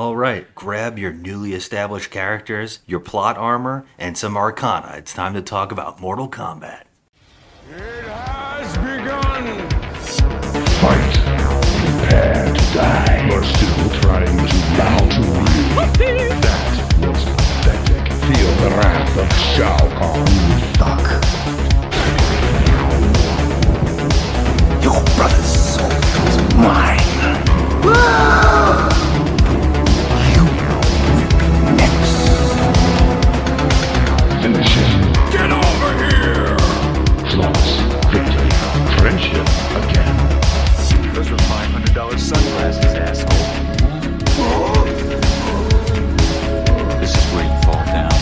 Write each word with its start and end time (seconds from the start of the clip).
All 0.00 0.16
right, 0.16 0.46
grab 0.54 0.98
your 0.98 1.12
newly 1.12 1.52
established 1.52 2.10
characters, 2.10 2.78
your 2.86 3.00
plot 3.00 3.36
armor, 3.36 3.84
and 3.98 4.16
some 4.16 4.34
arcana. 4.34 4.94
It's 4.96 5.12
time 5.12 5.34
to 5.34 5.42
talk 5.42 5.72
about 5.72 6.00
Mortal 6.00 6.26
Kombat. 6.26 6.84
It 7.68 8.04
has 8.06 8.78
begun! 8.78 9.68
Fight. 10.80 11.12
Prepare 12.00 12.46
to 12.46 12.60
die. 12.72 13.28
You're 13.28 13.44
still 13.44 13.90
trying 14.00 14.24
to 14.24 14.58
bow 14.78 14.96
to 15.06 15.20
me. 15.20 15.60
That 16.40 17.06
was 17.06 17.22
pathetic. 17.22 18.10
Feel 18.10 18.52
the 18.56 18.70
wrath 18.78 19.18
of 19.18 19.28
Shao 19.52 19.84
Kahn. 19.98 20.24
You 20.24 20.64
Fuck. 20.80 21.04
Your 24.82 25.00
brother's 25.14 25.44
soul 25.44 25.92
is 25.92 26.36
mine. 26.54 27.04
Ah! 27.84 28.69
Sunglasses, 42.30 42.94
asshole. 42.94 43.46
This 47.00 47.10
is 47.10 47.24
where 47.32 47.44
you 47.44 47.56
fall 47.62 47.84
down. 47.86 48.14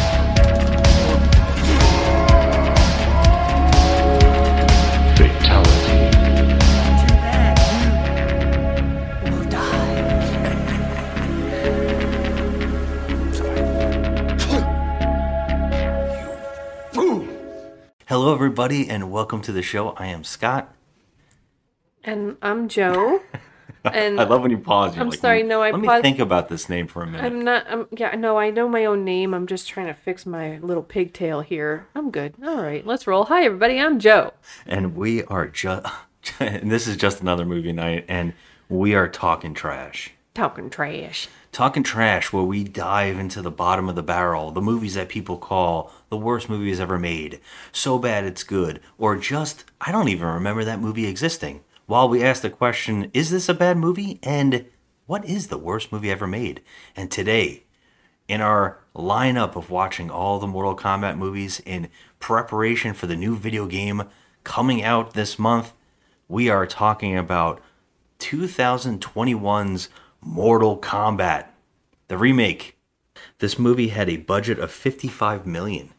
Fatality. 5.14 5.98
Too 7.00 7.14
bad 7.20 7.56
you 9.26 9.30
will 9.30 9.44
die. 9.50 9.98
Hello, 18.06 18.32
everybody, 18.32 18.88
and 18.88 19.10
welcome 19.10 19.42
to 19.42 19.52
the 19.52 19.60
show. 19.60 19.90
I 19.90 20.06
am 20.06 20.24
Scott. 20.24 20.74
And 22.04 22.38
I'm 22.40 22.68
Joe. 22.68 23.20
And 23.94 24.20
I 24.20 24.24
love 24.24 24.42
when 24.42 24.50
you 24.50 24.58
pause. 24.58 24.96
I'm 24.96 25.10
like, 25.10 25.18
sorry, 25.18 25.42
"Hmm, 25.42 25.48
no, 25.48 25.62
I 25.62 25.70
Let 25.70 25.80
me 25.80 26.02
think 26.02 26.18
about 26.18 26.48
this 26.48 26.68
name 26.68 26.86
for 26.86 27.02
a 27.02 27.06
minute. 27.06 27.24
I'm 27.24 27.42
not. 27.44 27.66
I'm 27.68 27.86
yeah. 27.96 28.14
No, 28.14 28.38
I 28.38 28.50
know 28.50 28.68
my 28.68 28.84
own 28.84 29.04
name. 29.04 29.34
I'm 29.34 29.46
just 29.46 29.68
trying 29.68 29.86
to 29.86 29.94
fix 29.94 30.26
my 30.26 30.58
little 30.58 30.82
pigtail 30.82 31.40
here. 31.40 31.86
I'm 31.94 32.10
good. 32.10 32.34
All 32.44 32.62
right, 32.62 32.86
let's 32.86 33.06
roll. 33.06 33.24
Hi, 33.24 33.44
everybody. 33.44 33.78
I'm 33.80 33.98
Joe. 33.98 34.32
and 34.66 34.96
we 34.96 35.24
are 35.24 35.46
just. 35.46 35.86
and 36.40 36.70
this 36.70 36.86
is 36.86 36.96
just 36.96 37.20
another 37.20 37.44
movie 37.44 37.72
night, 37.72 38.04
and 38.08 38.32
we 38.68 38.94
are 38.94 39.08
talking 39.08 39.54
trash. 39.54 40.12
Talking 40.34 40.70
trash. 40.70 41.28
Talking 41.50 41.82
trash, 41.82 42.32
where 42.32 42.42
we 42.44 42.62
dive 42.62 43.18
into 43.18 43.40
the 43.40 43.50
bottom 43.50 43.88
of 43.88 43.96
the 43.96 44.02
barrel, 44.02 44.50
the 44.50 44.60
movies 44.60 44.94
that 44.94 45.08
people 45.08 45.38
call 45.38 45.90
the 46.10 46.16
worst 46.16 46.48
movies 46.48 46.78
ever 46.78 46.98
made, 46.98 47.40
so 47.72 47.98
bad 47.98 48.24
it's 48.24 48.44
good, 48.44 48.80
or 48.98 49.16
just, 49.16 49.64
I 49.80 49.90
don't 49.90 50.08
even 50.08 50.26
remember 50.28 50.62
that 50.64 50.80
movie 50.80 51.06
existing. 51.06 51.62
While 51.88 52.10
we 52.10 52.22
ask 52.22 52.42
the 52.42 52.50
question, 52.50 53.10
is 53.14 53.30
this 53.30 53.48
a 53.48 53.54
bad 53.54 53.78
movie? 53.78 54.18
And 54.22 54.66
what 55.06 55.24
is 55.24 55.46
the 55.46 55.56
worst 55.56 55.90
movie 55.90 56.10
ever 56.10 56.26
made? 56.26 56.60
And 56.94 57.10
today, 57.10 57.64
in 58.28 58.42
our 58.42 58.80
lineup 58.94 59.56
of 59.56 59.70
watching 59.70 60.10
all 60.10 60.38
the 60.38 60.46
Mortal 60.46 60.76
Kombat 60.76 61.16
movies 61.16 61.60
in 61.60 61.88
preparation 62.20 62.92
for 62.92 63.06
the 63.06 63.16
new 63.16 63.34
video 63.34 63.64
game 63.64 64.02
coming 64.44 64.82
out 64.82 65.14
this 65.14 65.38
month, 65.38 65.72
we 66.28 66.50
are 66.50 66.66
talking 66.66 67.16
about 67.16 67.58
2021's 68.18 69.88
Mortal 70.20 70.78
Kombat, 70.78 71.46
the 72.08 72.18
remake. 72.18 72.76
This 73.38 73.58
movie 73.58 73.88
had 73.88 74.10
a 74.10 74.18
budget 74.18 74.58
of 74.58 74.70
55 74.70 75.46
million. 75.46 75.94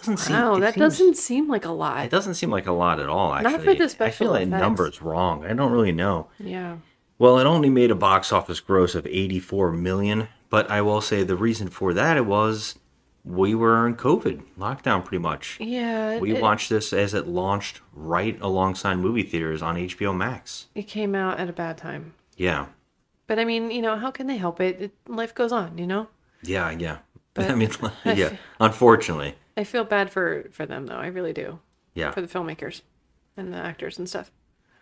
Doesn't 0.00 0.16
seem 0.18 0.36
Wow, 0.36 0.58
that 0.60 0.74
seems- 0.74 0.82
doesn't 0.98 1.16
seem 1.16 1.48
like 1.48 1.64
a 1.64 1.70
lot. 1.72 2.04
It 2.04 2.10
doesn't 2.10 2.34
seem 2.34 2.50
like 2.50 2.66
a 2.66 2.72
lot 2.72 3.00
at 3.00 3.08
all. 3.08 3.34
Actually, 3.34 3.52
Not 3.52 3.62
for 3.62 3.74
the 3.74 3.84
I 3.84 3.86
special 3.88 4.26
feel 4.26 4.32
that 4.34 4.42
effects. 4.42 4.60
number's 4.60 5.02
wrong. 5.02 5.44
I 5.44 5.52
don't 5.54 5.72
really 5.72 5.92
know. 5.92 6.28
Yeah. 6.38 6.76
Well, 7.18 7.38
it 7.38 7.44
only 7.46 7.68
made 7.70 7.90
a 7.90 7.94
box 7.96 8.32
office 8.32 8.60
gross 8.60 8.94
of 8.94 9.06
84 9.06 9.72
million, 9.72 10.28
but 10.50 10.70
I 10.70 10.80
will 10.82 11.00
say 11.00 11.24
the 11.24 11.34
reason 11.36 11.68
for 11.68 11.92
that 11.94 12.16
it 12.16 12.26
was 12.26 12.76
we 13.24 13.54
were 13.54 13.86
in 13.86 13.96
COVID 13.96 14.40
lockdown 14.58 15.04
pretty 15.04 15.20
much. 15.20 15.58
Yeah. 15.60 16.18
We 16.20 16.32
it, 16.36 16.40
watched 16.40 16.70
this 16.70 16.92
as 16.92 17.12
it 17.14 17.26
launched 17.26 17.80
right 17.92 18.38
alongside 18.40 18.94
movie 18.98 19.24
theaters 19.24 19.60
on 19.62 19.76
HBO 19.76 20.16
Max. 20.16 20.68
It 20.74 20.84
came 20.84 21.14
out 21.14 21.38
at 21.40 21.48
a 21.48 21.52
bad 21.52 21.76
time. 21.76 22.14
Yeah. 22.36 22.66
But 23.26 23.38
I 23.38 23.44
mean, 23.44 23.70
you 23.70 23.82
know, 23.82 23.96
how 23.96 24.10
can 24.12 24.28
they 24.28 24.36
help 24.38 24.60
it? 24.60 24.80
it 24.80 24.92
life 25.08 25.34
goes 25.34 25.52
on. 25.52 25.76
You 25.76 25.86
know. 25.86 26.06
Yeah, 26.42 26.70
yeah. 26.70 26.98
But- 27.34 27.50
I 27.50 27.54
mean, 27.54 27.70
yeah. 28.04 28.30
Unfortunately. 28.60 29.34
I 29.58 29.64
feel 29.64 29.84
bad 29.84 30.10
for 30.10 30.46
for 30.52 30.66
them 30.66 30.86
though. 30.86 30.94
I 30.96 31.08
really 31.08 31.32
do. 31.32 31.58
Yeah. 31.94 32.12
For 32.12 32.20
the 32.20 32.28
filmmakers 32.28 32.82
and 33.36 33.52
the 33.52 33.58
actors 33.58 33.98
and 33.98 34.08
stuff. 34.08 34.30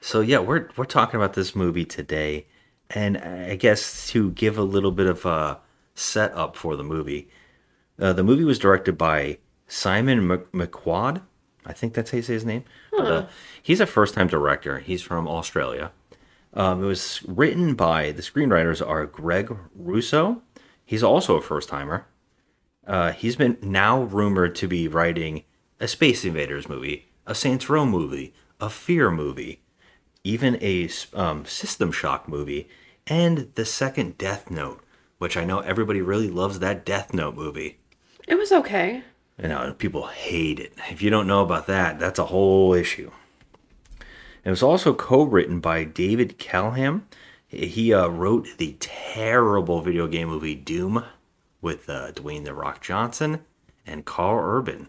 So 0.01 0.21
yeah, 0.21 0.39
we're 0.39 0.69
we're 0.77 0.85
talking 0.85 1.17
about 1.19 1.33
this 1.33 1.57
movie 1.57 1.87
today, 1.87 2.47
and 2.91 3.17
I 3.17 3.57
guess 3.57 4.07
to 4.09 4.31
give 4.33 4.59
a 4.59 4.63
little 4.63 4.93
bit 4.93 5.07
of 5.07 5.25
a 5.25 5.61
setup 5.95 6.57
for 6.57 6.77
the 6.77 6.85
movie, 6.85 7.31
uh, 7.99 8.13
the 8.13 8.23
movie 8.23 8.45
was 8.45 8.59
directed 8.59 8.99
by 8.99 9.39
Simon 9.67 10.27
Mc- 10.27 10.53
McQuad. 10.53 11.23
I 11.65 11.73
think 11.73 11.95
that's 11.95 12.11
how 12.11 12.17
you 12.17 12.23
say 12.23 12.35
his 12.35 12.45
name. 12.45 12.65
But, 12.93 13.07
uh, 13.07 13.27
he's 13.63 13.81
a 13.81 13.87
first-time 13.87 14.29
director. 14.29 14.79
He's 14.79 15.03
from 15.03 15.27
Australia. 15.27 15.91
Um, 16.55 16.85
it 16.85 16.87
was 16.87 17.23
written 17.27 17.75
by 17.75 18.13
the 18.13 18.23
screenwriters 18.23 18.87
are 18.87 19.05
Greg 19.07 19.57
Russo. 19.75 20.43
He's 20.85 21.03
also 21.03 21.37
a 21.37 21.43
first-timer. 21.43 22.07
Uh, 22.87 23.13
he's 23.13 23.37
been 23.37 23.59
now 23.61 24.03
rumored 24.03 24.55
to 24.57 24.69
be 24.69 24.87
writing 24.87 25.45
a 25.81 25.89
Space 25.89 26.25
Invaders 26.25 26.69
movie, 26.69 27.09
a 27.27 27.35
Saints 27.35 27.69
Row 27.69 27.85
movie, 27.85 28.33
a 28.61 28.71
Fear 28.71 29.11
movie, 29.11 29.61
even 30.23 30.57
a 30.63 30.89
um, 31.13 31.45
System 31.45 31.91
Shock 31.93 32.29
movie, 32.29 32.69
and 33.07 33.51
the 33.55 33.65
second 33.65 34.19
Death 34.19 34.51
Note, 34.51 34.83
which 35.19 35.37
I 35.37 35.45
know 35.45 35.61
everybody 35.61 36.01
really 36.01 36.31
loves 36.31 36.59
that 36.61 36.85
Death 36.85 37.13
Note 37.13 37.35
movie. 37.35 37.79
It 38.27 38.37
was 38.37 38.53
okay. 38.53 39.03
You 39.41 39.49
know, 39.49 39.75
people 39.77 40.07
hate 40.07 40.59
it. 40.59 40.73
If 40.91 41.03
you 41.03 41.11
don't 41.11 41.27
know 41.27 41.43
about 41.43 41.67
that, 41.67 41.99
that's 41.99 42.19
a 42.19 42.27
whole 42.27 42.73
issue. 42.73 43.11
It 44.45 44.51
was 44.51 44.63
also 44.63 44.95
co-written 44.95 45.61
by 45.61 45.85
David 45.85 46.39
Callaham. 46.39 47.07
He 47.49 47.93
uh, 47.93 48.09
wrote 48.09 48.49
the 48.59 48.77
terrible 48.79 49.83
video 49.83 50.07
game 50.07 50.29
movie 50.29 50.55
Doom 50.55 51.05
with 51.67 51.91
uh, 51.91 52.13
Dwayne 52.13 52.45
the 52.45 52.55
Rock 52.55 52.81
Johnson 52.81 53.41
and 53.85 54.05
Karl 54.05 54.39
Urban. 54.39 54.87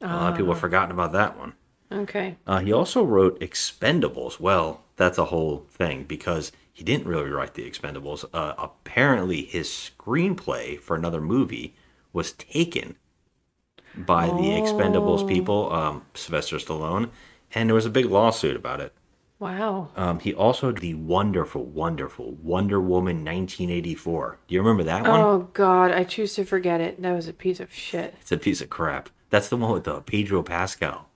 A 0.00 0.06
lot 0.06 0.30
of 0.30 0.36
people 0.36 0.52
have 0.52 0.60
forgotten 0.60 0.92
about 0.92 1.10
that 1.10 1.36
one. 1.36 1.54
Okay. 1.90 2.36
Uh, 2.46 2.60
he 2.60 2.72
also 2.72 3.02
wrote 3.02 3.40
Expendables. 3.40 4.38
Well, 4.38 4.84
that's 4.94 5.18
a 5.18 5.26
whole 5.26 5.66
thing 5.68 6.04
because 6.04 6.52
he 6.72 6.84
didn't 6.84 7.08
really 7.08 7.28
write 7.30 7.54
the 7.54 7.68
Expendables. 7.68 8.24
Uh, 8.32 8.54
apparently, 8.56 9.42
his 9.42 9.66
screenplay 9.68 10.78
for 10.78 10.94
another 10.94 11.20
movie 11.20 11.74
was 12.12 12.30
taken 12.30 12.94
by 13.96 14.26
the 14.26 14.50
Expendables 14.60 15.26
people, 15.28 15.72
um, 15.72 16.06
Sylvester 16.14 16.58
Stallone, 16.58 17.10
and 17.52 17.68
there 17.68 17.74
was 17.74 17.86
a 17.86 17.90
big 17.90 18.06
lawsuit 18.06 18.54
about 18.54 18.80
it. 18.80 18.94
Wow. 19.42 19.88
Um, 19.96 20.20
he 20.20 20.32
also 20.32 20.70
did 20.70 20.82
the 20.82 20.94
wonderful, 20.94 21.64
wonderful 21.64 22.34
Wonder 22.40 22.80
Woman 22.80 23.24
1984. 23.24 24.38
Do 24.46 24.54
you 24.54 24.60
remember 24.60 24.84
that 24.84 25.02
one? 25.02 25.20
Oh 25.20 25.48
God, 25.52 25.90
I 25.90 26.04
choose 26.04 26.34
to 26.36 26.44
forget 26.44 26.80
it. 26.80 27.02
That 27.02 27.12
was 27.12 27.26
a 27.26 27.32
piece 27.32 27.58
of 27.58 27.72
shit. 27.74 28.14
It's 28.20 28.30
a 28.30 28.36
piece 28.36 28.60
of 28.60 28.70
crap. 28.70 29.08
That's 29.30 29.48
the 29.48 29.56
one 29.56 29.72
with 29.72 29.88
uh, 29.88 29.98
Pedro 30.00 30.44
Pascal, 30.44 31.08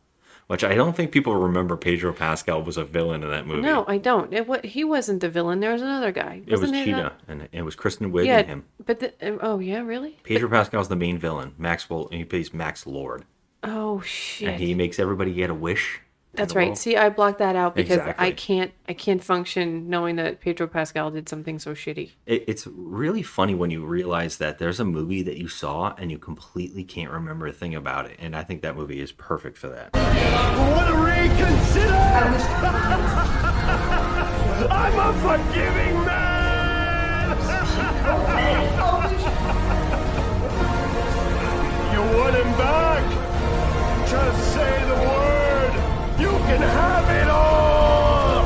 which 0.49 0.65
I 0.65 0.75
don't 0.75 0.97
think 0.97 1.13
people 1.13 1.37
remember. 1.37 1.77
Pedro 1.77 2.13
Pascal 2.13 2.65
was 2.65 2.77
a 2.77 2.85
villain 2.85 3.23
in 3.23 3.31
that 3.31 3.47
movie. 3.47 3.63
No, 3.63 3.85
I 3.87 3.99
don't. 3.99 4.33
It 4.33 4.49
wa 4.49 4.57
he 4.65 4.83
wasn't 4.83 5.21
the 5.21 5.29
villain. 5.29 5.61
There 5.61 5.73
was 5.73 5.83
another 5.83 6.11
guy. 6.11 6.43
It 6.47 6.51
was 6.51 6.63
Wasn't 6.63 6.85
Cheetah, 6.85 7.13
and 7.29 7.49
it 7.53 7.63
was 7.63 7.77
Kristen 7.77 8.11
Wiig 8.11 8.27
Yeah, 8.27 8.39
and 8.39 8.49
him. 8.49 8.65
but 8.85 8.99
the, 8.99 9.09
uh, 9.23 9.39
oh 9.41 9.61
yeah, 9.61 9.83
really? 9.83 10.19
Pedro 10.25 10.49
Pascal's 10.49 10.89
the 10.89 10.97
main 10.97 11.17
villain. 11.19 11.55
Maxwell, 11.59 12.09
he 12.11 12.25
plays 12.25 12.53
Max 12.53 12.89
Lord, 12.89 13.25
Oh 13.63 14.01
shit. 14.01 14.49
and 14.49 14.61
he 14.61 14.75
makes 14.75 14.99
everybody 14.99 15.33
get 15.33 15.49
a 15.49 15.55
wish. 15.55 16.01
In 16.37 16.43
That's 16.43 16.55
right. 16.55 16.67
world. 16.69 16.79
See, 16.79 16.97
I 16.97 17.09
blocked 17.09 17.39
that 17.39 17.57
out 17.57 17.75
because 17.75 18.01
I 18.19 18.31
can't. 18.31 18.73
I 18.89 18.93
can't 18.93 19.25
function 19.25 19.89
knowing 19.89 20.17
that 20.17 20.41
Pedro 20.41 20.67
Pascal 20.67 21.11
did 21.11 21.29
something 21.29 21.59
so 21.59 21.75
shitty. 21.75 22.11
It, 22.27 22.45
it's 22.47 22.67
really 22.67 23.23
funny 23.23 23.55
when 23.55 23.71
you 23.71 23.85
realize 23.85 24.37
that 24.39 24.59
there's 24.59 24.79
a 24.79 24.85
movie 24.85 25.23
that 25.23 25.39
you 25.39 25.49
saw 25.49 25.95
and 25.99 26.11
you 26.11 26.19
completely 26.19 26.85
can't 26.85 27.11
remember 27.11 27.47
a 27.47 27.53
thing 27.53 27.75
about 27.75 28.07
it, 28.07 28.17
and 28.19 28.37
I 28.37 28.43
think 28.43 28.63
that 28.63 28.77
movie 28.77 29.01
is 29.01 29.13
perfect 29.13 29.57
for 29.59 29.69
that. 29.69 29.93
Want 29.95 30.89
to 30.89 30.97
reconsider? 30.97 31.95
I'm 34.71 34.99
a 34.99 35.13
forgiving 35.21 36.05
man! 36.05 36.37
you 41.93 42.01
want 42.17 42.35
him 42.37 42.51
back? 42.57 43.05
Just 44.09 44.55
say 44.55 44.63
the 44.63 44.71
word. 44.71 44.81
You 44.83 44.86
can 46.47 46.63
have 46.63 47.09
it 47.11 47.29
all. 47.29 48.45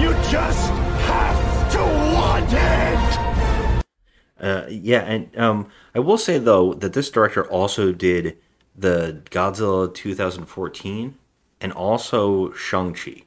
You 0.00 0.12
just 0.30 0.70
have 1.04 1.72
to 1.72 1.78
want 2.14 2.50
it. 2.50 3.82
Uh, 4.40 4.66
yeah, 4.68 5.00
and 5.00 5.36
um, 5.36 5.68
I 5.94 5.98
will 5.98 6.16
say 6.16 6.38
though 6.38 6.72
that 6.74 6.94
this 6.94 7.10
director 7.10 7.44
also 7.44 7.92
did 7.92 8.38
the 8.74 9.20
Godzilla 9.30 9.92
2014 9.92 11.18
and 11.60 11.72
also 11.72 12.52
Shang 12.52 12.94
Chi. 12.94 13.24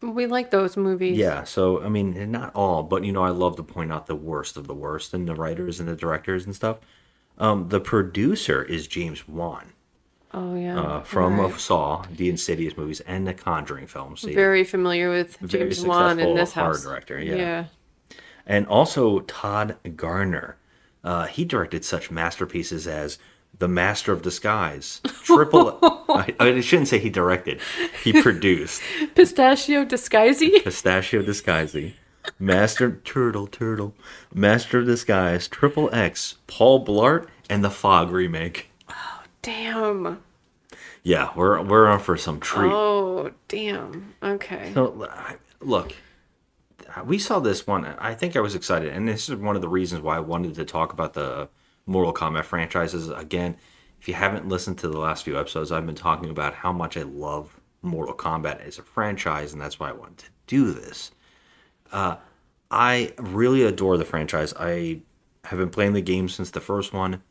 We 0.00 0.26
like 0.26 0.52
those 0.52 0.76
movies. 0.76 1.18
Yeah, 1.18 1.42
so 1.42 1.82
I 1.82 1.88
mean, 1.88 2.30
not 2.30 2.54
all, 2.54 2.84
but 2.84 3.02
you 3.02 3.10
know, 3.10 3.24
I 3.24 3.30
love 3.30 3.56
to 3.56 3.64
point 3.64 3.92
out 3.92 4.06
the 4.06 4.14
worst 4.14 4.56
of 4.56 4.68
the 4.68 4.74
worst 4.74 5.12
and 5.12 5.26
the 5.26 5.34
writers 5.34 5.80
and 5.80 5.88
the 5.88 5.96
directors 5.96 6.46
and 6.46 6.54
stuff. 6.54 6.78
Um, 7.36 7.68
the 7.68 7.80
producer 7.80 8.62
is 8.62 8.86
James 8.86 9.26
Wan 9.26 9.72
Oh 10.34 10.54
yeah. 10.54 10.78
uh, 10.78 11.00
from 11.02 11.40
Right. 11.40 11.58
Saw, 11.58 12.04
the 12.14 12.28
Insidious 12.28 12.76
movies, 12.76 13.00
and 13.00 13.26
the 13.26 13.32
Conjuring 13.34 13.86
films. 13.86 14.22
They- 14.22 14.34
Very 14.34 14.64
familiar 14.64 15.10
with 15.10 15.38
James 15.46 15.82
Wan 15.84 16.20
in 16.20 16.34
this 16.34 16.52
horror 16.52 16.66
house. 16.74 16.82
director, 16.82 17.18
yeah. 17.20 17.34
yeah. 17.34 17.64
and 18.46 18.66
also 18.66 19.20
Todd 19.20 19.76
Garner. 19.96 20.56
Uh, 21.02 21.26
he 21.26 21.44
directed 21.44 21.84
such 21.84 22.10
masterpieces 22.10 22.86
as 22.86 23.18
The 23.58 23.68
Master 23.68 24.12
of 24.12 24.20
Disguise, 24.20 25.00
Triple. 25.24 25.78
I, 26.10 26.34
I 26.38 26.60
shouldn't 26.60 26.88
say 26.88 26.98
he 26.98 27.08
directed; 27.08 27.60
he 28.04 28.12
produced 28.22 28.82
Pistachio 29.14 29.84
Disguisey. 29.86 30.60
Pistachio 30.64 31.22
Disguisey, 31.22 31.94
Master 32.38 33.00
Turtle 33.04 33.46
Turtle, 33.46 33.94
Master 34.34 34.80
of 34.80 34.86
Disguise, 34.86 35.48
Triple 35.48 35.88
X, 35.94 36.34
Paul 36.46 36.84
Blart, 36.84 37.28
and 37.48 37.64
the 37.64 37.70
Fog 37.70 38.10
remake. 38.10 38.67
Damn. 39.42 40.22
Yeah, 41.02 41.30
we're 41.34 41.62
we're 41.62 41.86
on 41.86 42.00
for 42.00 42.16
some 42.16 42.40
treat. 42.40 42.70
Oh 42.72 43.30
damn. 43.48 44.14
Okay. 44.22 44.72
So 44.74 45.08
look, 45.60 45.94
we 47.04 47.18
saw 47.18 47.38
this 47.38 47.66
one. 47.66 47.84
I 47.84 48.14
think 48.14 48.36
I 48.36 48.40
was 48.40 48.54
excited, 48.54 48.92
and 48.92 49.08
this 49.08 49.28
is 49.28 49.36
one 49.36 49.56
of 49.56 49.62
the 49.62 49.68
reasons 49.68 50.02
why 50.02 50.16
I 50.16 50.20
wanted 50.20 50.54
to 50.54 50.64
talk 50.64 50.92
about 50.92 51.14
the 51.14 51.48
Mortal 51.86 52.12
Kombat 52.12 52.44
franchises 52.44 53.08
again. 53.08 53.56
If 54.00 54.06
you 54.06 54.14
haven't 54.14 54.48
listened 54.48 54.78
to 54.78 54.88
the 54.88 54.98
last 54.98 55.24
few 55.24 55.38
episodes, 55.38 55.72
I've 55.72 55.86
been 55.86 55.94
talking 55.94 56.30
about 56.30 56.54
how 56.54 56.72
much 56.72 56.96
I 56.96 57.02
love 57.02 57.58
Mortal 57.82 58.14
Kombat 58.14 58.60
as 58.64 58.78
a 58.78 58.82
franchise, 58.82 59.52
and 59.52 59.60
that's 59.60 59.80
why 59.80 59.88
I 59.88 59.92
wanted 59.92 60.18
to 60.18 60.30
do 60.46 60.72
this. 60.72 61.10
Uh, 61.90 62.16
I 62.70 63.12
really 63.18 63.62
adore 63.62 63.96
the 63.96 64.04
franchise. 64.04 64.52
I 64.58 65.00
have 65.44 65.58
been 65.58 65.70
playing 65.70 65.94
the 65.94 66.02
game 66.02 66.28
since 66.28 66.50
the 66.50 66.60
first 66.60 66.92
one, 66.92 67.22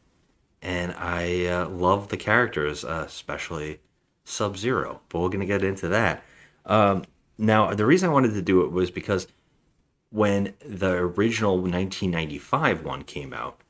and 0.68 0.94
I 0.98 1.46
uh, 1.46 1.70
love 1.70 2.10
the 2.10 2.18
characters, 2.18 2.84
uh, 2.84 3.06
especially 3.08 3.80
Sub 4.26 4.58
Zero. 4.58 5.00
But 5.08 5.22
we're 5.22 5.30
gonna 5.30 5.46
get 5.46 5.64
into 5.64 5.88
that. 5.88 6.26
Um, 6.66 7.06
now, 7.38 7.74
the 7.74 7.86
reason 7.86 8.10
I 8.10 8.12
wanted 8.12 8.34
to 8.34 8.42
do 8.42 8.64
it 8.64 8.72
was 8.74 8.92
because 8.92 9.28
when 10.10 10.56
the 10.66 10.92
original 10.92 11.54
1995 11.54 12.84
one 12.84 13.04
came 13.04 13.32
out, 13.32 13.62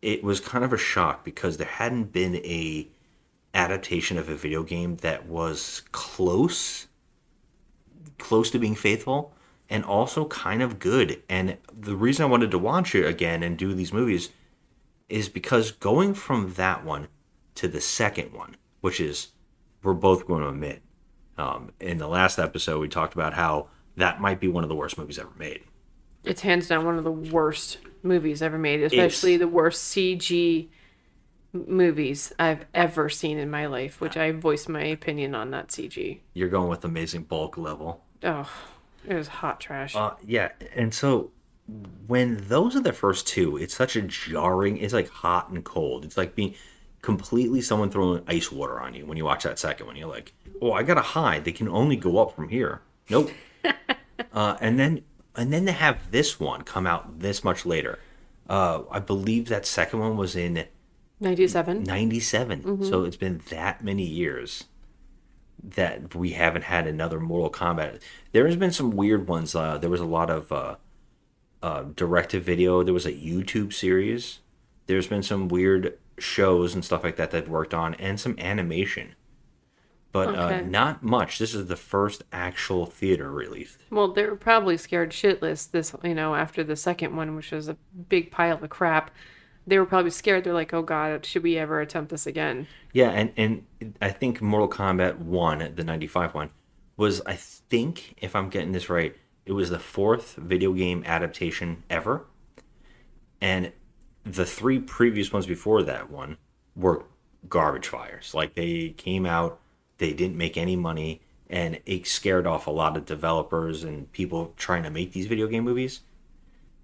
it 0.00 0.22
was 0.22 0.38
kind 0.38 0.64
of 0.64 0.72
a 0.72 0.78
shock 0.78 1.24
because 1.24 1.56
there 1.56 1.66
hadn't 1.66 2.12
been 2.12 2.36
a 2.36 2.86
adaptation 3.52 4.16
of 4.16 4.28
a 4.28 4.36
video 4.36 4.62
game 4.62 4.98
that 4.98 5.26
was 5.26 5.82
close 5.90 6.86
close 8.18 8.52
to 8.52 8.58
being 8.60 8.76
faithful 8.76 9.34
and 9.68 9.84
also 9.84 10.26
kind 10.26 10.62
of 10.62 10.78
good. 10.78 11.20
And 11.28 11.56
the 11.76 11.96
reason 11.96 12.24
I 12.24 12.28
wanted 12.28 12.52
to 12.52 12.58
watch 12.58 12.94
it 12.94 13.04
again 13.04 13.42
and 13.42 13.58
do 13.58 13.74
these 13.74 13.92
movies 13.92 14.30
is 15.08 15.28
because 15.28 15.70
going 15.72 16.14
from 16.14 16.54
that 16.54 16.84
one 16.84 17.08
to 17.56 17.68
the 17.68 17.80
second 17.80 18.32
one, 18.32 18.56
which 18.80 19.00
is 19.00 19.28
we're 19.82 19.94
both 19.94 20.26
going 20.26 20.42
to 20.42 20.48
admit, 20.48 20.82
um, 21.38 21.70
in 21.80 21.98
the 21.98 22.08
last 22.08 22.38
episode 22.38 22.80
we 22.80 22.88
talked 22.88 23.14
about 23.14 23.34
how 23.34 23.68
that 23.96 24.20
might 24.20 24.40
be 24.40 24.48
one 24.48 24.64
of 24.64 24.68
the 24.68 24.74
worst 24.74 24.98
movies 24.98 25.18
ever 25.18 25.32
made. 25.38 25.62
It's 26.24 26.40
hands 26.40 26.68
down 26.68 26.84
one 26.84 26.98
of 26.98 27.04
the 27.04 27.12
worst 27.12 27.78
movies 28.02 28.42
ever 28.42 28.58
made, 28.58 28.82
especially 28.82 29.36
the 29.36 29.48
worst 29.48 29.94
CG 29.94 30.68
movies 31.52 32.32
I've 32.38 32.66
ever 32.74 33.08
seen 33.08 33.38
in 33.38 33.50
my 33.50 33.66
life, 33.66 34.00
which 34.00 34.16
I 34.16 34.32
voiced 34.32 34.68
my 34.68 34.84
opinion 34.84 35.34
on 35.34 35.50
that 35.52 35.68
CG. 35.68 36.20
You're 36.34 36.48
going 36.48 36.68
with 36.68 36.84
amazing 36.84 37.22
bulk 37.22 37.56
level. 37.56 38.04
Oh, 38.22 38.50
it 39.06 39.14
was 39.14 39.28
hot 39.28 39.60
trash. 39.60 39.94
Uh, 39.94 40.14
yeah, 40.26 40.50
and 40.74 40.92
so 40.92 41.30
when 42.06 42.48
those 42.48 42.76
are 42.76 42.80
the 42.80 42.92
first 42.92 43.26
two, 43.26 43.56
it's 43.56 43.74
such 43.74 43.96
a 43.96 44.02
jarring. 44.02 44.78
It's 44.78 44.94
like 44.94 45.08
hot 45.08 45.48
and 45.48 45.64
cold. 45.64 46.04
It's 46.04 46.16
like 46.16 46.34
being 46.34 46.54
completely 47.02 47.60
someone 47.60 47.90
throwing 47.90 48.22
ice 48.26 48.50
water 48.52 48.80
on 48.80 48.94
you 48.94 49.06
when 49.06 49.16
you 49.16 49.24
watch 49.24 49.44
that 49.44 49.58
second 49.58 49.86
one. 49.86 49.96
You're 49.96 50.08
like, 50.08 50.32
oh, 50.60 50.72
I 50.72 50.82
gotta 50.82 51.02
hide. 51.02 51.44
They 51.44 51.52
can 51.52 51.68
only 51.68 51.96
go 51.96 52.18
up 52.18 52.34
from 52.34 52.48
here. 52.48 52.82
Nope. 53.10 53.30
uh, 54.32 54.56
and 54.60 54.78
then 54.78 55.02
and 55.34 55.52
then 55.52 55.66
to 55.66 55.72
have 55.72 56.10
this 56.10 56.38
one 56.40 56.62
come 56.62 56.86
out 56.86 57.20
this 57.20 57.42
much 57.42 57.66
later. 57.66 57.98
Uh, 58.48 58.82
I 58.90 59.00
believe 59.00 59.48
that 59.48 59.66
second 59.66 59.98
one 59.98 60.16
was 60.16 60.36
in 60.36 60.66
97. 61.20 61.82
97. 61.82 62.84
So 62.84 63.04
it's 63.04 63.16
been 63.16 63.40
that 63.50 63.82
many 63.82 64.04
years 64.04 64.64
that 65.62 66.14
we 66.14 66.32
haven't 66.32 66.64
had 66.64 66.86
another 66.86 67.18
Mortal 67.18 67.50
Kombat. 67.50 68.00
There 68.32 68.46
has 68.46 68.56
been 68.56 68.70
some 68.70 68.90
weird 68.92 69.26
ones. 69.26 69.54
Uh, 69.54 69.78
there 69.78 69.90
was 69.90 70.00
a 70.00 70.06
lot 70.06 70.30
of 70.30 70.52
uh, 71.62 71.66
uh, 71.66 71.84
directed 71.94 72.42
video. 72.42 72.82
There 72.82 72.94
was 72.94 73.06
a 73.06 73.12
YouTube 73.12 73.72
series. 73.72 74.40
There's 74.86 75.06
been 75.06 75.22
some 75.22 75.48
weird 75.48 75.98
shows 76.18 76.74
and 76.74 76.84
stuff 76.84 77.04
like 77.04 77.16
that 77.16 77.30
that 77.30 77.44
I've 77.44 77.48
worked 77.48 77.74
on, 77.74 77.94
and 77.94 78.18
some 78.18 78.38
animation. 78.38 79.14
But 80.12 80.34
uh, 80.34 80.60
not 80.62 81.02
much. 81.02 81.38
This 81.38 81.54
is 81.54 81.66
the 81.66 81.76
first 81.76 82.24
actual 82.32 82.86
theater 82.86 83.30
release. 83.30 83.76
Well, 83.90 84.08
they 84.08 84.24
were 84.24 84.36
probably 84.36 84.78
scared 84.78 85.10
shitless 85.10 85.70
this, 85.70 85.94
you 86.02 86.14
know, 86.14 86.34
after 86.34 86.64
the 86.64 86.76
second 86.76 87.14
one, 87.14 87.36
which 87.36 87.50
was 87.50 87.68
a 87.68 87.76
big 88.08 88.30
pile 88.30 88.62
of 88.62 88.70
crap. 88.70 89.10
They 89.66 89.78
were 89.78 89.84
probably 89.84 90.12
scared. 90.12 90.44
They're 90.44 90.54
like, 90.54 90.72
oh 90.72 90.80
God, 90.82 91.26
should 91.26 91.42
we 91.42 91.58
ever 91.58 91.80
attempt 91.80 92.10
this 92.10 92.26
again? 92.26 92.66
Yeah, 92.92 93.10
and 93.10 93.32
and 93.36 93.94
I 94.00 94.10
think 94.10 94.40
Mortal 94.40 94.70
Kombat 94.70 95.18
One, 95.18 95.72
the 95.74 95.84
'95 95.84 96.32
one, 96.32 96.50
was 96.96 97.20
I 97.26 97.34
think 97.34 98.14
if 98.18 98.34
I'm 98.34 98.48
getting 98.48 98.72
this 98.72 98.88
right, 98.88 99.14
it 99.46 99.52
was 99.52 99.70
the 99.70 99.78
fourth 99.78 100.34
video 100.34 100.72
game 100.72 101.02
adaptation 101.06 101.84
ever, 101.88 102.26
and 103.40 103.72
the 104.24 104.44
three 104.44 104.78
previous 104.78 105.32
ones 105.32 105.46
before 105.46 105.82
that 105.84 106.10
one 106.10 106.36
were 106.74 107.04
garbage 107.48 107.88
fires. 107.88 108.34
Like 108.34 108.54
they 108.54 108.90
came 108.90 109.24
out, 109.24 109.60
they 109.98 110.12
didn't 110.12 110.36
make 110.36 110.56
any 110.56 110.76
money, 110.76 111.22
and 111.48 111.80
it 111.86 112.06
scared 112.06 112.46
off 112.46 112.66
a 112.66 112.72
lot 112.72 112.96
of 112.96 113.06
developers 113.06 113.84
and 113.84 114.10
people 114.12 114.52
trying 114.56 114.82
to 114.82 114.90
make 114.90 115.12
these 115.12 115.26
video 115.26 115.46
game 115.46 115.64
movies. 115.64 116.00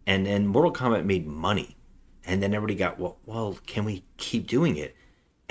And 0.06 0.24
then 0.24 0.46
Mortal 0.46 0.72
Kombat 0.72 1.04
made 1.04 1.26
money, 1.26 1.76
and 2.24 2.42
then 2.42 2.54
everybody 2.54 2.76
got 2.76 2.98
well. 2.98 3.18
Well, 3.26 3.58
can 3.66 3.84
we 3.84 4.04
keep 4.16 4.46
doing 4.46 4.76
it? 4.76 4.96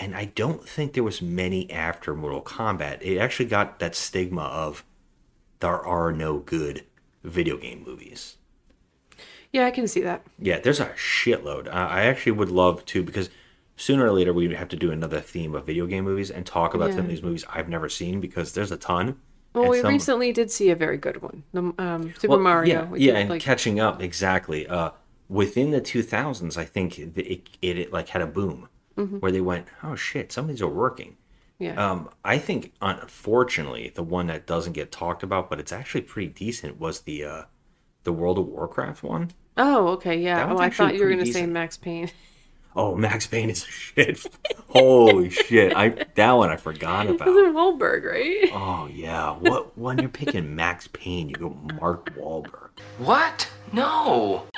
and 0.01 0.15
I 0.15 0.25
don't 0.25 0.67
think 0.67 0.93
there 0.93 1.03
was 1.03 1.21
many 1.21 1.69
after 1.69 2.15
Mortal 2.15 2.41
Kombat. 2.41 3.03
It 3.03 3.19
actually 3.19 3.45
got 3.45 3.77
that 3.77 3.93
stigma 3.93 4.41
of 4.41 4.83
there 5.59 5.79
are 5.79 6.11
no 6.11 6.39
good 6.39 6.85
video 7.23 7.57
game 7.57 7.83
movies. 7.85 8.37
Yeah, 9.51 9.65
I 9.65 9.71
can 9.71 9.87
see 9.87 10.01
that. 10.01 10.23
Yeah, 10.39 10.59
there's 10.59 10.79
a 10.79 10.87
shitload. 10.89 11.67
Uh, 11.67 11.71
I 11.71 12.03
actually 12.03 12.31
would 12.33 12.49
love 12.49 12.85
to 12.85 13.03
because 13.03 13.29
sooner 13.75 14.05
or 14.05 14.11
later 14.11 14.31
we'd 14.33 14.53
have 14.53 14.69
to 14.69 14.75
do 14.77 14.91
another 14.91 15.19
theme 15.19 15.53
of 15.55 15.65
video 15.65 15.85
game 15.87 16.05
movies 16.05 16.31
and 16.31 16.45
talk 16.45 16.73
about 16.73 16.91
some 16.91 17.01
of 17.01 17.07
these 17.09 17.21
movies 17.23 17.43
I've 17.49 17.67
never 17.67 17.89
seen 17.89 18.21
because 18.21 18.53
there's 18.53 18.71
a 18.71 18.77
ton. 18.77 19.17
Well, 19.53 19.63
And 19.63 19.71
we 19.71 19.81
some- 19.81 19.89
recently 19.89 20.31
did 20.31 20.49
see 20.49 20.69
a 20.69 20.75
very 20.75 20.97
good 20.97 21.21
one, 21.21 21.43
the 21.51 21.73
um, 21.77 22.13
Super 22.17 22.29
well, 22.29 22.39
Mario. 22.39 22.83
Yeah, 22.83 22.95
yeah, 22.95 23.11
did, 23.13 23.15
and 23.21 23.29
like- 23.31 23.41
catching 23.41 23.81
up 23.81 24.01
exactly. 24.01 24.65
Uh, 24.67 24.91
within 25.27 25.71
the 25.71 25.81
2000s, 25.81 26.55
I 26.57 26.63
think 26.63 26.97
it, 26.97 27.17
it, 27.17 27.49
it, 27.61 27.77
it 27.77 27.93
like 27.93 28.09
had 28.09 28.21
a 28.21 28.27
boom 28.27 28.67
Mm-hmm. 28.97 29.17
where 29.19 29.31
they 29.31 29.39
went, 29.41 29.67
"Oh 29.83 29.95
shit, 29.95 30.33
some 30.33 30.45
of 30.45 30.49
these 30.49 30.61
are 30.61 30.67
working." 30.67 31.15
Yeah. 31.61 31.91
Um, 31.91 32.09
I 32.25 32.37
think 32.37 32.73
unfortunately 32.81 33.91
the 33.93 34.03
one 34.03 34.27
that 34.27 34.47
doesn't 34.47 34.73
get 34.73 34.91
talked 34.91 35.23
about, 35.23 35.49
but 35.49 35.59
it's 35.59 35.71
actually 35.71 36.01
pretty 36.01 36.29
decent, 36.29 36.79
was 36.79 37.01
the 37.01 37.23
uh, 37.23 37.43
the 38.03 38.11
World 38.11 38.39
of 38.39 38.47
Warcraft 38.47 39.03
one. 39.03 39.31
oh, 39.57 39.89
okay, 39.89 40.17
yeah. 40.19 40.51
Oh, 40.51 40.57
I 40.57 40.69
thought 40.69 40.95
you 40.95 41.03
were 41.03 41.09
gonna 41.09 41.25
say. 41.25 41.45
Max 41.45 41.77
Payne. 41.77 42.09
Oh, 42.75 42.95
Max 42.95 43.27
Payne 43.27 43.49
is 43.49 43.63
a 43.63 43.67
shit. 43.67 44.25
Holy 44.69 45.29
shit! 45.29 45.73
I 45.75 45.89
that 46.15 46.31
one 46.31 46.49
I 46.49 46.55
forgot 46.55 47.05
This 47.07 47.15
is 47.15 47.21
about. 47.21 47.27
Wahlberg, 47.29 48.03
right? 48.05 48.49
Oh 48.53 48.87
yeah, 48.91 49.31
what 49.31 49.77
when 49.77 49.97
you're 49.99 50.07
picking 50.09 50.55
Max 50.55 50.87
Payne, 50.87 51.27
you 51.29 51.35
go 51.35 51.49
Mark 51.79 52.15
Wahlberg. 52.15 52.69
What? 52.97 53.49
No. 53.73 54.47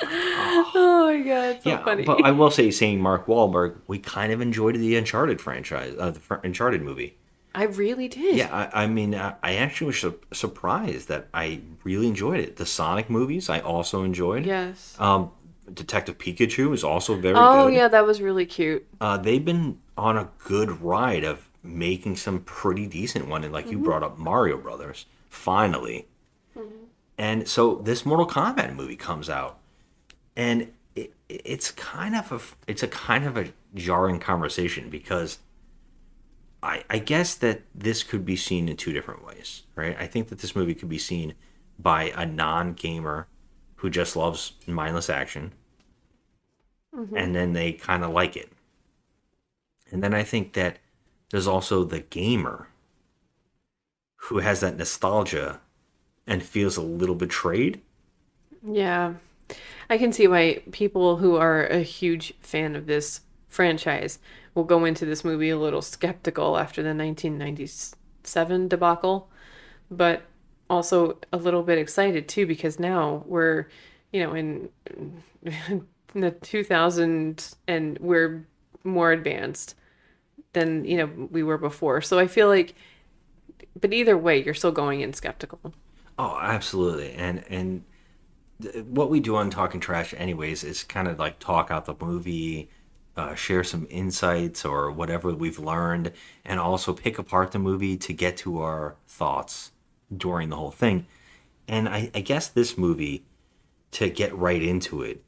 Oh 0.76 1.06
my 1.12 1.20
god, 1.20 1.62
so 1.62 1.70
yeah, 1.70 1.84
funny. 1.84 2.02
but 2.04 2.24
I 2.24 2.30
will 2.32 2.50
say, 2.50 2.70
saying 2.70 3.00
Mark 3.00 3.26
Wahlberg, 3.26 3.76
we 3.86 3.98
kind 3.98 4.32
of 4.32 4.40
enjoyed 4.40 4.74
the 4.74 4.96
Uncharted 4.96 5.40
franchise, 5.40 5.94
uh, 5.98 6.10
the 6.10 6.18
fr- 6.20 6.34
Uncharted 6.42 6.82
movie. 6.82 7.16
I 7.54 7.64
really 7.64 8.08
did. 8.08 8.34
Yeah, 8.36 8.68
I, 8.72 8.84
I 8.84 8.86
mean, 8.88 9.14
I, 9.14 9.34
I 9.42 9.54
actually 9.56 9.88
was 9.88 9.98
su- 10.00 10.18
surprised 10.32 11.08
that 11.08 11.28
I 11.32 11.60
really 11.84 12.08
enjoyed 12.08 12.40
it. 12.40 12.56
The 12.56 12.66
Sonic 12.66 13.08
movies, 13.08 13.48
I 13.48 13.60
also 13.60 14.02
enjoyed. 14.02 14.44
Yes. 14.46 14.96
Um, 14.98 15.30
Detective 15.72 16.18
Pikachu 16.18 16.74
is 16.74 16.84
also 16.84 17.14
very 17.14 17.36
oh 17.36 17.68
good. 17.68 17.74
yeah, 17.74 17.88
that 17.88 18.06
was 18.06 18.20
really 18.20 18.46
cute. 18.46 18.86
Uh, 19.00 19.16
they've 19.16 19.44
been 19.44 19.78
on 19.96 20.16
a 20.16 20.28
good 20.38 20.82
ride 20.82 21.24
of 21.24 21.48
making 21.62 22.16
some 22.16 22.40
pretty 22.40 22.86
decent 22.86 23.28
one, 23.28 23.44
and 23.44 23.52
like 23.52 23.70
you 23.70 23.78
brought 23.78 24.02
up 24.02 24.18
Mario 24.18 24.58
Brothers, 24.58 25.06
finally. 25.28 26.06
And 27.16 27.48
so 27.48 27.76
this 27.76 28.04
Mortal 28.04 28.26
Kombat 28.26 28.74
movie 28.74 28.96
comes 28.96 29.30
out, 29.30 29.58
and 30.36 30.72
it, 30.94 31.14
it's 31.28 31.70
kind 31.70 32.16
of 32.16 32.32
a 32.32 32.40
it's 32.70 32.82
a 32.82 32.88
kind 32.88 33.24
of 33.24 33.36
a 33.36 33.52
jarring 33.74 34.18
conversation 34.18 34.90
because 34.90 35.38
I 36.62 36.84
I 36.90 36.98
guess 36.98 37.34
that 37.36 37.62
this 37.74 38.02
could 38.02 38.26
be 38.26 38.36
seen 38.36 38.68
in 38.68 38.76
two 38.76 38.92
different 38.92 39.24
ways, 39.24 39.62
right? 39.76 39.96
I 39.98 40.06
think 40.06 40.28
that 40.28 40.40
this 40.40 40.56
movie 40.56 40.74
could 40.74 40.88
be 40.88 40.98
seen 40.98 41.34
by 41.78 42.12
a 42.16 42.26
non-gamer 42.26 43.28
who 43.84 43.90
just 43.90 44.16
loves 44.16 44.52
mindless 44.66 45.10
action, 45.10 45.52
mm-hmm. 46.96 47.14
and 47.14 47.34
then 47.34 47.52
they 47.52 47.70
kind 47.70 48.02
of 48.02 48.12
like 48.12 48.34
it. 48.34 48.50
And 49.90 50.02
then 50.02 50.14
I 50.14 50.22
think 50.22 50.54
that 50.54 50.78
there's 51.30 51.46
also 51.46 51.84
the 51.84 52.00
gamer 52.00 52.68
who 54.16 54.38
has 54.38 54.60
that 54.60 54.78
nostalgia 54.78 55.60
and 56.26 56.42
feels 56.42 56.78
a 56.78 56.80
little 56.80 57.14
betrayed. 57.14 57.82
Yeah. 58.66 59.16
I 59.90 59.98
can 59.98 60.14
see 60.14 60.26
why 60.26 60.62
people 60.72 61.18
who 61.18 61.36
are 61.36 61.66
a 61.66 61.80
huge 61.80 62.32
fan 62.40 62.76
of 62.76 62.86
this 62.86 63.20
franchise 63.48 64.18
will 64.54 64.64
go 64.64 64.86
into 64.86 65.04
this 65.04 65.26
movie 65.26 65.50
a 65.50 65.58
little 65.58 65.82
skeptical 65.82 66.56
after 66.56 66.82
the 66.82 66.94
1997 66.94 68.66
debacle, 68.66 69.28
but 69.90 70.22
also 70.70 71.18
a 71.32 71.36
little 71.36 71.62
bit 71.62 71.78
excited 71.78 72.28
too 72.28 72.46
because 72.46 72.78
now 72.78 73.22
we're, 73.26 73.66
you 74.12 74.22
know, 74.22 74.34
in, 74.34 74.68
in 74.96 75.86
the 76.14 76.32
2000s 76.32 77.56
and 77.66 77.98
we're 78.00 78.46
more 78.82 79.12
advanced 79.12 79.74
than, 80.52 80.84
you 80.84 80.96
know, 80.96 81.28
we 81.30 81.42
were 81.42 81.58
before. 81.58 82.00
So 82.00 82.18
I 82.18 82.26
feel 82.26 82.48
like 82.48 82.74
but 83.80 83.92
either 83.92 84.16
way, 84.16 84.42
you're 84.42 84.54
still 84.54 84.72
going 84.72 85.00
in 85.00 85.12
skeptical. 85.12 85.60
Oh, 86.18 86.38
absolutely. 86.40 87.12
And 87.12 87.44
and 87.48 87.84
th- 88.62 88.84
what 88.84 89.10
we 89.10 89.20
do 89.20 89.36
on 89.36 89.50
Talking 89.50 89.80
Trash, 89.80 90.14
anyways, 90.16 90.64
is 90.64 90.82
kind 90.84 91.08
of 91.08 91.18
like 91.18 91.38
talk 91.38 91.70
out 91.70 91.86
the 91.86 91.96
movie, 92.00 92.70
uh, 93.16 93.34
share 93.34 93.64
some 93.64 93.86
insights 93.90 94.64
or 94.64 94.90
whatever 94.90 95.32
we've 95.34 95.58
learned, 95.58 96.12
and 96.44 96.60
also 96.60 96.92
pick 96.92 97.18
apart 97.18 97.52
the 97.52 97.58
movie 97.58 97.96
to 97.96 98.12
get 98.12 98.36
to 98.38 98.60
our 98.60 98.96
thoughts 99.06 99.72
during 100.18 100.48
the 100.48 100.56
whole 100.56 100.70
thing. 100.70 101.06
And 101.66 101.88
I, 101.88 102.10
I 102.14 102.20
guess 102.20 102.48
this 102.48 102.76
movie, 102.76 103.24
to 103.92 104.10
get 104.10 104.34
right 104.36 104.62
into 104.62 105.02
it, 105.02 105.22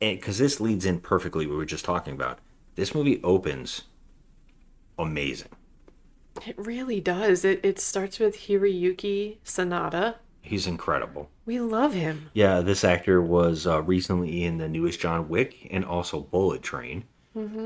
because 0.00 0.38
this 0.38 0.60
leads 0.60 0.86
in 0.86 1.00
perfectly 1.00 1.46
what 1.46 1.52
we 1.52 1.58
were 1.58 1.64
just 1.64 1.84
talking 1.84 2.14
about. 2.14 2.38
This 2.76 2.94
movie 2.94 3.20
opens 3.22 3.82
amazing. 4.98 5.50
It 6.46 6.56
really 6.56 7.00
does. 7.00 7.44
It 7.44 7.60
it 7.64 7.80
starts 7.80 8.18
with 8.18 8.36
Hiroyuki 8.36 9.38
Sanada. 9.44 10.16
He's 10.40 10.66
incredible. 10.66 11.30
We 11.44 11.60
love 11.60 11.94
him. 11.94 12.30
Yeah, 12.32 12.60
this 12.60 12.84
actor 12.84 13.20
was 13.20 13.66
uh, 13.66 13.82
recently 13.82 14.44
in 14.44 14.58
the 14.58 14.68
newest 14.68 15.00
John 15.00 15.28
Wick 15.28 15.66
and 15.70 15.84
also 15.84 16.20
Bullet 16.20 16.62
Train. 16.62 17.04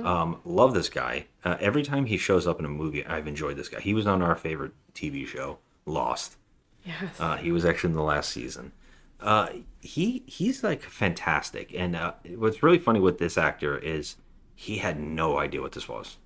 Um, 0.04 0.40
love 0.44 0.74
this 0.74 0.90
guy. 0.90 1.26
Uh, 1.46 1.56
every 1.58 1.82
time 1.82 2.04
he 2.04 2.18
shows 2.18 2.46
up 2.46 2.58
in 2.58 2.66
a 2.66 2.68
movie, 2.68 3.06
I've 3.06 3.26
enjoyed 3.26 3.56
this 3.56 3.70
guy. 3.70 3.80
He 3.80 3.94
was 3.94 4.06
on 4.06 4.20
our 4.20 4.34
favorite 4.36 4.72
TV 4.94 5.26
show, 5.26 5.58
Lost. 5.86 6.36
Yes. 6.84 7.20
Uh, 7.20 7.36
he 7.36 7.52
was 7.52 7.64
actually 7.64 7.90
in 7.90 7.96
the 7.96 8.02
last 8.02 8.30
season. 8.30 8.72
Uh, 9.20 9.48
he 9.80 10.22
he's 10.26 10.62
like 10.64 10.82
fantastic. 10.82 11.72
And 11.74 11.94
uh, 11.96 12.14
what's 12.36 12.62
really 12.62 12.78
funny 12.78 12.98
with 13.00 13.18
this 13.18 13.38
actor 13.38 13.78
is 13.78 14.16
he 14.54 14.78
had 14.78 14.98
no 15.00 15.38
idea 15.38 15.60
what 15.60 15.72
this 15.72 15.88
was. 15.88 16.16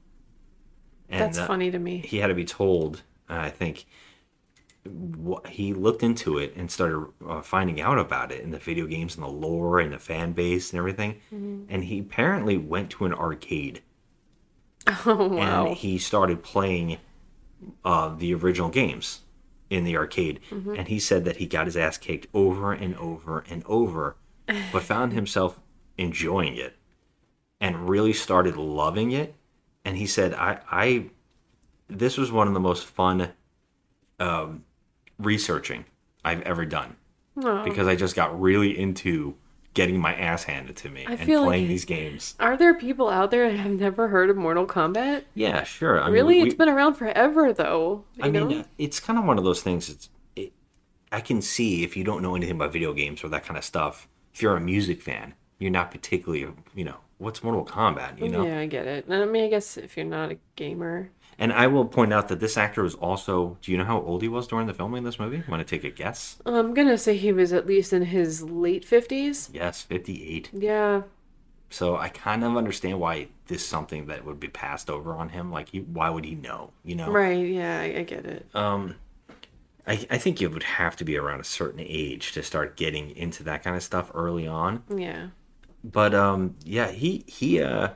And, 1.09 1.21
That's 1.21 1.39
uh, 1.39 1.47
funny 1.47 1.71
to 1.71 1.79
me. 1.79 1.99
he 1.99 2.19
had 2.19 2.27
to 2.29 2.35
be 2.35 2.45
told 2.45 3.03
uh, 3.31 3.35
i 3.39 3.49
think 3.51 3.87
wh- 4.85 5.47
he 5.49 5.73
looked 5.73 6.03
into 6.03 6.37
it 6.39 6.53
and 6.57 6.69
started 6.71 7.07
uh, 7.29 7.41
finding 7.43 7.81
out 7.81 7.99
about 7.99 8.33
it 8.33 8.41
in 8.43 8.51
the 8.51 8.59
video 8.59 8.87
games 8.87 9.15
and 9.15 9.23
the 9.25 9.29
lore 9.29 9.79
and 9.79 9.93
the 9.93 9.99
fan 10.01 10.33
base 10.33 10.71
and 10.73 10.79
everything 10.79 11.21
and 11.31 11.85
he 11.85 12.01
apparently 12.01 12.57
went 12.59 12.91
to 12.91 13.05
an 13.05 13.13
arcade 13.15 13.83
Oh 15.07 15.29
wow. 15.29 15.67
and 15.69 15.77
he 15.77 15.97
started 15.99 16.43
playing 16.43 16.99
uh, 17.85 18.15
the 18.17 18.35
original 18.35 18.69
games 18.69 19.21
in 19.71 19.85
the 19.85 19.97
arcade. 19.97 20.41
And 20.51 20.89
he 20.89 20.99
said 20.99 21.25
that 21.25 21.37
he 21.39 21.47
got 21.47 21.67
his 21.67 21.77
ass 21.77 21.99
kicked 21.99 22.27
over 22.35 22.73
and 22.73 22.95
over 22.97 23.45
and 23.51 23.63
over 23.67 24.17
but 24.73 24.83
found 24.95 25.13
himself 25.13 25.59
enjoying 25.99 26.57
it 26.57 26.77
and 27.61 27.89
really 27.89 28.13
started 28.13 28.57
loving 28.57 29.11
it. 29.13 29.35
And 29.85 29.97
he 29.97 30.07
said 30.07 30.35
i 30.35 30.61
i 30.71 31.07
this 31.89 32.17
was 32.17 32.31
one 32.33 32.49
of 32.49 32.55
the 32.55 32.61
most 32.61 32.85
fun 32.85 33.31
um, 34.19 34.65
researching 35.19 35.85
i've 36.25 36.43
ever 36.43 36.65
done 36.65 36.97
Oh. 37.39 37.63
because 37.65 37.87
i 37.87 37.95
just 37.95 38.17
got 38.17 38.41
really 38.41 38.77
into 38.79 39.35
getting 39.77 40.01
my 40.01 40.15
ass 40.15 40.43
handed 40.45 40.75
to 40.75 40.89
me 40.89 41.05
I 41.07 41.13
and 41.13 41.21
feel 41.21 41.41
like- 41.43 41.49
playing 41.49 41.69
these 41.69 41.85
games 41.85 42.35
Are 42.41 42.57
there 42.57 42.75
people 42.75 43.09
out 43.11 43.31
there 43.31 43.49
that 43.51 43.59
have 43.59 43.71
never 43.73 44.09
heard 44.09 44.31
of 44.31 44.37
Mortal 44.37 44.67
Kombat? 44.67 45.25
yeah 45.35 45.63
sure 45.65 46.01
I 46.01 46.07
mean, 46.07 46.13
Really? 46.15 46.43
we- 46.43 46.47
it's 46.49 46.55
been 46.57 46.69
around 46.71 46.95
forever 46.95 47.53
though. 47.53 48.05
I 48.21 48.31
mean, 48.31 48.49
know? 48.49 48.59
Uh, 48.61 48.65
it's 48.79 48.99
kind 48.99 49.19
of 49.19 49.25
one 49.27 49.37
of 49.39 49.45
those 49.45 49.63
things. 49.63 49.89
It's, 49.91 50.09
it, 50.35 50.53
I 51.13 51.21
can 51.21 51.41
see 51.43 51.85
if 51.85 51.97
you 51.97 52.03
don't 52.05 52.23
know 52.23 52.35
anything 52.35 52.57
about 52.57 52.73
video 52.73 52.93
games 52.93 53.23
or 53.23 53.29
that 53.29 53.45
kind 53.45 53.57
of 53.59 53.65
stuff. 53.65 54.09
If 54.35 54.41
you're 54.43 54.57
a 54.57 54.61
music 54.61 55.03
fan, 55.03 55.35
you're 55.59 55.71
not 55.71 55.91
particularly, 55.91 56.47
you 56.75 56.85
know, 56.85 56.97
what's 57.19 57.43
Mortal 57.45 57.65
Kombat, 57.65 58.19
you 58.21 58.29
know. 58.29 58.45
Yeah, 58.47 58.59
I 58.61 58.67
get 58.67 58.87
it. 58.87 59.07
I 59.11 59.25
mean, 59.27 59.45
I 59.45 59.49
guess 59.49 59.77
if 59.77 59.97
you're 59.97 60.07
not 60.07 60.31
a 60.33 60.39
gamer, 60.57 61.11
And 61.39 61.53
I 61.53 61.67
will 61.67 61.85
point 61.85 62.13
out 62.15 62.29
that 62.29 62.41
this 62.41 62.57
actor 62.57 62.83
was 62.83 62.95
also. 62.95 63.59
Do 63.61 63.71
you 63.71 63.77
know 63.79 63.85
how 63.85 64.01
old 64.01 64.23
he 64.23 64.29
was 64.29 64.47
during 64.47 64.67
the 64.67 64.73
filming 64.75 65.01
of 65.01 65.05
this 65.05 65.19
movie? 65.19 65.43
Want 65.49 65.61
to 65.61 65.65
take 65.67 65.85
a 65.85 65.91
guess? 65.91 66.39
I'm 66.47 66.73
gonna 66.73 66.97
say 66.99 67.17
he 67.17 67.31
was 67.33 67.53
at 67.53 67.67
least 67.67 67.93
in 67.93 68.03
his 68.07 68.43
late 68.43 68.85
fifties. 68.85 69.51
Yes, 69.53 69.83
58. 69.83 70.51
Yeah, 70.55 71.03
So 71.69 71.97
I 71.97 72.09
kind 72.09 72.43
of 72.43 72.57
understand 72.57 73.01
why 73.01 73.29
this 73.49 73.63
is 73.63 73.69
something 73.69 74.07
that 74.07 74.25
would 74.25 74.41
be 74.41 74.49
passed 74.49 74.89
over 74.89 75.13
on 75.15 75.29
him. 75.29 75.51
Like, 75.53 75.69
he, 75.71 75.81
why 75.81 76.09
would 76.09 76.25
he 76.25 76.35
know? 76.35 76.71
You 76.85 76.95
know. 76.97 77.11
right. 77.11 77.47
Yeah, 77.47 77.81
I, 77.81 77.99
I 77.99 78.03
get 78.05 78.25
it. 78.25 78.47
Um, 78.55 78.95
I, 79.87 80.07
I 80.11 80.19
think 80.19 80.41
you 80.41 80.49
would 80.51 80.63
have 80.65 80.97
to 80.97 81.05
be 81.05 81.17
around 81.19 81.41
a 81.41 81.45
certain 81.45 81.81
age 81.81 82.33
to 82.33 82.43
start 82.43 82.77
getting 82.77 83.11
into 83.15 83.43
that 83.45 83.63
kind 83.63 83.77
of 83.77 83.83
stuff 83.83 84.11
early 84.15 84.47
on. 84.47 84.83
Yeah. 84.95 85.29
but 85.85 86.15
um 86.15 86.57
yeah 86.65 86.91
he 86.91 87.23
he 87.29 87.61
uh 87.61 87.91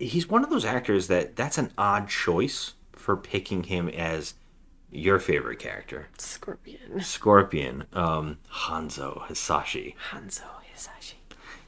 he's 0.00 0.28
one 0.28 0.42
of 0.42 0.50
those 0.50 0.64
actors 0.64 1.06
that 1.08 1.36
that's 1.36 1.58
an 1.58 1.70
odd 1.78 2.08
choice 2.08 2.74
for 2.92 3.16
picking 3.16 3.64
him 3.64 3.88
as 3.88 4.34
your 4.90 5.18
favorite 5.20 5.58
character 5.60 6.08
Scorpion. 6.18 7.00
scorpion 7.00 7.84
um 7.92 8.38
hanzo 8.52 9.22
hasashi 9.28 9.94
Hanzo 10.10 10.42
Hasashi. 10.72 11.16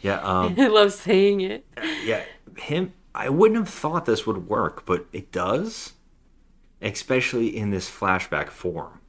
yeah 0.00 0.20
um 0.22 0.54
I 0.58 0.66
love 0.68 0.92
saying 0.92 1.40
it. 1.42 1.64
yeah 2.04 2.24
him 2.56 2.92
i 3.14 3.28
wouldn't 3.28 3.60
have 3.60 3.68
thought 3.68 4.06
this 4.06 4.26
would 4.26 4.48
work 4.48 4.84
but 4.86 5.06
it 5.12 5.30
does 5.30 5.92
especially 6.80 7.54
in 7.56 7.70
this 7.70 7.88
flashback 7.88 8.48
form 8.48 9.00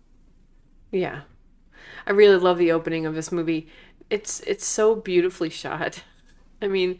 Yeah. 0.91 1.21
I 2.05 2.11
really 2.11 2.37
love 2.37 2.57
the 2.57 2.71
opening 2.71 3.05
of 3.05 3.15
this 3.15 3.31
movie. 3.31 3.67
It's 4.09 4.41
it's 4.41 4.65
so 4.65 4.93
beautifully 4.93 5.49
shot. 5.49 6.03
I 6.61 6.67
mean, 6.67 6.99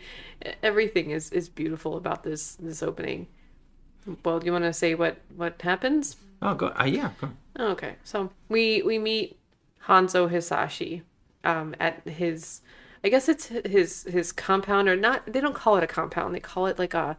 everything 0.62 1.12
is 1.12 1.32
is 1.32 1.50
beautiful 1.50 1.98
about 1.98 2.24
this 2.24 2.56
this 2.56 2.84
opening. 2.84 3.28
Well, 4.26 4.40
do 4.40 4.46
you 4.46 4.52
want 4.52 4.66
to 4.66 4.74
say 4.74 4.96
what 4.96 5.18
what 5.36 5.62
happens? 5.62 6.18
oh 6.42 6.54
go 6.54 6.74
uh, 6.80 6.86
yeah 6.86 7.12
go. 7.20 7.30
Okay, 7.60 7.96
so 8.04 8.32
we 8.50 8.82
we 8.82 8.98
meet 8.98 9.40
Hanzo 9.88 10.30
Hasashi 10.30 11.04
um, 11.44 11.76
at 11.80 12.08
his, 12.08 12.62
I 13.04 13.10
guess 13.10 13.30
it's 13.30 13.48
his 13.48 14.04
his 14.04 14.32
compound 14.32 14.88
or 14.90 14.96
not. 14.96 15.32
They 15.32 15.42
don't 15.42 15.56
call 15.56 15.78
it 15.78 15.84
a 15.84 15.88
compound. 15.88 16.34
They 16.34 16.40
call 16.40 16.68
it 16.68 16.80
like 16.80 16.94
a. 16.94 17.18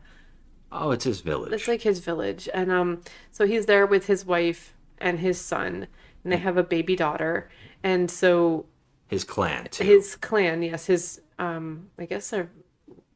oh 0.73 0.91
it's 0.91 1.05
his 1.05 1.21
village 1.21 1.53
It's 1.53 1.69
like 1.69 1.83
his 1.83 2.01
village, 2.01 2.49
and 2.53 2.71
um, 2.71 3.03
so 3.31 3.47
he's 3.47 3.67
there 3.67 3.87
with 3.87 4.07
his 4.07 4.25
wife 4.27 4.75
and 4.99 5.21
his 5.21 5.41
son, 5.41 5.87
and 6.23 6.33
they 6.33 6.39
have 6.39 6.57
a 6.57 6.63
baby 6.63 6.97
daughter, 6.97 7.49
and 7.83 8.11
so 8.11 8.67
his 9.09 9.25
clan 9.25 9.69
too 9.71 9.85
his 9.85 10.17
clan, 10.17 10.63
yes, 10.63 10.87
his 10.87 11.21
um, 11.39 11.91
I 11.99 12.07
guess 12.07 12.31
they're 12.31 12.51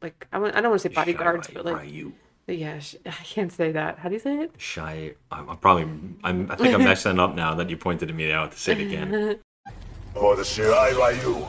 like 0.01 0.27
I 0.31 0.39
want 0.39 0.55
I 0.55 0.61
don't 0.61 0.71
want 0.71 0.81
to 0.81 0.89
say 0.89 0.93
bodyguards, 0.93 1.47
Shirai 1.47 1.53
but 1.53 1.65
like 1.65 1.81
Ryu. 1.81 2.11
yeah, 2.47 2.79
sh- 2.79 2.95
I 3.05 3.11
can't 3.11 3.51
say 3.51 3.71
that. 3.73 3.99
How 3.99 4.09
do 4.09 4.13
you 4.15 4.19
say 4.19 4.37
it? 4.39 4.51
Shy. 4.57 5.13
I'm, 5.31 5.49
I'm 5.49 5.57
probably. 5.57 5.83
I'm. 6.23 6.49
I 6.51 6.55
think 6.55 6.73
I'm 6.73 6.83
messing 6.83 7.19
up 7.19 7.35
now 7.35 7.55
that 7.55 7.69
you 7.69 7.77
pointed 7.77 8.07
to 8.07 8.13
me 8.13 8.27
now 8.27 8.47
to 8.47 8.57
say 8.57 8.73
it 8.73 8.81
again. 8.81 9.39
For 10.13 10.35
the 10.35 10.41
Shirai 10.43 10.93
Ryu, 10.95 11.45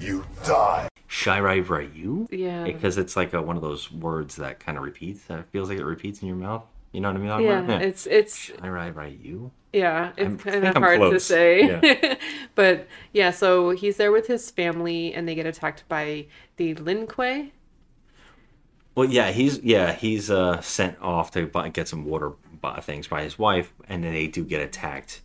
you 0.00 0.24
die. 0.44 0.88
Shirai 1.08 1.68
Ryu. 1.68 2.28
Yeah. 2.30 2.62
Because 2.64 2.96
it's 2.98 3.16
like 3.16 3.32
a, 3.34 3.42
one 3.42 3.56
of 3.56 3.62
those 3.62 3.90
words 3.90 4.36
that 4.36 4.60
kind 4.60 4.78
of 4.78 4.84
repeats. 4.84 5.24
That 5.24 5.44
feels 5.50 5.68
like 5.68 5.78
it 5.78 5.84
repeats 5.84 6.22
in 6.22 6.28
your 6.28 6.36
mouth. 6.36 6.64
You 6.92 7.00
know 7.00 7.08
what 7.08 7.16
I 7.16 7.20
mean? 7.20 7.28
talking 7.28 7.46
Yeah, 7.46 7.58
about? 7.60 7.82
it's 7.82 8.06
it's 8.06 8.50
Shirai 8.50 8.94
Ryu. 8.94 9.50
Yeah, 9.72 10.12
I'm- 10.18 10.34
it's 10.34 10.44
kind 10.44 10.64
of 10.66 10.76
I'm 10.76 10.82
hard 10.82 11.00
to 11.00 11.08
close. 11.10 11.24
say. 11.24 12.18
but 12.54 12.86
yeah, 13.12 13.30
so 13.32 13.70
he's 13.70 13.96
there 13.96 14.12
with 14.12 14.26
his 14.28 14.50
family 14.50 15.12
and 15.14 15.26
they 15.28 15.34
get 15.34 15.46
attacked 15.46 15.84
by 15.88 16.26
the 16.56 16.74
Lin 16.74 17.06
Kuei. 17.06 17.52
Well, 19.00 19.08
yeah, 19.10 19.30
he's 19.30 19.58
yeah 19.60 19.92
he's 19.92 20.30
uh, 20.30 20.60
sent 20.60 21.00
off 21.00 21.30
to 21.32 21.46
buy, 21.46 21.68
get 21.70 21.88
some 21.88 22.04
water 22.04 22.32
things 22.82 23.08
by 23.08 23.22
his 23.22 23.38
wife, 23.38 23.72
and 23.88 24.04
then 24.04 24.12
they 24.12 24.26
do 24.26 24.44
get 24.44 24.60
attacked 24.60 25.22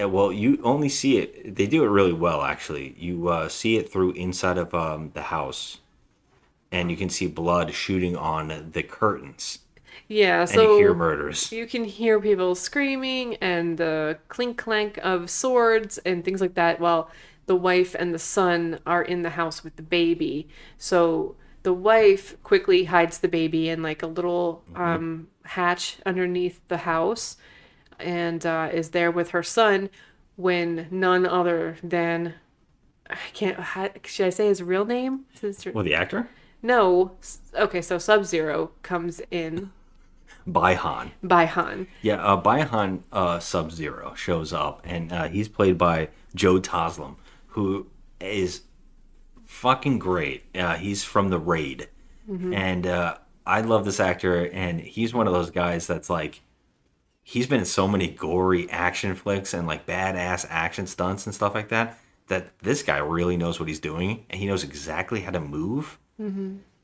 Uh, 0.00 0.08
well, 0.08 0.32
you 0.32 0.58
only 0.62 0.88
see 0.88 1.18
it. 1.18 1.54
They 1.56 1.66
do 1.66 1.84
it 1.84 1.88
really 1.88 2.12
well, 2.12 2.42
actually. 2.42 2.94
You 2.98 3.28
uh, 3.28 3.48
see 3.48 3.76
it 3.76 3.90
through 3.92 4.12
inside 4.12 4.58
of 4.58 4.74
um, 4.74 5.10
the 5.14 5.22
house, 5.22 5.78
and 6.72 6.90
you 6.90 6.96
can 6.96 7.10
see 7.10 7.26
blood 7.26 7.74
shooting 7.74 8.16
on 8.16 8.70
the 8.72 8.82
curtains, 8.82 9.60
Yeah, 10.08 10.46
and 10.48 10.48
so 10.48 10.62
you 10.62 10.70
hear 10.70 10.94
murders. 10.94 11.52
you 11.52 11.66
can 11.66 11.84
hear 11.84 12.20
people 12.20 12.54
screaming 12.54 13.36
and 13.36 13.78
the 13.78 14.18
clink 14.28 14.58
clank 14.58 14.98
of 15.02 15.30
swords 15.30 15.98
and 15.98 16.24
things 16.24 16.40
like 16.40 16.54
that 16.54 16.80
while 16.80 17.10
the 17.46 17.56
wife 17.56 17.94
and 17.98 18.14
the 18.14 18.18
son 18.18 18.78
are 18.86 19.02
in 19.02 19.22
the 19.22 19.30
house 19.30 19.62
with 19.64 19.76
the 19.76 19.82
baby. 19.82 20.48
So 20.78 21.36
the 21.64 21.72
wife 21.74 22.40
quickly 22.42 22.84
hides 22.84 23.18
the 23.18 23.28
baby 23.28 23.68
in 23.68 23.82
like 23.82 24.02
a 24.02 24.06
little 24.06 24.62
um, 24.76 25.28
hatch 25.44 25.96
underneath 26.06 26.60
the 26.68 26.78
house 26.78 27.36
and 27.98 28.44
uh, 28.46 28.68
is 28.72 28.90
there 28.90 29.10
with 29.10 29.30
her 29.30 29.42
son 29.42 29.90
when 30.36 30.86
none 30.90 31.26
other 31.26 31.76
than 31.82 32.34
I 33.10 33.16
can't 33.32 33.58
should 34.06 34.26
I 34.26 34.30
say 34.30 34.46
his 34.48 34.62
real 34.62 34.84
name? 34.84 35.24
Well, 35.74 35.84
the 35.84 35.94
actor 35.94 36.28
No. 36.62 37.12
Okay, 37.54 37.82
so 37.82 37.98
Sub 37.98 38.24
Zero 38.24 38.70
comes 38.82 39.20
in 39.30 39.70
Bi-Han. 40.46 41.12
by 41.22 41.44
Han. 41.46 41.86
Yeah, 42.02 42.16
uh, 42.24 42.36
Bi-Han 42.36 43.04
uh, 43.12 43.38
Sub 43.38 43.70
Zero 43.72 44.14
shows 44.14 44.52
up, 44.52 44.80
and 44.84 45.12
uh, 45.12 45.28
he's 45.28 45.48
played 45.48 45.78
by 45.78 46.08
Joe 46.34 46.60
Taslim, 46.60 47.16
who 47.48 47.86
is 48.20 48.62
fucking 49.54 49.98
great. 49.98 50.44
Uh, 50.54 50.74
he's 50.74 51.04
from 51.04 51.30
The 51.30 51.38
Raid, 51.38 51.88
and 52.28 52.86
uh, 52.86 53.18
I 53.46 53.60
love 53.60 53.84
this 53.84 54.00
actor, 54.00 54.48
and 54.50 54.80
he's 54.80 55.14
one 55.14 55.26
of 55.26 55.32
those 55.32 55.50
guys 55.50 55.86
that's 55.86 56.10
like, 56.10 56.40
he's 57.22 57.46
been 57.46 57.60
in 57.60 57.66
so 57.66 57.86
many 57.86 58.08
gory 58.08 58.68
action 58.70 59.14
flicks 59.14 59.54
and 59.54 59.66
like 59.66 59.86
badass 59.86 60.44
action 60.50 60.86
stunts 60.86 61.26
and 61.26 61.34
stuff 61.34 61.54
like 61.54 61.68
that. 61.68 61.98
That 62.28 62.58
this 62.60 62.82
guy 62.82 62.98
really 62.98 63.36
knows 63.36 63.60
what 63.60 63.68
he's 63.68 63.80
doing, 63.80 64.26
and 64.28 64.40
he 64.40 64.46
knows 64.46 64.64
exactly 64.64 65.20
how 65.20 65.30
to 65.30 65.40
move, 65.40 65.98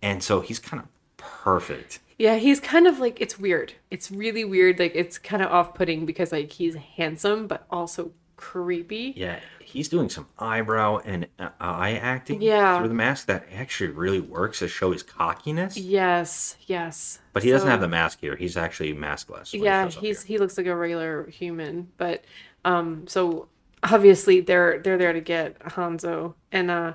and 0.03 0.23
so 0.23 0.41
he's 0.41 0.59
kind 0.59 0.83
of 0.83 0.89
perfect. 1.17 1.99
Yeah, 2.19 2.37
he's 2.37 2.61
kind 2.61 2.87
of 2.87 2.99
like 2.99 3.21
it's 3.21 3.39
weird. 3.39 3.73
It's 3.91 4.11
really 4.11 4.45
weird. 4.45 4.79
Like 4.79 4.93
it's 4.95 5.19
kind 5.19 5.43
of 5.43 5.51
off-putting 5.51 6.05
because 6.07 6.33
like 6.33 6.53
he's 6.53 6.75
handsome 6.75 7.47
but 7.47 7.67
also 7.71 8.13
creepy. 8.41 9.13
Yeah, 9.17 9.39
he's 9.61 9.89
doing 9.89 10.09
some 10.09 10.27
eyebrow 10.39 10.97
and 11.05 11.27
uh, 11.39 11.51
eye 11.61 11.93
acting 11.93 12.41
Yeah. 12.41 12.79
through 12.79 12.89
the 12.89 12.95
mask 12.95 13.27
that 13.27 13.45
actually 13.53 13.91
really 13.91 14.19
works 14.21 14.61
to 14.61 14.69
show 14.69 14.93
his 14.93 15.03
cockiness. 15.03 15.77
Yes, 15.77 16.57
yes. 16.67 17.21
But 17.35 17.43
he 17.43 17.51
doesn't 17.51 17.69
have 17.69 17.83
the 17.83 17.89
mask 17.89 18.21
here. 18.21 18.37
He's 18.37 18.57
actually 18.57 18.95
maskless. 18.95 19.53
when 19.53 19.61
he 19.61 19.65
Yeah, 19.67 19.89
he's 19.91 20.23
he 20.23 20.39
looks 20.39 20.57
like 20.57 20.67
a 20.67 20.75
regular 20.75 21.27
human, 21.29 21.89
but 21.99 22.25
um 22.65 23.07
so 23.07 23.49
obviously 23.83 24.41
they're 24.41 24.81
they're 24.81 24.99
there 24.99 25.13
to 25.13 25.21
get 25.21 25.59
Hanzo 25.61 26.35
and 26.51 26.71
uh 26.71 26.95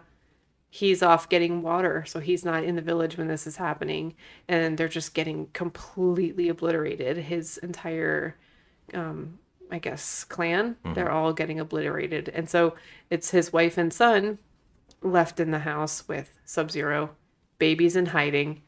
he's 0.70 1.02
off 1.04 1.30
getting 1.30 1.62
water, 1.62 2.04
so 2.08 2.20
he's 2.20 2.44
not 2.44 2.64
in 2.64 2.76
the 2.76 2.82
village 2.82 3.18
when 3.18 3.28
this 3.28 3.46
is 3.48 3.58
happening 3.58 4.16
and 4.48 4.78
they're 4.78 4.88
just 4.90 5.14
getting 5.14 5.48
completely 5.54 6.50
obliterated. 6.50 7.18
His 7.18 7.58
entire 7.60 8.36
um 8.96 9.38
I 9.72 9.80
guess 9.80 10.24
clan, 10.24 10.76
they're 10.94 11.12
all 11.12 11.34
getting 11.34 11.60
obliterated. 11.60 12.30
And 12.30 12.50
so 12.50 12.76
it's 13.10 13.32
his 13.32 13.52
wife 13.52 13.78
and 13.78 13.92
son 13.92 14.38
left 15.02 15.40
in 15.40 15.52
the 15.52 15.60
house 15.60 16.08
with 16.08 16.38
Sub-Zero, 16.46 17.16
babies 17.58 17.96
in 17.96 18.08
hiding, 18.08 18.62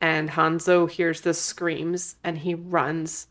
and 0.00 0.30
Hanzo 0.30 0.90
hears 0.90 1.20
the 1.20 1.32
screams 1.32 2.16
and 2.24 2.38
he 2.38 2.54
runs 2.54 3.28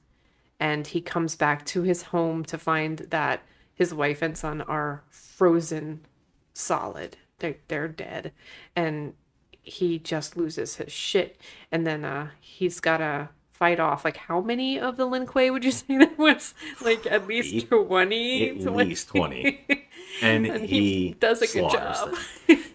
and 0.60 0.88
he 0.88 1.02
comes 1.02 1.36
back 1.36 1.66
to 1.66 1.82
his 1.82 2.04
home 2.04 2.46
to 2.46 2.58
find 2.58 3.00
that 3.10 3.44
his 3.74 3.94
wife 3.94 4.22
and 4.22 4.38
son 4.38 4.62
are 4.62 5.04
frozen 5.10 6.06
solid. 6.54 7.18
They're 7.40 7.58
they're 7.68 7.88
dead. 7.88 8.32
And 8.76 9.16
he 9.64 10.00
just 10.00 10.38
loses 10.38 10.76
his 10.76 10.92
shit. 10.94 11.42
And 11.72 11.86
then 11.86 12.06
uh 12.06 12.30
he's 12.40 12.80
gotta 12.80 13.30
fight 13.62 13.80
off 13.80 14.04
like 14.04 14.18
how 14.18 14.42
many 14.42 14.80
of 14.80 14.98
the 14.98 15.06
Lin 15.06 15.28
Kuei 15.28 15.52
would 15.52 15.64
you 15.64 15.70
say 15.80 15.96
there 16.00 16.10
was? 16.18 16.56
Like 16.84 17.06
at 17.06 17.28
least 17.28 17.54
Eight. 17.54 17.70
20? 17.70 18.66
At 18.66 18.76
least 18.76 19.08
20. 19.10 19.66
And, 20.22 20.46
And 20.46 20.66
he, 20.66 21.08
he 21.08 21.14
does 21.20 21.42
a 21.42 21.48
good 21.48 21.72
job. 21.72 22.16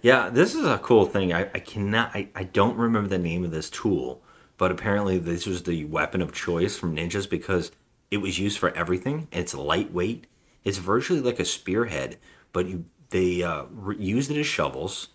yeah, 0.01 0.31
this 0.31 0.55
is 0.55 0.65
a 0.65 0.79
cool 0.79 1.05
thing. 1.05 1.35
I, 1.35 1.43
I 1.55 1.59
cannot, 1.59 2.13
I, 2.15 2.29
I 2.35 2.45
don't 2.45 2.77
remember 2.79 3.11
the 3.11 3.19
name 3.19 3.45
of 3.45 3.51
this 3.51 3.69
tool, 3.69 4.23
but 4.57 4.73
apparently 4.73 5.19
this 5.19 5.47
was 5.47 5.63
the 5.65 5.85
weapon 5.85 6.23
of 6.23 6.33
choice 6.33 6.77
from 6.79 6.97
ninjas 6.97 7.29
because 7.29 7.73
it 8.11 8.19
was 8.19 8.39
used 8.39 8.59
for 8.59 8.71
everything. 8.75 9.29
It's 9.33 9.55
lightweight. 9.55 10.27
It's 10.65 10.79
virtually 10.79 11.21
like 11.21 11.39
a 11.39 11.45
spearhead, 11.45 12.17
but 12.53 12.67
you 12.69 12.85
they 13.11 13.43
uh, 13.43 13.65
re- 13.71 13.97
used 13.99 14.31
it 14.31 14.41
as 14.41 14.47
shovels. 14.47 15.09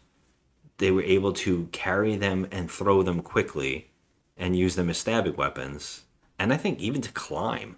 They 0.78 0.92
were 0.92 1.04
able 1.04 1.34
to 1.34 1.68
carry 1.72 2.16
them 2.16 2.48
and 2.52 2.70
throw 2.70 3.04
them 3.04 3.22
quickly, 3.22 3.91
and 4.42 4.56
use 4.58 4.76
them 4.76 4.90
as 4.90 4.98
stabbing 4.98 5.36
weapons. 5.38 6.02
And 6.38 6.52
I 6.52 6.58
think 6.58 6.80
even 6.80 7.02
to 7.02 7.12
climb. 7.14 7.78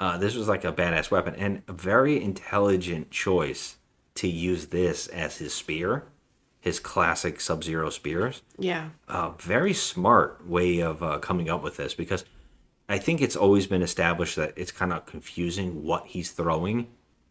Uh, 0.00 0.16
this 0.18 0.36
was 0.36 0.46
like 0.46 0.64
a 0.64 0.72
badass 0.72 1.10
weapon 1.10 1.34
and 1.34 1.62
a 1.66 1.72
very 1.72 2.22
intelligent 2.22 3.10
choice 3.10 3.76
to 4.14 4.28
use 4.28 4.66
this 4.66 5.08
as 5.08 5.38
his 5.38 5.52
spear, 5.52 6.04
his 6.60 6.78
classic 6.78 7.40
Sub 7.40 7.64
Zero 7.64 7.90
spears. 7.90 8.42
Yeah. 8.56 8.90
A 9.08 9.32
very 9.40 9.72
smart 9.74 10.46
way 10.46 10.78
of 10.80 11.02
uh, 11.02 11.18
coming 11.18 11.50
up 11.50 11.64
with 11.64 11.76
this 11.76 11.92
because 11.94 12.24
I 12.88 12.98
think 12.98 13.20
it's 13.20 13.34
always 13.34 13.66
been 13.66 13.82
established 13.82 14.36
that 14.36 14.52
it's 14.56 14.70
kind 14.70 14.92
of 14.92 15.06
confusing 15.06 15.82
what 15.82 16.06
he's 16.06 16.30
throwing. 16.30 16.86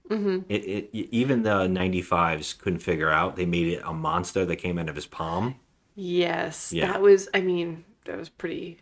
Mm-hmm. 0.09 0.39
It, 0.49 0.55
it 0.65 0.89
even 0.93 1.43
the 1.43 1.67
95s 1.67 2.57
couldn't 2.57 2.79
figure 2.79 3.09
out. 3.09 3.37
They 3.37 3.45
made 3.45 3.67
it 3.67 3.81
a 3.85 3.93
monster 3.93 4.43
that 4.45 4.57
came 4.57 4.77
out 4.79 4.89
of 4.89 4.95
his 4.95 5.05
palm. 5.07 5.55
Yes, 5.95 6.73
Yeah. 6.73 6.91
that 6.91 7.01
was. 7.01 7.29
I 7.33 7.39
mean, 7.39 7.85
that 8.07 8.17
was 8.17 8.29
pretty 8.29 8.79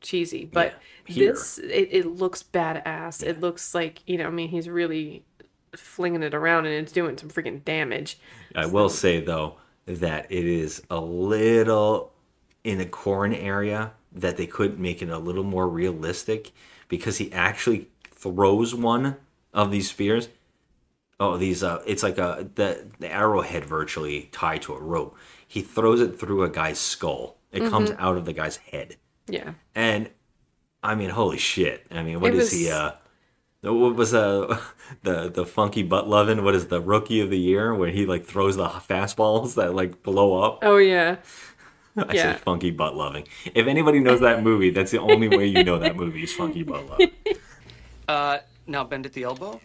cheesy, 0.00 0.44
but 0.46 0.80
Yeah, 1.06 1.24
this 1.24 1.58
it, 1.58 1.88
it 1.92 2.06
looks 2.06 2.42
badass. 2.42 3.22
It 3.22 3.40
looks 3.40 3.74
like 3.74 4.02
you 4.06 4.18
know. 4.18 4.26
I 4.26 4.30
mean, 4.30 4.48
he's 4.48 4.68
really 4.68 5.24
flinging 5.76 6.22
it 6.22 6.34
around 6.34 6.66
and 6.66 6.74
it's 6.74 6.92
doing 6.92 7.18
some 7.18 7.30
freaking 7.30 7.64
damage. 7.64 8.18
I 8.54 8.66
will 8.66 8.88
say 8.88 9.20
though 9.20 9.56
that 9.86 10.26
it 10.30 10.44
is 10.44 10.82
a 10.90 11.00
little 11.00 12.12
in 12.64 12.78
the 12.78 12.86
corn 12.86 13.32
area 13.32 13.92
that 14.12 14.36
they 14.36 14.46
could 14.46 14.78
make 14.78 15.02
it 15.02 15.08
a 15.08 15.18
little 15.18 15.44
more 15.44 15.68
realistic 15.68 16.52
because 16.88 17.18
he 17.18 17.32
actually 17.32 17.88
throws 18.10 18.74
one 18.74 19.16
of 19.54 19.70
these 19.70 19.88
spears. 19.90 20.28
Oh, 21.20 21.36
these 21.36 21.62
uh 21.64 21.82
it's 21.86 22.02
like 22.04 22.18
a 22.18 22.48
the 22.54 22.86
the 23.00 23.12
arrowhead 23.12 23.64
virtually 23.64 24.28
tied 24.32 24.62
to 24.62 24.74
a 24.74 24.80
rope. 24.80 25.16
He 25.46 25.62
throws 25.62 26.00
it 26.00 26.20
through 26.20 26.44
a 26.44 26.50
guy's 26.50 26.78
skull. 26.80 27.37
It 27.62 27.70
comes 27.70 27.90
out 27.98 28.16
of 28.16 28.24
the 28.24 28.32
guy's 28.32 28.56
head. 28.56 28.96
Yeah, 29.28 29.54
And 29.74 30.10
I 30.82 30.94
mean, 30.94 31.10
holy 31.10 31.38
shit. 31.38 31.86
I 31.90 32.02
mean, 32.02 32.20
what 32.20 32.34
It 32.34 32.34
is 32.34 32.50
he 32.50 32.70
uh 32.70 32.92
what 33.62 33.96
was 33.96 34.14
uh 34.14 34.58
the 35.02 35.28
the 35.30 35.44
funky 35.46 35.82
butt 35.82 36.08
loving? 36.08 36.44
What 36.44 36.54
is 36.54 36.68
the 36.68 36.80
rookie 36.80 37.20
of 37.20 37.30
the 37.30 37.38
year 37.38 37.74
where 37.74 37.90
he 37.90 38.06
like 38.06 38.24
throws 38.24 38.56
the 38.56 38.68
fastballs 38.68 39.54
that 39.56 39.74
like 39.74 40.02
blow 40.02 40.42
up? 40.42 40.60
Oh 40.62 40.78
yeah. 40.78 41.16
I 41.96 42.14
yeah. 42.14 42.22
said 42.34 42.40
funky 42.40 42.70
butt 42.70 42.96
loving. 42.96 43.26
If 43.54 43.66
anybody 43.66 44.00
knows 44.00 44.20
that 44.20 44.42
movie, 44.42 44.70
that's 44.70 44.92
the 44.92 45.00
only 45.00 45.28
way 45.28 45.46
you 45.46 45.64
know 45.64 45.78
that 45.78 45.96
movie 45.96 46.22
is 46.22 46.32
funky 46.34 46.62
butt 46.62 46.86
loving. 46.88 47.10
Uh, 48.08 48.38
now 48.66 48.84
bend 48.84 49.04
at 49.04 49.12
the 49.12 49.22
elbow. 49.22 49.60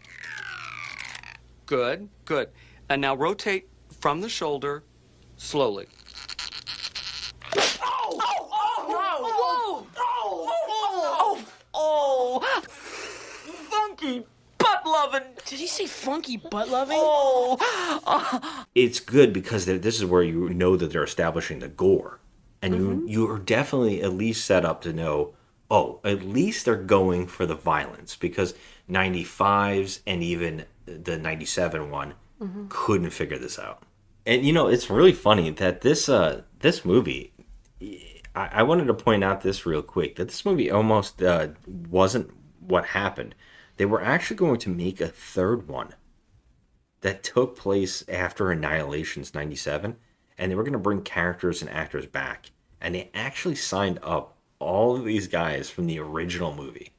Good, 1.65 2.09
good. 2.25 2.49
And 2.89 3.01
now 3.01 3.15
rotate 3.15 3.69
from 3.99 4.21
the 4.21 4.29
shoulder 4.29 4.83
slowly. 5.37 5.87
Funky 13.69 14.23
butt 14.57 14.85
loving. 14.85 15.23
Did 15.45 15.59
he 15.59 15.67
say 15.67 15.85
funky 15.85 16.37
butt 16.37 16.69
loving? 16.69 16.97
Oh, 16.99 18.65
It's 18.75 18.99
good 18.99 19.33
because 19.33 19.65
this 19.65 19.95
is 19.95 20.05
where 20.05 20.23
you 20.23 20.49
know 20.49 20.75
that 20.75 20.91
they're 20.91 21.03
establishing 21.03 21.59
the 21.59 21.67
gore, 21.67 22.19
and 22.61 22.75
you 22.75 23.03
you 23.07 23.29
are 23.29 23.39
definitely 23.39 24.01
at 24.01 24.13
least 24.13 24.45
set 24.45 24.65
up 24.65 24.81
to 24.83 24.93
know. 24.93 25.33
Oh, 25.71 25.99
at 26.03 26.21
least 26.23 26.65
they're 26.65 26.75
going 26.75 27.25
for 27.27 27.45
the 27.47 27.55
violence 27.55 28.15
because 28.15 28.53
95s 28.89 30.01
and 30.05 30.21
even 30.21 30.65
the 30.85 31.17
97 31.17 31.89
one 31.89 32.13
couldn't 32.69 33.09
figure 33.11 33.37
this 33.39 33.57
out. 33.57 33.81
And 34.25 34.45
you 34.45 34.53
know, 34.53 34.67
it's 34.67 34.89
really 34.89 35.13
funny 35.13 35.49
that 35.51 35.81
this 35.81 36.09
uh 36.09 36.41
this 36.59 36.83
movie 36.85 37.31
I, 38.35 38.49
I 38.53 38.63
wanted 38.63 38.85
to 38.87 38.93
point 38.93 39.23
out 39.23 39.41
this 39.41 39.65
real 39.65 39.81
quick 39.81 40.15
that 40.15 40.29
this 40.29 40.45
movie 40.45 40.71
almost 40.71 41.21
uh, 41.21 41.49
wasn't 41.67 42.31
what 42.59 42.87
happened. 42.87 43.35
They 43.77 43.85
were 43.85 44.01
actually 44.01 44.37
going 44.37 44.59
to 44.59 44.69
make 44.69 45.01
a 45.01 45.07
third 45.07 45.67
one 45.67 45.95
that 47.01 47.23
took 47.23 47.57
place 47.57 48.03
after 48.07 48.51
Annihilation's 48.51 49.33
97, 49.33 49.97
and 50.37 50.51
they 50.51 50.55
were 50.55 50.63
going 50.63 50.73
to 50.73 50.79
bring 50.79 51.01
characters 51.01 51.61
and 51.61 51.69
actors 51.69 52.05
back. 52.05 52.51
And 52.79 52.95
they 52.95 53.09
actually 53.13 53.55
signed 53.55 53.99
up 54.03 54.37
all 54.59 54.95
of 54.95 55.05
these 55.05 55.27
guys 55.27 55.69
from 55.69 55.87
the 55.87 55.99
original 55.99 56.53
movie. 56.55 56.93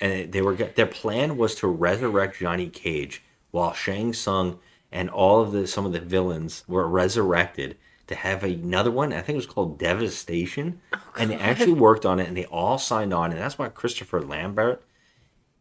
and 0.00 0.32
they 0.32 0.42
were 0.42 0.54
their 0.54 0.86
plan 0.86 1.36
was 1.36 1.54
to 1.56 1.66
resurrect 1.68 2.38
Johnny 2.38 2.68
Cage 2.68 3.22
while 3.50 3.72
Shang 3.72 4.12
Tsung 4.12 4.58
and 4.92 5.08
all 5.08 5.40
of 5.40 5.52
the 5.52 5.66
some 5.66 5.86
of 5.86 5.92
the 5.92 6.00
villains 6.00 6.64
were 6.68 6.88
resurrected 6.88 7.76
to 8.06 8.14
have 8.14 8.42
another 8.44 8.90
one. 8.90 9.12
I 9.12 9.22
think 9.22 9.34
it 9.34 9.36
was 9.36 9.46
called 9.46 9.78
Devastation, 9.78 10.80
oh, 10.92 11.00
and 11.18 11.30
they 11.30 11.36
actually 11.36 11.72
worked 11.72 12.04
on 12.04 12.20
it, 12.20 12.28
and 12.28 12.36
they 12.36 12.46
all 12.46 12.78
signed 12.78 13.14
on, 13.14 13.30
and 13.30 13.40
that's 13.40 13.58
why 13.58 13.68
Christopher 13.68 14.20
Lambert 14.20 14.84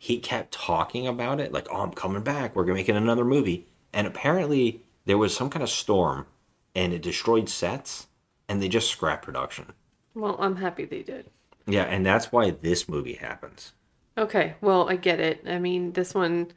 he 0.03 0.19
kept 0.19 0.51
talking 0.51 1.07
about 1.07 1.39
it, 1.39 1.53
like, 1.53 1.65
"Oh, 1.71 1.81
I'm 1.81 1.93
coming 1.93 2.23
back. 2.23 2.57
We're 2.57 2.65
making 2.65 2.97
another 2.97 3.23
movie." 3.23 3.67
And 3.93 4.05
apparently, 4.05 4.83
there 5.05 5.17
was 5.17 5.33
some 5.33 5.49
kind 5.49 5.63
of 5.63 5.69
storm, 5.69 6.25
and 6.75 6.91
it 6.91 7.01
destroyed 7.01 7.47
sets, 7.47 8.07
and 8.49 8.61
they 8.61 8.67
just 8.67 8.89
scrapped 8.89 9.23
production. 9.23 9.71
Well, 10.13 10.35
I'm 10.39 10.57
happy 10.57 10.83
they 10.83 11.03
did. 11.03 11.29
Yeah, 11.65 11.83
and 11.83 12.05
that's 12.05 12.33
why 12.33 12.51
this 12.51 12.89
movie 12.89 13.13
happens. 13.13 13.71
Okay, 14.17 14.55
well, 14.59 14.89
I 14.89 14.97
get 14.97 15.21
it. 15.21 15.41
I 15.47 15.57
mean, 15.57 15.93
this 15.93 16.13
one, 16.13 16.51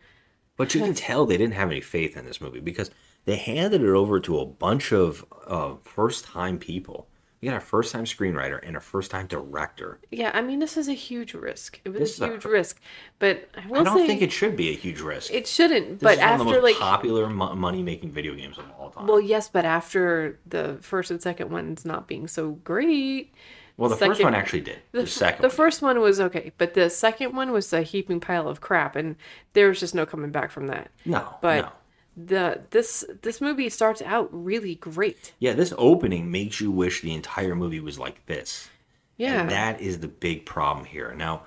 But 0.56 0.74
you 0.74 0.80
can 0.80 0.94
tell 0.94 1.24
they 1.24 1.36
didn't 1.36 1.54
have 1.54 1.70
any 1.70 1.80
faith 1.80 2.16
in 2.16 2.24
this 2.24 2.40
movie 2.40 2.58
because 2.58 2.90
they 3.26 3.36
handed 3.36 3.82
it 3.82 3.88
over 3.90 4.18
to 4.20 4.38
a 4.40 4.46
bunch 4.46 4.92
of 4.92 5.24
uh, 5.46 5.74
first-time 5.82 6.58
people. 6.58 7.06
You 7.42 7.50
got 7.50 7.58
a 7.58 7.60
first-time 7.60 8.06
screenwriter 8.06 8.58
and 8.66 8.76
a 8.76 8.80
first-time 8.80 9.26
director. 9.26 9.98
yeah, 10.10 10.30
I 10.32 10.40
mean, 10.40 10.58
this 10.58 10.76
is 10.78 10.88
a 10.88 10.94
huge 10.94 11.34
risk. 11.34 11.80
It 11.84 11.90
was 11.90 11.98
This 12.00 12.14
is 12.14 12.20
a 12.22 12.24
a- 12.24 12.30
huge 12.30 12.44
risk, 12.46 12.80
but 13.18 13.48
I 13.54 13.66
will 13.68 13.82
I 13.82 13.84
don't 13.84 14.06
think 14.06 14.22
it 14.22 14.32
should 14.32 14.56
be 14.56 14.70
a 14.70 14.72
huge 14.74 15.00
risk. 15.02 15.30
it 15.32 15.46
shouldn't. 15.46 16.00
this 16.00 16.02
but 16.02 16.14
is 16.14 16.18
one 16.20 16.32
of 16.32 16.38
the 16.38 16.44
after 16.44 16.60
most 16.60 16.62
like, 16.62 16.76
popular 16.76 17.28
mo- 17.28 17.54
money-making 17.54 18.10
video 18.10 18.34
games 18.34 18.56
of 18.58 18.64
all 18.78 18.90
time. 18.90 19.06
well, 19.06 19.20
yes, 19.20 19.48
but 19.48 19.64
after 19.66 20.38
the 20.46 20.78
first 20.80 21.10
and 21.10 21.20
second 21.20 21.50
ones 21.50 21.84
not 21.84 22.06
being 22.08 22.26
so 22.26 22.52
great, 22.64 23.34
Well, 23.76 23.90
the 23.90 23.96
first 23.96 24.22
one 24.24 24.34
actually 24.34 24.62
did. 24.62 24.78
The, 24.92 25.02
the, 25.02 25.06
second 25.06 25.42
the 25.42 25.48
one. 25.48 25.56
first 25.56 25.82
one 25.82 26.00
was 26.00 26.18
okay, 26.20 26.52
but 26.56 26.72
the 26.72 26.88
second 26.88 27.34
one 27.36 27.52
was 27.52 27.70
a 27.72 27.82
heaping 27.82 28.18
pile 28.18 28.48
of 28.48 28.62
crap, 28.62 28.96
and 28.96 29.14
there 29.52 29.68
was 29.68 29.78
just 29.78 29.94
no 29.94 30.06
coming 30.06 30.30
back 30.30 30.50
from 30.50 30.68
that. 30.68 30.90
No, 31.04 31.34
but 31.42 31.66
no. 31.66 31.72
The 32.16 32.62
this 32.70 33.04
this 33.22 33.40
movie 33.40 33.68
starts 33.68 34.00
out 34.02 34.28
really 34.32 34.74
great. 34.76 35.34
Yeah, 35.38 35.52
this 35.52 35.74
opening 35.76 36.30
makes 36.30 36.60
you 36.60 36.70
wish 36.70 37.02
the 37.02 37.12
entire 37.14 37.54
movie 37.54 37.80
was 37.80 37.98
like 37.98 38.24
this. 38.26 38.68
Yeah, 39.18 39.40
And 39.42 39.50
that 39.50 39.80
is 39.80 40.00
the 40.00 40.08
big 40.08 40.44
problem 40.46 40.84
here. 40.84 41.14
Now, 41.14 41.42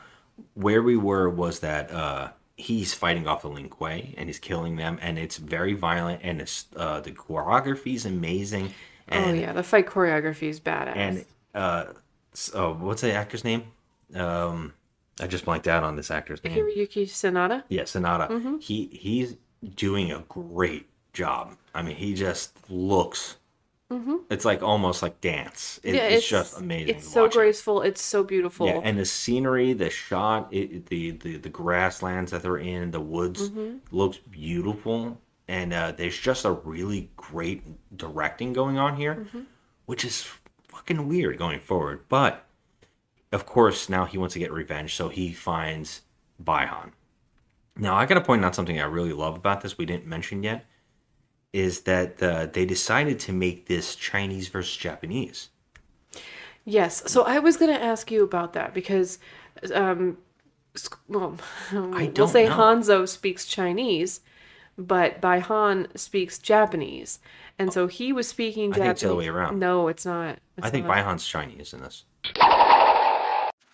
where 0.55 0.81
we 0.81 0.97
were 0.97 1.29
was 1.29 1.59
that 1.59 1.91
uh, 1.91 2.29
he's 2.55 2.93
fighting 2.95 3.27
off 3.27 3.41
the 3.43 3.47
Lin 3.47 3.69
Kuei 3.69 4.13
and 4.17 4.27
he's 4.27 4.39
killing 4.39 4.75
them, 4.75 4.97
and 5.01 5.19
it's 5.19 5.37
very 5.37 5.73
violent, 5.73 6.21
and 6.23 6.41
it's, 6.41 6.65
uh, 6.75 6.99
the 6.99 7.11
choreography 7.11 7.93
is 7.93 8.05
amazing. 8.07 8.73
oh 9.11 9.15
And, 9.15 9.39
yeah, 9.39 9.53
the 9.53 9.61
fight 9.63 9.85
choreography 9.85 10.49
is 10.49 10.59
badass. 10.59 10.95
And 10.95 11.25
uh, 11.53 11.85
s- 12.33 12.51
oh, 12.55 12.73
what's 12.73 13.01
the 13.01 13.13
actor's 13.13 13.43
name? 13.43 13.65
Um, 14.15 14.73
I 15.21 15.27
just 15.27 15.45
blanked 15.45 15.67
out 15.67 15.83
on 15.83 15.95
this 15.95 16.09
actor's 16.09 16.43
name. 16.43 16.67
Yuki 16.75 17.05
Sanada. 17.05 17.63
Yeah, 17.69 17.83
Sanada. 17.83 18.29
Mm-hmm. 18.29 18.57
He 18.59 18.87
he's 18.93 19.35
doing 19.75 20.11
a 20.11 20.23
great 20.29 20.87
job. 21.13 21.55
I 21.73 21.81
mean, 21.81 21.95
he 21.95 22.13
just 22.13 22.69
looks. 22.69 23.35
It's 24.29 24.45
like 24.45 24.61
almost 24.61 25.01
like 25.01 25.19
dance. 25.19 25.79
It- 25.81 25.87
Mm-hmm. 25.89 25.95
yeah, 25.95 26.03
it's, 26.09 26.27
just 26.27 26.57
amazing. 26.59 26.95
It's 26.95 27.11
so 27.11 27.23
watch 27.23 27.31
it. 27.31 27.37
graceful. 27.39 27.81
It's 27.81 28.01
so 28.03 28.23
beautiful. 28.23 28.67
Yeah, 28.67 28.81
and 28.83 28.99
the 28.99 29.05
scenery, 29.05 29.73
the 29.73 29.89
shot, 29.89 30.47
it, 30.53 30.85
the, 30.85 31.11
the 31.11 31.37
the 31.37 31.49
grasslands 31.49 32.29
that 32.31 32.43
they're 32.43 32.57
in, 32.57 32.91
the 32.91 32.99
woods 33.01 33.49
Mm-hmm. 33.49 33.77
looks 33.91 34.17
beautiful, 34.17 35.19
and 35.47 35.73
uh, 35.73 35.91
there's 35.93 36.15
just 36.19 36.45
a 36.45 36.51
really 36.51 37.09
great 37.17 37.63
directing 37.97 38.53
going 38.53 38.77
on 38.77 38.95
here, 38.95 39.15
Mm-hmm. 39.15 39.39
which 39.87 40.05
is 40.05 40.23
fucking 40.67 41.07
weird 41.07 41.39
going 41.39 41.59
forward. 41.59 42.01
But 42.09 42.45
of 43.31 43.47
course, 43.47 43.89
now 43.89 44.05
he 44.05 44.19
wants 44.19 44.33
to 44.33 44.39
get 44.39 44.51
revenge, 44.53 44.93
so 44.95 45.09
he 45.09 45.33
finds 45.33 46.01
Bi-Han. 46.39 46.91
Now, 47.79 47.95
I 47.95 48.05
gotta 48.05 48.21
point 48.21 48.43
out 48.43 48.55
something 48.55 48.79
I 48.79 48.85
really 48.85 49.13
love 49.13 49.35
about 49.35 49.61
this 49.61 49.77
we 49.77 49.85
didn't 49.85 50.05
mention 50.05 50.43
yet, 50.43 50.65
is 51.53 51.81
that 51.81 52.21
uh, 52.21 52.47
they 52.47 52.65
decided 52.65 53.19
to 53.21 53.33
make 53.33 53.67
this 53.67 53.95
Chinese 53.95 54.49
versus 54.49 54.75
Japanese. 54.75 55.49
Yes. 56.65 57.09
So 57.11 57.23
I 57.23 57.39
was 57.39 57.57
going 57.57 57.73
to 57.73 57.83
ask 57.83 58.11
you 58.11 58.23
about 58.23 58.53
that 58.53 58.73
because, 58.75 59.17
um, 59.73 60.17
well, 61.07 61.35
we'll 61.73 62.11
don't 62.11 62.27
say 62.29 62.47
know. 62.47 62.55
Hanzo 62.55 63.07
speaks 63.07 63.45
Chinese, 63.45 64.21
but 64.77 65.19
Bi-Han 65.19 65.87
speaks 65.95 66.37
Japanese, 66.37 67.19
and 67.57 67.73
so 67.73 67.87
he 67.87 68.13
was 68.13 68.27
speaking 68.27 68.71
I 68.73 68.77
Japanese. 68.77 68.83
think 68.83 68.91
it's 68.91 69.01
the 69.01 69.07
other 69.07 69.15
way 69.15 69.27
around. 69.27 69.59
No, 69.59 69.87
it's 69.87 70.05
not. 70.05 70.37
It's 70.57 70.67
I 70.67 70.69
think 70.69 70.85
not. 70.85 70.93
Bi-Han's 70.95 71.25
Chinese 71.25 71.73
in 71.73 71.81
this. 71.81 72.03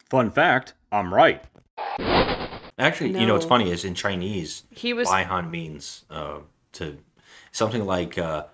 Fun 0.09 0.31
fact, 0.31 0.73
I'm 0.91 1.13
right. 1.13 1.43
Actually, 2.77 3.17
you 3.19 3.25
know 3.25 3.33
what's 3.33 3.45
funny 3.45 3.71
is 3.71 3.85
in 3.85 3.95
Chinese, 3.95 4.63
He 4.69 4.93
was- 4.93 5.07
Bi-Han 5.07 5.49
means 5.49 6.03
uh, 6.09 6.39
to 6.73 6.97
something 7.51 7.85
like 7.85 8.17
uh, 8.17 8.45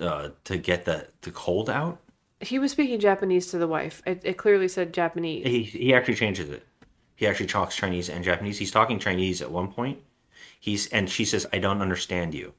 uh, 0.00 0.30
to 0.44 0.56
get 0.56 0.84
the 0.86 1.08
the 1.20 1.30
cold 1.30 1.68
out. 1.68 2.00
He 2.40 2.58
was 2.58 2.72
speaking 2.72 2.98
Japanese 2.98 3.48
to 3.48 3.58
the 3.58 3.68
wife. 3.68 4.02
It, 4.06 4.22
it 4.24 4.38
clearly 4.38 4.66
said 4.66 4.94
Japanese. 4.94 5.46
He 5.46 5.62
he 5.62 5.92
actually 5.94 6.14
changes 6.14 6.48
it. 6.48 6.66
He 7.16 7.26
actually 7.26 7.48
talks 7.48 7.76
Chinese 7.76 8.08
and 8.08 8.24
Japanese. 8.24 8.58
He's 8.58 8.70
talking 8.70 8.98
Chinese 8.98 9.42
at 9.42 9.50
one 9.50 9.70
point. 9.70 9.98
He's 10.58 10.86
and 10.86 11.10
she 11.10 11.26
says, 11.26 11.46
"I 11.52 11.58
don't 11.58 11.82
understand 11.82 12.32
you," 12.32 12.54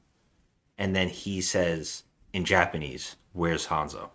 and 0.78 0.94
then 0.94 1.08
he 1.08 1.40
says 1.40 2.04
in 2.32 2.44
Japanese, 2.44 3.16
"Where's 3.32 3.66
Hanzo?" 3.66 4.10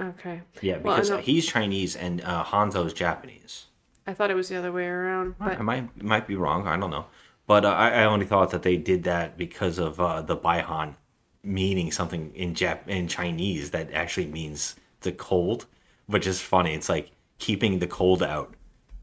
Okay. 0.00 0.42
Yeah, 0.62 0.78
because 0.78 1.10
know- 1.10 1.18
he's 1.18 1.46
Chinese 1.46 1.94
and 1.94 2.22
uh, 2.22 2.44
Hanzo 2.44 2.86
is 2.86 2.94
Japanese. 2.94 3.66
I 4.08 4.14
thought 4.14 4.30
it 4.30 4.34
was 4.34 4.48
the 4.48 4.56
other 4.56 4.72
way 4.72 4.86
around, 4.86 5.34
but 5.38 5.58
I 5.58 5.62
might 5.62 6.02
might 6.02 6.26
be 6.26 6.34
wrong. 6.34 6.66
I 6.66 6.78
don't 6.78 6.90
know, 6.90 7.04
but 7.46 7.66
uh, 7.66 7.68
I, 7.68 7.90
I 7.90 8.04
only 8.04 8.24
thought 8.24 8.50
that 8.52 8.62
they 8.62 8.78
did 8.78 9.04
that 9.04 9.36
because 9.36 9.78
of 9.78 10.00
uh, 10.00 10.22
the 10.22 10.34
Bi-Han 10.34 10.96
meaning 11.42 11.92
something 11.92 12.34
in 12.34 12.54
Jap 12.54 12.88
in 12.88 13.06
Chinese 13.06 13.70
that 13.72 13.92
actually 13.92 14.26
means 14.26 14.76
the 15.02 15.12
cold, 15.12 15.66
which 16.06 16.26
is 16.26 16.40
funny. 16.40 16.72
It's 16.72 16.88
like 16.88 17.10
keeping 17.38 17.80
the 17.80 17.86
cold 17.86 18.22
out, 18.22 18.54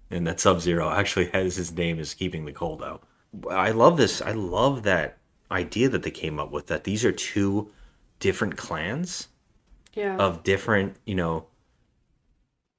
and 0.09 0.25
that 0.25 0.39
Sub 0.39 0.59
Zero 0.59 0.89
actually 0.89 1.27
has 1.27 1.55
his 1.55 1.71
name 1.71 1.99
is 1.99 2.15
keeping 2.15 2.45
the 2.45 2.51
cold 2.51 2.81
out. 2.81 3.03
I 3.51 3.69
love 3.69 3.97
this. 3.97 4.23
I 4.23 4.31
love 4.31 4.81
that 4.83 5.19
idea 5.51 5.87
that 5.89 6.01
they 6.01 6.11
came 6.11 6.39
up 6.39 6.51
with. 6.51 6.65
That 6.65 6.83
these 6.83 7.05
are 7.05 7.11
two 7.11 7.69
different 8.19 8.57
clans 8.57 9.27
yeah. 9.93 10.17
of 10.17 10.41
different, 10.41 10.95
you 11.05 11.13
know, 11.13 11.45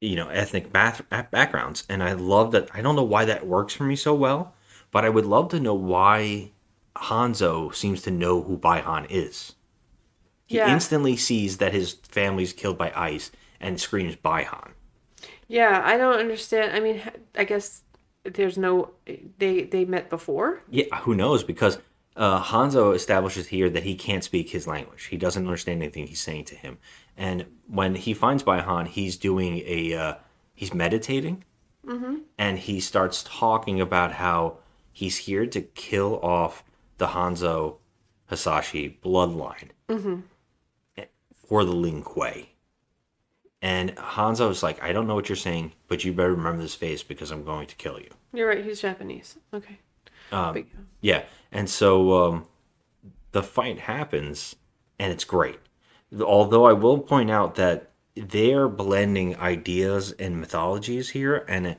you 0.00 0.16
know, 0.16 0.28
ethnic 0.28 0.72
bath- 0.72 1.02
backgrounds, 1.30 1.84
and 1.88 2.02
I 2.02 2.12
love 2.12 2.52
that. 2.52 2.68
I 2.74 2.82
don't 2.82 2.96
know 2.96 3.02
why 3.02 3.24
that 3.24 3.46
works 3.46 3.74
for 3.74 3.84
me 3.84 3.96
so 3.96 4.14
well, 4.14 4.54
but 4.90 5.04
I 5.04 5.08
would 5.08 5.26
love 5.26 5.48
to 5.50 5.60
know 5.60 5.74
why 5.74 6.52
Hanzo 6.96 7.74
seems 7.74 8.02
to 8.02 8.10
know 8.10 8.42
who 8.42 8.56
Bi-Han 8.56 9.06
is. 9.10 9.54
He 10.46 10.56
Yeah. 10.56 10.72
instantly 10.72 11.16
sees 11.16 11.58
that 11.58 11.72
his 11.72 11.94
family's 12.08 12.52
killed 12.52 12.78
by 12.78 12.92
ice 12.94 13.30
and 13.60 13.80
screams 13.80 14.16
Bi-Han. 14.16 14.72
yeah, 15.48 15.80
I 15.84 15.96
don't 15.96 16.18
understand. 16.18 16.72
I 16.76 16.80
mean, 16.80 17.00
I 17.36 17.44
guess 17.44 17.82
there's 18.24 18.58
no 18.58 18.90
they 19.38 19.62
they 19.62 19.84
met 19.84 20.10
before. 20.10 20.62
Yeah, 20.68 20.94
who 21.00 21.14
knows? 21.14 21.44
Because 21.44 21.78
uh, 22.16 22.42
Hanzo 22.42 22.94
establishes 22.94 23.46
here 23.48 23.70
that 23.70 23.82
he 23.84 23.94
can't 23.94 24.24
speak 24.24 24.50
his 24.50 24.66
language. 24.66 25.04
He 25.06 25.16
doesn't 25.16 25.44
understand 25.46 25.82
anything 25.82 26.06
he's 26.06 26.20
saying 26.20 26.44
to 26.46 26.54
him. 26.56 26.78
And 27.16 27.46
when 27.66 27.94
he 27.94 28.12
finds 28.14 28.42
Bi-Han, 28.42 28.86
he's 28.86 29.16
doing 29.16 29.62
a 29.66 29.94
uh, 29.94 30.14
he's 30.54 30.72
meditating, 30.74 31.44
and 32.38 32.58
he 32.58 32.80
starts 32.80 33.22
talking 33.24 33.80
about 33.80 34.12
how 34.12 34.58
he's 34.92 35.16
here 35.18 35.46
to 35.46 35.60
kill 35.62 36.18
off 36.20 36.64
the 36.98 37.08
Hanzo 37.08 37.76
Hasashi 38.26 38.98
bloodline 39.04 39.70
for 41.32 41.64
the 41.64 41.72
Lin 41.72 42.02
Kuei. 42.02 42.50
And 43.62 43.94
Hanzo's 43.96 44.62
like, 44.62 44.82
I 44.82 44.92
don't 44.92 45.06
know 45.06 45.14
what 45.14 45.28
you're 45.28 45.36
saying, 45.36 45.72
but 45.88 46.04
you 46.04 46.12
better 46.12 46.32
remember 46.34 46.62
this 46.62 46.74
face 46.74 47.02
because 47.02 47.30
I'm 47.30 47.44
going 47.44 47.66
to 47.68 47.76
kill 47.76 47.98
you. 47.98 48.10
You're 48.32 48.48
right. 48.48 48.64
He's 48.64 48.80
Japanese. 48.80 49.38
Okay. 49.54 49.78
Um, 50.32 50.54
Big- 50.54 50.70
Yeah, 51.00 51.22
and 51.52 51.68
so 51.70 52.24
um, 52.26 52.46
the 53.32 53.42
fight 53.42 53.78
happens, 53.80 54.56
and 54.98 55.12
it's 55.12 55.24
great. 55.24 55.58
Although 56.20 56.64
I 56.64 56.72
will 56.72 56.98
point 56.98 57.30
out 57.30 57.56
that 57.56 57.90
they're 58.14 58.68
blending 58.68 59.36
ideas 59.36 60.12
and 60.12 60.40
mythologies 60.40 61.10
here, 61.10 61.44
and 61.48 61.76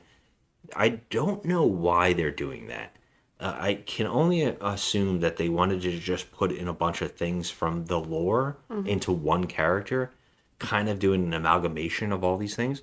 I 0.76 1.00
don't 1.10 1.44
know 1.44 1.64
why 1.64 2.12
they're 2.12 2.30
doing 2.30 2.66
that. 2.68 2.94
Uh, 3.40 3.56
I 3.58 3.74
can 3.86 4.06
only 4.06 4.42
assume 4.42 5.20
that 5.20 5.36
they 5.36 5.48
wanted 5.48 5.82
to 5.82 5.98
just 5.98 6.32
put 6.32 6.52
in 6.52 6.68
a 6.68 6.72
bunch 6.72 7.02
of 7.02 7.12
things 7.12 7.50
from 7.50 7.86
the 7.86 7.98
lore 7.98 8.58
into 8.84 9.12
one 9.12 9.46
character, 9.46 10.12
kind 10.58 10.88
of 10.88 10.98
doing 10.98 11.24
an 11.24 11.34
amalgamation 11.34 12.12
of 12.12 12.24
all 12.24 12.36
these 12.36 12.56
things 12.56 12.82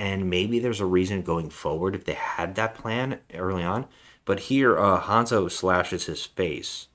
and 0.00 0.30
maybe 0.30 0.58
there's 0.58 0.80
a 0.80 0.86
reason 0.86 1.20
going 1.20 1.50
forward 1.50 1.94
if 1.94 2.06
they 2.06 2.14
had 2.14 2.54
that 2.54 2.74
plan 2.74 3.20
early 3.34 3.62
on. 3.62 3.86
But 4.24 4.40
here, 4.40 4.78
uh, 4.78 5.02
Hanzo 5.02 5.50
slashes 5.50 6.06
his 6.06 6.24
face 6.24 6.88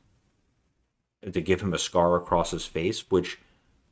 to 1.21 1.39
give 1.39 1.61
him 1.61 1.71
a 1.71 1.77
scar 1.77 2.15
across 2.15 2.49
his 2.49 2.65
face, 2.65 3.11
which 3.11 3.39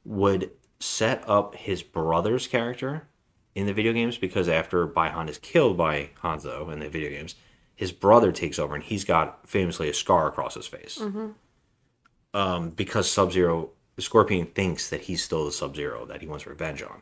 would 0.05 0.51
set 0.79 1.27
up 1.27 1.55
his 1.55 1.81
brother's 1.81 2.47
character 2.47 3.07
in 3.55 3.65
the 3.65 3.73
video 3.73 3.93
games 3.93 4.17
because 4.17 4.49
after 4.49 4.85
Bi-Han 4.85 5.29
is 5.29 5.37
killed 5.37 5.77
by 5.77 6.09
Hanzo 6.21 6.71
in 6.71 6.79
the 6.79 6.89
video 6.89 7.09
games, 7.09 7.35
his 7.75 7.91
brother 7.91 8.31
takes 8.31 8.59
over 8.59 8.75
and 8.75 8.83
he's 8.83 9.03
got 9.03 9.47
famously 9.47 9.89
a 9.89 9.93
scar 9.93 10.27
across 10.27 10.55
his 10.55 10.67
face. 10.67 10.99
Um, 12.33 12.71
because 12.71 13.09
Sub 13.09 13.31
Zero, 13.31 13.69
Scorpion 13.99 14.47
thinks 14.47 14.89
that 14.89 15.01
he's 15.01 15.23
still 15.23 15.45
the 15.45 15.51
Sub 15.51 15.75
Zero 15.75 16.05
that 16.05 16.21
he 16.21 16.27
wants 16.27 16.47
revenge 16.47 16.81
on. 16.81 17.01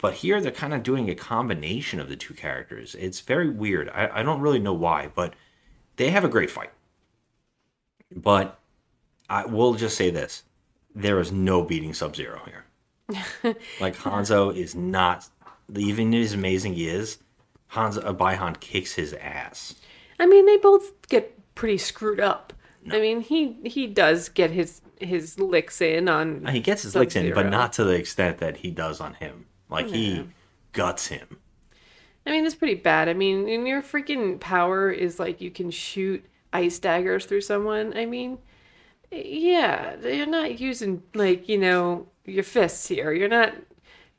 But 0.00 0.14
here 0.14 0.40
they're 0.40 0.50
kind 0.52 0.74
of 0.74 0.82
doing 0.82 1.08
a 1.08 1.14
combination 1.14 2.00
of 2.00 2.08
the 2.08 2.16
two 2.16 2.34
characters. 2.34 2.94
It's 2.98 3.20
very 3.20 3.48
weird. 3.48 3.88
I, 3.90 4.20
I 4.20 4.22
don't 4.22 4.40
really 4.40 4.58
know 4.58 4.74
why, 4.74 5.10
but 5.14 5.34
they 5.96 6.10
have 6.10 6.24
a 6.24 6.28
great 6.28 6.50
fight. 6.50 6.70
But 8.14 8.58
I 9.28 9.46
will 9.46 9.74
just 9.74 9.96
say 9.96 10.10
this 10.10 10.42
there 10.96 11.20
is 11.20 11.30
no 11.30 11.62
beating 11.62 11.94
Sub 11.94 12.16
Zero 12.16 12.40
here. 12.46 12.64
like 13.80 13.94
Hanzo 13.96 14.54
is 14.56 14.74
not 14.74 15.28
even 15.74 16.12
as 16.14 16.32
amazing 16.32 16.74
he 16.74 16.88
is, 16.88 17.18
Hanzo 17.72 18.04
uh, 18.04 18.12
Bi-Han 18.12 18.56
kicks 18.56 18.94
his 18.94 19.12
ass. 19.12 19.74
I 20.18 20.26
mean, 20.26 20.46
they 20.46 20.56
both 20.56 21.06
get 21.08 21.54
pretty 21.54 21.78
screwed 21.78 22.18
up. 22.18 22.52
I 22.90 23.00
mean, 23.00 23.20
he 23.20 23.56
he 23.64 23.88
does 23.88 24.28
get 24.28 24.52
his 24.52 24.80
his 25.00 25.38
licks 25.38 25.80
in 25.80 26.08
on. 26.08 26.46
He 26.46 26.60
gets 26.60 26.82
his 26.82 26.94
licks 26.94 27.16
in, 27.16 27.34
but 27.34 27.50
not 27.50 27.72
to 27.74 27.84
the 27.84 27.94
extent 27.94 28.38
that 28.38 28.58
he 28.58 28.70
does 28.70 29.00
on 29.00 29.14
him. 29.14 29.46
Like 29.68 29.88
he 29.88 30.28
guts 30.72 31.08
him. 31.08 31.38
I 32.24 32.30
mean, 32.30 32.46
it's 32.46 32.54
pretty 32.54 32.76
bad. 32.76 33.08
I 33.08 33.14
mean, 33.14 33.48
and 33.48 33.66
your 33.66 33.82
freaking 33.82 34.38
power 34.40 34.90
is 34.90 35.18
like 35.18 35.40
you 35.40 35.50
can 35.50 35.70
shoot 35.70 36.24
ice 36.52 36.78
daggers 36.78 37.26
through 37.26 37.40
someone. 37.40 37.96
I 37.96 38.06
mean, 38.06 38.38
yeah, 39.10 39.96
you're 40.02 40.26
not 40.26 40.58
using 40.58 41.02
like 41.14 41.48
you 41.48 41.58
know 41.58 42.08
your 42.24 42.44
fists 42.44 42.88
here. 42.88 43.12
You're 43.12 43.28
not 43.28 43.54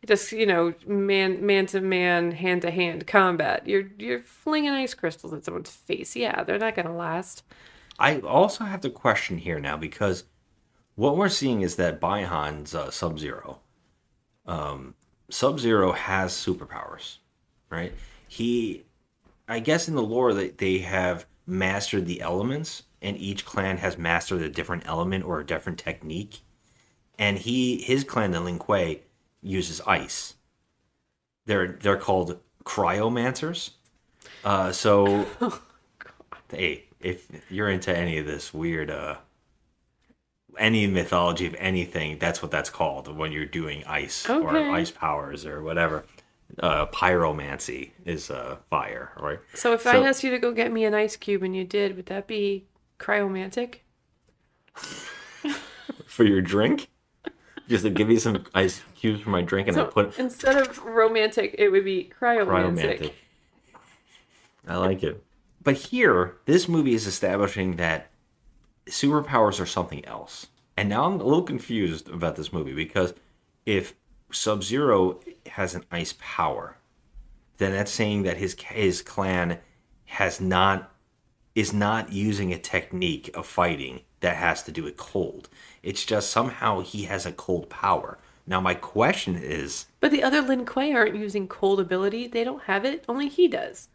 just 0.06 0.32
you 0.32 0.46
know 0.46 0.74
man 0.86 1.46
man 1.46 1.66
to 1.68 1.82
man, 1.82 2.32
hand 2.32 2.62
to 2.64 2.72
hand 2.72 3.08
combat. 3.08 3.68
You're 3.68 3.90
you're 3.98 4.22
flinging 4.22 4.72
ice 4.72 4.94
crystals 4.94 5.34
at 5.34 5.46
someone's 5.46 5.70
face. 5.70 6.16
Yeah, 6.16 6.44
they're 6.44 6.60
not 6.60 6.76
gonna 6.76 6.96
last. 6.96 7.44
I 8.00 8.20
also 8.20 8.64
have 8.64 8.82
to 8.82 8.90
question 8.90 9.38
here 9.38 9.60
now 9.60 9.76
because 9.76 10.24
what 10.96 11.18
we're 11.18 11.30
seeing 11.30 11.62
is 11.62 11.76
that 11.76 12.00
Bi-Han's 12.00 12.74
uh, 12.74 12.92
Sub 12.92 13.20
Zero, 13.20 13.60
um, 14.46 14.96
Sub 15.30 15.60
Zero 15.60 15.92
has 15.92 16.34
superpowers, 16.34 17.18
right? 17.70 17.94
He, 18.28 18.84
I 19.48 19.60
guess 19.60 19.88
in 19.88 19.96
the 19.96 20.02
lore 20.02 20.34
that 20.34 20.58
they 20.58 20.80
have 20.80 21.26
mastered 21.46 22.06
the 22.06 22.22
elements, 22.22 22.84
and 23.02 23.18
each 23.18 23.46
clan 23.46 23.78
has 23.78 23.98
mastered 23.98 24.42
a 24.42 24.50
different 24.50 24.84
element 24.86 25.24
or 25.24 25.40
a 25.40 25.46
different 25.46 25.78
technique, 25.78 26.42
and 27.18 27.38
he 27.40 27.82
his 27.82 28.04
clan, 28.04 28.32
the 28.32 28.40
Lin 28.40 28.60
Kuei, 28.60 29.02
uses 29.42 29.82
ice. 29.82 30.36
They're 31.46 31.68
they're 31.68 31.98
called 31.98 32.40
cryomancers. 32.66 33.72
Uh, 34.44 34.72
so 34.72 35.26
hey, 36.52 36.86
if 37.00 37.28
you're 37.50 37.70
into 37.70 37.96
any 37.96 38.18
of 38.18 38.26
this 38.26 38.54
weird 38.54 38.90
uh 38.90 39.18
any 40.58 40.88
mythology 40.88 41.46
of 41.46 41.56
anything, 41.60 42.18
that's 42.18 42.42
what 42.42 42.52
that's 42.52 42.70
called 42.70 43.16
when 43.16 43.32
you're 43.32 43.46
doing 43.46 43.84
ice 43.86 44.28
or 44.28 44.50
ice 44.58 44.92
powers 44.92 45.46
or 45.46 45.62
whatever. 45.62 46.04
Uh 46.60 46.86
pyromancy 46.88 47.92
is 48.06 48.32
uh 48.32 48.58
fire, 48.70 49.12
right? 49.20 49.40
So 49.54 49.74
if 49.74 49.86
I 49.86 49.98
asked 49.98 50.24
you 50.24 50.32
to 50.32 50.40
go 50.40 50.52
get 50.52 50.72
me 50.72 50.86
an 50.86 50.94
ice 50.94 51.16
cube 51.16 51.44
and 51.44 51.56
you 51.56 51.64
did, 51.64 51.96
would 51.96 52.08
that 52.08 52.26
be 52.26 52.66
cryomantic? 53.00 53.80
For 56.06 56.24
your 56.24 56.42
drink? 56.42 56.90
Just 57.68 57.84
to 57.84 57.90
give 57.90 58.10
you 58.10 58.20
some 58.20 58.46
ice 58.56 58.82
cubes 58.96 59.20
for 59.22 59.30
my 59.30 59.42
drink 59.42 59.68
and 59.68 59.76
So 59.76 59.84
then 59.84 59.92
put 59.92 60.18
instead 60.18 60.56
of 60.56 60.84
romantic, 60.86 61.54
it 61.58 61.70
would 61.70 61.84
be 61.84 62.10
cryomantic. 62.20 63.00
cryomantic. 63.00 63.12
I 64.68 64.78
like 64.78 65.04
it. 65.04 65.22
But 65.62 65.76
here, 65.76 66.38
this 66.46 66.70
movie 66.70 66.94
is 66.94 67.06
establishing 67.08 67.76
that 67.76 68.10
superpowers 68.86 69.60
are 69.60 69.66
something 69.66 70.06
else. 70.06 70.48
And 70.78 70.88
now 70.88 71.04
I'm 71.06 71.20
a 71.20 71.24
little 71.24 71.42
confused 71.44 72.08
about 72.08 72.38
this 72.38 72.54
movie 72.54 72.74
because 72.74 73.14
if 73.66 73.94
Sub 74.32 74.64
Zero 74.64 75.20
has 75.48 75.76
an 75.76 75.84
ice 75.92 76.16
power, 76.20 76.78
then 77.58 77.72
that's 77.74 77.92
saying 77.92 78.24
that 78.24 78.38
his 78.38 78.56
his 78.70 79.02
clan 79.02 79.60
has 80.06 80.40
not 80.40 80.92
is 81.58 81.74
not 81.74 82.14
using 82.14 82.54
a 82.54 82.60
technique 82.60 83.32
of 83.34 83.48
fighting 83.48 84.02
that 84.20 84.36
has 84.36 84.62
to 84.62 84.72
do 84.72 84.84
with 84.84 84.96
cold. 84.96 85.50
It's 85.82 86.06
just 86.06 86.30
somehow 86.30 86.82
he 86.82 87.06
has 87.06 87.26
a 87.26 87.32
cold 87.32 87.68
power. 87.68 88.20
Now 88.46 88.62
my 88.62 88.76
question 88.76 89.36
is 89.36 89.88
But 90.00 90.12
the 90.12 90.22
other 90.22 90.40
Lin 90.42 90.66
Kuei 90.66 90.94
aren't 90.94 91.16
using 91.16 91.48
cold 91.48 91.80
ability. 91.80 92.28
They 92.28 92.44
don't 92.44 92.62
have 92.66 92.86
it. 92.86 93.04
Only 93.10 93.28
he 93.28 93.48
does. 93.48 93.90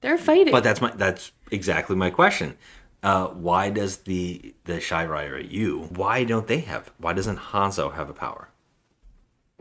They're 0.00 0.16
fighting. 0.16 0.52
But 0.52 0.64
that's 0.64 0.80
my 0.80 0.90
that's 0.96 1.32
exactly 1.50 1.96
my 1.96 2.08
question. 2.08 2.56
Uh, 3.02 3.26
why 3.26 3.68
does 3.68 3.98
the 3.98 4.54
the 4.64 4.78
Shirai 4.78 5.30
Ryu? 5.30 5.82
Why 5.90 6.24
don't 6.24 6.46
they 6.46 6.60
have? 6.60 6.90
Why 6.96 7.12
doesn't 7.12 7.38
Hanzo 7.52 7.92
have 7.92 8.08
a 8.08 8.14
power? 8.14 8.48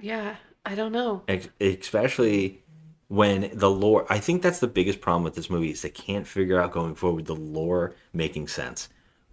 yeah, 0.02 0.38
I 0.66 0.76
don't 0.76 0.94
know. 0.94 1.24
Ex- 1.28 1.50
especially 1.60 2.64
when 3.10 3.50
the 3.54 3.70
lore. 3.70 4.06
I 4.10 4.20
think 4.20 4.42
that's 4.42 4.60
the 4.60 4.68
biggest 4.68 5.02
problem 5.02 5.24
with 5.24 5.36
this 5.36 5.50
movie 5.50 5.72
is 5.72 5.82
they 5.82 5.90
can't 5.90 6.26
figure 6.26 6.62
out 6.62 6.72
going 6.72 6.96
forward 6.96 7.26
the 7.26 7.36
lore 7.36 7.96
making 8.14 8.48
sense. 8.48 8.88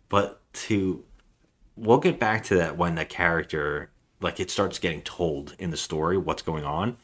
But 0.09 0.41
to 0.55 1.05
we'll 1.77 1.99
get 1.99 2.19
back 2.19 2.43
to 2.45 2.57
that 2.57 2.77
when 2.77 2.97
the 2.97 3.05
character 3.05 3.91
like 4.21 4.41
it 4.41 4.51
starts 4.51 4.79
getting 4.79 5.03
told 5.03 5.55
in 5.59 5.71
the 5.71 5.77
story 5.77 6.17
what's 6.17 6.43
going 6.43 6.65
on. 6.65 6.97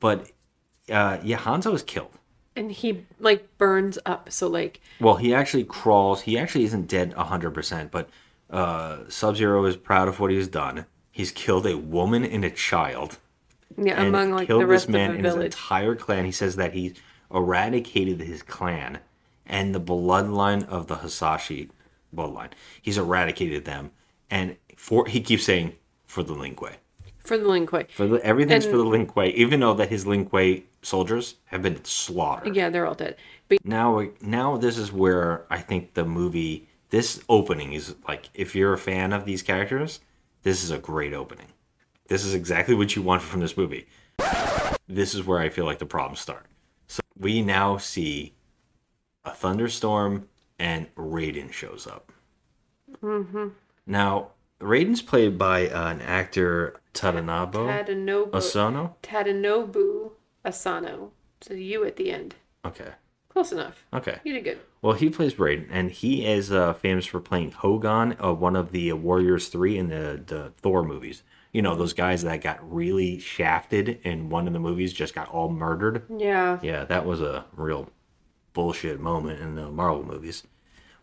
But 0.00 0.30
uh, 0.90 1.18
yeah, 1.22 1.38
Hanzo 1.38 1.74
is 1.74 1.82
killed. 1.82 2.18
And 2.56 2.70
he 2.70 3.04
like 3.18 3.58
burns 3.58 3.98
up. 4.06 4.30
So 4.30 4.48
like 4.48 4.80
Well, 5.00 5.16
he 5.16 5.34
actually 5.34 5.64
crawls. 5.64 6.22
He 6.22 6.38
actually 6.38 6.64
isn't 6.64 6.86
dead 6.86 7.12
100%, 7.14 7.90
but 7.90 8.08
uh, 8.50 8.98
Sub 9.08 9.36
Zero 9.36 9.64
is 9.64 9.76
proud 9.76 10.06
of 10.06 10.20
what 10.20 10.30
he's 10.30 10.46
done. 10.46 10.86
He's 11.10 11.32
killed 11.32 11.66
a 11.66 11.76
woman 11.76 12.24
and 12.24 12.44
a 12.44 12.50
child. 12.50 13.18
Yeah, 13.76 14.02
among 14.02 14.32
like 14.32 14.46
killed 14.46 14.62
the 14.62 14.66
rest 14.66 14.86
this 14.86 14.92
man 14.92 15.10
of 15.10 15.22
the 15.22 15.28
and 15.30 15.42
his 15.42 15.44
entire 15.46 15.94
clan. 15.94 16.24
He 16.24 16.32
says 16.32 16.56
that 16.56 16.72
he 16.72 16.94
eradicated 17.32 18.20
his 18.20 18.42
clan 18.42 18.98
and 19.46 19.74
the 19.74 19.80
bloodline 19.80 20.66
of 20.68 20.86
the 20.86 20.96
Hasashi 20.96 21.70
bloodline. 22.14 22.50
He's 22.80 22.98
eradicated 22.98 23.64
them. 23.64 23.90
And 24.30 24.56
for 24.76 25.06
he 25.06 25.20
keeps 25.20 25.44
saying, 25.44 25.74
for 26.06 26.22
the 26.22 26.32
Lin 26.32 26.54
Kuei. 26.54 26.74
for 27.18 27.36
the 27.38 27.48
Lin 27.48 27.66
Kuei. 27.66 27.86
For 27.90 28.06
the, 28.06 28.24
everything's 28.24 28.64
And- 28.64 28.72
for 28.72 28.78
the 28.78 28.84
Lin 28.84 29.06
Kuei, 29.06 29.30
even 29.30 29.60
though 29.60 29.74
that 29.74 29.88
his 29.88 30.06
Lin 30.06 30.26
Kuei 30.26 30.64
soldiers 30.82 31.36
have 31.46 31.62
been 31.62 31.82
slaughtered. 31.84 32.54
Yeah, 32.54 32.70
they're 32.70 32.86
all 32.86 32.94
dead. 32.94 33.16
But 33.48 33.64
now 33.64 34.06
now 34.20 34.56
this 34.56 34.78
is 34.78 34.92
where 34.92 35.44
I 35.50 35.58
think 35.58 35.94
the 35.94 36.04
movie 36.04 36.68
this 36.90 37.22
opening 37.28 37.72
is 37.72 37.94
like 38.06 38.28
if 38.34 38.54
you're 38.54 38.72
a 38.72 38.78
fan 38.78 39.12
of 39.12 39.24
these 39.24 39.42
characters, 39.42 40.00
this 40.42 40.62
is 40.62 40.70
a 40.70 40.78
great 40.78 41.12
opening. 41.12 41.46
This 42.08 42.24
is 42.24 42.34
exactly 42.34 42.74
what 42.74 42.94
you 42.94 43.02
want 43.02 43.22
from 43.22 43.40
this 43.40 43.56
movie. 43.56 43.86
This 44.86 45.14
is 45.14 45.24
where 45.24 45.38
I 45.38 45.48
feel 45.48 45.64
like 45.64 45.78
the 45.78 45.86
problems 45.86 46.20
start. 46.20 46.46
So 46.86 47.00
we 47.18 47.40
now 47.42 47.78
see 47.78 48.34
a 49.24 49.30
thunderstorm 49.30 50.28
and 50.58 50.94
Raiden 50.94 51.52
shows 51.52 51.86
up. 51.86 52.12
mm-hmm. 53.02 53.48
Now 53.86 54.28
Raiden's 54.60 55.02
played 55.02 55.38
by 55.38 55.68
uh, 55.68 55.90
an 55.90 56.02
actor 56.02 56.80
Tadanobu 56.92 57.52
Tadanobu 57.52 58.34
Asano. 58.34 58.96
Tadanobu 59.02 60.10
Asano. 60.44 61.10
So 61.40 61.54
you 61.54 61.84
at 61.84 61.96
the 61.96 62.10
end. 62.10 62.34
Okay. 62.64 62.90
Close 63.28 63.50
enough. 63.50 63.84
Okay. 63.92 64.18
You 64.24 64.32
did 64.34 64.44
good. 64.44 64.58
Well, 64.80 64.92
he 64.94 65.10
plays 65.10 65.34
Raiden, 65.34 65.66
and 65.70 65.90
he 65.90 66.24
is 66.24 66.52
uh, 66.52 66.72
famous 66.74 67.04
for 67.04 67.18
playing 67.20 67.50
Hogun, 67.50 68.16
uh, 68.22 68.32
one 68.32 68.54
of 68.54 68.70
the 68.70 68.92
Warriors 68.92 69.48
Three 69.48 69.76
in 69.76 69.88
the 69.88 70.22
the 70.24 70.52
Thor 70.58 70.84
movies. 70.84 71.22
You 71.54 71.62
know 71.62 71.74
those 71.76 71.92
guys 71.94 72.22
that 72.24 72.42
got 72.42 72.58
really 72.70 73.18
shafted 73.20 74.00
in 74.02 74.28
one 74.28 74.46
of 74.46 74.52
the 74.52 74.58
movies, 74.58 74.92
just 74.92 75.14
got 75.14 75.30
all 75.30 75.48
murdered. 75.48 76.02
Yeah. 76.14 76.58
Yeah, 76.62 76.84
that 76.84 77.06
was 77.06 77.20
a 77.22 77.46
real 77.56 77.88
bullshit 78.52 78.98
moment 79.00 79.40
in 79.40 79.54
the 79.54 79.70
Marvel 79.70 80.04
movies. 80.04 80.42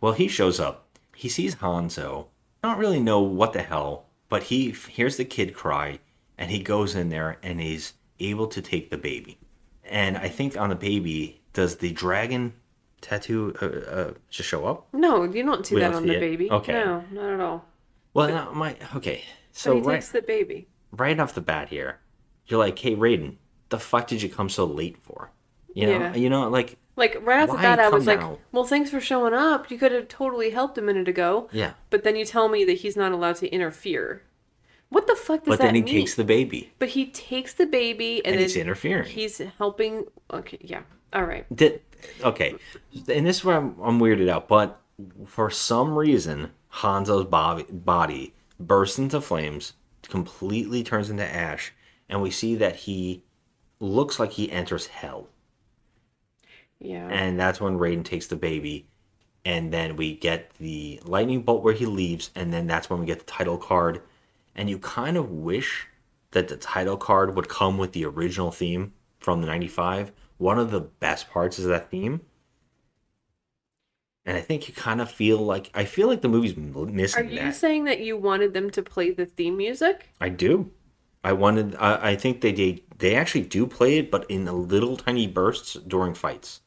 Well, 0.01 0.13
he 0.13 0.27
shows 0.27 0.59
up. 0.59 0.87
He 1.15 1.29
sees 1.29 1.55
Hanzo. 1.55 2.27
I 2.63 2.69
don't 2.69 2.79
really 2.79 2.99
know 2.99 3.21
what 3.21 3.53
the 3.53 3.61
hell, 3.63 4.05
but 4.29 4.43
he 4.43 4.71
f- 4.71 4.87
hears 4.87 5.15
the 5.17 5.25
kid 5.25 5.53
cry, 5.55 5.99
and 6.37 6.51
he 6.51 6.59
goes 6.61 6.95
in 6.95 7.09
there 7.09 7.37
and 7.41 7.59
he's 7.61 7.93
able 8.19 8.47
to 8.47 8.61
take 8.61 8.89
the 8.89 8.97
baby. 8.97 9.37
And 9.85 10.17
I 10.17 10.27
think 10.27 10.57
on 10.59 10.69
the 10.69 10.75
baby, 10.75 11.41
does 11.53 11.77
the 11.77 11.91
dragon 11.91 12.53
tattoo 12.99 13.55
uh, 13.61 13.65
uh, 13.65 14.13
just 14.29 14.49
show 14.49 14.65
up? 14.65 14.87
No, 14.93 15.23
you 15.23 15.43
don't 15.43 15.65
see 15.65 15.75
We 15.75 15.81
that 15.81 15.87
don't 15.87 15.95
on 15.97 16.03
see 16.03 16.09
the 16.09 16.17
it? 16.17 16.19
baby. 16.19 16.51
Okay. 16.51 16.73
No, 16.73 17.03
not 17.11 17.33
at 17.33 17.39
all. 17.39 17.65
Well, 18.13 18.53
my 18.53 18.75
okay. 18.95 19.23
So 19.51 19.75
he 19.75 19.81
right, 19.81 19.93
takes 19.95 20.09
the 20.09 20.21
baby. 20.21 20.67
right 20.91 21.19
off 21.19 21.33
the 21.33 21.41
bat 21.41 21.69
here, 21.69 21.99
you're 22.47 22.59
like, 22.59 22.77
"Hey, 22.79 22.95
Raiden, 22.95 23.37
the 23.69 23.79
fuck 23.79 24.07
did 24.07 24.21
you 24.21 24.29
come 24.29 24.49
so 24.49 24.65
late 24.65 24.97
for?" 24.97 25.31
You 25.73 25.87
know, 25.87 25.91
Yeah. 25.99 26.15
you 26.15 26.29
know, 26.29 26.49
like 26.49 26.77
Like 26.97 27.17
right 27.25 27.41
off 27.41 27.55
the 27.55 27.61
bat, 27.61 27.79
I 27.79 27.89
was 27.89 28.05
like, 28.07 28.21
"Well, 28.51 28.65
thanks 28.65 28.89
for 28.89 28.99
showing 28.99 29.33
up. 29.33 29.71
You 29.71 29.77
could 29.77 29.91
have 29.93 30.07
totally 30.07 30.49
helped 30.51 30.77
a 30.77 30.81
minute 30.81 31.07
ago." 31.07 31.47
yeah. 31.51 31.73
But 31.89 32.03
then 32.03 32.15
you 32.15 32.25
tell 32.25 32.49
me 32.49 32.63
that 32.65 32.73
he's 32.79 32.95
not 32.97 33.11
allowed 33.11 33.37
to 33.37 33.49
interfere. 33.49 34.23
What 34.89 35.07
the 35.07 35.15
fuck 35.15 35.45
does 35.45 35.53
but 35.53 35.59
that 35.59 35.65
then 35.67 35.75
he 35.75 35.81
mean? 35.83 35.93
takes 35.93 36.15
the 36.15 36.25
baby. 36.25 36.73
But 36.77 36.89
he 36.89 37.05
takes 37.05 37.53
the 37.53 37.65
baby 37.65 38.17
and, 38.25 38.27
And 38.27 38.35
then 38.35 38.41
he's 38.41 38.57
interfering. 38.57 39.09
He's 39.09 39.37
helping. 39.57 40.05
Okay, 40.33 40.57
yeah. 40.59 40.81
All 41.13 41.23
right. 41.23 41.45
Did, 41.55 41.81
okay, 42.21 42.55
and 43.07 43.25
this 43.25 43.37
is 43.37 43.45
where 43.45 43.55
I'm, 43.57 43.75
I'm 43.81 43.99
weirded 43.99 44.27
out. 44.29 44.49
But 44.49 44.81
for 45.25 45.49
some 45.49 45.97
reason, 45.97 46.51
Hanzo's 46.73 47.23
body, 47.25 47.63
body 47.71 48.33
bursts 48.67 48.99
into 48.99 49.21
flames, 49.21 49.73
completely 50.03 50.83
turns 50.83 51.09
into 51.09 51.25
ash, 51.25 51.73
and 52.09 52.21
we 52.21 52.31
see 52.31 52.55
that 52.55 52.75
he 52.75 53.23
looks 53.79 54.19
like 54.19 54.31
he 54.33 54.51
enters 54.51 54.87
hell. 54.87 55.27
Yeah. 56.79 57.07
And 57.07 57.39
that's 57.39 57.61
when 57.61 57.77
Raiden 57.77 58.03
takes 58.03 58.27
the 58.27 58.35
baby, 58.35 58.87
and 59.45 59.71
then 59.71 59.95
we 59.95 60.15
get 60.15 60.51
the 60.59 60.99
lightning 61.03 61.43
bolt 61.43 61.63
where 61.63 61.73
he 61.73 61.85
leaves, 61.85 62.31
and 62.35 62.51
then 62.51 62.67
that's 62.67 62.89
when 62.89 62.99
we 62.99 63.05
get 63.05 63.19
the 63.19 63.25
title 63.25 63.57
card. 63.57 64.01
And 64.55 64.69
you 64.69 64.79
kind 64.79 65.17
of 65.17 65.29
wish 65.29 65.87
that 66.31 66.47
the 66.47 66.57
title 66.57 66.97
card 66.97 67.35
would 67.35 67.49
come 67.49 67.77
with 67.77 67.93
the 67.93 68.05
original 68.05 68.51
theme 68.51 68.93
from 69.19 69.41
the 69.41 69.47
95. 69.47 70.11
One 70.37 70.57
of 70.57 70.71
the 70.71 70.81
best 70.81 71.29
parts 71.29 71.59
is 71.59 71.65
that 71.65 71.91
theme. 71.91 72.21
And 74.25 74.37
I 74.37 74.41
think 74.41 74.67
you 74.67 74.73
kind 74.73 75.01
of 75.01 75.09
feel 75.09 75.37
like 75.39 75.71
I 75.73 75.85
feel 75.85 76.07
like 76.07 76.21
the 76.21 76.29
movie's 76.29 76.55
m- 76.55 76.73
Are 76.75 77.23
you 77.23 77.39
that. 77.39 77.55
saying 77.55 77.85
that 77.85 78.01
you 78.01 78.17
wanted 78.17 78.53
them 78.53 78.69
to 78.71 78.83
play 78.83 79.11
the 79.11 79.25
theme 79.25 79.57
music? 79.57 80.09
I 80.19 80.29
do. 80.29 80.71
I 81.23 81.33
wanted. 81.33 81.75
I, 81.79 82.11
I 82.11 82.15
think 82.15 82.41
they 82.41 82.51
did. 82.51 82.81
They 82.99 83.15
actually 83.15 83.41
do 83.41 83.65
play 83.65 83.97
it, 83.97 84.11
but 84.11 84.29
in 84.29 84.47
a 84.47 84.53
little 84.53 84.95
tiny 84.95 85.25
bursts 85.25 85.73
during 85.73 86.13
fights. 86.13 86.61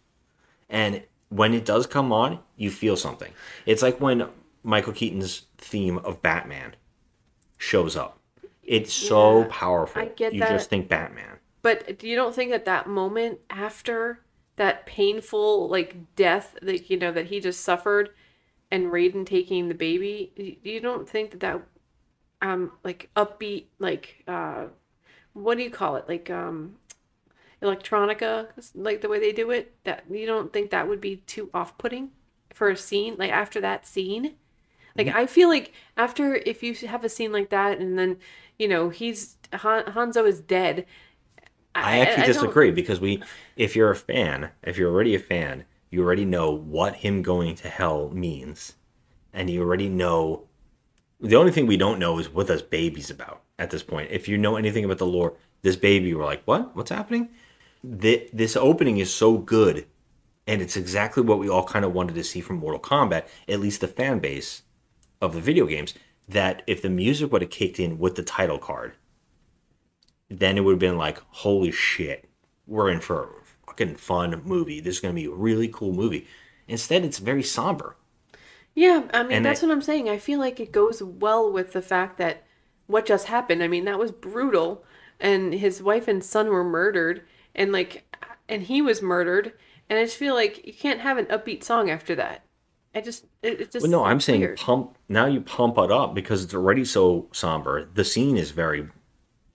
And 0.69 1.05
when 1.29 1.55
it 1.55 1.65
does 1.65 1.87
come 1.87 2.13
on, 2.13 2.41
you 2.57 2.71
feel 2.71 2.97
something. 2.97 3.33
It's 3.67 3.83
like 3.83 4.01
when 4.01 4.29
Michael 4.65 4.93
Keaton's 4.93 5.43
theme 5.59 5.99
of 5.99 6.23
Batman 6.23 6.75
shows 7.57 7.97
up. 7.97 8.19
It's 8.65 8.93
so 8.93 9.45
powerful. 9.45 10.03
I 10.03 10.07
get 10.07 10.33
you 10.33 10.41
that. 10.41 10.51
just 10.51 10.71
think 10.71 10.89
Batman. 10.89 11.39
But 11.63 12.03
you 12.03 12.17
don't 12.17 12.35
think 12.35 12.53
at 12.53 12.65
that 12.65 12.89
moment 12.89 13.39
after 13.51 14.21
that 14.57 14.87
painful 14.87 15.69
like 15.69 16.15
death 16.17 16.57
that 16.63 16.91
you 16.91 16.99
know 16.99 17.13
that 17.13 17.27
he 17.27 17.41
just 17.41 17.63
suffered 17.63 18.11
and 18.71 18.87
Raiden 18.87 19.27
taking 19.27 19.69
the 19.69 19.75
baby, 19.75 20.59
you 20.63 20.81
don't 20.81 21.09
think 21.09 21.33
that 21.33 21.41
that 21.41 21.63
um 22.43 22.73
like 22.83 23.11
upbeat 23.17 23.67
like 23.79 24.25
uh 24.27 24.67
what 25.33 25.57
do 25.57 25.65
you 25.65 25.71
call 25.71 25.97
it? 25.97 26.09
Like 26.09 26.31
um 26.31 26.77
electronica 27.63 28.49
like 28.75 29.01
the 29.01 29.09
way 29.09 29.19
they 29.19 29.33
do 29.33 29.51
it 29.51 29.75
that 29.85 30.05
you 30.11 30.27
don't 30.27 30.53
think 30.53 30.71
that 30.71 30.87
would 30.87 31.01
be 31.01 31.17
too 31.17 31.49
off-putting 31.55 32.11
for 32.53 32.69
a 32.69 32.77
scene 32.77 33.17
like 33.19 33.31
after 33.31 33.59
that 33.59 33.87
scene 33.87 34.35
like 34.97 35.09
I 35.09 35.27
feel 35.27 35.49
like 35.49 35.73
after 35.97 36.35
if 36.35 36.63
you 36.63 36.75
have 36.87 37.05
a 37.05 37.09
scene 37.09 37.33
like 37.33 37.51
that 37.51 37.79
and 37.79 37.99
then 37.99 38.19
you 38.59 38.69
know 38.69 38.91
he's 38.91 39.37
Han, 39.53 39.85
Hanzo 39.85 40.27
is 40.27 40.41
dead. 40.41 40.87
I 41.75 41.99
actually 41.99 42.23
I 42.23 42.27
don't- 42.27 42.35
disagree 42.35 42.71
because 42.71 43.01
we, 43.01 43.23
if 43.57 43.75
you're 43.77 43.91
a 43.91 43.97
fan, 43.97 44.51
if 44.63 44.79
you're 44.79 44.91
already 44.93 45.15
a 45.15 45.19
fan, 45.19 45.65
you 45.91 46.03
already 46.03 46.25
know 46.25 46.51
what 46.51 46.97
him 46.97 47.23
going 47.23 47.55
to 47.57 47.69
hell 47.69 48.11
means, 48.11 48.75
and 49.33 49.49
you 49.51 49.63
already 49.63 49.89
know. 49.89 50.45
The 51.21 51.37
only 51.37 51.53
thing 51.53 51.67
we 51.67 51.77
don't 51.77 51.99
know 51.99 52.19
is 52.19 52.29
what 52.29 52.49
this 52.49 52.63
baby's 52.63 53.11
about 53.11 53.43
at 53.59 53.71
this 53.71 53.83
point. 53.83 54.11
If 54.11 54.29
you 54.29 54.37
know 54.37 54.57
anything 54.57 54.85
about 54.85 54.99
the 54.99 55.07
lore, 55.07 55.35
this 55.63 55.77
baby, 55.77 56.13
we're 56.15 56.25
like, 56.25 56.43
what? 56.45 56.75
What's 56.77 56.91
happening? 56.91 57.29
Thi- 57.83 58.29
This 58.33 58.57
opening 58.57 58.99
is 58.99 59.13
so 59.15 59.39
good, 59.39 59.87
and 60.47 60.61
it's 60.61 60.77
exactly 60.77 61.23
what 61.23 61.39
we 61.39 61.49
all 61.49 61.65
kind 61.65 61.85
of 61.85 61.93
wanted 61.95 62.15
to 62.17 62.25
see 62.25 62.41
from 62.41 62.57
Mortal 62.57 62.81
Kombat, 62.81 63.27
at 63.49 63.61
least 63.61 63.81
the 63.81 63.89
fan 63.89 64.19
base 64.19 64.63
of 65.23 65.33
the 65.35 65.41
video 65.41 65.67
games. 65.67 65.95
That 66.29 66.63
if 66.67 66.83
the 66.83 66.91
music 66.91 67.31
would 67.33 67.43
have 67.43 67.51
kicked 67.51 67.79
in 67.79 67.99
with 67.99 68.15
the 68.17 68.23
title 68.23 68.59
card, 68.59 68.95
then 70.39 70.57
it 70.59 70.63
would 70.63 70.73
have 70.73 70.79
been 70.79 70.97
like, 70.99 71.19
holy 71.31 71.71
shit, 71.71 72.29
we're 72.67 72.91
in 72.91 73.01
for 73.01 73.23
a 73.25 73.29
fucking 73.67 73.97
fun 73.97 74.43
movie. 74.45 74.81
This 74.81 74.97
is 74.97 75.01
going 75.01 75.15
to 75.15 75.21
be 75.21 75.27
a 75.27 75.35
really 75.35 75.69
cool 75.69 75.93
movie. 75.93 76.27
Instead, 76.69 77.05
it's 77.05 77.19
very 77.19 77.43
somber. 77.43 77.97
Yeah, 78.75 79.05
I 79.13 79.23
mean 79.23 79.33
And 79.33 79.45
that's 79.45 79.63
I- 79.63 79.67
what 79.67 79.73
I'm 79.73 79.83
saying. 79.83 80.09
I 80.09 80.19
feel 80.19 80.39
like 80.41 80.59
it 80.61 80.73
goes 80.73 81.03
well 81.03 81.51
with 81.53 81.73
the 81.73 81.83
fact 81.83 82.19
that 82.19 82.43
what 82.87 83.07
just 83.07 83.27
happened. 83.27 83.63
I 83.63 83.69
mean 83.69 83.85
that 83.85 83.99
was 83.99 84.11
brutal, 84.11 84.85
and 85.21 85.55
his 85.55 85.83
wife 85.83 86.09
and 86.09 86.25
son 86.25 86.49
were 86.49 86.65
murdered, 86.65 87.23
and 87.55 87.71
like, 87.73 88.05
and 88.49 88.63
he 88.65 88.83
was 88.83 89.01
murdered, 89.01 89.53
and 89.89 89.99
I 89.99 90.05
just 90.05 90.17
feel 90.17 90.35
like 90.35 90.67
you 90.67 90.73
can't 90.73 91.01
have 91.01 91.19
an 91.19 91.27
upbeat 91.27 91.63
song 91.63 91.89
after 91.89 92.15
that. 92.17 92.43
I 92.97 93.01
just 93.01 93.27
it, 93.43 93.61
it 93.61 93.71
just 93.71 93.83
Well, 93.85 93.91
no, 93.93 94.05
I'm 94.05 94.21
saying 94.21 94.57
pump. 94.57 94.97
Now 95.09 95.27
you 95.27 95.41
pump 95.41 95.79
it 95.79 95.93
up 95.93 96.15
because 96.15 96.43
it's 96.45 96.55
already 96.55 96.85
so 96.85 97.29
somber. 97.33 97.89
The 97.95 98.05
scene 98.05 98.37
is 98.37 98.51
very, 98.51 98.89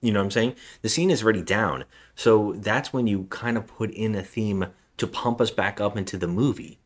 you 0.02 0.12
know 0.12 0.20
what 0.20 0.26
I'm 0.26 0.32
saying? 0.32 0.56
The 0.82 0.90
scene 0.90 1.10
is 1.12 1.24
already 1.24 1.42
down. 1.42 1.86
So 2.16 2.54
that's 2.58 2.94
when 2.94 3.08
you 3.08 3.26
kind 3.30 3.58
of 3.58 3.68
put 3.68 3.92
in 3.92 4.16
a 4.16 4.24
theme 4.24 4.68
to 4.98 5.08
pump 5.08 5.42
us 5.42 5.52
back 5.52 5.80
up 5.82 5.98
into 5.98 6.18
the 6.18 6.28
movie. 6.28 6.80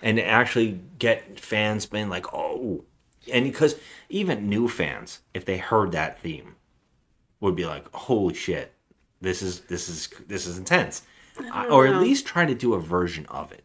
And 0.00 0.18
actually 0.20 0.80
get 0.98 1.38
fans 1.40 1.84
being 1.84 2.08
like, 2.08 2.32
oh. 2.32 2.84
And 3.30 3.44
because 3.44 3.74
even 4.08 4.48
new 4.48 4.68
fans, 4.68 5.20
if 5.34 5.44
they 5.44 5.58
heard 5.58 5.92
that 5.92 6.20
theme, 6.20 6.54
would 7.40 7.54
be 7.56 7.66
like, 7.66 7.92
holy 7.94 8.32
shit, 8.34 8.72
this 9.20 9.42
is 9.42 9.60
this 9.62 9.88
is 9.88 10.08
this 10.26 10.46
is 10.46 10.56
intense. 10.56 11.02
I- 11.52 11.66
or 11.66 11.86
at 11.86 12.00
least 12.00 12.26
try 12.26 12.46
to 12.46 12.54
do 12.54 12.74
a 12.74 12.80
version 12.80 13.26
of 13.26 13.52
it. 13.52 13.64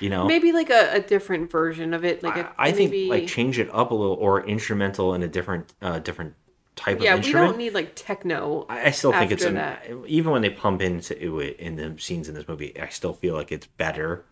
You 0.00 0.10
know? 0.10 0.26
maybe 0.26 0.50
like 0.52 0.70
a, 0.70 0.94
a 0.94 1.00
different 1.00 1.50
version 1.50 1.94
of 1.94 2.04
it. 2.04 2.22
Like 2.22 2.36
a, 2.36 2.52
I 2.58 2.72
think 2.72 2.92
like 3.08 3.26
change 3.28 3.58
it 3.58 3.70
up 3.72 3.92
a 3.92 3.94
little 3.94 4.16
or 4.16 4.44
instrumental 4.44 5.14
in 5.14 5.22
a 5.22 5.28
different 5.28 5.72
uh 5.80 6.00
different 6.00 6.34
type 6.76 7.00
yeah, 7.00 7.12
of 7.14 7.18
instrument. 7.18 7.26
Yeah, 7.26 7.40
we 7.42 7.48
don't 7.52 7.58
need 7.58 7.74
like 7.74 7.92
techno. 7.94 8.66
I 8.68 8.86
I 8.86 8.90
still 8.90 9.12
think 9.12 9.30
it's 9.30 9.44
after 9.44 9.54
a, 9.56 9.58
that. 9.60 10.06
even 10.06 10.32
when 10.32 10.42
they 10.42 10.50
pump 10.50 10.82
into 10.82 11.40
it 11.40 11.56
in 11.58 11.76
the 11.76 11.94
scenes 12.00 12.28
in 12.28 12.34
this 12.34 12.48
movie, 12.48 12.78
I 12.80 12.88
still 12.88 13.12
feel 13.14 13.34
like 13.34 13.52
it's 13.52 13.66
better 13.66 14.24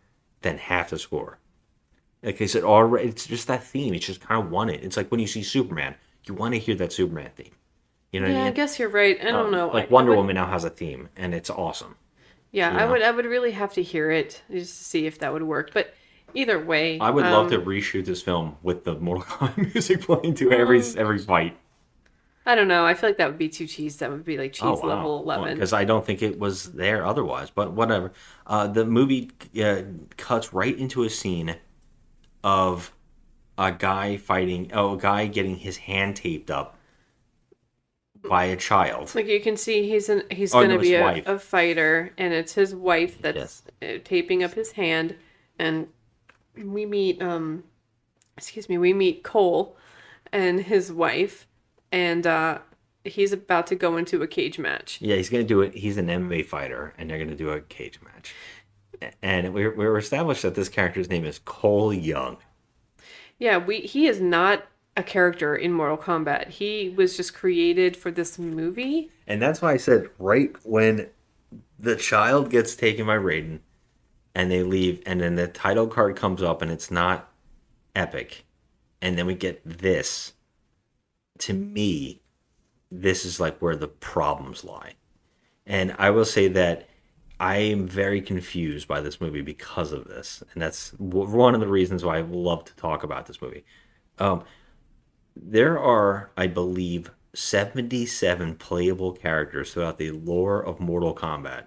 than 0.42 0.59
half 0.59 0.90
the 0.90 0.98
score. 0.98 1.38
Like 2.22 2.40
I 2.40 2.46
said, 2.46 2.62
already 2.64 3.09
it's 3.09 3.26
just 3.26 3.46
that 3.48 3.64
theme. 3.64 3.94
It's 3.94 4.07
just 4.07 4.20
kind 4.20 4.44
of 4.44 4.50
want 4.50 4.70
it. 4.70 4.83
It's 4.85 4.96
like 4.96 5.11
when 5.11 5.20
you 5.20 5.26
see 5.26 5.42
Superman, 5.42 5.96
you 6.24 6.35
want 6.35 6.55
to 6.55 6.59
hear 6.61 6.74
that 6.76 6.92
Superman 6.92 7.31
theme. 7.37 7.52
You 8.12 8.20
know 8.20 8.28
Yeah, 8.28 8.38
I 8.38 8.40
I 8.40 8.44
mean? 8.44 8.55
guess 8.55 8.78
you're 8.78 8.88
right. 8.90 9.18
I 9.20 9.24
don't 9.31 9.46
Um, 9.46 9.50
know. 9.52 9.68
Like 9.68 9.85
I- 9.85 9.88
I 9.88 9.90
Wonder 9.90 10.11
would- 10.12 10.18
Woman 10.18 10.35
now 10.37 10.46
has 10.46 10.64
a 10.64 10.70
theme, 10.70 11.09
and 11.16 11.35
it's 11.35 11.50
awesome. 11.50 11.96
Yeah, 12.50 12.70
you 12.72 12.78
I 12.78 12.85
would. 12.90 13.02
I 13.02 13.11
would 13.11 13.24
really 13.24 13.52
have 13.52 13.72
to 13.74 13.83
hear 13.83 14.11
it 14.11 14.42
just 14.50 14.76
to 14.78 14.85
see 14.85 15.07
if 15.07 15.18
that 15.20 15.33
would 15.33 15.42
work. 15.44 15.70
But 15.72 15.94
either 16.35 16.62
way, 16.62 16.98
I 17.00 17.09
would 17.11 17.24
love 17.24 17.46
um, 17.46 17.50
to 17.52 17.59
reshoot 17.61 18.05
this 18.05 18.20
film 18.22 18.57
with 18.62 18.85
the 18.85 18.94
Mortal 18.98 19.24
Kombat 19.28 19.72
music 19.74 20.02
playing 20.02 20.35
to 20.35 20.52
every 20.52 20.81
Um, 20.83 20.94
every 20.98 21.18
fight. 21.18 21.57
I 22.44 22.55
don't 22.55 22.68
know. 22.68 22.85
I 22.85 22.94
feel 22.94 23.11
like 23.11 23.18
that 23.18 23.28
would 23.28 23.38
be 23.38 23.48
too 23.48 23.66
cheese. 23.66 23.98
That 23.98 24.11
would 24.11 24.24
be 24.24 24.37
like 24.37 24.52
cheese 24.52 24.83
level 24.83 25.22
eleven. 25.22 25.55
Because 25.55 25.72
I 25.72 25.85
don't 25.85 26.05
think 26.05 26.22
it 26.22 26.38
was 26.38 26.72
there 26.72 27.07
otherwise. 27.07 27.50
But 27.50 27.72
whatever. 27.72 28.12
Uh, 28.46 28.66
the 28.66 28.85
movie 28.85 29.31
uh, 29.62 29.83
cuts 30.16 30.52
right 30.52 30.76
into 30.76 31.05
a 31.05 31.11
scene 31.11 31.57
of 32.42 32.92
a 33.57 33.70
guy 33.72 34.16
fighting. 34.16 34.70
Oh, 34.72 34.94
a 34.94 34.98
guy 34.98 35.26
getting 35.26 35.57
his 35.57 35.76
hand 35.76 36.16
taped 36.16 36.50
up 36.50 36.76
by 38.28 38.44
a 38.44 38.57
child. 38.57 39.14
Like 39.14 39.26
you 39.26 39.40
can 39.40 39.57
see, 39.57 39.88
he's 39.88 40.09
an 40.09 40.22
he's 40.31 40.55
Oh, 40.55 40.62
gonna 40.62 40.74
no, 40.74 40.81
be 40.81 40.94
a, 40.94 41.22
a 41.26 41.38
fighter, 41.38 42.12
and 42.18 42.33
it's 42.33 42.55
his 42.55 42.74
wife 42.74 43.20
that's 43.20 43.62
uh 43.81 43.98
taping 44.05 44.42
up 44.42 44.55
his 44.55 44.72
hand, 44.72 45.16
and 45.59 45.88
we 46.57 46.87
meet 46.87 47.22
um, 47.22 47.64
excuse 48.37 48.68
me, 48.68 48.78
we 48.78 48.92
meet 48.92 49.22
Cole 49.22 49.76
and 50.33 50.61
his 50.61 50.92
wife, 50.92 51.46
and 51.92 52.26
uh, 52.26 52.59
he's 53.05 53.33
about 53.33 53.66
to 53.68 53.76
go 53.76 53.96
into 53.96 54.22
a 54.22 54.26
cage 54.26 54.59
match. 54.59 54.98
Yeah, 55.00 55.16
he's 55.16 55.28
gonna 55.28 55.44
do 55.44 55.61
it. 55.61 55.74
He's 55.74 55.98
an 55.98 56.09
MMA 56.09 56.46
fighter, 56.46 56.94
and 56.98 57.09
they're 57.09 57.18
gonna 57.18 57.37
do 57.37 57.50
a 57.50 57.61
cage 57.61 58.00
match. 58.02 58.35
And 59.22 59.52
we 59.52 59.68
we 59.68 59.87
were 59.87 59.98
established 59.98 60.42
that 60.42 60.55
this 60.55 60.68
character's 60.68 61.09
name 61.09 61.24
is 61.24 61.38
Cole 61.38 61.92
Young. 61.92 62.38
Yeah, 63.38 63.59
we 63.59 63.81
he 63.81 64.07
is 64.07 64.20
not 64.20 64.64
a 64.96 65.02
character 65.02 65.55
in 65.55 65.72
Mortal 65.72 65.96
Kombat. 65.96 66.48
He 66.48 66.90
was 66.90 67.16
just 67.16 67.35
created 67.35 67.96
for 67.96 68.11
this 68.11 68.38
movie. 68.38 69.11
And 69.26 69.40
that's 69.40 69.62
why 69.62 69.72
I 69.72 69.76
said 69.76 70.09
right 70.18 70.52
when 70.64 71.09
the 71.78 71.96
child 71.96 72.50
gets 72.50 72.76
taken 72.76 73.07
by 73.07 73.16
Raiden 73.16 73.61
and 74.35 74.50
they 74.50 74.62
leave, 74.62 75.02
and 75.05 75.20
then 75.20 75.35
the 75.35 75.48
title 75.48 75.87
card 75.87 76.16
comes 76.16 76.42
up 76.42 76.62
and 76.62 76.70
it's 76.70 76.90
not 76.90 77.31
epic. 77.94 78.44
And 79.00 79.19
then 79.19 79.27
we 79.27 79.35
get 79.35 79.60
this. 79.64 80.33
To 81.42 81.52
me, 81.52 82.22
this 82.90 83.24
is 83.24 83.40
like 83.40 83.58
where 83.58 83.76
the 83.76 83.88
problems 83.88 84.64
lie. 84.64 84.94
And 85.66 85.94
I 85.98 86.10
will 86.10 86.24
say 86.24 86.48
that 86.48 86.88
I 87.40 87.56
am 87.56 87.88
very 87.88 88.20
confused 88.20 88.86
by 88.86 89.00
this 89.00 89.20
movie 89.20 89.40
because 89.40 89.90
of 89.90 90.06
this. 90.06 90.44
And 90.52 90.62
that's 90.62 90.90
one 90.98 91.54
of 91.54 91.60
the 91.60 91.66
reasons 91.66 92.04
why 92.04 92.18
I 92.18 92.20
love 92.20 92.64
to 92.66 92.76
talk 92.76 93.02
about 93.02 93.26
this 93.26 93.42
movie. 93.42 93.64
Um, 94.20 94.44
there 95.34 95.78
are, 95.78 96.30
I 96.36 96.46
believe, 96.46 97.10
77 97.34 98.54
playable 98.56 99.12
characters 99.12 99.72
throughout 99.72 99.98
the 99.98 100.12
lore 100.12 100.64
of 100.64 100.78
Mortal 100.78 101.14
Kombat. 101.14 101.64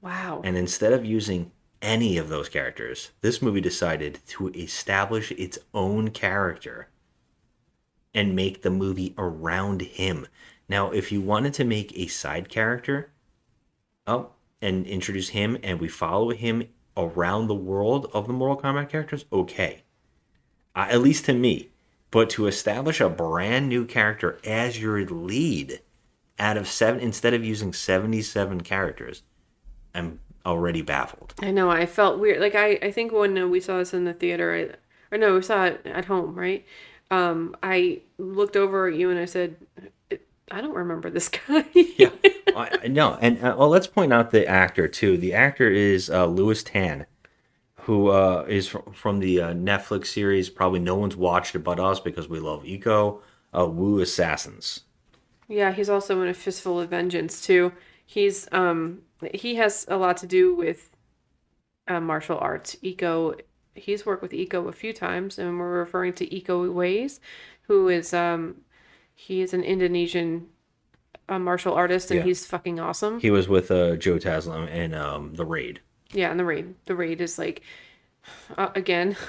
Wow. 0.00 0.42
And 0.44 0.56
instead 0.56 0.92
of 0.92 1.04
using 1.04 1.50
any 1.82 2.18
of 2.18 2.28
those 2.28 2.48
characters, 2.48 3.10
this 3.22 3.42
movie 3.42 3.60
decided 3.60 4.20
to 4.28 4.50
establish 4.50 5.32
its 5.32 5.58
own 5.74 6.10
character 6.10 6.88
and 8.16 8.34
make 8.34 8.62
the 8.62 8.70
movie 8.70 9.14
around 9.18 9.82
him. 9.82 10.26
Now, 10.68 10.90
if 10.90 11.12
you 11.12 11.20
wanted 11.20 11.54
to 11.54 11.64
make 11.64 11.96
a 11.96 12.08
side 12.08 12.48
character, 12.48 13.12
oh, 14.06 14.30
and 14.60 14.86
introduce 14.86 15.28
him 15.28 15.58
and 15.62 15.78
we 15.78 15.86
follow 15.86 16.30
him 16.30 16.66
around 16.96 17.46
the 17.46 17.54
world 17.54 18.10
of 18.14 18.26
the 18.26 18.32
Mortal 18.32 18.60
Kombat 18.62 18.88
characters, 18.88 19.26
okay. 19.30 19.82
Uh, 20.74 20.86
at 20.90 21.02
least 21.02 21.26
to 21.26 21.34
me. 21.34 21.68
But 22.10 22.30
to 22.30 22.46
establish 22.46 23.00
a 23.00 23.10
brand 23.10 23.68
new 23.68 23.84
character 23.84 24.38
as 24.44 24.80
your 24.80 25.04
lead 25.04 25.80
out 26.38 26.56
of 26.56 26.68
seven, 26.68 27.00
instead 27.00 27.34
of 27.34 27.44
using 27.44 27.72
77 27.72 28.62
characters, 28.62 29.22
I'm 29.94 30.20
already 30.46 30.80
baffled. 30.80 31.34
I 31.42 31.50
know. 31.50 31.70
I 31.70 31.84
felt 31.84 32.18
weird. 32.18 32.40
Like 32.40 32.54
I, 32.54 32.78
I 32.82 32.90
think 32.90 33.12
when 33.12 33.36
uh, 33.36 33.46
we 33.46 33.60
saw 33.60 33.78
this 33.78 33.92
in 33.92 34.04
the 34.04 34.14
theater, 34.14 34.54
I, 34.54 35.14
or 35.14 35.18
no, 35.18 35.34
we 35.34 35.42
saw 35.42 35.64
it 35.64 35.82
at 35.84 36.06
home, 36.06 36.34
right? 36.34 36.64
Um, 37.10 37.56
I 37.62 38.00
looked 38.18 38.56
over 38.56 38.88
at 38.88 38.94
you 38.94 39.10
and 39.10 39.18
I 39.18 39.26
said, 39.26 39.56
I 40.50 40.60
don't 40.60 40.74
remember 40.74 41.10
this 41.10 41.28
guy. 41.48 41.64
yeah, 41.74 42.10
I, 42.54 42.88
no, 42.88 43.16
and 43.20 43.38
uh, 43.42 43.56
well, 43.58 43.68
let's 43.68 43.86
point 43.86 44.12
out 44.12 44.30
the 44.30 44.46
actor 44.46 44.88
too. 44.88 45.16
The 45.16 45.32
actor 45.34 45.68
is 45.70 46.08
uh, 46.10 46.26
Lewis 46.26 46.62
Tan, 46.62 47.06
who 47.82 48.08
uh, 48.08 48.44
is 48.48 48.68
fr- 48.68 48.78
from 48.92 49.20
the 49.20 49.40
uh, 49.40 49.52
Netflix 49.52 50.06
series. 50.06 50.48
Probably 50.50 50.80
no 50.80 50.94
one's 50.96 51.16
watched 51.16 51.54
it 51.54 51.60
but 51.60 51.80
us 51.80 52.00
because 52.00 52.28
we 52.28 52.38
love 52.40 52.62
Iko. 52.64 53.20
Uh, 53.56 53.66
Wu 53.66 54.00
Assassins. 54.00 54.80
Yeah, 55.48 55.72
he's 55.72 55.88
also 55.88 56.20
in 56.22 56.28
a 56.28 56.34
fistful 56.34 56.80
of 56.80 56.90
vengeance 56.90 57.40
too. 57.40 57.72
He's 58.04 58.48
um 58.52 59.02
he 59.32 59.54
has 59.56 59.86
a 59.88 59.96
lot 59.96 60.16
to 60.18 60.26
do 60.26 60.54
with 60.54 60.90
uh, 61.88 62.00
martial 62.00 62.38
arts. 62.38 62.76
Iko, 62.82 63.40
he's 63.78 64.04
worked 64.06 64.22
with 64.22 64.32
Iko 64.32 64.68
a 64.68 64.72
few 64.72 64.92
times, 64.92 65.38
and 65.38 65.58
we're 65.58 65.78
referring 65.78 66.12
to 66.14 66.26
Iko 66.26 66.68
Uwais, 66.72 67.20
who 67.62 67.88
is 67.88 68.12
um 68.14 68.56
he 69.14 69.40
is 69.42 69.54
an 69.54 69.62
Indonesian 69.62 70.46
uh, 71.28 71.38
martial 71.38 71.74
artist, 71.74 72.10
and 72.10 72.18
Yeah. 72.18 72.24
he's 72.24 72.46
fucking 72.46 72.78
awesome. 72.78 73.18
He 73.20 73.30
was 73.30 73.48
with 73.48 73.70
uh, 73.70 73.96
Joe 73.96 74.16
Taslim 74.18 74.68
in 74.70 74.94
um, 74.94 75.34
the 75.34 75.44
Raid. 75.46 75.80
yeah, 76.12 76.30
and 76.30 76.38
the 76.38 76.44
raid, 76.44 76.74
the 76.84 76.94
raid 76.94 77.20
is 77.20 77.38
like 77.38 77.62
uh, 78.56 78.68
again. 78.74 79.16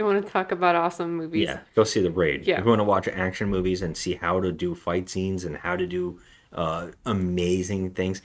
You 0.00 0.04
want 0.04 0.24
to 0.24 0.30
talk 0.32 0.52
about 0.52 0.76
awesome 0.76 1.16
movies? 1.16 1.42
Yeah, 1.48 1.58
go 1.74 1.82
see 1.82 2.00
the 2.00 2.12
Raid. 2.12 2.46
Yeah. 2.46 2.58
If 2.60 2.64
you 2.64 2.68
want 2.70 2.78
to 2.78 2.84
watch 2.84 3.08
action 3.08 3.48
movies 3.48 3.82
and 3.82 3.96
see 3.96 4.14
how 4.14 4.38
to 4.38 4.52
do 4.52 4.76
fight 4.76 5.08
scenes 5.08 5.42
and 5.44 5.56
how 5.56 5.74
to 5.74 5.88
do 5.88 6.20
uh, 6.52 6.92
amazing 7.04 7.90
things, 7.94 8.22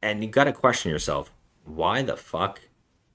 and 0.00 0.24
you 0.24 0.30
got 0.30 0.44
to 0.44 0.52
question 0.54 0.90
yourself, 0.90 1.30
why 1.66 2.00
the 2.00 2.16
fuck 2.16 2.62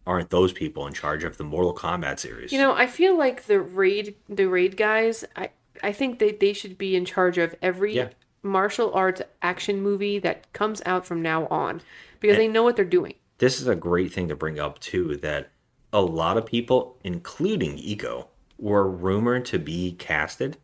aren't 0.10 0.32
those 0.32 0.52
people 0.52 0.88
in 0.88 0.94
charge 0.94 1.24
of 1.24 1.38
the 1.38 1.44
Mortal 1.44 1.74
Kombat 1.74 2.18
series? 2.20 2.52
You 2.52 2.58
know, 2.58 2.74
I 2.74 2.88
feel 2.88 3.18
like 3.18 3.46
the 3.46 3.60
raid 3.62 4.16
the 4.28 4.48
raid 4.48 4.76
guys, 4.76 5.24
I 5.36 5.52
I 5.84 5.92
think 5.94 6.20
that 6.20 6.40
they 6.40 6.52
should 6.54 6.78
be 6.78 6.96
in 6.96 7.06
charge 7.06 7.38
of 7.38 7.56
every 7.62 7.94
Yeah. 7.96 8.10
martial 8.44 8.92
arts 8.94 9.22
action 9.42 9.82
movie 9.82 10.18
that 10.20 10.52
comes 10.52 10.82
out 10.86 11.06
from 11.06 11.22
now 11.22 11.46
on 11.48 11.82
because 12.20 12.38
they 12.38 12.48
know 12.48 12.64
what 12.64 12.76
they're 12.76 12.86
doing. 13.00 13.14
this 13.38 13.62
is 13.62 13.68
a 13.68 13.76
great 13.76 14.12
thing 14.12 14.28
to 14.28 14.36
bring 14.36 14.60
up 14.60 14.80
too 14.80 15.16
that 15.18 15.50
a 15.94 16.02
lot 16.02 16.36
of 16.38 16.46
people 16.46 16.98
including 17.04 17.78
iko 17.78 18.28
were 18.58 18.86
rumored 18.90 19.46
to 19.46 19.58
be 19.58 19.94
casted 19.94 20.58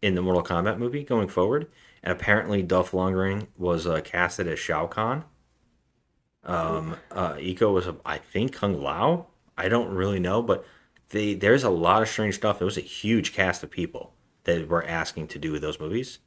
in 0.00 0.14
the 0.14 0.22
mortal 0.22 0.42
kombat 0.42 0.78
movie 0.78 1.02
going 1.04 1.28
forward 1.28 1.66
and 2.02 2.10
apparently 2.12 2.62
Dolph 2.62 2.92
Lundgren 2.92 3.48
was 3.58 3.86
uh, 3.86 4.00
casted 4.02 4.46
as 4.48 4.58
shao 4.58 4.86
kahn 4.86 5.24
um 6.46 6.96
uh 7.10 7.34
iko 7.34 7.72
was 7.72 7.88
i 8.04 8.16
think 8.16 8.52
kung 8.52 8.80
lao 8.80 9.26
i 9.58 9.68
don't 9.68 9.90
really 9.90 10.18
know 10.18 10.40
but 10.40 10.64
they 11.10 11.34
there's 11.34 11.64
a 11.64 11.70
lot 11.70 12.02
of 12.02 12.08
strange 12.08 12.34
stuff 12.36 12.60
it 12.60 12.64
was 12.64 12.78
a 12.78 12.82
huge 12.82 13.32
cast 13.32 13.62
of 13.62 13.70
people 13.70 14.14
that 14.44 14.68
were 14.68 14.84
asking 14.84 15.26
to 15.26 15.38
do 15.38 15.58
those 15.58 15.78
movies 15.78 16.20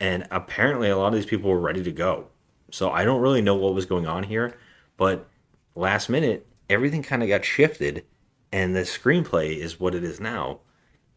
and 0.00 0.26
apparently 0.30 0.88
a 0.88 0.96
lot 0.96 1.08
of 1.08 1.14
these 1.14 1.26
people 1.26 1.50
were 1.50 1.60
ready 1.60 1.82
to 1.82 1.92
go. 1.92 2.28
So 2.70 2.90
I 2.90 3.04
don't 3.04 3.20
really 3.20 3.42
know 3.42 3.54
what 3.54 3.74
was 3.74 3.86
going 3.86 4.06
on 4.06 4.24
here, 4.24 4.56
but 4.96 5.28
last 5.74 6.08
minute 6.08 6.46
everything 6.68 7.02
kind 7.02 7.22
of 7.22 7.28
got 7.28 7.44
shifted, 7.44 8.04
and 8.52 8.74
the 8.74 8.80
screenplay 8.80 9.56
is 9.56 9.78
what 9.78 9.94
it 9.94 10.02
is 10.02 10.20
now, 10.20 10.60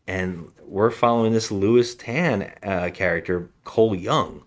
and 0.08 0.52
we're 0.64 0.92
following 0.92 1.34
this 1.34 1.52
Lewis 1.52 1.96
Tan 1.96 2.54
uh, 2.64 2.90
character 2.94 3.50
Cole 3.64 3.96
Young. 3.96 4.44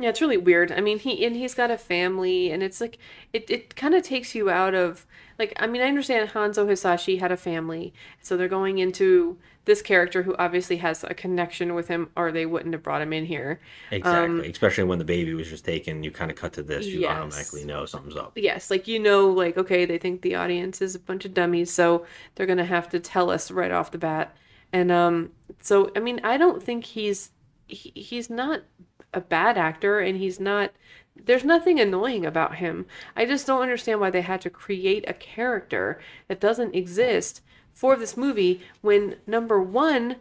Yeah, 0.00 0.10
it's 0.10 0.20
really 0.20 0.36
weird. 0.36 0.70
I 0.70 0.80
mean, 0.80 1.00
he 1.00 1.24
and 1.26 1.34
he's 1.34 1.54
got 1.54 1.72
a 1.72 1.78
family, 1.78 2.50
and 2.52 2.62
it's 2.62 2.80
like 2.80 2.98
it, 3.32 3.50
it 3.50 3.74
kind 3.74 3.94
of 3.94 4.04
takes 4.04 4.32
you 4.34 4.48
out 4.48 4.74
of 4.74 5.04
like. 5.40 5.52
I 5.56 5.66
mean, 5.66 5.82
I 5.82 5.88
understand 5.88 6.30
Hanzo 6.30 6.68
Hasashi 6.68 7.16
had 7.16 7.32
a 7.32 7.36
family, 7.36 7.92
so 8.20 8.36
they're 8.36 8.46
going 8.46 8.78
into 8.78 9.38
this 9.64 9.82
character 9.82 10.22
who 10.22 10.36
obviously 10.38 10.76
has 10.78 11.02
a 11.02 11.14
connection 11.14 11.74
with 11.74 11.88
him, 11.88 12.10
or 12.16 12.30
they 12.30 12.46
wouldn't 12.46 12.74
have 12.74 12.82
brought 12.82 13.02
him 13.02 13.12
in 13.12 13.26
here. 13.26 13.60
Exactly, 13.90 14.48
especially 14.48 14.84
when 14.84 14.98
the 15.00 15.04
baby 15.04 15.34
was 15.34 15.48
just 15.48 15.64
taken, 15.64 16.04
you 16.04 16.12
kind 16.12 16.30
of 16.30 16.36
cut 16.36 16.52
to 16.54 16.62
this, 16.62 16.86
you 16.86 17.00
Yes. 17.00 17.10
automatically 17.18 17.64
know 17.64 17.84
something's 17.84 18.16
up. 18.16 18.32
Yes, 18.36 18.70
like 18.70 18.86
you 18.86 19.00
know, 19.00 19.28
like 19.28 19.58
okay, 19.58 19.84
they 19.84 19.98
think 19.98 20.22
the 20.22 20.36
audience 20.36 20.80
is 20.80 20.94
a 20.94 21.00
bunch 21.00 21.24
of 21.24 21.34
dummies, 21.34 21.72
so 21.72 22.06
they're 22.36 22.46
gonna 22.46 22.64
have 22.64 22.88
to 22.90 23.00
tell 23.00 23.30
us 23.30 23.50
right 23.50 23.72
off 23.72 23.90
the 23.90 23.98
bat. 23.98 24.36
And 24.72 24.92
um, 24.92 25.32
so 25.60 25.90
I 25.96 25.98
mean, 26.00 26.20
I 26.22 26.36
don't 26.36 26.62
think 26.62 26.84
he's 26.84 27.30
he, 27.66 27.92
he's 27.94 28.30
not 28.30 28.62
a 29.14 29.20
bad 29.20 29.56
actor, 29.58 29.98
and 30.00 30.18
he's 30.18 30.38
not. 30.40 30.72
There's 31.16 31.44
nothing 31.44 31.80
annoying 31.80 32.24
about 32.24 32.56
him. 32.56 32.86
I 33.16 33.24
just 33.24 33.46
don't 33.46 33.62
understand 33.62 34.00
why 34.00 34.10
they 34.10 34.20
had 34.20 34.40
to 34.42 34.50
create 34.50 35.04
a 35.08 35.12
character 35.14 36.00
that 36.28 36.40
doesn't 36.40 36.74
exist 36.76 37.42
for 37.72 37.96
this 37.96 38.16
movie 38.16 38.60
when 38.82 39.16
number 39.26 39.60
one, 39.60 40.16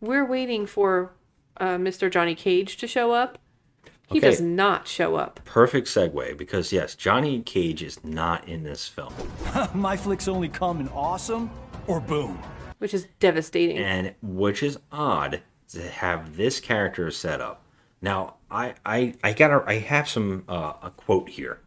we're 0.00 0.24
waiting 0.24 0.66
for 0.66 1.12
uh, 1.58 1.76
Mr. 1.76 2.10
Johnny 2.10 2.34
Cage 2.34 2.76
to 2.76 2.86
show 2.86 3.12
up. 3.12 3.38
He 4.08 4.18
Okay. 4.18 4.30
does 4.30 4.40
not 4.40 4.86
show 4.86 5.16
up. 5.16 5.40
Perfect 5.44 5.88
segue 5.88 6.36
because 6.36 6.72
yes, 6.72 6.94
Johnny 6.94 7.40
Cage 7.42 7.82
is 7.82 8.04
not 8.04 8.46
in 8.46 8.62
this 8.62 8.86
film. 8.86 9.12
My 9.74 9.96
flicks 9.96 10.28
only 10.28 10.48
come 10.48 10.78
in 10.80 10.88
awesome 10.90 11.50
or 11.88 11.98
boom. 11.98 12.40
which 12.78 12.94
is 12.94 13.08
devastating. 13.18 13.78
and 13.78 14.14
which 14.22 14.62
is 14.62 14.78
odd 14.92 15.42
to 15.70 15.82
have 15.88 16.36
this 16.36 16.60
character 16.60 17.10
set 17.10 17.40
up. 17.40 17.62
Now, 18.06 18.36
I 18.48 18.74
I 18.84 19.14
I 19.24 19.32
got 19.32 19.68
I 19.68 19.78
have 19.78 20.08
some 20.08 20.44
uh, 20.48 20.74
a 20.80 20.90
quote 20.90 21.28
here 21.28 21.58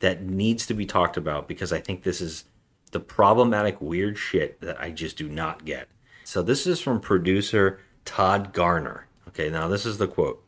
that 0.00 0.22
needs 0.22 0.66
to 0.66 0.74
be 0.74 0.84
talked 0.84 1.16
about 1.16 1.48
because 1.48 1.72
I 1.72 1.80
think 1.80 2.02
this 2.02 2.20
is 2.20 2.44
the 2.90 3.00
problematic 3.00 3.80
weird 3.80 4.18
shit 4.18 4.60
that 4.60 4.78
I 4.78 4.90
just 4.90 5.16
do 5.16 5.26
not 5.26 5.64
get. 5.64 5.88
So 6.22 6.42
this 6.42 6.66
is 6.66 6.80
from 6.80 7.00
producer 7.00 7.80
Todd 8.04 8.52
Garner. 8.52 9.06
Okay, 9.28 9.48
now 9.48 9.68
this 9.68 9.86
is 9.86 9.96
the 9.96 10.06
quote. 10.06 10.44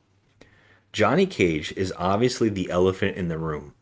Johnny 0.93 1.25
Cage 1.25 1.73
is 1.79 1.95
obviously 1.97 2.51
the 2.51 2.71
elephant 2.71 3.17
in 3.17 3.29
the 3.29 3.39
room. 3.39 3.73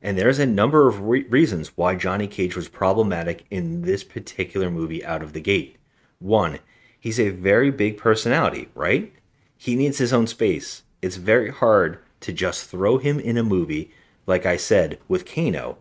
And 0.00 0.16
there's 0.16 0.38
a 0.38 0.46
number 0.46 0.86
of 0.86 1.00
re- 1.00 1.24
reasons 1.24 1.76
why 1.76 1.96
Johnny 1.96 2.28
Cage 2.28 2.54
was 2.54 2.68
problematic 2.68 3.44
in 3.50 3.82
this 3.82 4.04
particular 4.04 4.70
movie 4.70 5.04
out 5.04 5.24
of 5.24 5.32
the 5.32 5.40
gate. 5.40 5.78
One, 6.20 6.60
he's 7.00 7.18
a 7.18 7.30
very 7.30 7.72
big 7.72 7.96
personality, 7.96 8.68
right? 8.76 9.12
He 9.56 9.74
needs 9.74 9.98
his 9.98 10.12
own 10.12 10.28
space. 10.28 10.84
It's 11.02 11.16
very 11.16 11.50
hard 11.50 11.98
to 12.20 12.32
just 12.32 12.70
throw 12.70 12.98
him 12.98 13.18
in 13.18 13.36
a 13.36 13.42
movie, 13.42 13.92
like 14.26 14.46
I 14.46 14.56
said, 14.56 14.98
with 15.08 15.26
Kano. 15.26 15.78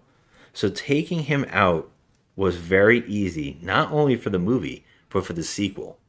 So 0.52 0.70
taking 0.70 1.24
him 1.24 1.46
out 1.50 1.92
was 2.36 2.58
very 2.58 3.06
easy, 3.08 3.60
not 3.62 3.92
only 3.92 4.16
for 4.16 4.32
the 4.32 4.40
movie, 4.40 4.84
but 5.10 5.26
for 5.26 5.34
the 5.34 5.44
sequel. 5.44 6.00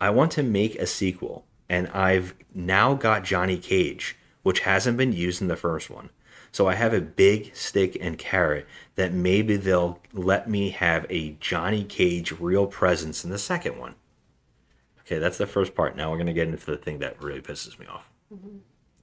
I 0.00 0.10
want 0.10 0.30
to 0.32 0.42
make 0.42 0.76
a 0.76 0.86
sequel, 0.86 1.44
and 1.68 1.88
I've 1.88 2.34
now 2.54 2.94
got 2.94 3.24
Johnny 3.24 3.58
Cage, 3.58 4.16
which 4.44 4.60
hasn't 4.60 4.96
been 4.96 5.12
used 5.12 5.42
in 5.42 5.48
the 5.48 5.56
first 5.56 5.90
one. 5.90 6.10
So 6.52 6.68
I 6.68 6.74
have 6.74 6.94
a 6.94 7.00
big 7.00 7.56
stick 7.56 7.96
and 8.00 8.16
carrot 8.16 8.68
that 8.94 9.12
maybe 9.12 9.56
they'll 9.56 9.98
let 10.12 10.48
me 10.48 10.70
have 10.70 11.04
a 11.10 11.32
Johnny 11.40 11.82
Cage 11.82 12.30
real 12.38 12.68
presence 12.68 13.24
in 13.24 13.30
the 13.30 13.38
second 13.38 13.78
one. 13.78 13.96
Okay, 15.00 15.18
that's 15.18 15.38
the 15.38 15.48
first 15.48 15.74
part. 15.74 15.96
Now 15.96 16.10
we're 16.10 16.18
going 16.18 16.28
to 16.28 16.32
get 16.32 16.46
into 16.46 16.64
the 16.64 16.76
thing 16.76 17.00
that 17.00 17.20
really 17.20 17.40
pisses 17.40 17.76
me 17.78 17.86
off. 17.86 18.08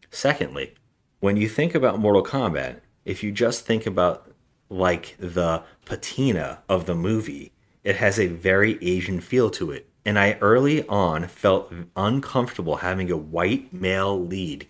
Secondly, 0.09 0.73
when 1.19 1.37
you 1.37 1.47
think 1.47 1.75
about 1.75 1.99
Mortal 1.99 2.23
Kombat, 2.23 2.81
if 3.05 3.23
you 3.23 3.31
just 3.31 3.65
think 3.65 3.85
about 3.85 4.31
like 4.69 5.15
the 5.19 5.63
patina 5.85 6.63
of 6.69 6.85
the 6.85 6.95
movie, 6.95 7.51
it 7.83 7.97
has 7.97 8.19
a 8.19 8.27
very 8.27 8.77
Asian 8.83 9.19
feel 9.19 9.49
to 9.51 9.71
it. 9.71 9.87
And 10.05 10.17
I 10.17 10.37
early 10.41 10.87
on 10.87 11.27
felt 11.27 11.71
uncomfortable 11.95 12.77
having 12.77 13.11
a 13.11 13.17
white 13.17 13.71
male 13.71 14.19
lead. 14.19 14.67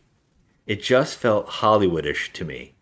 It 0.65 0.81
just 0.81 1.17
felt 1.17 1.47
Hollywoodish 1.47 2.33
to 2.33 2.45
me, 2.45 2.73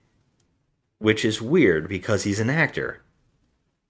which 0.98 1.24
is 1.24 1.42
weird 1.42 1.88
because 1.88 2.24
he's 2.24 2.40
an 2.40 2.50
actor, 2.50 3.04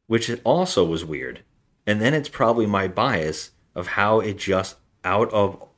which 0.08 0.30
also 0.44 0.84
was 0.84 1.06
weird. 1.06 1.42
And 1.88 2.02
then 2.02 2.14
it's 2.14 2.30
probably 2.30 2.66
my 2.66 2.88
bias 2.88 3.52
of 3.76 3.88
how 3.88 4.20
it 4.20 4.38
just 4.38 4.76
out 5.04 5.32
of 5.32 5.69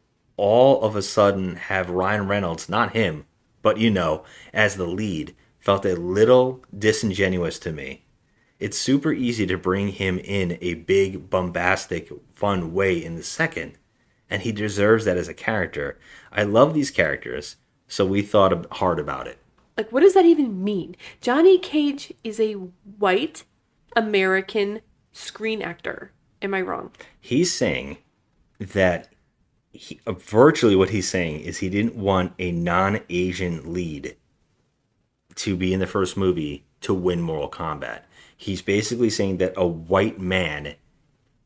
all 0.42 0.82
of 0.82 0.96
a 0.96 1.04
sudden 1.04 1.56
have 1.56 1.92
Ryan 1.92 2.28
Reynolds, 2.28 2.68
not 2.68 2.94
him, 2.94 3.26
but 3.62 3.78
you 3.78 3.92
know, 3.92 4.24
as 4.52 4.76
the 4.76 4.88
lead, 4.88 5.36
felt 5.60 5.86
a 5.86 5.94
little 5.94 6.64
disingenuous 6.76 7.60
to 7.60 7.72
me. 7.72 8.06
It's 8.60 8.76
super 8.76 9.14
easy 9.14 9.46
to 9.46 9.56
bring 9.56 9.90
him 9.90 10.18
in 10.18 10.58
a 10.60 10.74
big, 10.74 11.30
bombastic, 11.30 12.12
fun 12.34 12.74
way 12.74 13.06
in 13.06 13.18
the 13.18 13.22
second, 13.22 13.74
and 14.32 14.42
he 14.42 14.52
deserves 14.52 15.06
that 15.06 15.16
as 15.16 15.28
a 15.28 15.36
character. 15.36 16.00
I 16.32 16.42
love 16.42 16.74
these 16.74 16.90
characters, 16.90 17.58
so 17.88 18.04
we 18.04 18.24
thought 18.24 18.66
hard 18.74 18.98
about 18.98 19.28
it. 19.28 19.38
Like, 19.78 19.92
what 19.92 20.02
does 20.02 20.16
that 20.16 20.26
even 20.26 20.64
mean? 20.64 20.96
Johnny 21.22 21.60
Cage 21.60 22.14
is 22.24 22.40
a 22.40 22.54
white 22.98 23.44
American 23.96 24.82
screen 25.12 25.62
actor. 25.62 26.14
Am 26.42 26.56
I 26.56 26.62
wrong? 26.62 26.90
He's 27.20 27.54
saying 27.54 28.00
that 28.58 29.10
he, 29.72 30.00
uh, 30.06 30.12
virtually 30.14 30.76
what 30.76 30.90
he's 30.90 31.10
saying 31.10 31.42
is 31.42 31.58
he 31.58 31.70
didn't 31.70 31.96
want 31.96 32.34
a 32.40 32.52
non-Asian 32.52 33.74
lead 33.74 34.16
to 35.36 35.56
be 35.56 35.74
in 35.74 35.80
the 35.80 35.88
first 35.88 36.18
movie 36.18 36.66
to 36.82 36.94
win 36.94 37.22
Mortal 37.22 37.50
Kombat. 37.50 38.02
He's 38.36 38.62
basically 38.62 39.10
saying 39.10 39.38
that 39.38 39.54
a 39.56 39.66
white 39.68 40.20
man 40.20 40.76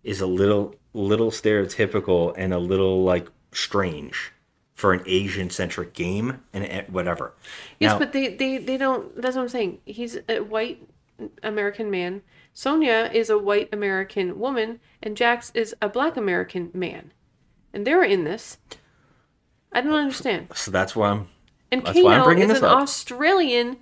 is 0.04 0.22
a 0.22 0.28
little 0.28 0.76
little 0.94 1.30
stereotypical 1.30 2.34
and 2.38 2.54
a 2.54 2.58
little 2.58 3.04
like 3.04 3.30
strange 3.52 4.32
for 4.74 4.94
an 4.94 5.04
Asian 5.06 5.50
centric 5.50 5.94
game 5.94 6.42
and 6.54 6.88
whatever. 6.90 7.34
Yes, 7.80 7.94
Now- 7.94 8.00
but 8.00 8.14
they, 8.14 8.34
they, 8.36 8.58
they 8.58 8.78
don't. 8.78 9.16
That's 9.22 9.36
what 9.36 9.44
I'm 9.44 9.50
saying. 9.50 9.80
He's 9.86 10.18
a 10.28 10.40
white 10.40 10.88
American 11.44 11.90
man. 11.92 12.22
Sonya 12.54 13.10
is 13.14 13.30
a 13.30 13.38
white 13.38 13.70
American 13.74 14.40
woman, 14.40 14.80
and 15.02 15.18
Jax 15.18 15.52
is 15.54 15.76
a 15.82 15.90
black 15.90 16.16
American 16.18 16.72
man. 16.74 17.12
And 17.76 17.86
they're 17.86 18.04
in 18.04 18.24
this. 18.24 18.58
I 19.72 19.82
don't 19.82 19.94
understand. 19.94 20.48
so 20.56 20.72
that's 20.72 20.96
why 20.96 21.10
I'm 21.10 21.28
And 21.72 21.86
that's 21.86 22.02
why 22.02 22.16
I'm 22.16 22.24
bringing 22.24 22.46
is 22.46 22.50
this 22.50 22.60
an 22.60 22.66
up. 22.66 22.78
Australian. 22.84 23.78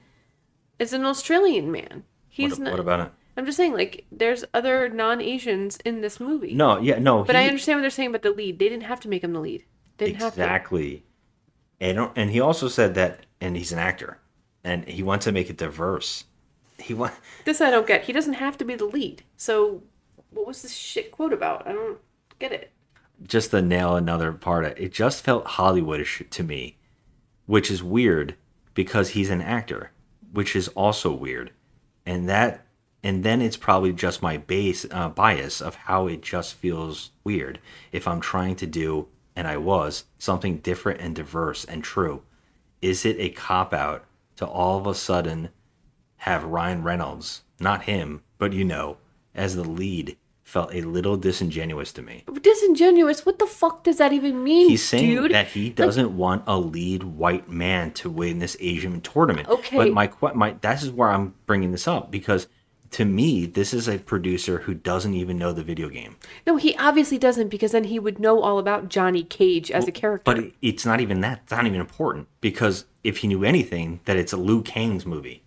Is 0.80 0.92
an 0.92 1.06
Australian 1.06 1.72
man. 1.72 2.04
He's 2.28 2.54
What, 2.54 2.60
not. 2.60 2.72
what 2.72 2.80
about 2.80 3.00
it? 3.02 3.12
I'm 3.38 3.46
just 3.46 3.58
saying, 3.58 3.74
like, 3.74 4.06
there's 4.12 4.44
other 4.54 4.90
non-Asians 4.90 5.78
in 5.86 6.02
this 6.02 6.20
movie. 6.20 6.54
No, 6.54 6.80
yeah, 6.80 7.00
no. 7.00 7.24
But 7.24 7.36
I 7.36 7.48
understand 7.48 7.78
what 7.78 7.82
they're 7.82 7.90
saying 7.90 8.10
about 8.10 8.24
the 8.24 8.32
lead. 8.32 8.60
They 8.60 8.70
didn't 8.70 8.84
have 8.84 9.00
to 9.02 9.08
make 9.08 9.24
him 9.24 9.34
the 9.34 9.40
lead. 9.40 9.64
They 9.98 10.08
didn't 10.08 10.22
have 10.22 10.36
to. 10.36 10.42
exactly. 10.42 11.04
And 11.80 12.10
and 12.16 12.32
he 12.32 12.40
also 12.40 12.68
said 12.68 12.96
that, 12.96 13.26
and 13.40 13.56
he's 13.56 13.72
an 13.72 13.80
actor, 13.80 14.20
and 14.64 14.88
he 14.88 15.04
wants 15.04 15.26
to 15.26 15.32
make 15.32 15.50
it 15.50 15.58
diverse. 15.58 16.26
He 16.80 16.94
want 16.94 17.14
This 17.46 17.62
I 17.62 17.70
don't 17.70 17.88
get. 17.88 18.04
He 18.04 18.14
doesn't 18.14 18.34
have 18.36 18.58
to 18.58 18.66
be 18.66 18.76
the 18.76 18.86
lead. 18.86 19.24
So, 19.38 19.84
what 20.32 20.48
was 20.48 20.62
this 20.64 20.74
shit 20.74 21.12
quote 21.12 21.34
about? 21.34 21.68
I 21.68 21.72
don't 21.74 22.00
get 22.40 22.52
it. 22.52 22.72
Just 23.28 23.52
to 23.52 23.62
nail 23.62 23.96
another 23.96 24.32
part. 24.32 24.78
It 24.78 24.92
just 24.92 25.24
felt 25.24 25.46
Hollywoodish 25.46 26.30
to 26.30 26.44
me, 26.44 26.78
which 27.46 27.70
is 27.72 27.84
weird 27.84 28.36
because 28.74 29.10
he's 29.10 29.30
an 29.30 29.42
actor, 29.42 29.92
which 30.32 30.56
is 30.56 30.68
also 30.70 31.12
weird, 31.12 31.52
and 32.06 32.28
that 32.30 32.66
and 33.06 33.24
then 33.24 33.42
it's 33.42 33.58
probably 33.58 33.92
just 33.92 34.22
my 34.22 34.38
base 34.38 34.86
uh, 34.90 35.10
bias 35.10 35.62
of 35.62 35.76
how 35.76 36.08
it 36.08 36.22
just 36.22 36.54
feels 36.54 37.12
weird 37.26 37.60
if 37.92 38.08
I'm 38.08 38.22
trying 38.22 38.56
to 38.56 38.66
do 38.66 39.08
and 39.36 39.48
I 39.48 39.58
was 39.58 40.06
something 40.18 40.58
different 40.58 41.02
and 41.02 41.16
diverse 41.16 41.66
and 41.66 41.84
true. 41.84 42.22
Is 42.82 43.06
it 43.06 43.18
a 43.20 43.30
cop 43.30 43.74
out 43.74 44.06
to 44.38 44.46
all 44.46 44.78
of 44.78 44.88
a 44.88 44.96
sudden 44.96 45.50
have 46.18 46.44
Ryan 46.44 46.84
Reynolds, 46.84 47.42
not 47.60 47.84
him, 47.84 48.22
but 48.38 48.54
you 48.54 48.64
know, 48.64 48.98
as 49.36 49.56
the 49.56 49.64
lead? 49.64 50.18
Felt 50.54 50.72
a 50.72 50.82
little 50.82 51.18
disingenuous 51.18 51.92
to 51.94 52.04
me. 52.04 52.26
Disingenuous. 52.44 53.26
What 53.26 53.40
the 53.40 53.48
fuck 53.48 53.84
does 53.84 53.98
that 53.98 54.14
even 54.14 54.44
mean, 54.44 54.70
He's 54.70 54.84
saying 54.88 55.16
dude? 55.16 55.32
that 55.32 55.48
he 55.48 55.72
doesn't 55.72 56.16
want 56.16 56.44
a 56.46 56.60
lead 56.60 57.02
white 57.02 57.50
man 57.50 57.90
to 57.94 58.08
win 58.08 58.38
this 58.38 58.56
Asian 58.60 59.02
tournament. 59.02 59.50
Okay. 59.50 59.78
But 59.78 59.94
my 59.94 60.12
my 60.36 60.52
this 60.62 60.84
is 60.84 60.92
where 60.92 61.10
I'm 61.10 61.34
bringing 61.48 61.72
this 61.72 61.88
up 61.88 62.12
because 62.12 62.46
to 62.92 63.04
me 63.04 63.48
this 63.48 63.74
is 63.74 63.90
a 63.90 63.98
producer 63.98 64.60
who 64.60 64.76
doesn't 64.76 65.16
even 65.16 65.40
know 65.40 65.54
the 65.54 65.64
video 65.64 65.90
game. 65.90 66.18
no, 66.46 66.58
he 66.58 66.78
obviously 66.78 67.18
doesn't 67.18 67.48
because 67.48 67.72
then 67.72 67.86
he 67.86 67.98
would 67.98 68.20
know 68.20 68.40
all 68.40 68.60
about 68.60 68.90
Johnny 68.90 69.24
Cage 69.24 69.72
as 69.72 69.88
a 69.88 69.92
character. 69.92 70.36
But 70.36 70.52
it's 70.62 70.86
not 70.86 71.02
even 71.02 71.22
that. 71.22 71.40
It's 71.42 71.52
not 71.52 71.66
even 71.66 71.82
important 71.82 72.28
because 72.42 72.86
if 73.04 73.18
he 73.18 73.28
knew 73.28 73.44
anything, 73.44 74.02
that 74.06 74.18
it's 74.18 74.34
a 74.34 74.38
Liu 74.38 74.62
Kang's 74.62 75.04
movie. 75.04 75.43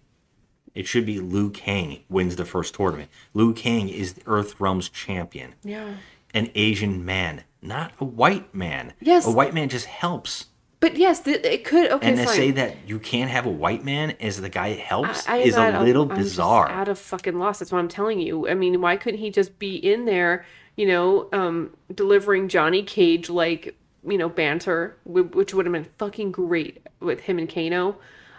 It 0.76 0.86
should 0.86 1.06
be 1.06 1.18
Liu 1.18 1.50
Kang 1.50 2.00
wins 2.08 2.36
the 2.36 2.44
first 2.44 2.74
tournament. 2.74 3.10
Liu 3.34 3.52
Kang 3.54 3.88
is 3.88 4.12
the 4.12 4.22
Earth 4.26 4.60
Realms 4.60 4.88
champion. 4.88 5.54
yeah. 5.64 5.94
An 6.34 6.50
Asian 6.54 7.02
man, 7.02 7.44
not 7.62 7.92
a 7.98 8.04
white 8.04 8.54
man. 8.54 8.92
Yes. 9.00 9.26
A 9.26 9.30
white 9.30 9.54
man 9.54 9.70
just 9.70 9.86
helps. 9.86 10.46
But 10.80 10.98
yes, 10.98 11.20
th- 11.20 11.42
it 11.42 11.64
could. 11.64 11.90
Okay, 11.90 12.08
and 12.08 12.18
to 12.18 12.26
say 12.26 12.50
that 12.50 12.76
you 12.86 12.98
can't 12.98 13.30
have 13.30 13.46
a 13.46 13.50
white 13.50 13.82
man 13.84 14.10
as 14.20 14.38
the 14.38 14.50
guy 14.50 14.70
that 14.74 14.78
helps 14.78 15.26
I, 15.26 15.36
I, 15.36 15.38
is 15.38 15.56
a 15.56 15.80
little 15.80 16.10
I'm 16.10 16.18
bizarre. 16.18 16.68
out 16.68 16.88
of 16.88 16.98
fucking 16.98 17.38
loss. 17.38 17.60
That's 17.60 17.72
what 17.72 17.78
I'm 17.78 17.88
telling 17.88 18.20
you. 18.20 18.46
I 18.48 18.54
mean, 18.54 18.82
why 18.82 18.96
couldn't 18.96 19.20
he 19.20 19.30
just 19.30 19.58
be 19.58 19.76
in 19.76 20.04
there, 20.04 20.44
you 20.76 20.86
know, 20.86 21.30
um, 21.32 21.74
delivering 21.94 22.48
Johnny 22.48 22.82
Cage 22.82 23.30
like, 23.30 23.74
you 24.06 24.18
know, 24.18 24.28
banter, 24.28 24.98
which 25.06 25.54
would 25.54 25.64
have 25.64 25.72
been 25.72 25.88
fucking 25.96 26.32
great 26.32 26.86
with 27.00 27.20
him 27.20 27.38
and 27.38 27.48
Kano. 27.48 27.96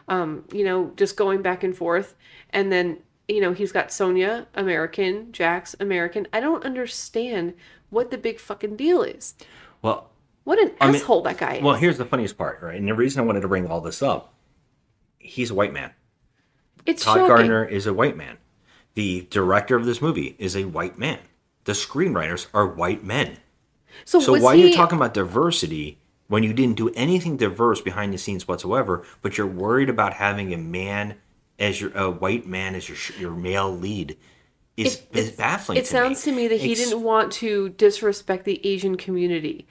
Um, 0.07 0.45
you 0.53 0.63
know, 0.63 0.91
just 0.95 1.17
going 1.17 1.41
back 1.41 1.63
and 1.63 1.75
forth, 1.75 2.15
and 2.51 2.71
then 2.71 2.99
you 3.27 3.41
know 3.41 3.51
he's 3.53 3.71
got 3.73 3.91
Sonya, 3.91 4.47
American, 4.55 5.31
Jax 5.33 5.75
American. 5.79 6.27
I 6.31 6.39
don't 6.39 6.63
understand 6.63 7.53
what 7.89 8.09
the 8.11 8.17
big 8.17 8.39
fucking 8.39 8.75
deal 8.77 9.01
is. 9.03 9.33
well, 9.81 10.09
What 10.45 10.59
an 10.59 10.71
I 10.79 10.87
mean- 10.87 10.95
asshole 10.95 11.21
that 11.23 11.37
guy 11.37 11.55
is. 11.55 11.63
well, 11.63 11.75
here's 11.75 11.97
the 11.97 12.05
funniest 12.05 12.37
part, 12.37 12.61
right? 12.61 12.75
And 12.77 12.87
the 12.87 12.93
reason 12.93 13.21
I 13.21 13.25
wanted 13.25 13.41
to 13.41 13.47
bring 13.49 13.67
all 13.67 13.81
this 13.81 14.01
up, 14.01 14.33
he's 15.19 15.51
a 15.51 15.55
white 15.55 15.73
man. 15.73 15.91
it's 16.85 17.03
Todd 17.03 17.17
shocking. 17.17 17.27
Garner 17.27 17.65
is 17.65 17.85
a 17.85 17.93
white 17.93 18.15
man. 18.15 18.37
The 18.93 19.27
director 19.29 19.75
of 19.75 19.85
this 19.85 20.01
movie 20.01 20.35
is 20.39 20.55
a 20.55 20.63
white 20.65 20.97
man. 20.97 21.19
The 21.65 21.73
screenwriters 21.73 22.47
are 22.53 22.65
white 22.65 23.03
men. 23.03 23.37
So, 24.05 24.19
So 24.21 24.39
why 24.39 24.53
are 24.53 24.55
you 24.55 24.73
talking 24.73 24.97
about 24.97 25.13
diversity 25.13 25.99
when 26.27 26.43
you 26.43 26.53
didn't 26.53 26.75
do 26.77 26.89
anything 26.95 27.37
diverse 27.37 27.81
behind 27.81 28.13
the 28.13 28.17
scenes 28.17 28.47
whatsoever, 28.47 29.03
but 29.21 29.37
you're 29.37 29.47
worried 29.47 29.89
about 29.89 30.13
having 30.13 30.53
a 30.53 30.57
man 30.57 31.15
as 31.59 31.79
your 31.81 31.91
a 31.97 32.09
white 32.11 32.45
man 32.45 32.75
as 32.75 32.87
your 32.89 32.97
your 33.19 33.31
male 33.35 33.71
lead? 33.71 34.17
Is, 34.75 35.01
It- 35.11 35.17
is 35.17 35.31
baffling. 35.31 35.77
It 35.79 35.85
to 35.85 35.87
sounds 35.87 36.25
me. 36.27 36.31
to 36.31 36.37
me 36.37 36.47
that 36.49 36.59
he 36.61 36.75
didn't 36.75 37.01
want 37.01 37.31
to 37.33 37.69
disrespect 37.69 38.45
the 38.45 38.63
Asian 38.65 38.95
community, 38.95 39.65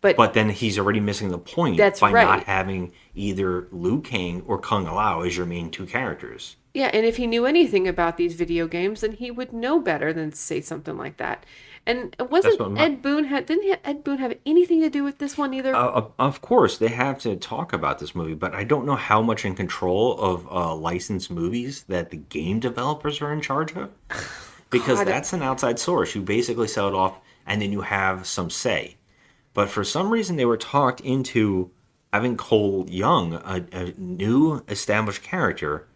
but, 0.00 0.16
But 0.16 0.32
then 0.34 0.50
he's 0.50 0.78
already 0.80 0.98
missing 0.98 1.28
the 1.28 1.38
point 1.38 1.76
That's 1.76 2.00
by 2.00 2.10
right. 2.10 2.24
not 2.24 2.44
having 2.44 2.92
either 3.14 3.68
Liu 3.70 4.00
Kang 4.00 4.42
or 4.46 4.58
Kung 4.58 4.84
Lao 4.84 5.20
as 5.22 5.36
your 5.36 5.46
main 5.46 5.70
two 5.70 5.86
characters. 5.86 6.56
yeah, 6.74 6.90
and 6.92 7.06
if 7.06 7.16
he 7.18 7.26
knew 7.28 7.46
anything 7.46 7.86
about 7.86 8.16
these 8.16 8.34
video 8.34 8.66
games, 8.66 9.00
then 9.02 9.12
he 9.12 9.30
would 9.30 9.52
know 9.52 9.78
better 9.80 10.12
than 10.12 10.32
say 10.32 10.60
something 10.60 10.96
like 10.96 11.18
that. 11.18 11.44
And 11.88 12.14
wasn't 12.30 12.74
my- 12.74 12.80
Ed 12.80 13.02
Boon 13.02 13.24
had 13.24 13.46
didn't 13.46 13.80
Ed 13.82 14.04
Boon 14.04 14.18
have 14.18 14.36
anything 14.44 14.80
to 14.82 14.90
do 14.90 15.02
with 15.02 15.18
this 15.18 15.38
one 15.38 15.54
either? 15.54 15.74
Uh, 15.74 15.88
of- 15.88 16.12
of 16.18 16.40
course, 16.42 16.76
they 16.78 16.88
have 16.88 17.18
to 17.20 17.34
talk 17.34 17.72
about 17.72 17.98
this 17.98 18.14
movie, 18.14 18.34
but 18.34 18.54
I 18.54 18.62
don't 18.62 18.84
know 18.84 18.94
how 18.94 19.22
much 19.22 19.44
in 19.46 19.54
control 19.54 20.16
of 20.20 20.46
uh, 20.52 20.74
licensed 20.74 21.30
movies 21.30 21.84
that 21.88 22.10
the 22.10 22.18
game 22.18 22.60
developers 22.60 23.20
are 23.22 23.32
in 23.32 23.40
charge 23.40 23.74
of. 23.74 23.90
Because 24.70 24.98
God. 24.98 25.06
that's 25.06 25.32
an 25.32 25.40
outside 25.42 25.78
source. 25.78 26.14
You 26.14 26.20
basically 26.20 26.68
sell 26.68 26.88
it 26.88 26.94
off, 26.94 27.14
and 27.46 27.62
then 27.62 27.72
you 27.72 27.80
have 27.80 28.26
some 28.26 28.50
say. 28.50 28.98
But 29.54 29.70
for 29.70 29.82
some 29.82 30.10
reason, 30.10 30.36
they 30.36 30.44
were 30.44 30.58
talked 30.58 31.00
into 31.00 31.70
having 32.12 32.36
Cole 32.36 32.84
Young, 32.86 33.32
a, 33.32 33.64
a 33.72 33.94
new 33.96 34.62
established 34.68 35.22
character, 35.22 35.88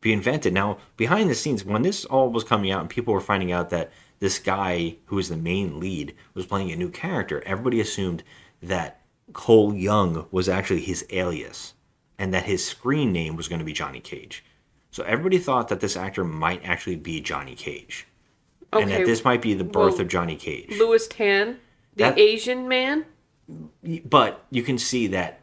be 0.00 0.12
invented. 0.12 0.54
Now, 0.54 0.78
behind 0.96 1.30
the 1.30 1.34
scenes, 1.34 1.64
when 1.64 1.82
this 1.82 2.04
all 2.04 2.30
was 2.30 2.44
coming 2.44 2.70
out 2.70 2.80
and 2.82 2.88
people 2.88 3.12
were 3.12 3.20
finding 3.20 3.50
out 3.50 3.70
that 3.70 3.90
this 4.22 4.38
guy 4.38 4.94
who 5.06 5.16
was 5.16 5.28
the 5.28 5.36
main 5.36 5.80
lead 5.80 6.14
was 6.32 6.46
playing 6.46 6.70
a 6.70 6.76
new 6.76 6.88
character, 6.88 7.42
everybody 7.44 7.80
assumed 7.80 8.22
that 8.62 9.00
Cole 9.32 9.74
Young 9.74 10.26
was 10.30 10.48
actually 10.48 10.82
his 10.82 11.04
alias 11.10 11.74
and 12.20 12.32
that 12.32 12.44
his 12.44 12.64
screen 12.64 13.10
name 13.10 13.34
was 13.34 13.48
going 13.48 13.58
to 13.58 13.64
be 13.64 13.72
Johnny 13.72 13.98
Cage. 13.98 14.44
So 14.92 15.02
everybody 15.02 15.38
thought 15.38 15.66
that 15.70 15.80
this 15.80 15.96
actor 15.96 16.22
might 16.22 16.64
actually 16.64 16.94
be 16.94 17.20
Johnny 17.20 17.56
Cage. 17.56 18.06
And 18.72 18.92
that 18.92 19.06
this 19.06 19.24
might 19.24 19.42
be 19.42 19.54
the 19.54 19.64
birth 19.64 19.94
well, 19.94 20.02
of 20.02 20.08
Johnny 20.08 20.36
Cage. 20.36 20.70
Lewis 20.70 21.08
Tan, 21.08 21.58
the 21.96 22.04
That- 22.04 22.18
Asian 22.18 22.68
man. 22.68 23.06
but 24.04 24.46
you 24.52 24.62
can 24.62 24.78
see 24.78 25.08
that 25.08 25.40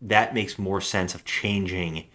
that 0.00 0.32
makes 0.32 0.58
more 0.58 0.80
sense 0.80 1.14
of 1.14 1.26
changing 1.26 2.06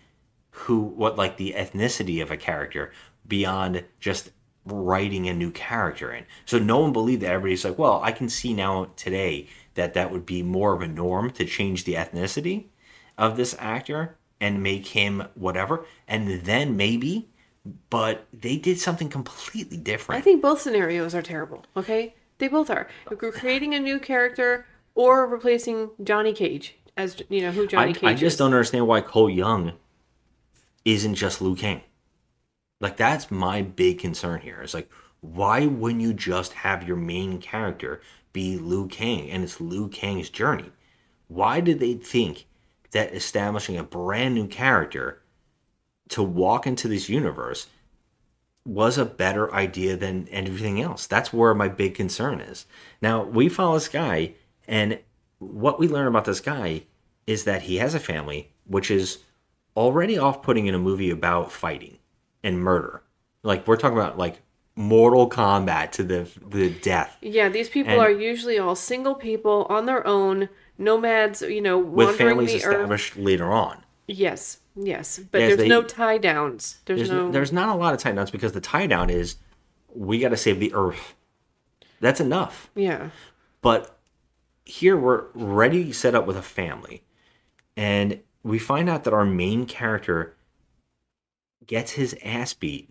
who 0.49 0.79
what 0.79 1.15
like 1.15 1.37
the 1.37 1.53
ethnicity 1.55 2.23
of 2.23 2.31
a 2.31 2.37
character 2.37 2.91
beyond 3.27 3.83
just 3.99 4.31
writing 4.71 5.27
a 5.27 5.33
new 5.33 5.51
character 5.51 6.11
in 6.11 6.25
so 6.45 6.59
no 6.59 6.79
one 6.79 6.93
believed 6.93 7.21
that 7.21 7.31
everybody's 7.31 7.65
like 7.65 7.77
well 7.77 7.99
i 8.03 8.11
can 8.11 8.29
see 8.29 8.53
now 8.53 8.89
today 8.95 9.47
that 9.75 9.93
that 9.93 10.11
would 10.11 10.25
be 10.25 10.41
more 10.41 10.73
of 10.73 10.81
a 10.81 10.87
norm 10.87 11.29
to 11.29 11.45
change 11.45 11.83
the 11.83 11.93
ethnicity 11.93 12.65
of 13.17 13.37
this 13.37 13.55
actor 13.59 14.17
and 14.39 14.61
make 14.61 14.87
him 14.87 15.27
whatever 15.35 15.85
and 16.07 16.41
then 16.41 16.75
maybe 16.77 17.29
but 17.89 18.27
they 18.31 18.57
did 18.57 18.79
something 18.79 19.09
completely 19.09 19.77
different 19.77 20.19
I 20.19 20.21
think 20.21 20.41
both 20.41 20.61
scenarios 20.61 21.13
are 21.13 21.21
terrible. 21.21 21.65
Okay, 21.75 22.15
they 22.37 22.47
both 22.47 22.69
are. 22.69 22.87
If 23.11 23.21
we're 23.21 23.31
creating 23.31 23.73
a 23.73 23.79
new 23.79 23.99
character 23.99 24.65
or 24.95 25.27
replacing 25.27 25.89
Johnny 26.03 26.33
Cage 26.33 26.75
as 26.95 27.21
you 27.29 27.41
know 27.41 27.51
who 27.51 27.67
Johnny 27.67 27.91
I, 27.91 27.93
Cage 27.93 28.03
I 28.03 28.13
just 28.13 28.35
is. 28.35 28.37
don't 28.37 28.53
understand 28.53 28.87
why 28.87 29.01
Cole 29.01 29.29
Young 29.29 29.73
isn't 30.85 31.15
just 31.15 31.41
Liu 31.41 31.55
Kang. 31.55 31.81
Like 32.79 32.97
that's 32.97 33.31
my 33.31 33.61
big 33.61 33.99
concern 33.99 34.41
here. 34.41 34.61
It's 34.61 34.73
like 34.73 34.89
why 35.21 35.65
wouldn't 35.65 36.01
you 36.01 36.13
just 36.13 36.53
have 36.53 36.87
your 36.87 36.97
main 36.97 37.39
character 37.39 38.01
be 38.33 38.57
Liu 38.57 38.87
Kang 38.87 39.29
and 39.31 39.43
it's 39.43 39.59
Liu 39.59 39.87
Kang's 39.87 40.29
journey. 40.29 40.71
Why 41.27 41.59
did 41.59 41.79
they 41.79 41.95
think 41.95 42.45
that 42.91 43.13
establishing 43.13 43.77
a 43.77 43.83
brand 43.83 44.35
new 44.35 44.47
character 44.47 45.21
to 46.09 46.23
walk 46.23 46.67
into 46.67 46.87
this 46.87 47.09
universe 47.09 47.67
was 48.63 48.97
a 48.97 49.05
better 49.05 49.53
idea 49.53 49.97
than 49.97 50.27
everything 50.31 50.79
else? 50.79 51.07
That's 51.07 51.33
where 51.33 51.53
my 51.53 51.67
big 51.67 51.95
concern 51.95 52.39
is. 52.39 52.65
Now, 53.01 53.23
we 53.23 53.49
follow 53.49 53.73
this 53.73 53.89
guy, 53.89 54.35
and 54.67 54.99
what 55.39 55.79
we 55.79 55.87
learn 55.87 56.07
about 56.07 56.25
this 56.25 56.39
guy 56.39 56.83
is 57.25 57.43
that 57.43 57.63
he 57.63 57.77
has 57.77 57.93
a 57.95 57.99
family, 57.99 58.51
which 58.65 58.91
is 58.91 59.19
already 59.75 60.17
off 60.17 60.43
putting 60.43 60.67
in 60.67 60.75
a 60.75 60.79
movie 60.79 61.09
about 61.09 61.51
fighting 61.51 61.96
and 62.47 62.59
murder. 62.59 63.03
Like, 63.43 63.67
we're 63.67 63.77
talking 63.77 63.97
about 63.97 64.17
like 64.17 64.41
Mortal 64.75 65.29
Kombat 65.29 65.91
to 65.93 66.03
the 66.03 66.27
the 66.47 66.69
death 66.69 67.17
Yeah, 67.21 67.49
these 67.49 67.69
people 67.69 67.93
And- 67.93 68.01
are 68.01 68.11
usually 68.11 68.57
all 68.59 68.75
single 68.75 69.15
people 69.15 69.65
on 69.69 69.85
their 69.85 70.05
own, 70.05 70.49
nomads, 70.77 71.41
you 71.41 71.61
know, 71.61 71.77
with 71.77 72.07
wandering 72.07 72.29
families 72.29 72.51
the 72.53 72.63
earth. 72.67 72.75
established 72.75 73.17
later 73.17 73.51
on. 73.51 73.83
Yes, 74.07 74.59
yes, 74.75 75.19
but 75.31 75.39
Yes, 75.41 75.47
there's 75.49 75.57
they- 75.59 75.67
no 75.67 75.81
tie 75.83 76.17
downs. 76.17 76.79
There's, 76.85 76.99
There's 76.99 77.09
no. 77.11 77.31
there's 77.31 77.51
not 77.51 77.69
a 77.69 77.77
lot 77.77 77.93
of 77.93 77.99
tie 77.99 78.11
downs 78.13 78.31
because 78.31 78.53
the 78.53 78.61
tie 78.61 78.87
down 78.87 79.09
is 79.09 79.35
we 79.93 80.19
got 80.19 80.29
to 80.29 80.37
save 80.37 80.59
the 80.59 80.73
earth. 80.73 81.15
That's 81.99 82.19
enough. 82.21 82.69
yeah, 82.75 83.09
But 83.61 83.97
here 84.63 84.95
we're 84.95 85.25
ready 85.33 85.91
set 85.91 86.13
up 86.13 86.27
with 86.27 86.37
a 86.37 86.41
family, 86.43 87.03
and 87.75 88.19
we 88.43 88.59
find 88.59 88.87
out 88.89 89.03
that 89.05 89.13
our 89.13 89.25
main 89.25 89.65
character 89.65 90.36
gets 91.67 91.91
his 91.91 92.15
ass 92.23 92.53
beat. 92.53 92.89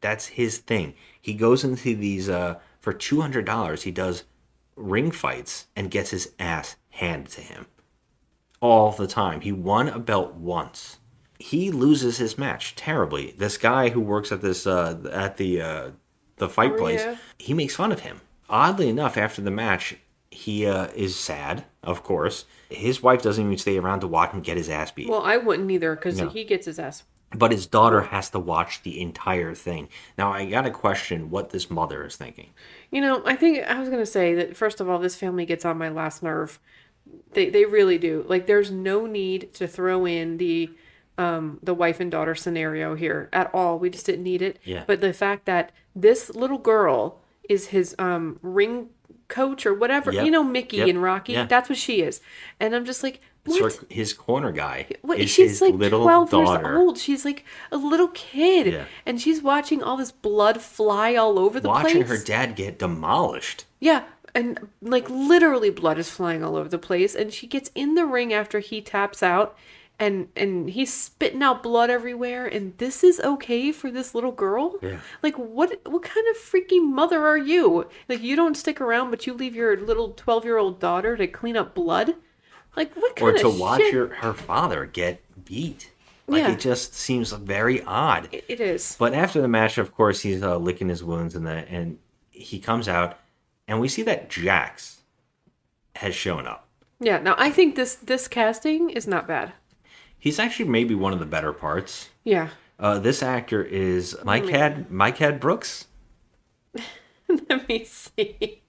That's 0.00 0.26
his 0.26 0.58
thing. 0.58 0.94
He 1.20 1.34
goes 1.34 1.64
into 1.64 1.96
these 1.96 2.28
uh 2.28 2.56
for 2.80 2.92
two 2.92 3.20
hundred 3.20 3.44
dollars. 3.44 3.82
He 3.82 3.90
does 3.90 4.24
ring 4.76 5.10
fights 5.10 5.66
and 5.74 5.90
gets 5.90 6.10
his 6.10 6.32
ass 6.38 6.76
handed 6.90 7.30
to 7.32 7.40
him 7.40 7.66
all 8.60 8.92
the 8.92 9.06
time. 9.06 9.40
He 9.40 9.52
won 9.52 9.88
a 9.88 9.98
belt 9.98 10.34
once. 10.34 10.98
He 11.38 11.70
loses 11.70 12.18
his 12.18 12.36
match 12.36 12.74
terribly. 12.74 13.34
This 13.38 13.56
guy 13.58 13.90
who 13.90 14.00
works 14.00 14.32
at 14.32 14.40
this 14.42 14.66
uh 14.66 14.98
at 15.12 15.36
the 15.36 15.60
uh 15.62 15.90
the 16.36 16.48
fight 16.48 16.72
Oh, 16.74 16.76
place, 16.78 17.00
yeah. 17.00 17.16
he 17.38 17.54
makes 17.54 17.74
fun 17.76 17.90
of 17.92 18.00
him. 18.00 18.20
Oddly 18.48 18.88
enough, 18.88 19.16
after 19.16 19.42
the 19.42 19.50
match, 19.50 19.96
he 20.30 20.66
uh, 20.66 20.86
is 20.94 21.16
sad, 21.16 21.64
of 21.82 22.02
course. 22.04 22.44
His 22.70 23.02
wife 23.02 23.22
doesn't 23.22 23.44
even 23.44 23.58
stay 23.58 23.76
around 23.76 24.00
to 24.00 24.06
watch 24.06 24.30
him 24.30 24.40
get 24.40 24.56
his 24.56 24.68
ass 24.70 24.90
beat. 24.92 25.08
well, 25.08 25.22
I 25.22 25.36
wouldn't 25.36 25.70
either 25.70 25.94
because 25.96 26.18
No. 26.18 26.28
he 26.28 26.44
gets 26.44 26.66
his 26.66 26.78
ass. 26.78 27.02
But 27.34 27.52
his 27.52 27.66
daughter 27.66 28.00
has 28.02 28.30
to 28.30 28.38
watch 28.38 28.82
the 28.82 29.00
entire 29.00 29.54
thing. 29.54 29.88
Now, 30.16 30.32
I 30.32 30.46
got 30.46 30.62
to 30.62 30.70
question 30.70 31.30
what 31.30 31.50
this 31.50 31.70
mother 31.70 32.04
is 32.06 32.16
thinking. 32.16 32.50
You 32.90 33.00
know, 33.02 33.22
I 33.26 33.36
think 33.36 33.58
I 33.66 33.78
was 33.78 33.88
gonna 33.90 34.06
say 34.06 34.34
that 34.34 34.56
first 34.56 34.80
of 34.80 34.88
all, 34.88 34.98
this 34.98 35.14
family 35.16 35.44
gets 35.44 35.64
on 35.64 35.76
my 35.76 35.88
last 35.90 36.22
nerve. 36.22 36.58
They 37.32 37.50
they 37.50 37.64
really 37.64 37.98
do. 37.98 38.24
Like, 38.28 38.46
there's 38.46 38.70
no 38.70 39.06
need 39.06 39.52
to 39.54 39.66
throw 39.66 40.06
in 40.06 40.38
the 40.38 40.70
um 41.18 41.58
the 41.62 41.74
wife 41.74 42.00
and 42.00 42.10
daughter 42.10 42.34
scenario 42.34 42.94
here 42.94 43.28
at 43.32 43.52
all. 43.54 43.78
We 43.78 43.90
just 43.90 44.06
didn't 44.06 44.22
need 44.24 44.40
it. 44.40 44.58
Yeah. 44.64 44.84
But 44.86 45.00
the 45.00 45.12
fact 45.12 45.44
that 45.46 45.72
this 45.94 46.30
little 46.34 46.58
girl 46.58 47.20
is 47.48 47.68
his 47.68 47.94
um 47.98 48.38
ring 48.42 48.88
coach 49.28 49.66
or 49.66 49.74
whatever, 49.74 50.10
Yep. 50.12 50.24
you 50.24 50.30
know, 50.30 50.42
Mickey 50.44 50.78
Yep. 50.78 50.88
and 50.88 51.02
Rocky. 51.02 51.32
Yeah. 51.34 51.44
That's 51.44 51.68
what 51.68 51.76
she 51.76 52.00
is. 52.00 52.20
And 52.58 52.74
I'm 52.74 52.86
just 52.86 53.02
like, 53.02 53.20
what? 53.44 53.78
his 53.88 54.12
corner 54.12 54.52
guy 54.52 54.86
What, 55.02 55.18
is 55.18 55.30
she's 55.30 55.52
his 55.52 55.60
like 55.62 55.74
little 55.74 56.02
12 56.02 56.30
daughter. 56.30 56.68
years 56.68 56.78
old. 56.78 56.98
She's 56.98 57.24
like 57.24 57.44
a 57.72 57.76
little 57.76 58.08
kid. 58.08 58.66
Yeah. 58.72 58.84
And 59.06 59.20
she's 59.20 59.42
watching 59.42 59.82
all 59.82 59.96
this 59.96 60.12
blood 60.12 60.60
fly 60.60 61.14
all 61.14 61.38
over 61.38 61.58
the 61.60 61.68
watching 61.68 61.82
place. 62.02 62.08
Watching 62.08 62.16
her 62.18 62.24
dad 62.24 62.56
get 62.56 62.78
demolished. 62.78 63.64
Yeah, 63.80 64.04
and 64.34 64.68
like 64.82 65.08
literally 65.08 65.70
blood 65.70 65.98
is 65.98 66.10
flying 66.10 66.44
all 66.44 66.56
over 66.56 66.68
the 66.68 66.78
place 66.78 67.14
and 67.14 67.32
she 67.32 67.46
gets 67.46 67.70
in 67.74 67.94
the 67.94 68.04
ring 68.04 68.32
after 68.32 68.58
he 68.58 68.80
taps 68.82 69.22
out 69.22 69.56
and 70.00 70.28
and 70.36 70.70
he's 70.70 70.92
spitting 70.92 71.42
out 71.42 71.62
blood 71.62 71.90
everywhere 71.90 72.46
and 72.46 72.76
this 72.78 73.02
is 73.02 73.18
okay 73.20 73.72
for 73.72 73.90
this 73.90 74.14
little 74.14 74.30
girl? 74.32 74.76
Yeah. 74.82 74.98
Like 75.22 75.36
what 75.36 75.80
what 75.86 76.02
kind 76.02 76.26
of 76.30 76.36
freaking 76.36 76.92
mother 76.92 77.26
are 77.26 77.38
you? 77.38 77.88
Like 78.08 78.22
you 78.22 78.36
don't 78.36 78.56
stick 78.56 78.80
around 78.80 79.10
but 79.10 79.26
you 79.26 79.32
leave 79.32 79.56
your 79.56 79.76
little 79.80 80.12
12-year-old 80.12 80.78
daughter 80.78 81.16
to 81.16 81.26
clean 81.26 81.56
up 81.56 81.74
blood? 81.74 82.14
Like 82.78 82.94
what 82.94 83.20
Or 83.20 83.32
kind 83.32 83.38
to 83.42 83.48
of 83.48 83.58
watch 83.58 83.80
shit? 83.82 83.92
your 83.92 84.08
her 84.14 84.32
father 84.32 84.86
get 84.86 85.20
beat. 85.44 85.90
Like 86.26 86.42
Yeah. 86.44 86.52
it 86.52 86.60
just 86.60 86.94
seems 86.94 87.32
very 87.32 87.82
odd. 87.82 88.28
It- 88.32 88.44
it 88.48 88.60
is. 88.60 88.96
But 88.98 89.12
after 89.14 89.40
the 89.42 89.48
match, 89.48 89.76
of 89.78 89.94
course, 89.94 90.20
he's 90.20 90.42
uh, 90.42 90.56
licking 90.58 90.88
his 90.88 91.02
wounds 91.04 91.34
and 91.34 91.46
the 91.46 91.68
and 91.68 91.98
he 92.30 92.58
comes 92.60 92.86
out, 92.88 93.18
and 93.66 93.80
we 93.80 93.88
see 93.88 94.02
that 94.04 94.30
Jax 94.30 95.00
has 95.96 96.14
shown 96.14 96.46
up. 96.46 96.68
Yeah, 97.00 97.18
now 97.18 97.34
I 97.36 97.50
think 97.50 97.74
this 97.76 97.94
this 97.96 98.28
casting 98.28 98.90
is 98.90 99.06
not 99.06 99.26
bad. 99.26 99.52
He's 100.18 100.38
actually 100.38 100.68
maybe 100.68 100.94
one 100.94 101.12
of 101.12 101.18
the 101.20 101.26
better 101.26 101.52
parts. 101.52 102.08
Yeah. 102.24 102.48
Uh, 102.78 102.98
this 103.00 103.22
actor 103.22 103.62
is 103.62 104.16
Mike 104.24 104.44
Hmm. 104.44 104.50
Had 104.50 104.90
Mike 104.90 105.18
Had 105.18 105.40
Brooks. 105.40 105.86
Let 107.28 107.68
me 107.68 107.84
see. 107.84 108.62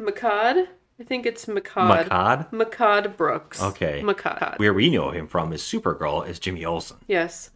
Mehcad? 0.00 0.68
I 1.00 1.04
think 1.04 1.26
it's 1.26 1.46
Mehcad. 1.46 2.08
Mehcad? 2.08 2.50
Mehcad 2.50 3.16
Brooks. 3.16 3.62
Okay. 3.62 4.02
Mehcad. 4.02 4.58
Where 4.58 4.74
we 4.74 4.90
know 4.90 5.10
him 5.10 5.28
from 5.28 5.52
is 5.52 5.62
Supergirl 5.62 6.28
is 6.28 6.38
Jimmy 6.38 6.64
Olsen. 6.64 6.96
Yes. 7.06 7.50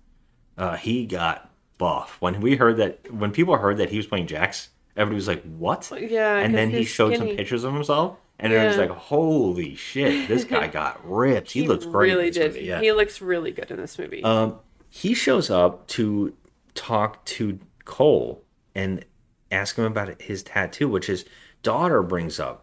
Uh, 0.57 0.77
he 0.77 1.07
got 1.07 1.51
buff 1.79 2.17
when 2.21 2.41
we 2.41 2.57
heard 2.57 2.77
that. 2.77 3.13
When 3.13 3.33
people 3.33 3.57
heard 3.57 3.79
that 3.79 3.91
he 3.91 3.97
was 3.97 4.07
playing 4.07 4.29
Jax, 4.29 4.69
everybody 4.97 5.17
was 5.17 5.27
like, 5.29 5.43
"What?" 5.43 5.91
Yeah, 5.99 6.37
and 6.37 6.55
then 6.55 6.71
he 6.71 6.85
showed 6.85 7.17
some 7.17 7.29
pictures 7.29 7.65
of 7.65 7.73
himself, 7.73 8.19
and 8.39 8.53
it 8.53 8.65
was 8.67 8.77
like, 8.77 8.91
"Holy 8.91 9.75
shit, 9.75 10.29
this 10.29 10.45
guy 10.45 10.67
got 10.69 11.01
ripped. 11.09 11.51
He, 11.51 11.67
looks 11.67 11.87
great." 11.87 12.13
in 12.13 12.19
Really 12.19 12.31
did. 12.31 12.53
movie, 12.53 12.67
yeah. 12.67 12.81
He 12.81 12.93
looks 12.93 13.21
really 13.21 13.51
good 13.51 13.71
in 13.71 13.79
this 13.79 13.99
movie. 13.99 14.23
Um, 14.23 14.57
he 14.91 15.15
shows 15.15 15.51
up 15.51 15.89
to 15.89 16.35
talk 16.75 17.25
to 17.25 17.59
Cole 17.87 18.45
and 18.75 19.05
ask 19.51 19.77
him 19.77 19.85
about 19.85 20.21
his 20.21 20.43
tattoo, 20.43 20.89
which 20.89 21.07
his 21.07 21.25
daughter 21.63 22.03
brings 22.03 22.39
up 22.39 22.62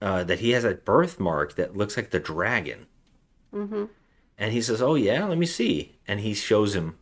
uh, 0.00 0.24
that 0.24 0.40
he 0.40 0.50
has 0.50 0.64
a 0.64 0.74
birthmark 0.74 1.56
that 1.56 1.76
looks 1.76 1.96
like 1.96 2.10
the 2.10 2.20
dragon. 2.20 2.86
mm-hmm. 3.54 3.84
And 4.38 4.52
he 4.52 4.60
says, 4.60 4.82
"Oh 4.82 4.94
yeah, 4.96 5.24
let 5.24 5.38
me 5.38 5.46
see." 5.46 5.96
And 6.06 6.20
he 6.20 6.34
shows 6.34 6.74
him, 6.74 6.98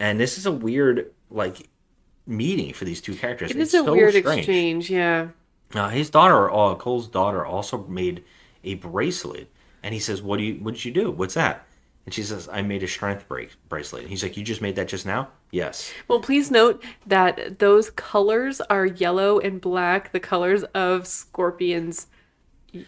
and 0.00 0.18
this 0.18 0.38
is 0.38 0.46
a 0.46 0.52
weird 0.52 1.12
like 1.28 1.68
meeting 2.26 2.72
for 2.72 2.84
these 2.86 3.00
two 3.02 3.14
characters. 3.14 3.50
It 3.50 3.58
It's 3.58 3.74
a 3.74 3.84
so 3.84 3.92
weird 3.92 4.14
strange. 4.14 4.38
exchange, 4.38 4.90
yeah. 4.90 5.28
Uh, 5.74 5.90
his 5.90 6.08
daughter, 6.10 6.50
uh, 6.50 6.74
Cole's 6.76 7.08
daughter, 7.08 7.44
also 7.44 7.84
made 7.86 8.24
a 8.64 8.74
bracelet, 8.74 9.50
and 9.82 9.92
he 9.92 10.00
says, 10.00 10.22
"What 10.22 10.38
do 10.38 10.44
you? 10.44 10.54
What 10.54 10.74
did 10.74 10.84
you 10.86 10.92
do? 10.92 11.10
What's 11.10 11.34
that?" 11.34 11.66
And 12.06 12.14
she 12.14 12.22
says, 12.22 12.48
"I 12.50 12.62
made 12.62 12.82
a 12.82 12.88
strength 12.88 13.28
break 13.28 13.50
bracelet." 13.68 14.02
And 14.02 14.10
he's 14.10 14.22
like, 14.22 14.36
"You 14.36 14.44
just 14.44 14.62
made 14.62 14.76
that 14.76 14.88
just 14.88 15.04
now?" 15.04 15.28
Yes. 15.50 15.92
Well, 16.08 16.20
please 16.20 16.50
note 16.50 16.82
that 17.06 17.58
those 17.58 17.90
colors 17.90 18.60
are 18.62 18.86
yellow 18.86 19.38
and 19.40 19.60
black, 19.60 20.12
the 20.12 20.20
colors 20.20 20.62
of 20.72 21.06
Scorpion's 21.06 22.06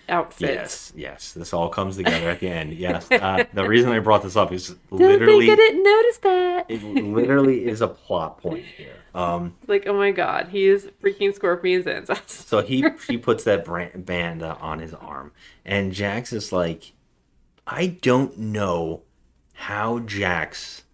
outfit. 0.09 0.51
Yes. 0.51 0.93
Yes. 0.95 1.33
This 1.33 1.53
all 1.53 1.69
comes 1.69 1.97
together 1.97 2.29
at 2.31 2.41
the 2.41 2.49
end. 2.49 2.73
Yes. 2.79 3.11
Uh, 3.11 3.45
the 3.53 3.67
reason 3.67 3.91
I 3.91 3.99
brought 3.99 4.23
this 4.23 4.37
up 4.37 4.53
is 4.53 4.69
Don't 4.91 5.01
literally, 5.01 5.47
think 5.47 5.59
I 5.59 5.63
didn't 5.63 5.83
notice 5.83 6.19
that. 6.19 6.65
it 6.69 6.83
literally 6.85 7.67
is 7.67 7.81
a 7.81 7.89
plot 7.89 8.39
point 8.41 8.65
here. 8.77 8.95
Um, 9.15 9.57
Like, 9.67 9.87
oh 9.87 9.95
my 9.95 10.11
god, 10.13 10.49
he 10.49 10.67
is 10.67 10.89
freaking 11.03 11.35
Scorpion's 11.35 11.87
ancestor. 11.87 12.23
So 12.29 12.63
he 12.63 12.85
he 13.09 13.17
puts 13.19 13.45
that 13.45 13.65
brand, 13.65 14.05
band 14.07 14.43
uh, 14.43 14.57
on 14.61 14.79
his 14.79 14.95
arm, 14.95 15.33
and 15.65 15.93
Jax 15.93 16.33
is 16.33 16.53
like, 16.53 16.93
I 17.67 17.87
don't 17.89 18.39
know 18.39 19.03
how 19.63 19.99
Jax 20.01 20.85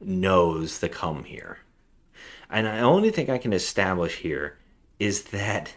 knows 0.00 0.78
the 0.80 0.88
come 0.88 1.24
here, 1.24 1.58
and 2.48 2.66
I 2.66 2.80
only 2.80 3.10
think 3.10 3.28
I 3.28 3.38
can 3.38 3.52
establish 3.52 4.16
here 4.18 4.58
is 4.98 5.24
that 5.24 5.74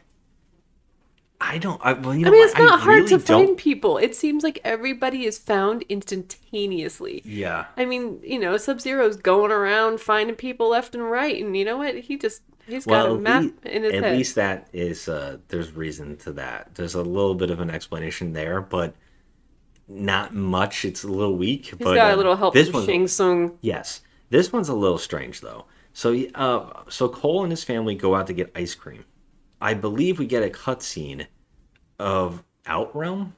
I 1.42 1.58
don't. 1.58 1.80
I, 1.84 1.94
well, 1.94 2.16
you 2.16 2.22
know 2.24 2.30
I 2.30 2.32
mean, 2.32 2.44
it's 2.46 2.58
not 2.58 2.80
I 2.80 2.84
hard 2.84 2.96
really 3.04 3.08
to 3.10 3.18
don't- 3.18 3.48
find 3.48 3.58
people. 3.58 3.98
It 3.98 4.16
seems 4.16 4.44
like 4.44 4.60
everybody 4.64 5.26
is 5.26 5.38
found 5.38 5.84
instantaneously. 5.90 7.22
Yeah. 7.26 7.66
I 7.76 7.84
mean, 7.86 8.20
you 8.24 8.40
know, 8.40 8.56
Sub 8.58 8.80
Zero's 8.80 9.18
going 9.18 9.52
around 9.52 10.00
finding 10.00 10.36
people 10.38 10.70
left 10.70 10.96
and 10.96 11.04
right, 11.10 11.42
and 11.44 11.56
you 11.58 11.66
know 11.66 11.78
what? 11.78 11.96
He 11.96 12.18
just 12.18 12.42
he's 12.66 12.86
got 12.86 13.10
a 13.10 13.14
at 13.16 13.20
map 13.20 13.44
lea- 13.66 13.72
in 13.74 13.84
his 13.84 13.94
at 13.94 14.04
head. 14.04 14.18
least 14.18 14.36
that 14.36 14.70
is 14.72 15.10
uh, 15.10 15.38
there's 15.50 15.74
reason 15.74 16.16
to 16.18 16.32
that. 16.34 16.76
There's 16.76 16.96
a 16.96 17.02
little 17.04 17.36
bit 17.36 17.52
of 17.52 17.60
an 17.60 17.70
explanation 17.70 18.32
there, 18.32 18.62
but 18.62 18.96
not 19.88 20.34
much. 20.34 20.86
It's 20.86 21.04
a 21.04 21.08
little 21.08 21.36
weak. 21.38 21.66
He's 21.68 21.76
but 21.76 21.96
got 21.96 22.14
a 22.14 22.16
little 22.16 22.36
help 22.36 22.54
this 22.54 22.70
from 22.70 22.86
Shang 22.86 23.08
Tsung. 23.08 23.58
Yes, 23.62 24.02
this 24.30 24.52
one's 24.54 24.70
a 24.70 24.76
little 24.76 24.98
strange 24.98 25.42
though. 25.42 25.66
So, 25.94 26.18
uh, 26.36 26.84
so 26.90 27.08
Cole 27.10 27.44
and 27.44 27.52
his 27.52 27.64
family 27.64 27.94
go 27.96 28.16
out 28.16 28.28
to 28.28 28.34
get 28.34 28.52
ice 28.56 28.74
cream. 28.76 29.06
I 29.62 29.74
believe 29.76 30.18
we 30.20 30.26
get 30.26 30.42
a 30.44 30.50
cutscene 30.50 31.28
of 32.00 32.44
Outrealm, 32.66 33.34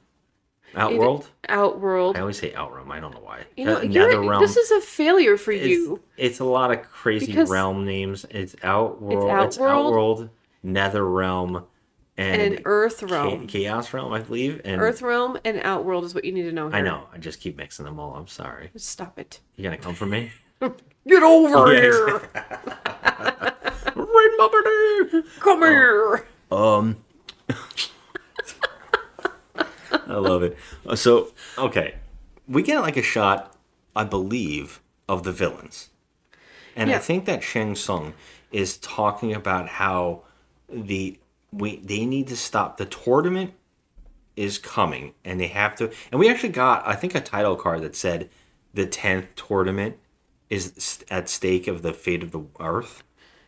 Outworld. 0.74 1.28
Outworld. 1.48 2.16
I 2.16 2.20
always 2.20 2.38
say 2.38 2.52
Outrealm. 2.52 2.90
I 2.90 3.00
don't 3.00 3.12
know 3.12 3.20
why. 3.20 3.44
You 3.56 3.66
know, 3.66 3.80
Netherrealm. 3.80 4.40
this 4.40 4.56
is 4.56 4.70
a 4.70 4.80
failure 4.80 5.36
for 5.36 5.52
It's- 5.52 5.68
you. 5.68 6.00
It's 6.16 6.40
a 6.40 6.44
lot 6.44 6.70
of 6.72 6.82
crazy 6.82 7.26
Because 7.26 7.50
realm 7.50 7.84
names. 7.84 8.24
It's 8.30 8.56
Outworld. 8.62 9.46
It's, 9.46 9.58
Outworld, 9.58 9.86
Outworld. 9.86 10.30
Nether 10.62 11.04
Realm 11.08 11.64
and, 12.18 12.40
And 12.54 12.62
Earth 12.64 13.02
Realm. 13.02 13.46
Chaos 13.46 13.92
Realm, 13.92 14.12
I 14.12 14.20
believe. 14.20 14.60
And 14.64 14.80
Earth 14.80 15.02
Realm 15.02 15.38
and 15.44 15.60
Outworld 15.62 16.04
is 16.04 16.14
what 16.14 16.24
you 16.24 16.32
need 16.32 16.44
to 16.44 16.52
know. 16.52 16.70
I 16.72 16.80
know. 16.80 17.08
I 17.12 17.18
just 17.18 17.40
keep 17.40 17.56
mixing 17.56 17.84
them 17.84 17.98
all. 18.00 18.14
I'm 18.14 18.26
sorry. 18.26 18.70
Stop 18.76 19.18
it. 19.18 19.40
You 19.56 19.64
gonna 19.64 19.76
come 19.76 19.94
for 19.94 20.06
me? 20.06 20.30
Get 21.06 21.22
over 21.22 21.72
Yes. 21.72 21.82
here. 21.94 22.06
Red 23.94 24.30
Muppety! 24.38 25.24
Come 25.40 25.62
here. 25.62 26.26
Um, 26.50 26.96
I 30.06 30.14
love 30.14 30.42
it. 30.42 30.56
Uh, 30.86 30.96
So, 30.96 31.32
okay, 31.58 31.96
we 32.48 32.62
get 32.62 32.80
like 32.80 32.96
a 32.96 33.02
shot, 33.02 33.54
I 33.94 34.04
believe, 34.04 34.80
of 35.08 35.22
the 35.24 35.32
villains, 35.32 35.88
and 36.74 36.90
I 36.90 36.98
think 36.98 37.24
that 37.26 37.42
Shang 37.42 37.74
Tsung 37.74 38.14
is 38.52 38.76
talking 38.78 39.32
about 39.34 39.68
how 39.68 40.22
the 40.68 41.18
we 41.56 41.76
they 41.80 42.04
need 42.04 42.28
to 42.28 42.36
stop 42.36 42.76
the 42.76 42.86
tournament 42.86 43.54
is 44.36 44.58
coming, 44.58 45.14
and 45.24 45.40
they 45.40 45.48
have 45.48 45.74
to. 45.76 45.90
And 46.12 46.20
we 46.20 46.28
actually 46.28 46.50
got, 46.50 46.86
I 46.86 46.94
think, 46.94 47.14
a 47.14 47.20
title 47.20 47.56
card 47.56 47.82
that 47.82 47.96
said 47.96 48.28
the 48.74 48.86
tenth 48.86 49.34
tournament 49.34 49.96
is 50.50 51.04
at 51.10 51.28
stake 51.28 51.66
of 51.66 51.82
the 51.82 51.92
fate 51.92 52.22
of 52.22 52.30
the 52.30 52.44
Earth. 52.60 53.02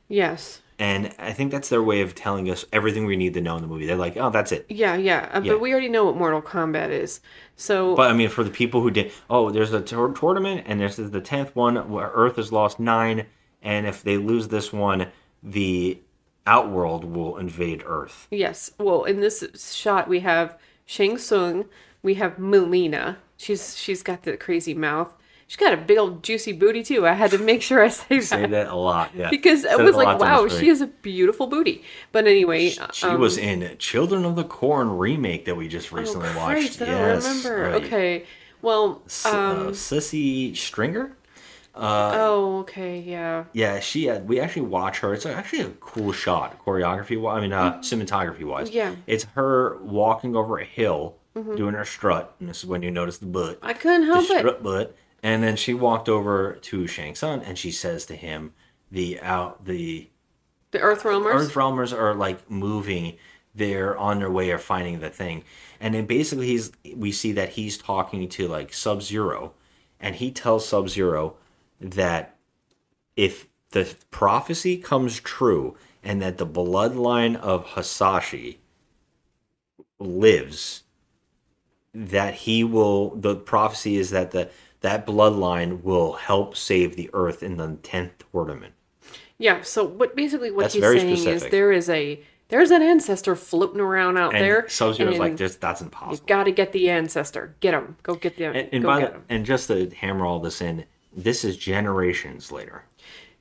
Yes. 0.08 0.62
And 0.80 1.12
I 1.18 1.32
think 1.32 1.50
that's 1.50 1.68
their 1.68 1.82
way 1.82 2.02
of 2.02 2.14
telling 2.14 2.48
us 2.48 2.64
everything 2.72 3.04
we 3.04 3.16
need 3.16 3.34
to 3.34 3.40
know 3.40 3.56
in 3.56 3.62
the 3.62 3.68
movie. 3.68 3.84
They're 3.84 3.96
like, 3.96 4.16
oh, 4.16 4.30
that's 4.30 4.52
it. 4.52 4.64
Yeah, 4.68 4.94
yeah, 4.94 5.28
uh, 5.32 5.40
Yeah. 5.42 5.52
But 5.52 5.60
we 5.60 5.72
already 5.72 5.88
know 5.88 6.04
what 6.04 6.16
Mortal 6.16 6.40
Kombat 6.40 6.90
is. 6.90 7.20
So 7.56 7.96
But 7.96 8.10
I 8.10 8.14
mean, 8.14 8.28
for 8.28 8.44
the 8.44 8.50
people 8.50 8.80
who 8.80 8.90
did, 8.90 9.12
oh, 9.28 9.50
there's 9.50 9.72
a 9.72 9.80
tour- 9.80 10.12
tournament, 10.12 10.64
and 10.66 10.80
this 10.80 10.98
is 10.98 11.10
the 11.10 11.20
tenth 11.20 11.54
one 11.56 11.90
where 11.90 12.10
Earth 12.14 12.36
has 12.36 12.52
lost 12.52 12.78
nine, 12.78 13.26
and 13.60 13.86
if 13.86 14.04
they 14.04 14.16
lose 14.16 14.48
this 14.48 14.72
one, 14.72 15.08
the 15.42 16.00
Outworld 16.48 17.04
will 17.04 17.36
invade 17.36 17.82
Earth. 17.86 18.26
Yes. 18.30 18.70
Well, 18.78 19.04
in 19.04 19.20
this 19.20 19.44
shot, 19.74 20.08
we 20.08 20.20
have 20.20 20.58
Shang 20.86 21.18
Tsung. 21.18 21.66
We 22.02 22.14
have 22.14 22.38
Mileena. 22.38 23.16
She's 23.36 23.76
she's 23.76 24.02
got 24.02 24.22
the 24.22 24.36
crazy 24.38 24.72
mouth. 24.72 25.12
She's 25.46 25.56
got 25.56 25.72
a 25.74 25.76
big 25.76 25.98
old 25.98 26.22
juicy 26.22 26.52
booty 26.52 26.82
too. 26.82 27.06
I 27.06 27.12
had 27.12 27.30
to 27.32 27.38
make 27.38 27.62
sure 27.62 27.82
I 27.82 27.88
say 27.88 28.18
that 28.18 28.24
Say 28.24 28.46
that 28.46 28.68
a 28.68 28.74
lot, 28.74 29.10
yeah. 29.14 29.30
because 29.30 29.62
Said 29.62 29.78
it 29.78 29.82
was 29.82 29.96
like, 29.96 30.18
wow, 30.18 30.48
she 30.48 30.68
has 30.68 30.80
a 30.80 30.86
beautiful 30.86 31.46
booty. 31.46 31.84
But 32.12 32.26
anyway, 32.26 32.70
She 32.92 33.06
um, 33.06 33.20
was 33.20 33.36
in 33.38 33.76
Children 33.78 34.24
of 34.24 34.36
the 34.36 34.44
Corn 34.44 34.96
remake 34.96 35.44
that 35.44 35.56
we 35.56 35.68
just 35.68 35.92
recently 35.92 36.28
oh, 36.32 36.36
watched. 36.38 36.80
I 36.82 36.86
yes, 36.86 37.24
don't 37.24 37.44
remember. 37.44 37.70
right. 37.70 37.84
Okay. 37.84 38.26
Well, 38.62 39.02
S- 39.06 39.26
uh, 39.26 39.38
um, 39.38 39.68
Sisi 39.72 40.56
Stringer. 40.56 41.16
Oh, 41.74 42.58
okay, 42.60 42.98
yeah. 43.00 43.44
Yeah, 43.52 43.80
she. 43.80 44.08
Uh, 44.08 44.20
we 44.20 44.40
actually 44.40 44.62
watch 44.62 44.98
her. 45.00 45.14
It's 45.14 45.26
actually 45.26 45.60
a 45.62 45.70
cool 45.80 46.12
shot, 46.12 46.64
choreography. 46.64 47.30
I 47.30 47.40
mean, 47.40 47.52
uh, 47.52 47.78
cinematography 47.78 48.44
wise. 48.44 48.68
Mm-hmm. 48.68 48.76
Yeah. 48.76 48.90
Mm-hmm. 48.92 49.00
It's 49.06 49.24
her 49.34 49.78
walking 49.82 50.34
over 50.36 50.58
a 50.58 50.64
hill, 50.64 51.16
doing 51.34 51.74
her 51.74 51.84
strut, 51.84 52.34
and 52.40 52.48
this 52.48 52.58
is 52.58 52.66
when 52.66 52.82
you 52.82 52.90
notice 52.90 53.18
the 53.18 53.26
butt. 53.26 53.58
I 53.62 53.72
couldn't 53.72 54.06
the 54.06 54.14
help 54.14 54.30
it. 54.30 54.38
strut 54.38 54.62
butt. 54.62 54.96
And 55.22 55.42
then 55.42 55.56
she 55.56 55.74
walked 55.74 56.08
over 56.08 56.54
to 56.62 56.86
Shang 56.86 57.14
Tsung, 57.14 57.42
and 57.42 57.58
she 57.58 57.70
says 57.70 58.06
to 58.06 58.16
him, 58.16 58.52
"The 58.90 59.20
out 59.20 59.64
the 59.64 60.08
The 60.70 60.80
Earth 60.80 61.02
Realmers. 61.02 61.34
Earth 61.34 61.54
Realmers 61.54 61.96
are 61.96 62.14
like 62.14 62.48
moving. 62.50 63.16
They're 63.54 63.96
on 63.98 64.20
their 64.20 64.30
way 64.30 64.50
of 64.50 64.62
finding 64.62 65.00
the 65.00 65.10
thing." 65.10 65.44
And 65.80 65.94
then 65.94 66.06
basically, 66.06 66.46
he's 66.46 66.72
we 66.94 67.12
see 67.12 67.32
that 67.32 67.50
he's 67.50 67.78
talking 67.78 68.28
to 68.28 68.48
like 68.48 68.72
Sub 68.72 69.02
Zero, 69.02 69.54
and 70.00 70.16
he 70.16 70.30
tells 70.30 70.66
Sub 70.66 70.88
Zero 70.88 71.36
that 71.80 72.36
if 73.16 73.46
the 73.70 73.94
prophecy 74.10 74.76
comes 74.76 75.20
true 75.20 75.76
and 76.02 76.22
that 76.22 76.38
the 76.38 76.46
bloodline 76.46 77.36
of 77.36 77.66
Hasashi 77.66 78.60
lives, 79.98 80.84
that 81.94 82.34
he 82.34 82.64
will. 82.64 83.10
The 83.16 83.36
prophecy 83.36 83.96
is 83.96 84.10
that 84.10 84.30
the 84.30 84.50
that 84.80 85.06
bloodline 85.06 85.82
will 85.82 86.14
help 86.14 86.56
save 86.56 86.96
the 86.96 87.10
Earth 87.12 87.42
in 87.42 87.56
the 87.56 87.76
tenth 87.82 88.24
tournament. 88.32 88.74
Yeah. 89.38 89.62
So 89.62 89.84
what 89.84 90.14
basically 90.14 90.50
what 90.50 90.62
That's 90.62 90.74
he's 90.74 90.84
saying 90.84 91.26
is 91.26 91.46
there 91.48 91.72
is 91.72 91.88
a 91.88 92.20
there's 92.48 92.70
an 92.70 92.82
ancestor 92.82 93.36
floating 93.36 93.80
around 93.80 94.16
out 94.16 94.34
And 94.34 94.42
there. 94.42 94.68
Sub 94.68 94.94
Zero's 94.94 95.18
like, 95.18 95.36
"This 95.36 95.56
that's 95.56 95.80
impossible. 95.80 96.12
You 96.12 96.14
impossible." 96.14 96.26
got 96.26 96.44
to 96.44 96.52
get 96.52 96.72
the 96.72 96.90
ancestor. 96.90 97.54
Get 97.60 97.74
him. 97.74 97.96
Go 98.02 98.14
get 98.14 98.36
the. 98.36 98.46
And, 98.46 98.68
and 98.72 98.82
go 98.82 98.88
by 98.88 99.00
get 99.00 99.12
the, 99.12 99.16
him. 99.18 99.24
and 99.28 99.44
just 99.46 99.68
to 99.68 99.90
hammer 99.90 100.24
all 100.24 100.40
this 100.40 100.60
in, 100.60 100.84
this 101.12 101.44
is 101.44 101.56
generations 101.56 102.50
later. 102.52 102.84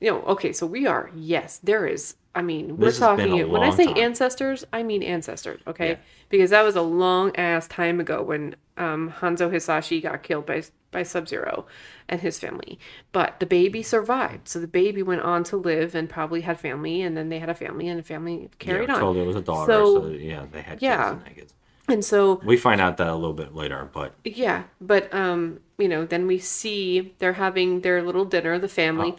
You 0.00 0.12
know. 0.12 0.22
Okay. 0.22 0.52
So 0.52 0.66
we 0.66 0.86
are. 0.86 1.10
Yes. 1.14 1.58
There 1.62 1.86
is. 1.86 2.16
I 2.34 2.42
mean, 2.42 2.76
we're 2.76 2.86
This 2.86 3.00
talking. 3.00 3.50
When 3.50 3.62
I 3.62 3.70
say 3.70 3.86
time. 3.86 3.96
ancestors, 3.98 4.64
I 4.72 4.82
mean 4.84 5.02
ancestors. 5.02 5.60
Okay. 5.66 5.90
Yeah. 5.90 5.96
Because 6.28 6.50
that 6.50 6.62
was 6.62 6.76
a 6.76 6.82
long 6.82 7.34
ass 7.36 7.66
time 7.66 7.98
ago 7.98 8.22
when 8.22 8.54
um, 8.76 9.12
Hanzo 9.20 9.50
Hasashi 9.50 10.00
got 10.00 10.22
killed 10.22 10.46
by 10.46 10.62
by 10.90 11.02
Sub 11.02 11.28
Zero 11.28 11.66
and 12.08 12.20
his 12.20 12.38
family. 12.38 12.78
But 13.12 13.40
the 13.40 13.46
baby 13.46 13.82
survived. 13.82 14.48
So 14.48 14.60
the 14.60 14.68
baby 14.68 15.02
went 15.02 15.22
on 15.22 15.44
to 15.44 15.56
live 15.56 15.94
and 15.94 16.08
probably 16.08 16.42
had 16.42 16.60
family, 16.60 17.02
and 17.02 17.16
then 17.16 17.28
they 17.28 17.40
had 17.40 17.48
a 17.50 17.54
family, 17.54 17.88
and 17.88 17.98
the 17.98 18.04
family 18.04 18.48
carried 18.58 18.88
yeah, 18.88 18.94
on. 18.94 19.00
Told 19.00 19.16
it 19.16 19.26
was 19.26 19.36
a 19.36 19.42
daughter, 19.42 19.72
So- 19.72 20.02
so, 20.02 20.08
yeah, 20.08 20.46
they 20.50 20.62
had 20.62 20.80
yeah. 20.80 21.10
kids 21.10 21.22
and 21.26 21.36
kids. 21.36 21.54
And 21.88 22.04
so 22.04 22.40
We 22.44 22.56
find 22.56 22.80
out 22.80 22.98
that 22.98 23.08
a 23.08 23.14
little 23.14 23.34
bit 23.34 23.54
later, 23.54 23.88
but 23.92 24.14
Yeah, 24.24 24.64
but 24.80 25.12
um, 25.14 25.60
you 25.78 25.88
know, 25.88 26.04
then 26.04 26.26
we 26.26 26.38
see 26.38 27.14
they're 27.18 27.34
having 27.34 27.80
their 27.80 28.02
little 28.02 28.24
dinner, 28.24 28.58
the 28.58 28.68
family. 28.68 29.16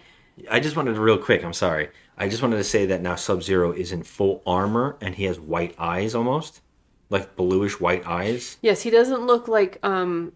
I 0.50 0.60
just 0.60 0.76
wanted 0.76 0.94
to 0.94 1.02
real 1.02 1.18
quick. 1.18 1.44
I'm 1.44 1.54
sorry. 1.54 1.90
I 2.18 2.30
just 2.30 2.42
wanted 2.42 2.58
to 2.58 2.64
say 2.64 2.86
that 2.86 3.02
now 3.02 3.16
Sub 3.16 3.44
Zero 3.44 3.72
is 3.72 3.92
in 3.92 4.04
full 4.04 4.42
armor 4.46 4.98
and 5.02 5.16
he 5.16 5.24
has 5.26 5.40
white 5.40 5.76
eyes 5.78 6.14
almost, 6.16 6.62
like 7.10 7.36
bluish 7.36 7.80
white 7.80 8.06
eyes. 8.06 8.58
Yes, 8.62 8.82
he 8.84 8.90
doesn't 8.90 9.26
look 9.26 9.48
like 9.48 9.80
um, 9.84 10.34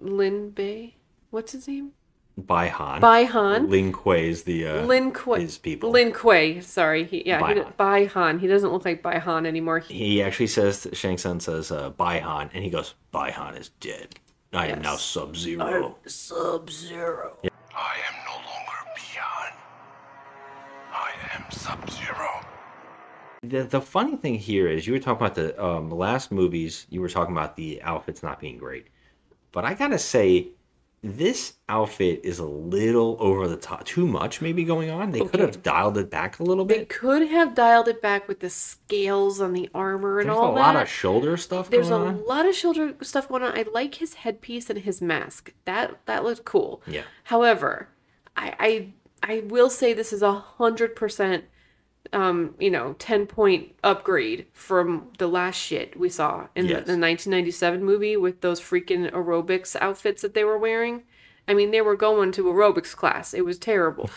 Lin 0.00 0.50
Bei. 0.50 0.94
What's 1.30 1.52
his 1.52 1.68
name? 1.68 1.92
Bi-Han. 2.40 3.00
Bai 3.00 3.24
Han. 3.24 3.68
Lin 3.70 3.92
Kuei 3.92 4.28
is 4.28 4.42
the 4.44 4.66
uh, 4.66 4.84
Lin 4.84 5.12
Kuei. 5.12 5.40
his 5.40 5.58
people. 5.58 5.90
Lin 5.90 6.12
Kuei. 6.12 6.60
Sorry. 6.60 7.04
He, 7.04 7.26
yeah, 7.26 7.40
Bai 7.40 7.54
he, 7.54 7.60
Han. 7.60 7.72
Bi-Han. 7.76 8.38
He 8.38 8.46
doesn't 8.46 8.72
look 8.72 8.84
like 8.84 9.02
Bi-Han 9.02 9.46
anymore. 9.46 9.78
He, 9.80 9.94
He 9.94 10.22
actually 10.22 10.48
says 10.48 10.86
Shang 10.92 11.16
Tsung 11.18 11.40
says 11.40 11.70
uh, 11.70 11.90
Bi-Han, 11.90 12.50
and 12.52 12.64
he 12.64 12.70
goes 12.70 12.94
Bi-Han 13.10 13.54
is 13.56 13.68
dead. 13.80 14.08
I 14.52 14.66
am 14.66 14.82
now 14.82 14.96
Sub 14.96 15.36
Zero. 15.36 15.96
Sub 16.06 16.70
Zero. 16.70 17.36
Yeah. 17.42 17.50
I 17.74 17.96
am 18.08 18.24
no 18.26 18.32
longer 18.32 18.78
Bi-Han. 18.96 19.52
I 20.92 21.10
am 21.36 21.44
Sub-Zero. 21.50 22.44
The, 23.42 23.62
the 23.62 23.80
funny 23.80 24.16
thing 24.16 24.34
here 24.34 24.66
is 24.68 24.86
you 24.86 24.92
were 24.92 24.98
talking 24.98 25.24
about 25.24 25.36
the 25.36 25.64
um, 25.64 25.88
last 25.90 26.32
movies. 26.32 26.86
You 26.90 27.00
were 27.00 27.08
talking 27.08 27.32
about 27.32 27.56
the 27.56 27.80
outfits 27.82 28.22
not 28.22 28.40
being 28.40 28.58
great, 28.58 28.88
but 29.52 29.64
I 29.64 29.74
gotta 29.74 29.98
say, 29.98 30.48
this 31.02 31.54
outfit 31.68 32.20
is 32.24 32.38
a 32.40 32.44
little 32.44 33.16
over 33.20 33.48
the 33.48 33.56
top. 33.56 33.84
Too 33.84 34.06
much 34.06 34.42
maybe 34.42 34.64
going 34.64 34.90
on. 34.90 35.10
They 35.12 35.20
could 35.20 35.40
have 35.40 35.62
dialed 35.62 35.96
it 35.96 36.10
back 36.10 36.38
a 36.40 36.42
little 36.42 36.66
bit. 36.66 36.78
They 36.78 36.84
could 36.84 37.28
have 37.28 37.54
dialed 37.54 37.88
it 37.88 38.02
back 38.02 38.28
with 38.28 38.40
the 38.40 38.50
scales 38.50 39.40
on 39.40 39.54
the 39.54 39.70
armor 39.74 40.20
and 40.20 40.30
all. 40.30 40.52
There's 40.52 40.52
a 40.52 40.54
that. 40.56 40.74
lot 40.74 40.82
of 40.82 40.88
shoulder 40.88 41.36
stuff 41.38 41.70
There's 41.70 41.88
a 41.88 41.94
on. 41.94 42.24
lot 42.26 42.46
of 42.46 42.54
shoulder 42.54 42.94
stuff 43.00 43.28
going 43.28 43.42
on. 43.42 43.56
I 43.58 43.64
like 43.72 43.94
his 43.94 44.14
headpiece 44.14 44.68
and 44.68 44.80
his 44.80 45.00
mask. 45.00 45.54
That 45.64 45.98
that 46.04 46.22
looked 46.22 46.44
cool. 46.44 46.82
Yeah. 46.86 47.04
However, 47.24 47.88
I 48.36 48.92
I, 49.22 49.32
I 49.36 49.40
will 49.46 49.70
say 49.70 49.94
this 49.94 50.12
is 50.12 50.20
a 50.22 50.34
hundred 50.34 50.94
percent 50.96 51.44
um, 52.12 52.54
you 52.58 52.70
know, 52.70 52.94
ten 52.98 53.26
point 53.26 53.72
upgrade 53.84 54.46
from 54.52 55.08
the 55.18 55.26
last 55.28 55.56
shit 55.56 55.98
we 55.98 56.08
saw 56.08 56.48
in 56.56 56.66
Yes. 56.66 56.86
the, 56.86 56.92
the 56.92 56.96
nineteen 56.98 57.30
ninety 57.30 57.50
seven 57.50 57.84
movie 57.84 58.16
with 58.16 58.40
those 58.40 58.60
freaking 58.60 59.10
aerobics 59.12 59.76
outfits 59.80 60.22
that 60.22 60.34
they 60.34 60.44
were 60.44 60.58
wearing. 60.58 61.02
I 61.48 61.54
mean, 61.54 61.70
they 61.72 61.80
were 61.80 61.96
going 61.96 62.32
to 62.32 62.44
aerobics 62.44 62.94
class. 62.94 63.34
It 63.34 63.44
was 63.44 63.58
terrible. 63.58 64.08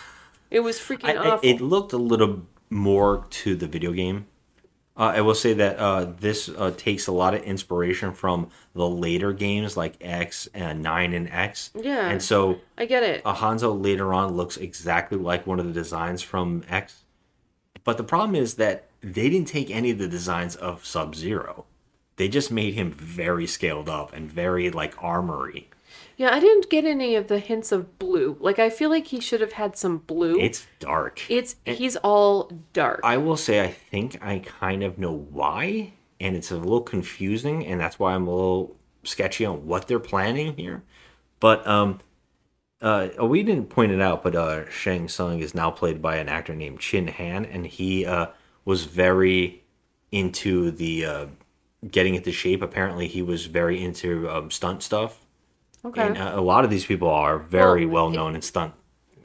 It 0.52 0.60
was 0.62 0.78
freaking 0.80 1.06
I, 1.06 1.14
I- 1.14 1.30
awful. 1.32 1.50
it 1.50 1.62
looked 1.62 1.94
a 1.94 1.98
little 1.98 2.46
more 2.70 3.26
to 3.30 3.56
the 3.56 3.68
video 3.68 3.92
game. 3.92 4.28
Uh, 4.96 5.14
I 5.16 5.22
will 5.22 5.34
say 5.34 5.54
that 5.56 5.78
uh, 5.80 6.06
this 6.20 6.50
uh, 6.50 6.72
takes 6.78 7.08
a 7.08 7.12
lot 7.12 7.34
of 7.34 7.42
inspiration 7.42 8.14
from 8.14 8.50
the 8.76 8.88
later 8.88 9.34
games 9.34 9.76
like 9.76 9.96
X 10.02 10.48
and 10.54 10.84
Nine 10.84 11.14
and 11.14 11.28
X. 11.32 11.72
Yeah. 11.74 12.08
And 12.10 12.22
so 12.22 12.60
I 12.78 12.86
get 12.86 13.02
it. 13.02 13.24
uh, 13.26 13.34
Hanzo 13.34 13.74
later 13.84 14.14
on 14.14 14.34
looks 14.38 14.58
exactly 14.58 15.18
like 15.18 15.48
one 15.48 15.60
of 15.60 15.66
the 15.66 15.72
designs 15.74 16.22
from 16.22 16.64
X. 16.70 17.03
But 17.84 17.98
the 17.98 18.04
problem 18.04 18.36
is 18.36 18.56
that 18.56 18.88
they 19.02 19.30
didn't 19.30 19.48
take 19.48 19.70
any 19.70 19.92
of 19.92 19.98
the 19.98 20.08
designs 20.08 20.56
of 20.56 20.86
Sub 20.86 21.16
Zero. 21.16 21.66
They 22.16 22.28
just 22.28 22.52
made 22.52 22.76
him 22.76 22.92
very 22.92 23.48
scaled 23.48 23.90
up 23.90 24.14
and 24.14 24.32
very 24.32 24.70
like 24.70 25.02
armory. 25.04 25.70
Yeah, 26.16 26.34
I 26.34 26.40
didn't 26.40 26.70
get 26.70 26.86
any 26.86 27.16
of 27.16 27.28
the 27.28 27.40
hints 27.40 27.72
of 27.72 27.98
blue. 28.00 28.38
Like 28.40 28.60
I 28.60 28.70
feel 28.70 28.90
like 28.90 29.08
he 29.08 29.20
should 29.20 29.42
have 29.42 29.54
had 29.54 29.76
some 29.76 30.00
blue. 30.00 30.40
It's 30.40 30.68
dark. 30.80 31.22
It's 31.30 31.56
he's 31.66 31.96
all 31.98 32.52
dark. 32.72 33.02
I 33.04 33.18
will 33.18 33.38
say 33.38 33.62
I 33.62 33.68
think 33.68 34.24
I 34.24 34.40
kind 34.40 34.84
of 34.84 34.98
know 34.98 35.12
why, 35.32 35.94
and 36.20 36.36
it's 36.36 36.52
a 36.52 36.58
little 36.58 36.82
confusing, 36.82 37.66
and 37.66 37.80
that's 37.80 37.98
why 37.98 38.14
I'm 38.14 38.28
a 38.28 38.36
little 38.36 38.76
sketchy 39.04 39.46
on 39.46 39.66
what 39.66 39.88
they're 39.88 40.00
planning 40.00 40.56
here. 40.56 40.84
But 41.40 41.66
um, 41.68 42.00
uh, 42.84 43.26
we 43.26 43.42
didn't 43.44 43.68
point 43.70 43.92
it 43.92 44.02
out, 44.02 44.22
but 44.24 44.36
uh, 44.36 44.70
Shang 44.70 45.08
Tsung 45.08 45.40
is 45.40 45.56
now 45.56 45.72
played 45.72 46.02
by 46.02 46.18
an 46.18 46.30
actor 46.30 46.54
named 46.54 46.80
Chin 46.80 47.08
Han, 47.08 47.46
and 47.46 47.66
he 47.66 48.06
uh 48.06 48.28
was 48.66 48.86
very 48.86 49.64
into 50.12 50.72
the 50.72 51.06
uh, 51.06 51.26
getting 51.90 52.16
into 52.16 52.32
shape. 52.32 52.62
Apparently, 52.62 53.08
he 53.08 53.22
was 53.22 53.46
very 53.48 53.84
into 53.84 54.30
um, 54.30 54.52
stunt 54.52 54.84
stuff. 54.84 55.26
Okay. 55.86 56.06
And 56.08 56.18
uh, 56.18 56.34
a 56.36 56.42
lot 56.42 56.64
of 56.64 56.70
these 56.70 56.86
people 56.86 57.10
are 57.10 57.38
very 57.40 57.86
Well, 57.86 58.06
well 58.06 58.12
known 58.12 58.36
in 58.36 58.42
stunt 58.42 58.74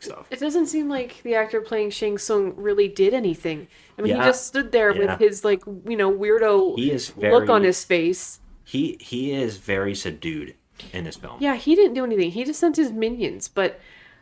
stuff. 0.00 0.26
It 0.30 0.40
doesn't 0.40 0.66
seem 0.66 0.88
like 0.88 1.22
the 1.22 1.34
actor 1.34 1.60
playing 1.60 1.90
Shang 1.90 2.18
Tsung 2.18 2.54
really 2.56 2.88
did 2.88 3.14
anything. 3.14 3.68
I 3.98 4.02
mean, 4.02 4.14
Yeah. 4.14 4.22
he 4.22 4.28
just 4.28 4.46
stood 4.46 4.72
there 4.72 4.92
Yeah. 4.92 4.98
with 5.10 5.20
his 5.20 5.44
like 5.44 5.62
you 5.66 5.96
know 5.96 6.10
weirdo 6.12 6.76
He 6.76 6.90
is 6.90 7.16
look 7.16 7.48
on 7.48 7.62
his 7.64 7.84
face. 7.84 8.40
He 8.64 8.96
he 9.00 9.32
is 9.32 9.56
very 9.56 9.94
subdued 9.94 10.54
in 10.92 11.04
this 11.04 11.16
film. 11.16 11.36
Yeah, 11.40 11.56
he 11.56 11.74
didn't 11.74 11.94
do 11.94 12.04
anything. 12.04 12.30
He 12.30 12.44
just 12.44 12.60
sent 12.60 12.76
his 12.76 12.92
minions. 12.92 13.48
But 13.48 13.80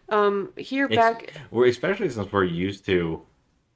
um 0.09 0.50
here 0.57 0.86
It's- 0.86 0.96
back, 0.98 1.32
we're 1.50 1.66
especially 1.66 2.09
since 2.11 2.30
we're 2.32 2.44
used 2.44 2.84
to 2.86 3.22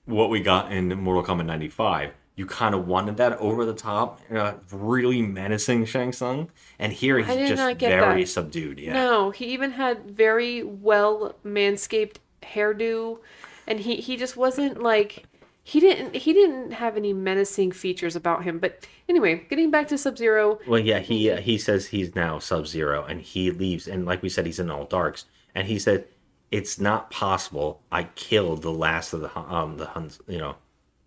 what 0.06 0.30
we 0.30 0.40
got 0.40 0.72
in 0.72 0.88
Mortal 0.98 1.22
Kombat 1.24 1.46
'95. 1.46 2.12
You 2.36 2.46
kind 2.46 2.74
of 2.74 2.86
wanted 2.86 3.16
that 3.18 3.36
over 3.38 3.66
the 3.66 3.74
top, 3.74 4.20
uh, 4.34 4.54
really 4.72 5.20
menacing 5.20 5.84
Shang 5.84 6.12
Tsung, 6.12 6.48
and 6.78 6.92
here 6.92 7.18
he's 7.18 7.48
just 7.50 7.78
very 7.80 8.22
that. 8.24 8.28
subdued. 8.28 8.78
Yeah, 8.78 8.94
no, 8.94 9.30
he 9.30 9.46
even 9.46 9.72
had 9.72 10.10
very 10.10 10.62
well 10.62 11.34
manscaped 11.44 12.16
hairdo, 12.42 13.18
and 13.66 13.80
he 13.80 13.96
he 13.96 14.16
just 14.16 14.36
wasn't 14.38 14.82
like 14.82 15.24
he 15.70 15.78
didn't 15.78 16.16
he 16.16 16.32
didn't 16.32 16.72
have 16.72 16.96
any 16.96 17.12
menacing 17.12 17.70
features 17.70 18.16
about 18.16 18.42
him. 18.42 18.58
But 18.58 18.88
anyway, 19.08 19.46
getting 19.48 19.70
back 19.70 19.86
to 19.88 19.98
Sub 19.98 20.18
Zero, 20.18 20.58
Well, 20.66 20.80
yeah, 20.80 20.98
he 20.98 21.30
uh, 21.30 21.40
he 21.40 21.58
says 21.58 21.86
he's 21.86 22.16
now 22.16 22.40
Sub 22.40 22.66
Zero, 22.66 23.04
and 23.04 23.20
he 23.20 23.52
leaves, 23.52 23.86
and 23.86 24.04
like 24.04 24.20
we 24.20 24.28
said, 24.28 24.46
he's 24.46 24.58
in 24.58 24.68
all 24.68 24.84
darks, 24.84 25.26
and 25.54 25.68
he 25.68 25.78
said 25.78 26.06
it's 26.50 26.80
not 26.80 27.12
possible. 27.12 27.82
I 27.92 28.02
killed 28.02 28.62
the 28.62 28.72
last 28.72 29.12
of 29.12 29.20
the 29.20 29.38
um 29.38 29.76
the 29.76 29.86
Hans, 29.86 30.20
you 30.26 30.38
know, 30.38 30.56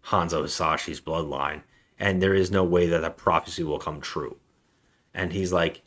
Hanzo 0.05 0.43
Hasashi's 0.43 1.01
bloodline, 1.01 1.63
and 1.99 2.21
there 2.21 2.33
is 2.33 2.49
no 2.49 2.63
way 2.63 2.87
that 2.87 3.01
that 3.01 3.17
prophecy 3.17 3.65
will 3.65 3.79
come 3.79 3.99
true. 3.99 4.37
And 5.13 5.33
he's 5.33 5.51
like, 5.51 5.81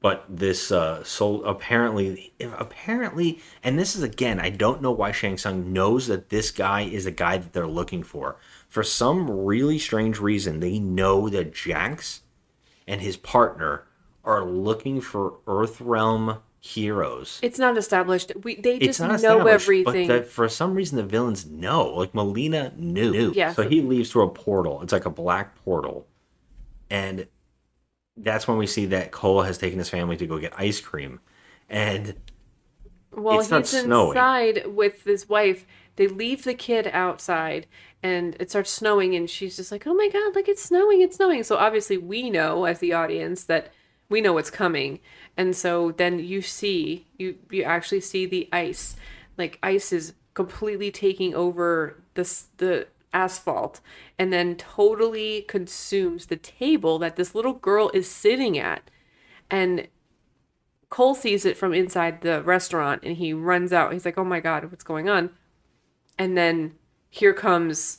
but 0.00 0.24
this 0.28 0.72
uh 0.72 1.04
soul 1.04 1.44
apparently 1.44 2.32
apparently 2.40 3.38
and 3.62 3.78
this 3.78 3.94
is 3.94 4.02
again 4.02 4.40
i 4.40 4.48
don't 4.48 4.80
know 4.80 4.90
why 4.90 5.12
shang 5.12 5.36
Tsung 5.36 5.72
knows 5.72 6.06
that 6.06 6.30
this 6.30 6.50
guy 6.50 6.82
is 6.82 7.06
a 7.06 7.10
guy 7.10 7.38
that 7.38 7.52
they're 7.52 7.66
looking 7.66 8.02
for. 8.02 8.36
For 8.68 8.82
some 8.82 9.30
really 9.30 9.78
strange 9.78 10.20
reason 10.20 10.60
they 10.60 10.78
know 10.78 11.28
that 11.28 11.52
jax 11.52 12.22
and 12.86 13.00
his 13.00 13.16
partner 13.16 13.86
are 14.24 14.44
looking 14.44 15.00
for 15.00 15.38
earthrealm 15.46 16.40
heroes. 16.60 17.40
It's 17.42 17.58
not 17.58 17.76
established. 17.78 18.32
We 18.42 18.56
they 18.56 18.78
just 18.78 19.00
know 19.00 19.46
everything. 19.46 20.08
but 20.08 20.24
the, 20.24 20.28
for 20.28 20.48
some 20.48 20.74
reason 20.74 20.96
the 20.96 21.02
villains 21.02 21.46
know. 21.46 21.88
Like 21.94 22.12
mileena 22.12 22.76
knew. 22.76 23.32
Yeah, 23.34 23.54
so- 23.54 23.68
he 23.68 23.80
leaves 23.80 24.10
through 24.10 24.24
a 24.24 24.30
portal. 24.30 24.82
It's 24.82 24.92
like 24.92 25.06
a 25.06 25.10
black 25.10 25.56
portal. 25.64 26.06
And 26.90 27.26
that's 28.22 28.46
when 28.48 28.58
we 28.58 28.66
see 28.66 28.86
that 28.86 29.10
cole 29.12 29.42
has 29.42 29.58
taken 29.58 29.78
his 29.78 29.88
family 29.88 30.16
to 30.16 30.26
go 30.26 30.38
get 30.38 30.52
ice 30.58 30.80
cream 30.80 31.20
and 31.68 32.14
Well, 33.12 33.40
It's 33.40 33.50
not 33.50 33.60
he's 33.62 33.82
snowing. 33.82 34.10
inside 34.16 34.66
with 34.74 35.04
his 35.04 35.28
wife. 35.28 35.66
They 35.96 36.06
leave 36.06 36.44
the 36.44 36.54
kid 36.54 36.88
outside, 36.92 37.66
and 38.02 38.36
it 38.40 38.50
starts 38.50 38.70
snowing, 38.70 39.14
and 39.16 39.28
she's 39.28 39.56
just 39.56 39.72
like, 39.72 39.86
"Oh 39.86 39.94
my 39.94 40.08
god, 40.08 40.34
like 40.34 40.48
it's 40.48 40.62
snowing, 40.62 41.00
it's 41.02 41.16
snowing." 41.16 41.42
So 41.42 41.56
obviously, 41.56 41.98
we 41.98 42.30
know 42.30 42.64
as 42.64 42.78
the 42.78 42.92
audience 42.92 43.44
that 43.44 43.72
we 44.08 44.20
know 44.20 44.32
what's 44.32 44.50
coming, 44.50 45.00
and 45.36 45.54
so 45.56 45.90
then 45.92 46.18
you 46.20 46.40
see 46.42 47.06
you 47.18 47.36
you 47.50 47.64
actually 47.64 48.00
see 48.00 48.26
the 48.26 48.48
ice, 48.52 48.96
like 49.36 49.58
ice 49.62 49.92
is 49.92 50.14
completely 50.34 50.90
taking 50.90 51.34
over 51.34 51.96
this 52.14 52.46
the 52.58 52.86
asphalt, 53.12 53.80
and 54.18 54.32
then 54.32 54.56
totally 54.56 55.42
consumes 55.42 56.26
the 56.26 56.36
table 56.36 56.98
that 56.98 57.16
this 57.16 57.34
little 57.34 57.54
girl 57.54 57.90
is 57.94 58.08
sitting 58.08 58.58
at, 58.58 58.90
and 59.50 59.88
Cole 60.90 61.14
sees 61.14 61.44
it 61.44 61.56
from 61.56 61.72
inside 61.72 62.20
the 62.20 62.42
restaurant 62.42 63.02
and 63.04 63.16
he 63.16 63.32
runs 63.32 63.72
out. 63.72 63.92
He's 63.92 64.04
like, 64.04 64.18
"Oh 64.18 64.24
my 64.24 64.40
god, 64.40 64.70
what's 64.70 64.84
going 64.84 65.08
on?" 65.08 65.30
And 66.18 66.36
then 66.36 66.74
here 67.08 67.32
comes 67.32 67.98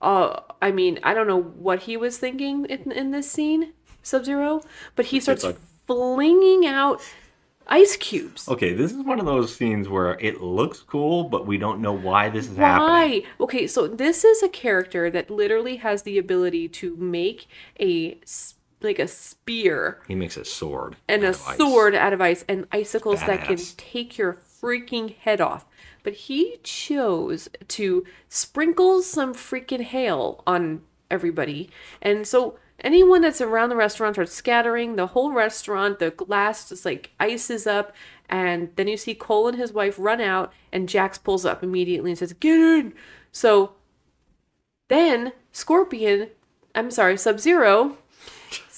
uh 0.00 0.40
I 0.62 0.70
mean, 0.72 0.98
I 1.02 1.12
don't 1.12 1.26
know 1.26 1.40
what 1.42 1.80
he 1.80 1.96
was 1.96 2.18
thinking 2.18 2.64
in, 2.66 2.92
in 2.92 3.10
this 3.10 3.30
scene, 3.30 3.72
Sub-Zero, 4.02 4.62
but 4.96 5.06
he 5.06 5.20
starts 5.20 5.44
like- 5.44 5.58
flinging 5.86 6.66
out 6.66 7.02
ice 7.70 7.96
cubes. 7.96 8.48
Okay, 8.48 8.74
this 8.74 8.92
is 8.92 9.02
one 9.02 9.20
of 9.20 9.26
those 9.26 9.54
scenes 9.54 9.88
where 9.88 10.18
it 10.20 10.40
looks 10.40 10.80
cool, 10.80 11.24
but 11.24 11.46
we 11.46 11.56
don't 11.56 11.80
know 11.80 11.92
why 11.92 12.28
this 12.28 12.48
is 12.48 12.56
happening. 12.56 12.88
Why? 12.88 13.22
Okay, 13.44 13.66
so 13.66 13.86
this 13.86 14.24
is 14.24 14.42
a 14.42 14.48
character 14.48 15.10
that 15.10 15.30
literally 15.30 15.76
has 15.76 16.02
the 16.02 16.18
ability 16.18 16.68
to 16.68 16.96
make 16.96 17.46
a 17.78 18.18
like 18.82 18.98
a 18.98 19.06
spear 19.06 20.00
He 20.08 20.14
makes 20.14 20.38
a 20.38 20.44
sword 20.44 20.96
and 21.06 21.22
a 21.22 21.28
out 21.28 21.34
of 21.34 21.46
ice. 21.48 21.56
sword 21.58 21.94
out 21.94 22.12
of 22.14 22.20
ice 22.22 22.44
and 22.48 22.66
icicles 22.72 23.20
that 23.20 23.44
can 23.44 23.58
take 23.76 24.16
your 24.16 24.38
freaking 24.60 25.14
head 25.16 25.40
off. 25.40 25.66
But 26.02 26.14
he 26.14 26.56
chose 26.62 27.48
to 27.68 28.04
sprinkle 28.28 29.02
some 29.02 29.34
freaking 29.34 29.82
hail 29.82 30.42
on 30.46 30.80
everybody. 31.10 31.68
And 32.00 32.26
so 32.26 32.58
anyone 32.80 33.22
that's 33.22 33.40
around 33.40 33.68
the 33.68 33.76
restaurant 33.76 34.16
starts 34.16 34.32
scattering. 34.32 34.96
The 34.96 35.08
whole 35.08 35.32
restaurant, 35.32 35.98
the 35.98 36.10
glass 36.10 36.68
just 36.68 36.84
like 36.84 37.10
ices 37.18 37.66
up. 37.66 37.94
And 38.28 38.70
then 38.76 38.88
you 38.88 38.96
see 38.96 39.14
Cole 39.14 39.48
and 39.48 39.58
his 39.58 39.72
wife 39.72 39.96
run 39.98 40.20
out, 40.20 40.52
and 40.72 40.88
Jax 40.88 41.18
pulls 41.18 41.44
up 41.44 41.64
immediately 41.64 42.12
and 42.12 42.18
says, 42.18 42.32
Get 42.32 42.58
in! 42.58 42.92
So 43.32 43.72
then 44.88 45.32
Scorpion, 45.50 46.28
I'm 46.74 46.92
sorry, 46.92 47.16
Sub 47.16 47.40
Zero, 47.40 47.98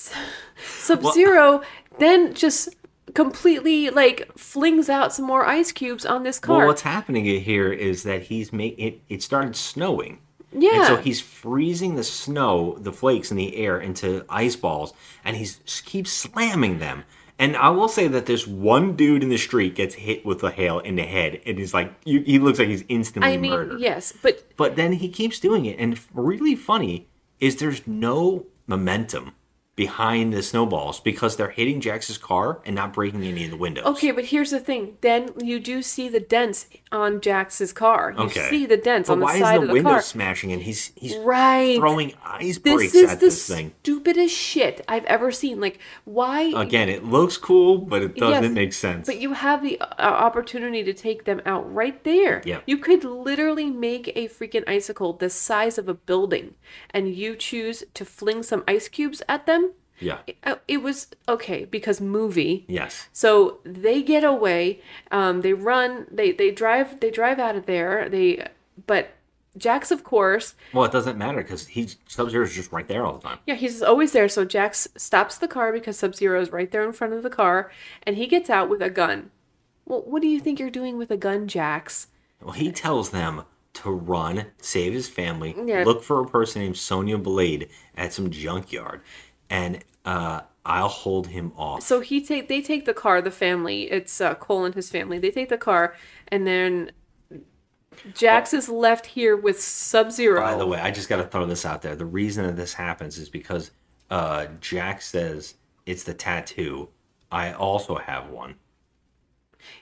Sub 0.56 1.04
Zero 1.12 1.62
then 1.98 2.34
just 2.34 2.74
completely 3.14 3.90
like 3.90 4.30
flings 4.36 4.88
out 4.88 5.12
some 5.12 5.26
more 5.26 5.44
ice 5.44 5.72
cubes 5.72 6.06
on 6.06 6.22
this 6.22 6.38
car. 6.38 6.58
Well, 6.58 6.66
what's 6.68 6.82
happening 6.82 7.24
here 7.24 7.72
is 7.72 8.02
that 8.04 8.22
he's 8.22 8.52
make 8.52 8.78
it. 8.78 9.00
It 9.08 9.22
started 9.22 9.56
snowing. 9.56 10.18
Yeah. 10.52 10.76
And 10.76 10.86
so 10.86 10.96
he's 10.96 11.20
freezing 11.20 11.94
the 11.96 12.04
snow, 12.04 12.76
the 12.78 12.92
flakes 12.92 13.30
in 13.30 13.36
the 13.36 13.56
air 13.56 13.80
into 13.80 14.24
ice 14.28 14.56
balls, 14.56 14.92
and 15.24 15.36
he 15.36 15.48
keeps 15.84 16.10
slamming 16.12 16.78
them. 16.78 17.04
And 17.38 17.56
I 17.56 17.70
will 17.70 17.88
say 17.88 18.06
that 18.08 18.26
this 18.26 18.46
one 18.46 18.94
dude 18.94 19.22
in 19.22 19.28
the 19.28 19.38
street 19.38 19.74
gets 19.74 19.96
hit 19.96 20.24
with 20.24 20.40
the 20.40 20.50
hail 20.50 20.78
in 20.78 20.96
the 20.96 21.02
head, 21.02 21.40
and 21.44 21.58
he's 21.58 21.74
like, 21.74 21.92
you, 22.04 22.20
he 22.20 22.38
looks 22.38 22.58
like 22.58 22.68
he's 22.68 22.84
instantly 22.88 23.32
I 23.32 23.36
mean, 23.36 23.50
murdered. 23.50 23.80
yes, 23.80 24.12
but 24.22 24.56
But 24.56 24.76
then 24.76 24.92
he 24.92 25.08
keeps 25.08 25.40
doing 25.40 25.64
it, 25.64 25.78
and 25.78 25.98
really 26.14 26.54
funny 26.54 27.08
is 27.40 27.56
there's 27.56 27.86
no 27.86 28.46
momentum 28.66 29.32
behind 29.74 30.34
the 30.34 30.42
snowballs 30.42 31.00
because 31.00 31.36
they're 31.36 31.48
hitting 31.50 31.80
Jax's 31.80 32.18
car 32.18 32.60
and 32.66 32.74
not 32.76 32.92
breaking 32.92 33.24
any 33.24 33.44
of 33.46 33.50
the 33.50 33.56
windows. 33.56 33.84
okay, 33.86 34.10
but 34.10 34.26
here's 34.26 34.50
the 34.50 34.60
thing. 34.60 34.98
Then 35.00 35.30
you 35.42 35.58
do 35.58 35.80
see 35.80 36.10
the 36.10 36.20
dents 36.20 36.66
on 36.90 37.20
Jax's 37.22 37.72
car. 37.72 38.12
You 38.16 38.24
Okay. 38.24 38.50
see 38.50 38.66
the 38.66 38.76
dents 38.76 39.08
But 39.08 39.14
on 39.14 39.18
the 39.20 39.24
why 39.24 39.38
side 39.40 39.54
is 39.54 39.60
the 39.60 39.62
of 39.62 39.66
the 39.68 39.72
window 39.72 39.90
car. 39.92 40.02
smashing 40.02 40.52
and 40.52 40.62
he's 40.62 40.92
he's 40.94 41.16
Right. 41.16 41.78
throwing 41.78 42.12
ice 42.22 42.58
This 42.58 42.74
breaks 42.74 42.94
is 42.94 43.10
at 43.10 43.20
the 43.20 43.26
this 43.26 43.46
thing? 43.48 43.72
stupidest 43.82 44.36
shit 44.36 44.84
I've 44.88 45.06
ever 45.06 45.32
seen. 45.32 45.58
Like, 45.58 45.78
why? 46.04 46.52
Again, 46.54 46.90
it 46.90 47.04
looks 47.04 47.38
cool, 47.38 47.78
but 47.78 48.02
it 48.02 48.16
doesn't 48.16 48.42
Yes, 48.42 48.52
make 48.52 48.72
sense. 48.74 49.06
But 49.06 49.20
you 49.20 49.32
have 49.32 49.62
the 49.62 49.80
uh, 49.80 49.86
opportunity 49.98 50.84
to 50.84 50.92
take 50.92 51.24
them 51.24 51.40
out 51.46 51.72
right 51.72 52.04
there. 52.04 52.42
Yeah. 52.44 52.60
You 52.66 52.76
could 52.76 53.04
literally 53.04 53.70
make 53.70 54.08
a 54.14 54.28
freaking 54.28 54.68
icicle 54.68 55.14
the 55.14 55.30
size 55.30 55.78
of 55.78 55.88
a 55.88 55.94
building, 55.94 56.56
and 56.90 57.14
you 57.14 57.36
choose 57.36 57.84
to 57.94 58.04
fling 58.04 58.42
some 58.42 58.64
ice 58.68 58.88
cubes 58.88 59.22
at 59.30 59.46
them. 59.46 59.71
Yeah. 60.02 60.18
Uh, 60.44 60.56
It 60.68 60.82
was 60.82 61.08
okay 61.28 61.64
because 61.64 62.00
movie. 62.00 62.64
Yes. 62.68 63.08
So 63.12 63.58
they 63.64 64.02
get 64.02 64.24
away. 64.24 64.80
Um, 65.10 65.40
they 65.42 65.52
run. 65.52 66.06
They 66.10 66.32
they 66.32 66.50
drive. 66.50 67.00
They 67.00 67.10
drive 67.10 67.38
out 67.38 67.56
of 67.56 67.66
there. 67.66 68.08
They 68.08 68.46
but 68.86 69.10
Jax, 69.56 69.90
of 69.90 70.02
course, 70.02 70.54
Well, 70.72 70.84
it 70.84 70.92
doesn't 70.92 71.18
matter 71.18 71.42
because 71.42 71.66
he 71.68 71.88
Sub 72.08 72.30
Zero 72.30 72.44
is 72.44 72.54
just 72.54 72.72
right 72.72 72.88
there 72.88 73.04
all 73.04 73.12
the 73.18 73.20
time. 73.28 73.38
yeah, 73.46 73.54
he's 73.54 73.82
always 73.82 74.12
there. 74.12 74.28
So 74.28 74.44
Jax 74.46 74.88
stops 74.96 75.36
the 75.38 75.48
car 75.48 75.72
because 75.72 75.98
Sub 75.98 76.14
Zero 76.14 76.40
is 76.40 76.50
right 76.50 76.70
there 76.70 76.84
in 76.84 76.92
front 76.92 77.12
of 77.12 77.22
the 77.22 77.28
car, 77.30 77.70
and 78.04 78.16
he 78.16 78.26
gets 78.26 78.48
out 78.48 78.70
with 78.70 78.80
a 78.80 78.88
gun. 78.90 79.30
Well, 79.84 80.02
what 80.06 80.22
do 80.22 80.28
you 80.28 80.40
think 80.40 80.58
you're 80.58 80.70
doing 80.70 80.96
with 80.96 81.10
a 81.10 81.16
gun, 81.18 81.48
Jax? 81.48 82.06
Well, 82.40 82.52
he 82.54 82.72
tells 82.72 83.10
them 83.10 83.42
to 83.74 83.90
run, 83.90 84.46
save 84.58 84.92
his 84.94 85.08
family, 85.08 85.54
Yeah. 85.64 85.84
look 85.84 86.02
for 86.02 86.20
a 86.20 86.26
person 86.26 86.62
named 86.62 86.76
Sonya 86.78 87.18
Blade 87.18 87.68
at 87.96 88.12
some 88.12 88.30
junkyard, 88.30 89.00
and 89.50 89.84
uh, 90.04 90.40
I'll 90.64 90.88
hold 90.88 91.28
him 91.28 91.52
off. 91.56 91.82
So 91.82 92.00
he 92.00 92.24
take 92.24 92.48
they 92.48 92.60
take 92.62 92.84
the 92.84 92.94
car. 92.94 93.20
The 93.22 93.30
family, 93.30 93.90
it's 93.90 94.20
uh, 94.20 94.34
Cole 94.36 94.64
and 94.64 94.74
his 94.74 94.90
family. 94.90 95.18
They 95.18 95.30
take 95.30 95.48
the 95.48 95.58
car, 95.58 95.94
and 96.28 96.46
then 96.46 96.92
Jax 98.14 98.54
is 98.54 98.68
left 98.68 99.06
here 99.06 99.36
with 99.36 99.60
Sub 99.60 100.12
Zero. 100.12 100.40
By 100.40 100.56
the 100.56 100.66
way, 100.66 100.80
I 100.80 100.90
just 100.90 101.08
got 101.08 101.16
to 101.16 101.24
throw 101.24 101.46
this 101.46 101.64
out 101.66 101.82
there. 101.82 101.96
The 101.96 102.06
reason 102.06 102.46
that 102.46 102.56
this 102.56 102.74
happens 102.74 103.18
is 103.18 103.28
because 103.28 103.70
uh, 104.10 104.46
Jack 104.60 105.02
says 105.02 105.54
it's 105.86 106.04
the 106.04 106.14
tattoo. 106.14 106.88
I 107.30 107.52
also 107.52 107.96
have 107.96 108.28
one, 108.28 108.56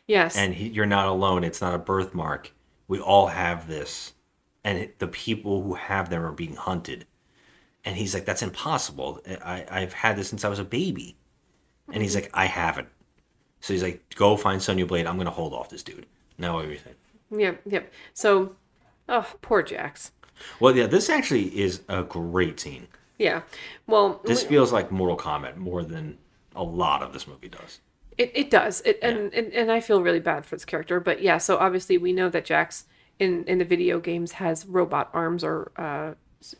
yes, 0.06 0.36
and 0.36 0.54
he, 0.54 0.68
you're 0.68 0.86
not 0.86 1.08
alone. 1.08 1.44
It's 1.44 1.60
not 1.60 1.74
a 1.74 1.78
birthmark. 1.78 2.52
We 2.88 3.00
all 3.00 3.28
have 3.28 3.68
this. 3.68 4.14
and 4.64 4.78
it, 4.78 4.98
the 4.98 5.08
people 5.08 5.62
who 5.62 5.74
have 5.74 6.10
them 6.10 6.22
are 6.24 6.32
being 6.32 6.56
hunted. 6.56 7.06
And 7.84 7.96
he's 7.96 8.12
like, 8.14 8.24
"That's 8.26 8.42
impossible. 8.42 9.20
I, 9.44 9.64
I've 9.70 9.92
had 9.92 10.16
this 10.16 10.28
since 10.28 10.44
I 10.44 10.48
was 10.48 10.58
a 10.58 10.64
baby." 10.64 11.16
And 11.92 12.02
he's 12.02 12.14
like, 12.14 12.30
"I 12.34 12.46
haven't." 12.46 12.88
So 13.60 13.72
he's 13.72 13.82
like, 13.82 14.14
"Go 14.16 14.36
find 14.36 14.62
Sonya 14.62 14.86
Blade. 14.86 15.06
I'm 15.06 15.16
gonna 15.16 15.30
hold 15.30 15.52
off 15.54 15.70
this 15.70 15.82
dude." 15.82 16.06
Now 16.38 16.54
what 16.56 16.66
do 16.66 16.70
you 16.72 16.78
think? 16.78 16.96
Yep, 17.30 17.60
yep. 17.66 17.92
So, 18.12 18.56
oh, 19.08 19.26
poor 19.40 19.62
Jax. 19.62 20.12
Well, 20.58 20.74
yeah, 20.76 20.86
this 20.86 21.08
actually 21.10 21.58
is 21.60 21.82
a 21.88 22.02
great 22.02 22.58
scene. 22.60 22.88
Yeah. 23.18 23.42
Well, 23.86 24.20
This 24.24 24.42
we- 24.42 24.48
feels 24.48 24.72
like 24.72 24.90
Mortal 24.90 25.16
Kombat 25.16 25.56
more 25.56 25.82
than 25.84 26.16
a 26.56 26.62
lot 26.62 27.02
of 27.02 27.12
this 27.12 27.26
movie 27.28 27.48
does. 27.50 27.80
It, 28.18 28.32
it 28.34 28.50
does. 28.50 28.80
It, 28.82 28.98
and, 29.02 29.32
and 29.32 29.52
and 29.52 29.70
I 29.72 29.80
feel 29.80 30.02
really 30.02 30.20
bad 30.20 30.44
for 30.44 30.54
this 30.56 30.64
character, 30.64 31.00
but 31.00 31.22
yeah. 31.22 31.38
So 31.38 31.56
obviously 31.56 31.96
we 31.98 32.12
know 32.12 32.28
that 32.30 32.44
Jax 32.44 32.84
in 33.18 33.44
in 33.44 33.58
the 33.58 33.64
video 33.64 34.00
games 34.00 34.32
has 34.32 34.66
robot 34.66 35.08
arms 35.14 35.42
or 35.44 35.72
uh, 35.76 36.14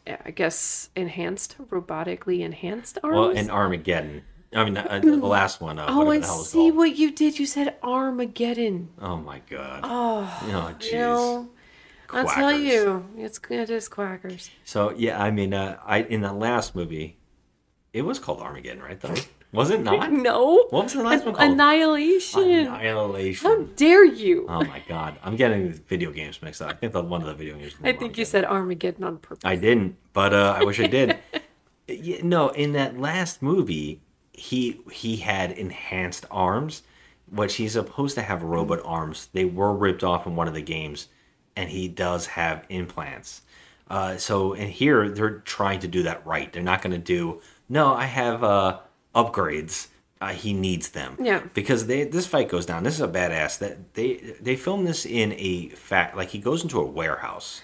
I 0.06 0.30
guess 0.30 0.90
enhanced, 0.94 1.56
robotically 1.70 2.40
enhanced 2.40 2.98
arms. 3.02 3.14
Well, 3.16 3.30
and 3.30 3.50
Armageddon. 3.50 4.22
I 4.54 4.64
mean, 4.64 4.76
uh, 4.76 4.98
the 5.02 5.16
last 5.16 5.60
one. 5.60 5.78
Uh, 5.78 5.86
oh, 5.88 6.10
I 6.10 6.20
see 6.20 6.70
what 6.70 6.96
you 6.96 7.12
did. 7.12 7.38
You 7.38 7.46
said 7.46 7.76
Armageddon. 7.82 8.88
Oh 9.00 9.16
my 9.16 9.40
god. 9.48 9.80
Oh, 9.84 10.40
Oh, 10.48 10.74
jeez. 10.78 10.92
you 10.92 10.98
know, 10.98 11.48
I'll 12.10 12.26
tell 12.26 12.52
you, 12.52 13.06
it's 13.16 13.40
it 13.48 13.70
is 13.70 13.88
quackers. 13.88 14.50
So 14.64 14.90
yeah, 14.96 15.22
I 15.22 15.30
mean, 15.30 15.54
uh, 15.54 15.78
I 15.84 16.02
in 16.02 16.20
the 16.20 16.32
last 16.32 16.74
movie, 16.74 17.18
it 17.92 18.02
was 18.02 18.18
called 18.18 18.40
Armageddon, 18.40 18.82
right? 18.82 19.00
Though 19.00 19.14
was 19.52 19.70
it 19.70 19.82
not? 19.82 20.12
No, 20.30 20.66
What 20.70 20.84
was 20.84 20.92
the 20.92 21.02
last 21.02 21.24
one 21.24 21.34
called? 21.34 21.50
annihilation. 21.52 22.42
Annihilation. 22.68 23.48
How 23.50 23.62
dare 23.76 24.04
you? 24.04 24.46
Oh 24.48 24.64
my 24.64 24.82
god, 24.88 25.18
I'm 25.22 25.36
getting 25.36 25.72
video 25.72 26.10
games 26.12 26.40
mixed 26.42 26.62
up. 26.62 26.70
I 26.70 26.74
think 26.74 26.92
that 26.92 27.04
one 27.04 27.20
of 27.20 27.26
the 27.26 27.34
video 27.34 27.56
games. 27.56 27.74
I 27.82 27.92
think 27.92 28.16
you 28.18 28.24
said 28.24 28.44
Armageddon 28.44 29.04
on 29.04 29.18
purpose. 29.18 29.44
I 29.44 29.56
didn't, 29.56 29.96
but 30.12 30.32
uh, 30.34 30.56
I 30.58 30.64
wish 30.64 30.80
I 30.80 30.86
did. 30.86 31.18
Yeah, 31.88 32.18
no, 32.22 32.50
in 32.50 32.70
that 32.74 33.00
last 33.00 33.42
movie, 33.42 34.00
he 34.32 34.80
he 34.92 35.16
had 35.16 35.50
enhanced 35.50 36.24
arms, 36.30 36.84
which 37.32 37.56
he's 37.56 37.72
supposed 37.72 38.14
to 38.14 38.22
have 38.22 38.44
robot 38.44 38.78
arms. 38.84 39.28
They 39.32 39.44
were 39.44 39.74
ripped 39.74 40.04
off 40.04 40.24
in 40.24 40.36
one 40.36 40.46
of 40.46 40.54
the 40.54 40.62
games, 40.62 41.08
and 41.56 41.68
he 41.68 41.88
does 41.88 42.26
have 42.26 42.64
implants. 42.68 43.42
Uh, 43.88 44.16
so 44.18 44.52
in 44.52 44.68
here, 44.68 45.08
they're 45.08 45.40
trying 45.40 45.80
to 45.80 45.88
do 45.88 46.04
that 46.04 46.24
right. 46.24 46.52
They're 46.52 46.62
not 46.62 46.80
going 46.80 46.92
to 46.92 46.98
do 46.98 47.40
no. 47.68 47.92
I 47.92 48.04
have 48.04 48.44
uh, 48.44 48.78
upgrades. 49.14 49.88
Uh, 50.20 50.28
he 50.28 50.52
needs 50.52 50.90
them. 50.90 51.16
Yeah. 51.18 51.42
Because 51.54 51.86
they 51.86 52.04
this 52.04 52.26
fight 52.26 52.48
goes 52.50 52.66
down. 52.66 52.82
This 52.82 52.94
is 52.94 53.00
a 53.00 53.08
badass. 53.08 53.58
That 53.58 53.94
they 53.94 54.34
they 54.40 54.54
filmed 54.56 54.86
this 54.86 55.06
in 55.06 55.32
a 55.38 55.68
fact 55.70 56.14
like 56.16 56.28
he 56.28 56.38
goes 56.38 56.62
into 56.62 56.78
a 56.78 56.84
warehouse. 56.84 57.62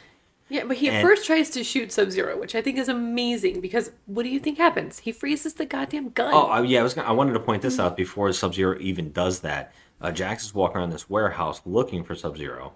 Yeah, 0.48 0.62
but 0.64 0.76
he 0.76 0.88
And- 0.88 1.06
first 1.06 1.26
tries 1.26 1.50
to 1.50 1.64
shoot 1.64 1.90
Sub 1.92 2.10
Zero, 2.10 2.38
which 2.38 2.54
I 2.54 2.62
think 2.62 2.78
is 2.78 2.88
amazing 2.88 3.60
because 3.60 3.90
what 4.06 4.22
do 4.22 4.28
you 4.30 4.38
think 4.38 4.58
happens? 4.58 5.00
He 5.00 5.10
freezes 5.12 5.54
the 5.54 5.66
goddamn 5.66 6.10
gun. 6.10 6.32
Oh, 6.32 6.50
uh, 6.52 6.62
yeah, 6.62 6.80
I 6.80 6.82
was. 6.84 6.94
Gonna, 6.94 7.08
I 7.08 7.12
wanted 7.12 7.32
to 7.34 7.40
point 7.40 7.62
this 7.62 7.78
out 7.80 7.96
before 7.96 8.32
Sub 8.32 8.54
Zero 8.54 8.78
even 8.80 9.12
does 9.12 9.40
that. 9.40 9.72
Uh, 10.00 10.10
Jax 10.12 10.44
is 10.44 10.54
walking 10.54 10.78
around 10.78 10.90
this 10.90 11.10
warehouse 11.10 11.60
looking 11.66 12.04
for 12.04 12.14
Sub 12.14 12.36
Zero. 12.38 12.72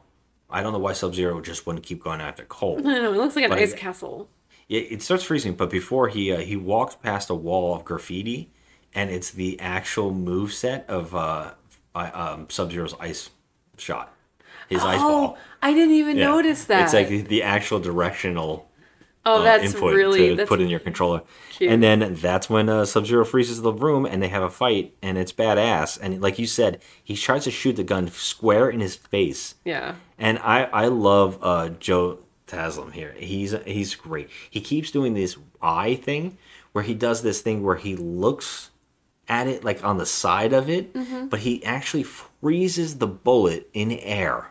I 0.50 0.62
don't 0.62 0.72
know 0.72 0.78
why 0.80 0.92
Sub 0.94 1.14
Zero 1.14 1.40
just 1.40 1.64
wouldn't 1.66 1.84
keep 1.86 2.02
going 2.02 2.20
after 2.20 2.44
Cole. 2.44 2.80
No, 2.80 2.94
don't. 3.00 3.14
It 3.14 3.18
looks 3.18 3.36
like 3.36 3.44
an 3.44 3.50
But 3.50 3.60
ice 3.60 3.72
I- 3.72 3.76
castle. 3.78 4.28
Yeah, 4.68 4.80
it 4.80 5.00
starts 5.02 5.24
freezing, 5.24 5.54
but 5.54 5.70
before 5.70 6.08
he 6.08 6.32
uh, 6.32 6.38
he 6.40 6.56
walks 6.56 6.96
past 6.96 7.30
a 7.30 7.34
wall 7.34 7.74
of 7.74 7.84
graffiti, 7.84 8.52
and 8.94 9.10
it's 9.10 9.30
the 9.30 9.58
actual 9.60 10.12
move 10.12 10.52
set 10.52 10.88
of 10.88 11.14
uh, 11.14 11.52
um, 11.94 12.46
Sub 12.50 12.70
Zero's 12.72 12.94
ice 13.00 13.30
shot, 13.78 14.12
his 14.68 14.82
ice 14.82 14.98
Oh, 15.00 15.08
ball. 15.28 15.38
I 15.62 15.72
didn't 15.72 15.94
even 15.94 16.16
Yeah. 16.16 16.26
notice 16.28 16.64
that. 16.64 16.84
It's 16.84 16.94
like 16.94 17.08
the, 17.08 17.20
the 17.22 17.42
actual 17.42 17.78
directional 17.80 18.68
oh, 19.26 19.40
uh, 19.40 19.42
that's 19.42 19.74
input 19.74 19.94
really 19.94 20.28
to 20.30 20.36
that's 20.36 20.48
put 20.48 20.60
in 20.60 20.68
your 20.68 20.80
controller. 20.80 21.22
cute. 21.50 21.70
And 21.70 21.82
then 21.82 22.14
that's 22.16 22.48
when 22.50 22.68
uh, 22.68 22.84
Sub 22.84 23.06
Zero 23.06 23.24
freezes 23.24 23.62
the 23.62 23.72
room 23.72 24.06
and 24.06 24.22
they 24.22 24.28
have 24.28 24.42
a 24.42 24.50
fight 24.50 24.94
and 25.02 25.18
it's 25.18 25.32
badass. 25.32 25.98
And 26.00 26.20
like 26.20 26.38
you 26.38 26.46
said, 26.46 26.80
he 27.04 27.16
tries 27.16 27.44
to 27.44 27.50
shoot 27.50 27.76
the 27.76 27.84
gun 27.84 28.08
square 28.08 28.68
in 28.70 28.80
his 28.80 28.96
face. 28.96 29.54
yeah. 29.64 29.94
And 30.18 30.38
I 30.40 30.64
I 30.64 30.86
love 30.88 31.38
uh, 31.40 31.70
Joe 31.78 32.18
Taslim 32.46 32.92
here. 32.92 33.14
He's 33.18 33.54
he's 33.64 33.94
great. 33.94 34.28
He 34.50 34.60
keeps 34.60 34.90
doing 34.90 35.14
this 35.14 35.36
eye 35.62 35.94
thing 35.94 36.36
where 36.72 36.84
he 36.84 36.94
does 36.94 37.22
this 37.22 37.40
thing 37.40 37.62
where 37.62 37.76
he 37.76 37.96
looks 37.96 38.70
at 39.30 39.46
it 39.46 39.64
like 39.64 39.82
on 39.84 39.96
the 39.96 40.04
side 40.06 40.52
of 40.52 40.68
it, 40.68 40.92
Mm-hmm. 40.92 41.28
but 41.28 41.40
he 41.40 41.64
actually 41.64 42.02
freezes 42.02 42.98
the 42.98 43.06
bullet 43.06 43.68
in 43.72 43.92
air 43.92 44.50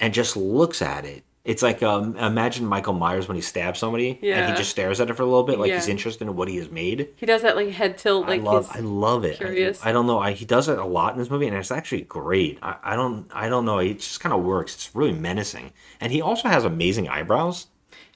and 0.00 0.14
just 0.14 0.36
looks 0.36 0.80
at 0.82 1.04
it. 1.04 1.24
It's 1.44 1.62
like 1.62 1.80
um, 1.82 2.16
imagine 2.16 2.66
Michael 2.66 2.92
Myers 2.92 3.28
when 3.28 3.36
he 3.36 3.40
stabs 3.40 3.78
somebody 3.78 4.18
and 4.20 4.50
he 4.50 4.56
just 4.56 4.68
stares 4.70 5.00
at 5.00 5.08
it 5.10 5.14
for 5.14 5.22
a 5.22 5.26
little 5.26 5.44
bit, 5.44 5.60
like 5.60 5.72
he's 5.72 5.86
interested 5.86 6.26
in 6.26 6.34
what 6.34 6.48
he 6.48 6.56
has 6.56 6.70
made. 6.72 7.08
He 7.16 7.24
does 7.24 7.42
that 7.42 7.54
like 7.54 7.70
head 7.70 7.96
tilt, 7.98 8.26
like 8.26 8.40
I 8.40 8.44
love, 8.44 8.68
I 8.74 8.80
love 8.80 9.24
it. 9.24 9.34
I- 9.34 9.44
curious. 9.44 9.80
I, 9.86 9.92
don't 9.92 10.06
know. 10.08 10.18
I, 10.18 10.32
he 10.32 10.44
does 10.44 10.68
it 10.68 10.76
a 10.78 10.84
lot 10.84 11.12
in 11.12 11.20
this 11.20 11.30
movie, 11.30 11.46
and 11.46 11.56
it's 11.56 11.70
actually 11.70 12.02
great. 12.02 12.58
I, 12.62 12.76
I 12.82 12.96
don't, 12.96 13.30
I 13.32 13.48
don't 13.48 13.64
know. 13.64 13.78
It 13.78 14.00
just 14.00 14.18
kind 14.20 14.32
of 14.34 14.42
works. 14.42 14.74
It's 14.74 14.90
really 14.94 15.12
menacing, 15.12 15.72
and 16.00 16.12
he 16.12 16.20
also 16.20 16.48
has 16.48 16.64
amazing 16.64 17.08
eyebrows, 17.08 17.68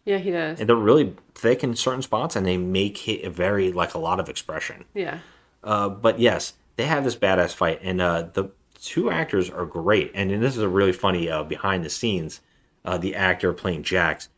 yeah, 0.05 0.19
he 0.19 0.33
does. 0.33 0.59
and 0.59 0.69
they're 0.69 0.75
really 0.75 1.15
thick 1.37 1.63
in 1.63 1.77
certain 1.77 2.03
spots, 2.03 2.35
and 2.35 2.45
they 2.45 2.57
make 2.57 3.07
it 3.09 3.31
very 3.31 3.71
like 3.73 3.95
a 3.95 3.99
lot 3.99 4.19
of 4.19 4.29
expression. 4.29 4.85
Yeah. 4.93 5.19
Uh, 5.63 5.89
but 5.89 6.19
yes, 6.19 6.55
they 6.77 6.87
have 6.87 7.05
this 7.05 7.17
badass 7.17 7.55
fight, 7.55 7.81
and 7.83 8.01
uh, 8.01 8.29
the 8.33 8.51
two 8.81 9.11
actors 9.11 9.51
are 9.51 9.67
great. 9.67 10.11
And 10.15 10.31
then 10.31 10.41
this 10.41 10.57
is 10.57 10.63
a 10.63 10.69
really 10.69 10.93
funny 10.93 11.29
uh, 11.29 11.45
behind 11.45 11.85
the 11.85 11.91
scenes. 11.91 12.41
Uh, 12.85 12.97
the 12.97 13.15
actor 13.15 13.53
playing 13.53 13.83
Jax 13.83 14.29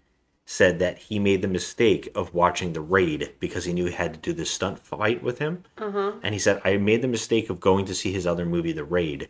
said 0.45 0.81
that 0.81 0.99
he 0.99 1.19
made 1.19 1.41
the 1.41 1.49
mistake 1.49 2.11
of 2.15 2.35
watching 2.35 2.73
the 2.73 2.81
raid 2.81 3.33
because 3.39 3.65
he 3.65 3.73
knew 3.73 3.87
he 3.87 3.93
had 3.93 4.13
to 4.13 4.21
do 4.21 4.33
this 4.33 4.51
stunt 4.51 4.79
fight 4.79 5.23
with 5.23 5.39
him. 5.39 5.63
Uh-huh. 5.79 6.13
And 6.23 6.35
he 6.35 6.41
said, 6.41 6.61
"I 6.65 6.77
made 6.77 7.03
the 7.03 7.09
mistake 7.09 7.49
of 7.49 7.61
going 7.61 7.85
to 7.87 7.95
see 7.95 8.13
his 8.13 8.27
other 8.27 8.45
movie, 8.45 8.73
The 8.73 8.85
Raid." 8.85 9.29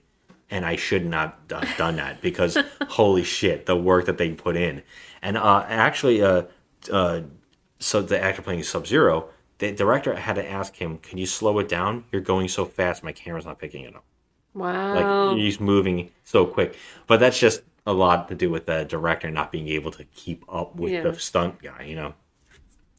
And 0.50 0.66
I 0.66 0.76
should 0.76 1.06
not 1.06 1.38
have 1.50 1.76
done 1.76 1.96
that 1.96 2.20
because 2.20 2.58
holy 2.88 3.24
shit, 3.24 3.66
the 3.66 3.76
work 3.76 4.06
that 4.06 4.18
they 4.18 4.32
put 4.32 4.56
in. 4.56 4.82
And 5.22 5.36
uh, 5.36 5.64
actually, 5.68 6.22
uh, 6.22 6.44
uh, 6.90 7.20
so 7.78 8.02
the 8.02 8.22
actor 8.22 8.42
playing 8.42 8.62
Sub 8.62 8.86
Zero, 8.86 9.28
the 9.62 9.72
director 9.72 10.14
had 10.16 10.34
to 10.34 10.50
ask 10.50 10.74
him, 10.76 10.98
"Can 10.98 11.18
you 11.18 11.26
slow 11.26 11.58
it 11.60 11.68
down? 11.68 12.04
You're 12.10 12.20
going 12.20 12.48
so 12.48 12.64
fast, 12.64 13.04
my 13.04 13.12
camera's 13.12 13.46
not 13.46 13.58
picking 13.58 13.84
it 13.84 13.94
up. 13.94 14.04
Wow. 14.54 15.28
Like 15.30 15.36
he's 15.38 15.60
moving 15.60 16.10
so 16.24 16.44
quick." 16.46 16.74
But 17.06 17.20
that's 17.20 17.38
just 17.38 17.62
a 17.86 17.92
lot 17.92 18.28
to 18.28 18.34
do 18.34 18.50
with 18.50 18.66
the 18.66 18.84
director 18.84 19.30
not 19.30 19.52
being 19.52 19.68
able 19.68 19.90
to 19.92 20.04
keep 20.04 20.44
up 20.48 20.76
with 20.76 20.92
Yeah. 20.92 21.02
the 21.02 21.14
stunt 21.18 21.62
guy, 21.62 21.84
you 21.84 21.96
know. 21.96 22.14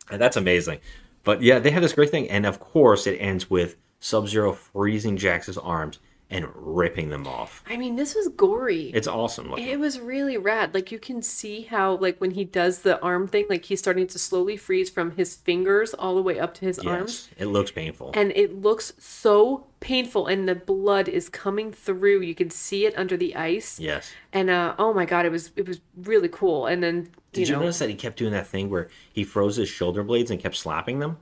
And 0.09 0.21
that's 0.21 0.37
amazing. 0.37 0.79
But 1.23 1.41
yeah, 1.41 1.59
they 1.59 1.71
have 1.71 1.81
this 1.81 1.93
great 1.93 2.09
thing, 2.09 2.29
and 2.29 2.45
of 2.45 2.59
course, 2.59 3.07
it 3.07 3.17
ends 3.17 3.49
with 3.49 3.75
Sub 3.99 4.27
Zero 4.27 4.51
freezing 4.53 5.17
Jax's 5.17 5.57
arms 5.57 5.99
and 6.33 6.47
ripping 6.55 7.09
them 7.09 7.27
off. 7.27 7.63
I 7.69 7.77
mean, 7.77 7.95
this 7.95 8.15
was 8.15 8.27
gory. 8.27 8.91
It's 8.93 9.07
awesome. 9.07 9.51
Looking. 9.51 9.67
It 9.67 9.79
was 9.79 9.99
really 9.99 10.35
rad. 10.35 10.73
Like 10.73 10.91
you 10.91 10.97
can 10.97 11.21
see 11.21 11.61
how 11.61 11.95
like 11.97 12.19
when 12.19 12.31
he 12.31 12.43
does 12.43 12.79
the 12.79 12.99
arm 13.01 13.27
thing, 13.27 13.45
like 13.49 13.65
he's 13.65 13.79
starting 13.79 14.07
to 14.07 14.17
slowly 14.17 14.57
freeze 14.57 14.89
from 14.89 15.11
his 15.11 15.35
fingers 15.35 15.93
all 15.93 16.15
the 16.15 16.23
way 16.23 16.39
up 16.39 16.55
to 16.55 16.65
his 16.65 16.79
arms. 16.79 17.29
yes, 17.29 17.41
it 17.41 17.45
looks 17.45 17.69
painful. 17.69 18.11
And 18.15 18.31
it 18.35 18.59
looks 18.59 18.93
so 18.97 19.67
painful 19.79 20.25
and 20.25 20.49
the 20.49 20.55
blood 20.55 21.07
is 21.07 21.29
coming 21.29 21.71
through. 21.71 22.21
You 22.21 22.33
can 22.33 22.49
see 22.49 22.87
it 22.87 22.97
under 22.97 23.15
the 23.15 23.35
ice. 23.35 23.79
yes. 23.79 24.11
And 24.33 24.49
uh 24.49 24.73
oh 24.79 24.91
my 24.91 25.05
god, 25.05 25.27
it 25.27 25.31
was 25.31 25.51
it 25.55 25.67
was 25.67 25.81
really 25.95 26.29
cool. 26.29 26.65
And 26.65 26.81
then 26.81 27.09
Did 27.31 27.41
you 27.41 27.45
you, 27.45 27.53
know 27.53 27.59
notice 27.59 27.77
that 27.77 27.89
he 27.89 27.95
kept 27.95 28.17
doing 28.17 28.31
that 28.31 28.47
thing 28.47 28.71
where 28.71 28.89
he 29.11 29.23
froze 29.23 29.57
his 29.57 29.69
shoulder 29.69 30.03
blades 30.03 30.31
and 30.31 30.39
kept 30.39 30.55
slapping 30.55 30.97
them? 30.97 31.17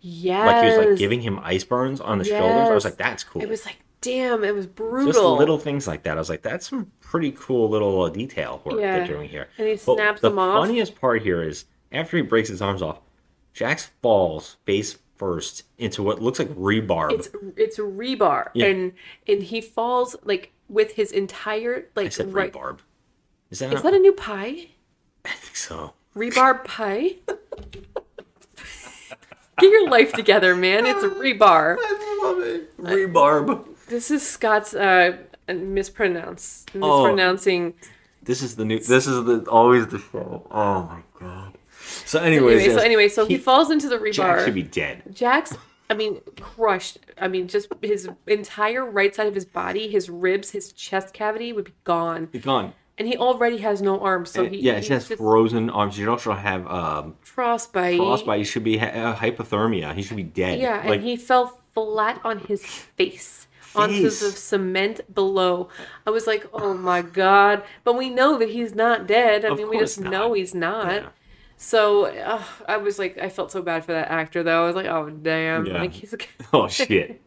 Yeah. 0.00 0.46
Like 0.46 0.64
he 0.64 0.70
was 0.70 0.86
like 0.86 0.98
giving 0.98 1.20
him 1.20 1.38
ice 1.42 1.64
burns 1.64 2.00
on 2.00 2.18
the 2.18 2.24
shoulders. 2.24 2.70
I 2.70 2.74
was 2.74 2.84
like, 2.84 2.96
that's 2.96 3.24
cool. 3.24 3.42
It 3.42 3.48
was 3.48 3.66
like 3.66 3.76
damn, 4.04 4.44
it 4.44 4.54
was 4.54 4.66
brutal. 4.66 5.06
just 5.12 5.18
little 5.24 5.58
things 5.58 5.86
like 5.88 6.02
that. 6.04 6.16
I 6.16 6.20
was 6.20 6.28
like, 6.28 6.42
that's 6.42 6.68
some 6.68 6.92
pretty 7.00 7.32
cool 7.32 7.68
little 7.68 8.02
uh, 8.02 8.10
detail 8.10 8.60
work 8.64 8.78
Yeah. 8.80 8.98
they're 8.98 9.06
doing 9.06 9.28
here. 9.28 9.48
And 9.58 9.66
he 9.68 9.74
But 9.74 9.96
snaps 9.96 10.20
the 10.20 10.28
them 10.30 10.38
off. 10.38 10.62
The 10.62 10.68
funniest 10.68 11.00
part 11.00 11.22
here 11.22 11.42
is 11.42 11.64
after 11.92 12.16
he 12.16 12.22
breaks 12.22 12.48
his 12.48 12.60
arms 12.62 12.82
off, 12.82 13.00
Jax 13.52 13.90
falls 14.02 14.56
face 14.64 14.98
first 15.16 15.62
into 15.78 16.02
what 16.02 16.20
looks 16.20 16.38
like 16.40 16.48
rebar. 16.50 17.10
It's 17.12 17.28
it's 17.56 17.78
rebar. 17.78 18.48
Yeah. 18.54 18.66
And 18.66 18.92
and 19.28 19.42
he 19.44 19.60
falls 19.60 20.16
like 20.24 20.52
with 20.68 20.92
his 20.94 21.12
entire 21.12 21.86
like 21.94 22.06
I 22.06 22.08
said 22.10 22.32
right 22.32 22.52
rebarb. 22.52 22.78
Is 23.50 23.60
that 23.60 23.66
Is 23.72 23.74
not? 23.74 23.84
that 23.84 23.94
a 23.94 23.98
new 24.00 24.12
pie? 24.12 24.68
I 25.24 25.30
think 25.30 25.54
so. 25.56 25.94
Rebar 26.16 26.64
pie? 26.64 27.16
Get 29.60 29.70
your 29.70 29.88
life 29.88 30.12
together, 30.12 30.56
man. 30.56 30.84
It's 30.84 31.04
rebar. 31.04 31.76
I 31.80 32.20
love 32.24 32.40
it. 32.42 32.76
Rebarb. 32.76 33.68
This 33.94 34.10
is 34.10 34.22
Scott's 34.26 34.74
uh 34.74 35.16
mispronounce 35.78 36.66
Oh. 36.74 36.78
mispronouncing. 37.04 37.74
This 38.22 38.42
is 38.42 38.56
the 38.56 38.64
new. 38.64 38.78
This 38.78 39.06
is 39.06 39.24
the 39.24 39.36
always 39.48 39.86
the 39.86 39.98
show. 39.98 40.46
Oh 40.50 40.82
my 40.92 41.00
god. 41.20 41.50
So, 42.06 42.18
anyways, 42.18 42.62
Anyway, 42.62 42.74
so 42.78 42.82
anyway, 42.82 43.08
so 43.08 43.26
he, 43.26 43.36
falls 43.38 43.70
into 43.70 43.88
the 43.88 43.98
rebar. 43.98 44.44
should 44.44 44.54
be 44.54 44.62
dead. 44.62 45.02
Jax, 45.12 45.54
I 45.90 45.94
mean, 45.94 46.20
crushed. 46.40 46.98
I 47.20 47.28
mean, 47.28 47.46
just 47.46 47.68
his 47.82 48.08
entire 48.26 48.84
right 48.84 49.14
side 49.14 49.26
of 49.26 49.34
his 49.34 49.44
body, 49.44 49.88
his 49.88 50.08
ribs, 50.08 50.50
his 50.50 50.72
chest 50.72 51.12
cavity 51.14 51.52
would 51.52 51.66
be 51.66 51.74
gone. 51.84 52.28
He's 52.32 52.42
gone. 52.44 52.72
and 52.98 53.06
he 53.06 53.16
already 53.18 53.58
has 53.58 53.82
no 53.82 54.00
arms, 54.00 54.30
so 54.30 54.46
he 54.46 54.56
yeah, 54.58 54.78
he 54.80 54.88
has 54.94 55.06
just 55.08 55.18
frozen 55.18 55.68
arms. 55.70 55.96
He 55.96 56.02
should 56.02 56.08
also 56.10 56.32
have 56.32 56.66
um, 56.66 57.16
frostbite. 57.20 57.98
frostbite. 57.98 58.38
He 58.38 58.44
should 58.44 58.64
be 58.64 58.78
ha- 58.78 58.86
uh, 59.04 59.14
hypothermia. 59.16 59.94
He 59.94 60.02
should 60.02 60.16
be 60.16 60.22
dead. 60.42 60.58
Yeah, 60.60 60.76
like, 60.76 61.00
and 61.00 61.02
he 61.04 61.16
fell 61.16 61.60
flat 61.74 62.20
on 62.24 62.38
his 62.38 62.64
face, 62.64 63.43
onto 63.74 64.10
the 64.10 64.32
cement 64.32 65.00
below. 65.14 65.68
I 66.06 66.10
was 66.10 66.26
like, 66.26 66.46
oh 66.52 66.74
my 66.74 67.02
god! 67.02 67.62
But 67.84 67.96
we 67.96 68.10
know 68.10 68.38
that 68.38 68.50
he's 68.50 68.74
not 68.74 69.06
dead. 69.06 69.44
I 69.44 69.48
Of 69.48 69.58
mean, 69.58 69.68
we 69.68 69.76
course 69.76 69.96
just 69.96 70.00
know 70.00 70.32
he's 70.34 70.54
not. 70.54 71.02
Yeah. 71.02 71.08
So 71.56 72.06
uh, 72.06 72.42
I 72.68 72.76
was 72.78 72.98
like, 72.98 73.16
I 73.18 73.28
felt 73.28 73.50
so 73.52 73.62
bad 73.62 73.84
for 73.84 73.92
that 73.92 74.10
actor 74.10 74.42
though. 74.42 74.64
I 74.64 74.66
was 74.66 74.76
like, 74.76 74.86
oh 74.86 75.10
damn, 75.10 75.66
Yeah. 75.66 75.78
like 75.78 75.92
he's 75.92 76.12
a 76.14 76.18
oh 76.52 76.68
shit. 76.68 77.22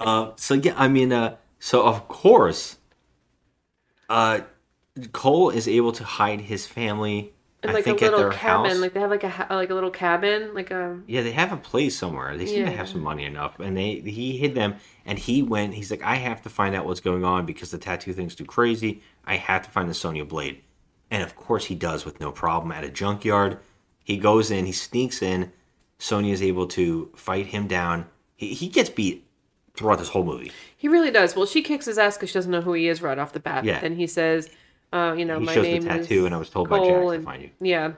uh, 0.00 0.32
so 0.36 0.54
yeah, 0.54 0.74
I 0.76 0.88
mean, 0.88 1.12
uh, 1.12 1.36
so 1.58 1.82
of 1.86 2.08
course, 2.08 2.78
uh, 4.08 4.40
Cole 5.12 5.50
is 5.50 5.66
able 5.68 5.92
to 5.92 6.04
hide 6.04 6.42
his 6.42 6.66
family. 6.66 7.33
In 7.64 7.72
like 7.72 7.86
a 7.86 7.92
little 7.92 8.30
cabin. 8.30 8.70
house. 8.70 8.78
Like 8.78 8.92
they 8.94 9.00
have 9.00 9.10
like 9.10 9.24
a 9.24 9.28
ha- 9.28 9.46
like 9.50 9.70
a 9.70 9.74
little 9.74 9.90
cabin, 9.90 10.54
like 10.54 10.70
a 10.70 11.00
Yeah, 11.06 11.22
they 11.22 11.32
have 11.32 11.52
a 11.52 11.56
place 11.56 11.96
somewhere. 11.96 12.36
They 12.36 12.46
seem 12.46 12.64
to 12.64 12.70
have 12.70 12.88
some 12.88 13.02
money 13.02 13.24
enough, 13.24 13.58
and 13.60 13.76
they 13.76 14.00
he 14.00 14.36
hid 14.36 14.54
them. 14.54 14.76
And 15.06 15.18
he 15.18 15.42
went. 15.42 15.74
He's 15.74 15.90
like, 15.90 16.02
I 16.02 16.14
have 16.14 16.42
to 16.42 16.48
find 16.48 16.74
out 16.74 16.86
what's 16.86 17.00
going 17.00 17.24
on 17.24 17.44
because 17.46 17.70
the 17.70 17.78
tattoo 17.78 18.12
thing's 18.12 18.34
too 18.34 18.44
crazy. 18.44 19.02
I 19.24 19.36
have 19.36 19.62
to 19.62 19.70
find 19.70 19.88
the 19.88 19.94
Sonya 19.94 20.24
blade, 20.24 20.62
and 21.10 21.22
of 21.22 21.36
course 21.36 21.66
he 21.66 21.74
does 21.74 22.04
with 22.04 22.20
no 22.20 22.32
problem 22.32 22.72
at 22.72 22.84
a 22.84 22.90
junkyard. 22.90 23.58
He 24.02 24.16
goes 24.18 24.50
in. 24.50 24.66
He 24.66 24.72
sneaks 24.72 25.22
in. 25.22 25.52
Sonya 25.98 26.32
is 26.32 26.42
able 26.42 26.66
to 26.68 27.10
fight 27.16 27.46
him 27.46 27.66
down. 27.66 28.06
He 28.36 28.54
he 28.54 28.68
gets 28.68 28.90
beat 28.90 29.26
throughout 29.74 29.98
this 29.98 30.08
whole 30.08 30.24
movie. 30.24 30.52
He 30.76 30.88
really 30.88 31.10
does. 31.10 31.34
Well, 31.34 31.46
she 31.46 31.62
kicks 31.62 31.86
his 31.86 31.98
ass 31.98 32.16
because 32.16 32.30
she 32.30 32.34
doesn't 32.34 32.50
know 32.50 32.60
who 32.60 32.72
he 32.74 32.88
is 32.88 33.02
right 33.02 33.18
off 33.18 33.32
the 33.32 33.40
bat. 33.40 33.64
Yeah. 33.64 33.80
Then 33.80 33.96
he 33.96 34.06
says, 34.06 34.48
uh, 34.94 35.14
you 35.18 35.24
know, 35.24 35.40
He 35.40 35.46
my 35.46 35.54
shows 35.54 35.64
the 35.64 35.72
name 35.72 35.84
tattoo, 35.84 36.20
is 36.20 36.24
and 36.26 36.34
I 36.34 36.38
was 36.38 36.48
told 36.48 36.68
by 36.68 36.78
Cole, 36.78 37.10
Jack 37.10 37.18
to 37.20 37.24
find 37.24 37.42
you. 37.42 37.50
Yeah. 37.60 37.92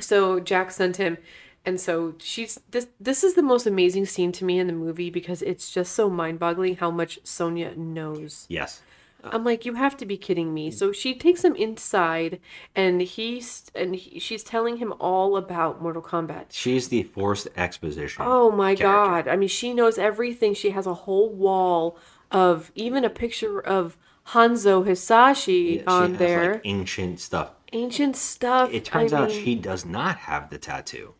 So 0.00 0.40
Jack 0.40 0.70
sent 0.70 0.96
him, 0.96 1.18
and 1.66 1.78
so 1.78 2.14
she's 2.18 2.58
this. 2.70 2.88
This 2.98 3.22
is 3.22 3.34
the 3.34 3.42
most 3.42 3.66
amazing 3.66 4.06
scene 4.06 4.32
to 4.32 4.44
me 4.44 4.58
in 4.58 4.66
the 4.66 4.72
movie 4.72 5.10
because 5.10 5.42
it's 5.42 5.70
just 5.70 5.92
so 5.92 6.08
mind-boggling 6.08 6.76
how 6.76 6.90
much 6.90 7.18
Sonya 7.22 7.74
knows. 7.76 8.46
Yes. 8.48 8.82
I'm 9.24 9.44
like, 9.44 9.64
you 9.64 9.74
have 9.74 9.96
to 9.98 10.06
be 10.06 10.16
kidding 10.16 10.52
me. 10.52 10.72
So 10.72 10.90
she 10.90 11.14
takes 11.14 11.44
him 11.44 11.54
inside, 11.54 12.40
and 12.74 13.00
he's 13.00 13.70
and 13.74 13.94
he, 13.94 14.18
she's 14.18 14.42
telling 14.42 14.78
him 14.78 14.92
all 14.98 15.36
about 15.36 15.80
Mortal 15.80 16.02
Kombat. 16.02 16.46
She's 16.50 16.88
the 16.88 17.04
forced 17.04 17.46
exposition. 17.56 18.24
Oh 18.26 18.50
my 18.50 18.74
character. 18.74 18.84
god. 18.84 19.28
I 19.28 19.36
mean, 19.36 19.48
she 19.48 19.74
knows 19.74 19.98
everything. 19.98 20.54
She 20.54 20.70
has 20.70 20.86
a 20.86 20.94
whole 20.94 21.30
wall 21.30 21.96
of 22.32 22.72
even 22.74 23.04
a 23.04 23.10
picture 23.10 23.60
of 23.60 23.96
Hanzo 24.28 24.86
Hasashi 24.86 25.78
She 25.78 25.84
on 25.86 26.16
there. 26.16 26.54
like 26.54 26.62
ancient 26.64 27.20
stuff. 27.20 27.50
Ancient 27.72 28.16
stuff. 28.16 28.70
It 28.72 28.84
turns 28.84 29.12
I 29.12 29.20
out 29.22 29.28
mean- 29.30 29.44
she 29.44 29.54
does 29.54 29.84
not 29.84 30.16
have 30.18 30.50
the 30.50 30.58
tattoo. 30.58 31.14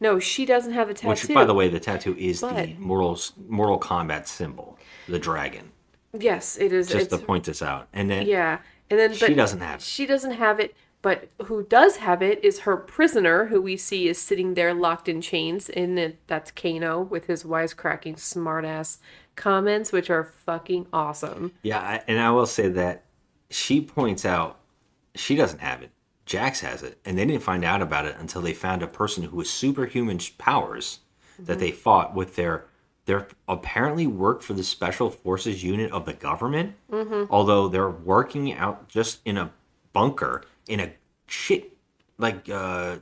No, 0.00 0.18
she 0.18 0.44
doesn't 0.44 0.72
have 0.72 0.90
a 0.90 0.94
tattoo. 0.94 1.08
Which, 1.08 1.28
by 1.32 1.44
the 1.44 1.54
way, 1.54 1.68
the 1.68 1.80
tattoo 1.80 2.14
is 2.18 2.40
the 2.40 2.48
But- 2.48 2.78
Mortal 2.78 3.18
Mortal 3.48 3.78
Kombat 3.80 4.26
symbol, 4.28 4.78
the 5.08 5.18
dragon. 5.18 5.72
Yes, 6.12 6.56
it 6.58 6.72
is. 6.72 6.88
Just 6.88 7.10
to 7.10 7.18
point 7.18 7.44
this 7.44 7.62
out, 7.62 7.88
and 7.92 8.10
then 8.10 8.26
Yeah. 8.26 8.58
And 8.90 9.00
then 9.00 9.14
She 9.14 9.34
doesn't 9.34 9.60
have 9.60 9.76
it. 9.80 9.82
She 9.82 10.04
doesn't 10.04 10.32
have 10.32 10.60
it, 10.60 10.74
but 11.00 11.28
who 11.46 11.62
does 11.64 11.96
have 11.96 12.22
it 12.22 12.44
is 12.44 12.60
her 12.60 12.76
prisoner, 12.76 13.46
who 13.46 13.60
we 13.62 13.76
see 13.78 14.08
is 14.08 14.18
sitting 14.20 14.54
there 14.54 14.74
locked 14.74 15.08
in 15.08 15.20
chains, 15.22 15.70
and 15.70 16.16
that's 16.26 16.50
Kano 16.50 17.00
with 17.00 17.26
his 17.26 17.44
wisecracking 17.44 18.16
smartass 18.16 18.98
comments, 19.36 19.92
which 19.92 20.10
are 20.10 20.24
fucking 20.24 20.86
awesome. 20.92 21.52
yeah, 21.62 21.80
I, 21.80 22.02
and 22.08 22.18
I 22.20 22.30
will 22.30 22.46
say 22.46 22.68
that 22.68 23.04
she 23.50 23.80
points 23.80 24.24
out 24.24 24.58
she 25.14 25.36
doesn't 25.36 25.60
have 25.60 25.82
it. 25.82 25.90
Jax 26.26 26.60
has 26.60 26.82
it, 26.82 26.98
and 27.04 27.18
they 27.18 27.26
didn't 27.26 27.42
find 27.42 27.64
out 27.64 27.82
about 27.82 28.06
it 28.06 28.16
until 28.18 28.40
they 28.40 28.54
found 28.54 28.82
a 28.82 28.86
person 28.86 29.22
who 29.24 29.38
has 29.40 29.50
superhuman 29.50 30.18
powers 30.38 31.00
that 31.38 31.52
Mm-hmm. 31.52 31.60
they 31.60 31.70
fought 31.72 32.14
with 32.14 32.36
their. 32.36 32.66
Their 33.06 33.28
apparently 33.48 34.06
work 34.06 34.40
for 34.40 34.54
the 34.54 34.64
special 34.64 35.10
forces 35.10 35.62
unit 35.62 35.92
of 35.92 36.06
the 36.06 36.14
government, 36.14 36.74
Mm-hmm. 36.90 37.24
although 37.30 37.68
they're 37.68 37.90
working 37.90 38.54
out 38.54 38.88
just 38.88 39.20
in 39.26 39.36
a 39.36 39.50
bunker 39.92 40.42
in 40.68 40.80
a 40.80 40.90
shit 41.26 41.76
like 42.16 42.48
uh 42.48 42.96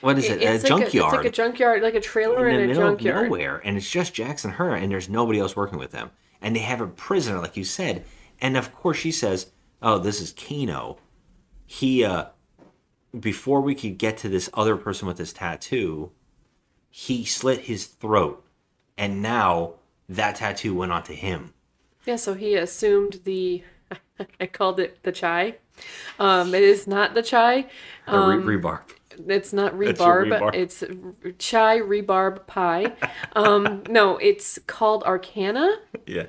what 0.00 0.18
is 0.18 0.28
it, 0.28 0.42
It's 0.42 0.64
a 0.64 0.74
like 0.74 0.82
junkyard 0.90 1.14
it's 1.14 1.16
like 1.16 1.26
a 1.26 1.30
junkyard, 1.30 1.82
like 1.82 1.94
a 1.94 2.00
trailer 2.00 2.48
in 2.48 2.54
in, 2.54 2.60
the 2.60 2.64
a 2.64 2.66
middle 2.68 2.82
of 2.92 2.98
junkyard. 2.98 3.24
nowhere, 3.26 3.60
and 3.64 3.76
it's 3.76 3.88
just 3.90 4.14
Jax 4.14 4.44
and 4.44 4.54
her, 4.54 4.74
and 4.74 4.90
there's 4.92 5.08
nobody 5.08 5.38
else 5.38 5.54
working 5.56 5.78
with 5.78 5.90
them. 5.92 6.10
And 6.40 6.54
they 6.54 6.60
have 6.60 6.80
a 6.80 6.86
prisoner, 6.86 7.38
like 7.40 7.56
you 7.56 7.64
said, 7.64 8.04
and 8.40 8.56
of 8.56 8.72
course 8.74 8.96
she 8.98 9.10
says, 9.12 9.50
"Oh, 9.82 9.98
this 9.98 10.20
is 10.20 10.32
Kano." 10.32 10.98
He, 11.66 12.04
uh, 12.04 12.26
before 13.18 13.60
we 13.60 13.74
could 13.74 13.98
get 13.98 14.16
to 14.18 14.28
this 14.28 14.48
other 14.54 14.76
person 14.76 15.08
with 15.08 15.16
this 15.16 15.32
tattoo, 15.32 16.12
he 16.90 17.24
slit 17.24 17.62
his 17.62 17.86
throat, 17.86 18.44
and 18.96 19.20
now 19.22 19.74
that 20.08 20.36
tattoo 20.36 20.74
went 20.74 20.92
onto 20.92 21.12
him. 21.14 21.52
Yeah, 22.06 22.16
so 22.16 22.34
he 22.34 22.54
assumed 22.54 23.20
the. 23.24 23.62
I 24.40 24.46
called 24.46 24.80
it 24.80 25.02
the 25.02 25.12
chai. 25.12 25.56
Um, 26.18 26.54
it 26.54 26.62
is 26.62 26.86
not 26.86 27.14
the 27.14 27.22
chai. 27.22 27.66
The 28.06 28.12
Um, 28.14 28.44
re- 28.46 28.56
rebarb. 28.56 28.80
It's 29.26 29.52
not 29.52 29.76
rhubarb. 29.76 30.28
rebarb. 30.28 30.54
It's 30.54 30.84
chai 31.38 31.78
rebarb 31.78 32.46
pie. 32.46 32.92
Um, 33.34 33.82
no, 33.90 34.16
it's 34.18 34.58
called 34.66 35.02
Arcana. 35.04 35.76
Yeah. 36.06 36.26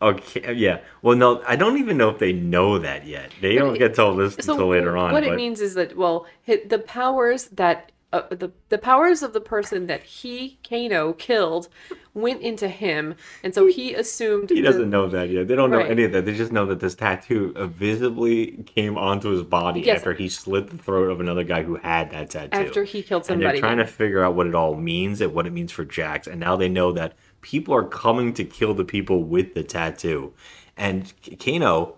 Okay. 0.00 0.54
Yeah. 0.54 0.80
Well, 1.02 1.16
no, 1.16 1.42
I 1.46 1.56
don't 1.56 1.78
even 1.78 1.96
know 1.96 2.10
if 2.10 2.18
they 2.18 2.32
know 2.32 2.78
that 2.78 3.06
yet. 3.06 3.30
They 3.40 3.54
don't 3.54 3.78
get 3.78 3.94
told 3.94 4.18
this 4.18 4.34
So 4.44 4.54
until 4.54 4.68
later 4.68 4.96
on. 4.96 5.12
what 5.12 5.22
but 5.22 5.32
it 5.32 5.36
means 5.36 5.60
is 5.60 5.74
that 5.74 5.96
well, 5.96 6.26
the 6.46 6.82
powers 6.86 7.46
that 7.48 7.92
uh, 8.12 8.22
the 8.30 8.50
the 8.68 8.78
powers 8.78 9.22
of 9.22 9.32
the 9.32 9.40
person 9.40 9.86
that 9.86 10.02
he 10.02 10.58
Kano 10.68 11.12
killed 11.14 11.68
went 12.14 12.42
into 12.42 12.68
him, 12.68 13.14
and 13.42 13.54
so 13.54 13.66
he 13.66 13.94
assumed 13.94 14.50
He 14.50 14.60
doesn't 14.60 14.90
know 14.90 15.08
that 15.08 15.30
yet. 15.30 15.48
They 15.48 15.54
don't 15.54 15.70
know 15.70 15.80
any 15.80 16.04
of 16.04 16.12
that. 16.12 16.26
They 16.26 16.34
just 16.34 16.52
know 16.52 16.66
that 16.66 16.80
this 16.80 16.94
tattoo 16.94 17.54
visibly 17.72 18.62
came 18.66 18.98
onto 18.98 19.30
his 19.30 19.42
body 19.42 19.80
Yes. 19.80 19.98
after 19.98 20.12
he 20.12 20.28
slit 20.28 20.68
the 20.68 20.76
throat 20.76 21.10
of 21.10 21.20
another 21.20 21.42
guy 21.44 21.62
who 21.62 21.76
had 21.76 22.10
that 22.10 22.30
tattoo. 22.30 22.56
after 22.56 22.84
he 22.84 23.02
killed 23.02 23.24
somebody, 23.24 23.46
and 23.46 23.54
they're 23.54 23.60
trying 23.60 23.78
to 23.78 23.86
figure 23.86 24.22
out 24.22 24.34
what 24.34 24.46
it 24.46 24.54
all 24.54 24.74
means 24.74 25.20
and 25.20 25.32
what 25.32 25.46
it 25.46 25.52
means 25.52 25.72
for 25.72 25.84
Jax. 25.84 26.26
And 26.26 26.38
now 26.38 26.54
they 26.56 26.68
know 26.68 26.92
that 26.92 27.14
people 27.40 27.74
are 27.74 27.84
coming 27.84 28.34
to 28.34 28.44
kill 28.44 28.74
the 28.74 28.84
people 28.84 29.24
with 29.24 29.54
the 29.54 29.62
tattoo. 29.62 30.34
And 30.76 31.12
Kano, 31.38 31.96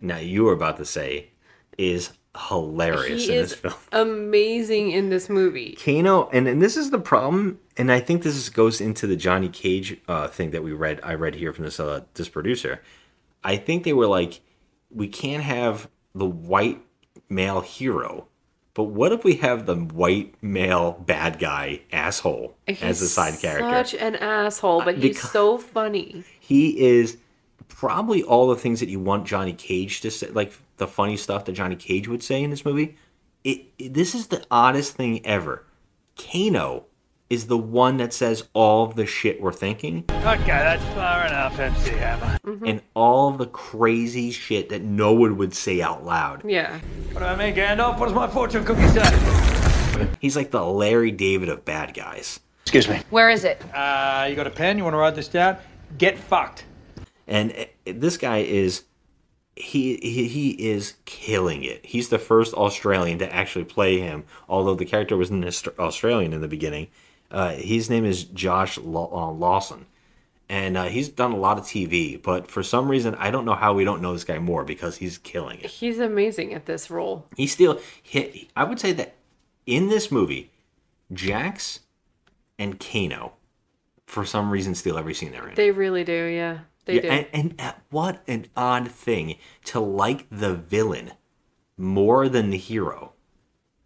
now 0.00 0.18
you 0.18 0.44
were 0.44 0.52
about 0.52 0.76
to 0.76 0.84
say, 0.84 1.30
is 1.76 2.12
hilarious 2.36 3.24
he 3.24 3.32
in 3.32 3.38
is 3.38 3.50
this 3.50 3.58
film. 3.60 3.74
amazing 3.92 4.90
in 4.90 5.10
this 5.10 5.28
movie. 5.28 5.76
Kano, 5.82 6.28
and, 6.30 6.46
and 6.48 6.60
this 6.62 6.76
is 6.76 6.90
the 6.90 6.98
problem, 6.98 7.58
and 7.76 7.90
I 7.90 8.00
think 8.00 8.22
this 8.22 8.36
is, 8.36 8.48
goes 8.48 8.80
into 8.80 9.06
the 9.06 9.16
Johnny 9.16 9.48
Cage 9.48 9.98
uh, 10.08 10.28
thing 10.28 10.50
that 10.50 10.62
we 10.62 10.72
read. 10.72 11.00
I 11.02 11.14
read 11.14 11.34
here 11.34 11.52
from 11.52 11.64
this 11.64 11.80
uh, 11.80 12.02
this 12.14 12.28
producer. 12.28 12.82
I 13.44 13.56
think 13.56 13.84
they 13.84 13.92
were 13.92 14.06
like, 14.06 14.40
we 14.90 15.08
can't 15.08 15.42
have 15.42 15.88
the 16.14 16.26
white 16.26 16.80
male 17.28 17.60
hero, 17.60 18.28
but 18.74 18.84
what 18.84 19.12
if 19.12 19.24
we 19.24 19.36
have 19.36 19.66
the 19.66 19.76
white 19.76 20.34
male 20.42 20.92
bad 20.92 21.38
guy 21.38 21.82
asshole 21.92 22.56
as 22.66 23.00
a 23.02 23.08
side 23.08 23.38
character? 23.40 23.84
Such 23.84 23.94
an 24.00 24.16
asshole, 24.16 24.82
but 24.84 24.98
he's 24.98 25.20
so 25.20 25.58
funny. 25.58 26.24
he 26.40 26.78
is 26.78 27.18
probably 27.68 28.22
all 28.22 28.48
the 28.48 28.56
things 28.56 28.80
that 28.80 28.88
you 28.88 29.00
want 29.00 29.26
Johnny 29.26 29.52
Cage 29.52 30.00
to 30.00 30.10
say, 30.10 30.28
like 30.28 30.52
the 30.76 30.86
funny 30.86 31.16
stuff 31.16 31.44
that 31.46 31.52
Johnny 31.52 31.76
Cage 31.76 32.08
would 32.08 32.22
say 32.22 32.42
in 32.42 32.50
this 32.50 32.64
movie. 32.64 32.96
It, 33.44 33.66
it- 33.78 33.94
this 33.94 34.14
is 34.14 34.26
the 34.28 34.44
oddest 34.50 34.94
thing 34.94 35.24
ever. 35.26 35.64
Kano 36.16 36.86
is 37.28 37.46
the 37.48 37.58
one 37.58 37.96
that 37.96 38.12
says 38.12 38.44
all 38.52 38.84
of 38.84 38.94
the 38.94 39.04
shit 39.04 39.40
we're 39.40 39.52
thinking 39.52 40.04
Okay, 40.10 40.46
that's 40.46 40.84
far 40.94 41.26
enough, 41.26 41.58
MC 41.58 41.90
Hammer. 41.90 42.38
and 42.64 42.80
all 42.94 43.28
of 43.30 43.38
the 43.38 43.46
crazy 43.46 44.30
shit 44.30 44.68
that 44.68 44.82
no 44.82 45.12
one 45.12 45.36
would 45.36 45.52
say 45.52 45.82
out 45.82 46.04
loud. 46.04 46.42
Yeah. 46.48 46.78
What 47.12 47.20
do 47.20 47.26
I 47.26 47.34
mean, 47.36 47.54
Gandalf? 47.54 47.98
What 47.98 48.06
does 48.06 48.14
my 48.14 48.28
fortune 48.28 48.64
cookie 48.64 48.86
say? 48.88 50.08
He's 50.20 50.36
like 50.36 50.50
the 50.50 50.64
Larry 50.64 51.10
David 51.10 51.48
of 51.48 51.64
bad 51.64 51.94
guys. 51.94 52.38
Excuse 52.62 52.88
me. 52.88 53.00
Where 53.10 53.28
is 53.30 53.44
it? 53.44 53.60
Uh, 53.74 54.26
you 54.28 54.36
got 54.36 54.46
a 54.46 54.50
pen? 54.50 54.76
You 54.78 54.84
want 54.84 54.94
to 54.94 54.98
write 54.98 55.14
this 55.14 55.28
down? 55.28 55.56
Get 55.98 56.18
fucked. 56.18 56.64
and 57.26 57.52
uh, 57.52 57.64
this 57.86 58.16
guy 58.16 58.38
is 58.38 58.84
he, 59.56 59.96
he 59.96 60.28
he 60.28 60.50
is 60.50 60.94
killing 61.06 61.64
it. 61.64 61.84
He's 61.84 62.10
the 62.10 62.18
first 62.18 62.52
Australian 62.54 63.18
to 63.20 63.34
actually 63.34 63.64
play 63.64 63.98
him, 63.98 64.24
although 64.48 64.74
the 64.74 64.84
character 64.84 65.16
was 65.16 65.30
an 65.30 65.44
Australian 65.78 66.34
in 66.34 66.42
the 66.42 66.48
beginning. 66.48 66.88
Uh, 67.30 67.52
his 67.54 67.88
name 67.88 68.04
is 68.04 68.24
Josh 68.24 68.76
uh, 68.78 68.82
Lawson, 68.82 69.86
and 70.48 70.76
uh, 70.76 70.84
he's 70.84 71.08
done 71.08 71.32
a 71.32 71.36
lot 71.38 71.58
of 71.58 71.64
TV. 71.64 72.22
But 72.22 72.50
for 72.50 72.62
some 72.62 72.88
reason, 72.88 73.14
I 73.14 73.30
don't 73.30 73.46
know 73.46 73.54
how 73.54 73.72
we 73.72 73.84
don't 73.84 74.02
know 74.02 74.12
this 74.12 74.24
guy 74.24 74.38
more 74.38 74.62
because 74.62 74.98
he's 74.98 75.16
killing 75.16 75.58
it. 75.60 75.66
He's 75.70 75.98
amazing 75.98 76.52
at 76.52 76.66
this 76.66 76.90
role. 76.90 77.26
He 77.36 77.46
still 77.46 77.80
hit. 78.02 78.50
I 78.54 78.64
would 78.64 78.78
say 78.78 78.92
that 78.92 79.14
in 79.64 79.88
this 79.88 80.12
movie, 80.12 80.50
Jax 81.12 81.80
and 82.58 82.78
Kano, 82.78 83.32
for 84.06 84.26
some 84.26 84.50
reason, 84.50 84.74
steal 84.74 84.98
every 84.98 85.14
scene 85.14 85.32
they're 85.32 85.48
in. 85.48 85.54
They 85.54 85.70
really 85.70 86.04
do, 86.04 86.26
yeah. 86.26 86.58
They 86.86 86.94
Yeah, 86.96 87.00
do. 87.02 87.08
and, 87.08 87.26
and 87.32 87.60
uh, 87.60 87.72
what 87.90 88.22
an 88.26 88.46
odd 88.56 88.90
thing 88.90 89.36
to 89.66 89.80
like 89.80 90.26
the 90.30 90.54
villain 90.54 91.12
more 91.76 92.28
than 92.28 92.50
the 92.50 92.56
hero. 92.58 93.12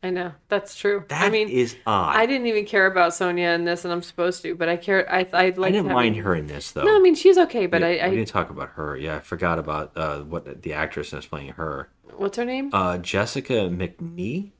I 0.02 0.08
know 0.08 0.32
that's 0.48 0.76
true. 0.76 1.04
That 1.08 1.24
I 1.26 1.28
mean, 1.30 1.48
is 1.50 1.76
odd. 1.86 2.16
I 2.16 2.24
didn't 2.24 2.46
even 2.46 2.64
care 2.64 2.86
about 2.86 3.12
Sonya 3.12 3.48
in 3.50 3.64
this, 3.64 3.84
and 3.84 3.92
I'm 3.92 4.02
supposed 4.02 4.40
to, 4.42 4.54
but 4.54 4.66
I 4.66 4.76
care. 4.78 5.06
I 5.12 5.18
I 5.18 5.22
like. 5.22 5.34
I 5.34 5.50
didn't 5.50 5.74
having- 5.74 5.92
mind 5.92 6.16
her 6.16 6.34
in 6.34 6.46
this 6.46 6.70
though. 6.72 6.84
No, 6.84 6.96
I 6.96 7.00
mean 7.00 7.14
she's 7.14 7.36
okay, 7.36 7.66
but 7.66 7.82
Yeah, 7.82 8.06
I, 8.06 8.08
we 8.08 8.16
didn't 8.16 8.28
talk 8.28 8.48
about 8.48 8.70
her. 8.70 8.96
Yeah, 8.96 9.16
I 9.16 9.20
forgot 9.20 9.58
about 9.58 9.92
uh, 9.96 10.20
what 10.20 10.62
the 10.62 10.72
actress 10.72 11.10
that's 11.10 11.26
playing 11.26 11.50
her. 11.52 11.90
what's 12.16 12.38
her 12.38 12.46
name? 12.46 12.70
Uh, 12.72 12.96
Jessica 12.96 13.68
McNee, 13.68 14.52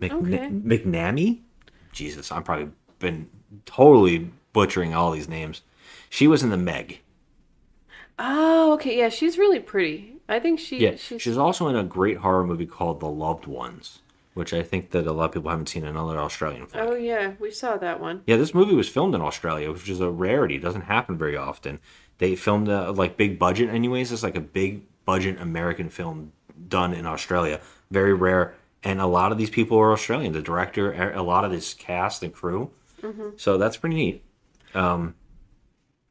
Mc, 0.00 0.12
Okay. 0.12 0.48
McNamee. 0.48 1.40
Jesus, 1.92 2.32
I'm 2.32 2.42
probably 2.42 2.70
been 2.98 3.28
totally 3.66 4.30
butchering 4.54 4.94
all 4.94 5.10
these 5.10 5.28
names. 5.28 5.60
She 6.08 6.26
was 6.26 6.42
in 6.42 6.48
the 6.48 6.56
Meg. 6.56 7.00
Oh, 8.18 8.72
okay, 8.74 8.96
yeah, 8.98 9.08
she's 9.08 9.38
really 9.38 9.60
pretty. 9.60 10.16
I 10.28 10.40
think 10.40 10.58
she. 10.58 10.78
Yeah, 10.78 10.96
she's, 10.96 11.22
she's 11.22 11.36
also 11.38 11.68
in 11.68 11.76
a 11.76 11.84
great 11.84 12.18
horror 12.18 12.44
movie 12.44 12.66
called 12.66 13.00
The 13.00 13.08
Loved 13.08 13.46
Ones, 13.46 14.00
which 14.34 14.52
I 14.52 14.62
think 14.62 14.90
that 14.90 15.06
a 15.06 15.12
lot 15.12 15.26
of 15.26 15.32
people 15.32 15.50
haven't 15.50 15.68
seen. 15.68 15.84
Another 15.84 16.18
Australian 16.18 16.66
film. 16.66 16.88
Oh 16.88 16.94
yeah, 16.94 17.32
we 17.38 17.50
saw 17.50 17.76
that 17.76 18.00
one. 18.00 18.22
Yeah, 18.26 18.36
this 18.36 18.54
movie 18.54 18.74
was 18.74 18.88
filmed 18.88 19.14
in 19.14 19.20
Australia, 19.20 19.70
which 19.72 19.88
is 19.88 20.00
a 20.00 20.10
rarity. 20.10 20.56
It 20.56 20.62
doesn't 20.62 20.82
happen 20.82 21.16
very 21.16 21.36
often. 21.36 21.78
They 22.18 22.34
filmed 22.34 22.68
uh 22.68 22.92
like 22.92 23.16
big 23.16 23.38
budget, 23.38 23.68
anyways. 23.70 24.10
It's 24.10 24.22
like 24.22 24.36
a 24.36 24.40
big 24.40 24.82
budget 25.04 25.40
American 25.40 25.90
film 25.90 26.32
done 26.68 26.92
in 26.92 27.06
Australia. 27.06 27.60
Very 27.90 28.14
rare, 28.14 28.54
and 28.82 29.00
a 29.00 29.06
lot 29.06 29.30
of 29.30 29.38
these 29.38 29.50
people 29.50 29.78
are 29.78 29.92
Australian. 29.92 30.32
The 30.32 30.42
director, 30.42 31.12
a 31.12 31.22
lot 31.22 31.44
of 31.44 31.52
this 31.52 31.72
cast 31.74 32.22
and 32.22 32.32
crew. 32.32 32.70
So 33.36 33.56
that's 33.56 33.76
pretty 33.76 33.94
neat. 33.94 34.24
Um, 34.74 35.14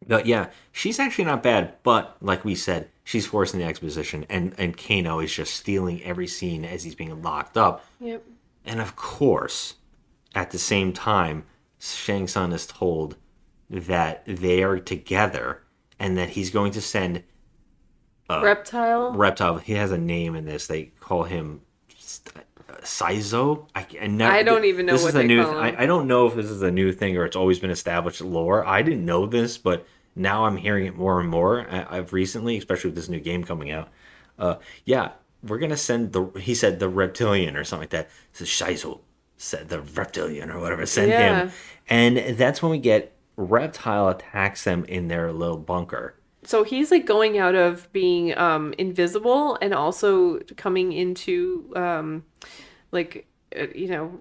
but 0.08 0.26
yeah, 0.26 0.50
she's 0.72 1.00
actually 1.00 1.26
not 1.26 1.44
bad. 1.44 1.74
But 1.84 2.18
like 2.22 2.46
we 2.46 2.56
said, 2.56 2.90
she's 3.04 3.26
forcing 3.26 3.60
the 3.60 3.66
exposition, 3.66 4.26
and 4.30 4.54
and 4.58 4.78
Kano 4.78 5.20
is 5.20 5.34
just 5.34 5.54
stealing 5.54 6.04
every 6.04 6.28
scene 6.28 6.66
as 6.66 6.84
he's 6.84 6.96
being 6.96 7.22
locked 7.22 7.58
up. 7.58 7.86
Yep. 8.00 8.24
And 8.66 8.82
of 8.82 8.96
course, 8.96 9.76
at 10.34 10.52
the 10.52 10.60
same 10.60 10.94
time, 10.94 11.46
Shang 11.80 12.28
Tsung 12.28 12.52
is 12.52 12.66
told 12.66 13.16
that 13.70 14.24
they 14.26 14.64
are 14.64 14.80
together 14.80 15.64
and 16.00 16.18
that 16.18 16.30
he's 16.30 16.50
going 16.50 16.72
to 16.74 16.82
send 16.82 17.24
Reptile. 18.30 19.14
Reptile. 19.14 19.58
He 19.58 19.74
has 19.74 19.92
a 19.92 19.98
name 19.98 20.36
in 20.36 20.46
this. 20.46 20.68
They 20.68 20.86
call 21.00 21.24
him 21.24 21.62
Saizo. 22.82 23.68
I, 23.76 23.86
I, 24.02 24.08
never, 24.08 24.34
I 24.34 24.44
don't 24.44 24.66
even 24.66 24.86
know 24.86 24.94
this 24.94 25.06
is 25.06 25.16
a 25.16 25.24
new. 25.24 25.42
I, 25.42 25.84
I 25.84 25.86
don't 25.86 26.08
know 26.08 26.28
if 26.28 26.36
this 26.36 26.48
is 26.48 26.62
a 26.62 26.72
new 26.72 26.92
thing 26.92 27.18
or 27.18 27.26
it's 27.26 27.36
always 27.36 27.60
been 27.60 27.72
established 27.72 28.22
lore. 28.22 28.66
I 28.66 28.82
didn't 28.82 29.06
know 29.06 29.26
this, 29.26 29.58
but 29.58 29.86
now 30.16 30.46
I'm 30.46 30.58
hearing 30.58 30.86
it 30.86 30.96
more 30.96 31.20
and 31.20 31.30
more. 31.30 31.68
I, 31.70 31.98
I've 31.98 32.14
recently, 32.14 32.58
especially 32.58 32.90
with 32.90 32.96
this 32.96 33.10
new 33.10 33.20
game 33.20 33.44
coming 33.44 33.72
out. 33.72 33.90
Uh, 34.40 34.56
yeah, 34.86 35.12
we're 35.44 35.60
gonna 35.60 35.78
send 35.78 36.14
the. 36.14 36.26
He 36.40 36.56
said 36.56 36.80
the 36.80 36.90
reptilian 36.90 37.56
or 37.56 37.64
something 37.64 37.84
like 37.84 37.90
that. 37.92 38.10
Says 38.34 38.48
Shizel 38.48 39.00
said 39.38 39.70
the 39.70 39.82
reptilian 39.82 40.50
or 40.50 40.60
whatever. 40.60 40.86
Send 40.86 41.12
Yeah. 41.12 41.44
him, 41.46 41.52
and 41.90 42.38
that's 42.38 42.62
when 42.62 42.72
we 42.72 42.78
get 42.80 43.12
reptile 43.38 44.08
attacks 44.10 44.64
them 44.64 44.86
in 44.86 45.08
their 45.10 45.32
little 45.34 45.58
bunker. 45.58 46.16
So 46.44 46.64
he's 46.64 46.92
like 46.92 47.06
going 47.06 47.38
out 47.38 47.56
of 47.56 47.92
being 47.92 48.38
um 48.38 48.74
invisible 48.78 49.58
and 49.62 49.74
also 49.74 50.40
coming 50.58 50.92
into 50.94 51.72
um 51.76 52.24
like 52.92 53.26
uh, 53.60 53.66
you 53.74 53.88
know 53.88 54.20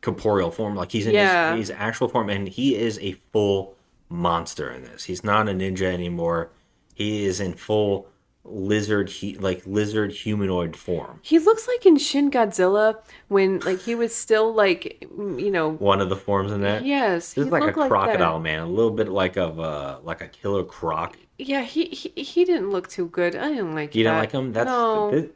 corporeal 0.00 0.50
form. 0.50 0.74
Like 0.76 0.92
he's 0.92 1.06
in 1.06 1.14
Yeah. 1.14 1.52
his, 1.56 1.68
his 1.68 1.76
actual 1.76 2.08
form, 2.08 2.28
and 2.30 2.48
he 2.48 2.76
is 2.76 2.98
a 3.00 3.12
full 3.32 3.74
monster 4.08 4.70
in 4.70 4.82
this. 4.84 5.04
He's 5.04 5.22
not 5.24 5.48
a 5.48 5.52
ninja 5.52 5.82
anymore. 5.92 6.50
He 6.94 7.24
is 7.24 7.40
in 7.40 7.54
full 7.54 8.08
lizard, 8.44 9.10
he, 9.10 9.36
like 9.36 9.62
lizard 9.66 10.10
humanoid 10.10 10.74
form. 10.74 11.20
he 11.22 11.38
looks 11.38 11.68
like 11.68 11.84
in 11.84 11.98
Shin 11.98 12.30
Godzilla 12.30 12.96
when 13.28 13.58
like 13.60 13.80
he 13.80 13.94
was 13.94 14.14
still 14.14 14.54
like 14.54 15.04
you 15.18 15.50
know 15.50 15.72
One 15.72 16.00
of 16.00 16.08
the 16.08 16.16
forms 16.16 16.50
in 16.52 16.62
that. 16.62 16.84
yes 16.86 17.34
This 17.34 17.34
he 17.34 17.40
is 17.42 17.48
like 17.48 17.62
a 17.62 17.66
that. 17.66 17.88
crocodile 17.88 18.40
man, 18.40 18.60
a 18.62 18.66
little 18.66 18.90
bit 18.90 19.08
like 19.08 19.36
of 19.36 19.60
uh 19.60 19.98
like 20.02 20.22
a 20.22 20.28
killer 20.28 20.64
croc. 20.64 21.16
Yeah, 21.38 21.62
he, 21.62 21.84
he 21.86 22.08
he 22.22 22.44
didn't 22.46 22.70
look 22.70 22.88
too 22.88 23.06
good. 23.08 23.36
I 23.36 23.48
didn't 23.50 23.74
like. 23.74 23.94
You 23.94 24.02
don't 24.04 24.16
like 24.16 24.32
him? 24.32 24.52
That's 24.52 24.66
no. 24.66 25.28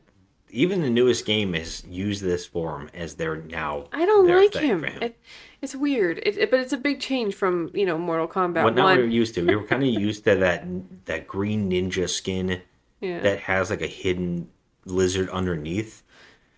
Even 0.53 0.83
the 0.83 0.91
newest 0.91 1.24
game 1.27 1.55
has 1.55 1.83
used 1.87 2.23
this 2.23 2.47
form 2.47 2.91
as 2.95 3.15
their 3.16 3.37
now. 3.37 3.87
I 3.93 4.05
don't 4.07 4.27
their 4.27 4.37
like 4.37 4.55
him. 4.55 4.85
him. 4.85 5.03
It, 5.03 5.19
it's 5.61 5.74
weird. 5.74 6.19
It, 6.24 6.37
it- 6.39 6.51
but 6.51 6.61
it's 6.61 6.73
a 6.73 6.77
big 6.79 7.01
change 7.01 7.35
from 7.35 7.70
you 7.74 7.87
know 7.87 7.99
Mortal 7.99 8.29
Kombat 8.29 8.62
What 8.65 8.74
now 8.74 8.91
we 8.93 8.99
were 8.99 9.05
used 9.05 9.35
to. 9.37 9.47
We 9.47 9.57
were 9.57 9.65
kind 9.65 9.83
of 9.83 9.89
used 10.09 10.24
to 10.24 10.37
that 10.37 10.65
that 11.07 11.27
green 11.27 11.70
ninja 11.70 12.09
skin 12.09 12.61
yeah, 13.01 13.20
that 13.20 13.41
has 13.41 13.70
like 13.70 13.83
a 13.83 13.87
hidden 13.87 14.49
lizard 14.85 15.29
underneath. 15.31 16.03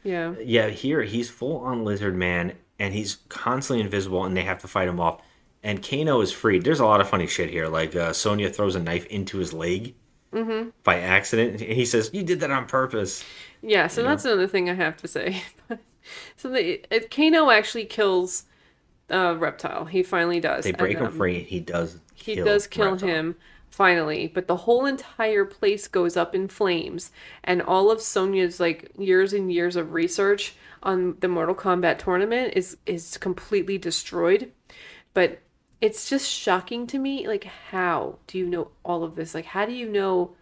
yeah. 0.02 0.34
Yeah, 0.42 0.68
here 0.68 1.02
he's 1.02 1.30
full 1.30 1.58
on 1.58 1.84
lizard 1.84 2.14
man 2.16 2.52
and 2.78 2.92
he's 2.94 3.18
constantly 3.28 3.82
invisible 3.84 4.24
and 4.24 4.36
they 4.36 4.42
have 4.44 4.58
to 4.60 4.68
fight 4.68 4.88
him 4.88 4.98
off. 5.00 5.20
And 5.62 5.82
Kano 5.82 6.20
is 6.20 6.32
freed. 6.32 6.64
There's 6.64 6.80
a 6.80 6.84
lot 6.84 7.00
of 7.00 7.08
funny 7.08 7.26
shit 7.26 7.48
here. 7.48 7.68
Like 7.68 7.94
uh, 7.96 8.12
Sonya 8.12 8.50
throws 8.50 8.74
a 8.74 8.80
knife 8.80 9.06
into 9.06 9.38
his 9.38 9.52
leg 9.54 9.94
Mm-hmm. 10.34 10.70
by 10.82 10.98
accident. 11.00 11.60
He 11.60 11.84
says, 11.84 12.10
"You 12.12 12.22
did 12.22 12.40
that 12.40 12.50
on 12.50 12.66
purpose." 12.66 13.24
Yeah, 13.62 13.86
so 13.86 14.02
that's 14.02 14.24
another 14.24 14.48
thing 14.48 14.68
I 14.68 14.74
have 14.74 14.96
to 14.98 15.08
say. 15.08 15.42
so 16.36 16.50
the 16.50 16.94
it, 16.94 17.10
Kano 17.10 17.50
actually 17.50 17.84
kills 17.84 18.44
uh, 19.10 19.36
Reptile. 19.38 19.84
He 19.84 20.02
finally 20.02 20.40
does. 20.40 20.64
They 20.64 20.70
and, 20.70 20.78
break 20.78 20.98
him 20.98 21.06
um, 21.06 21.12
free. 21.12 21.40
He 21.44 21.60
does. 21.60 22.00
He 22.14 22.34
kill 22.34 22.44
does 22.44 22.66
kill 22.66 22.92
Reptile. 22.92 23.08
him 23.08 23.36
finally, 23.70 24.26
but 24.26 24.46
the 24.46 24.56
whole 24.56 24.86
entire 24.86 25.44
place 25.44 25.88
goes 25.88 26.16
up 26.16 26.34
in 26.34 26.48
flames, 26.48 27.10
and 27.42 27.62
all 27.62 27.90
of 27.90 28.00
Sonya's 28.00 28.60
like 28.60 28.90
years 28.98 29.32
and 29.32 29.52
years 29.52 29.76
of 29.76 29.92
research 29.92 30.54
on 30.82 31.16
the 31.20 31.28
Mortal 31.28 31.54
Kombat 31.54 31.98
tournament 31.98 32.52
is 32.56 32.76
is 32.86 33.16
completely 33.18 33.78
destroyed. 33.78 34.52
But 35.14 35.40
it's 35.84 36.08
just 36.08 36.30
shocking 36.30 36.86
to 36.86 36.98
me. 36.98 37.28
Like, 37.28 37.44
how 37.44 38.16
do 38.26 38.38
you 38.38 38.46
know 38.46 38.68
all 38.84 39.04
of 39.04 39.16
this? 39.16 39.34
Like, 39.34 39.44
how 39.44 39.66
do 39.66 39.72
you 39.72 39.86
know 39.86 40.34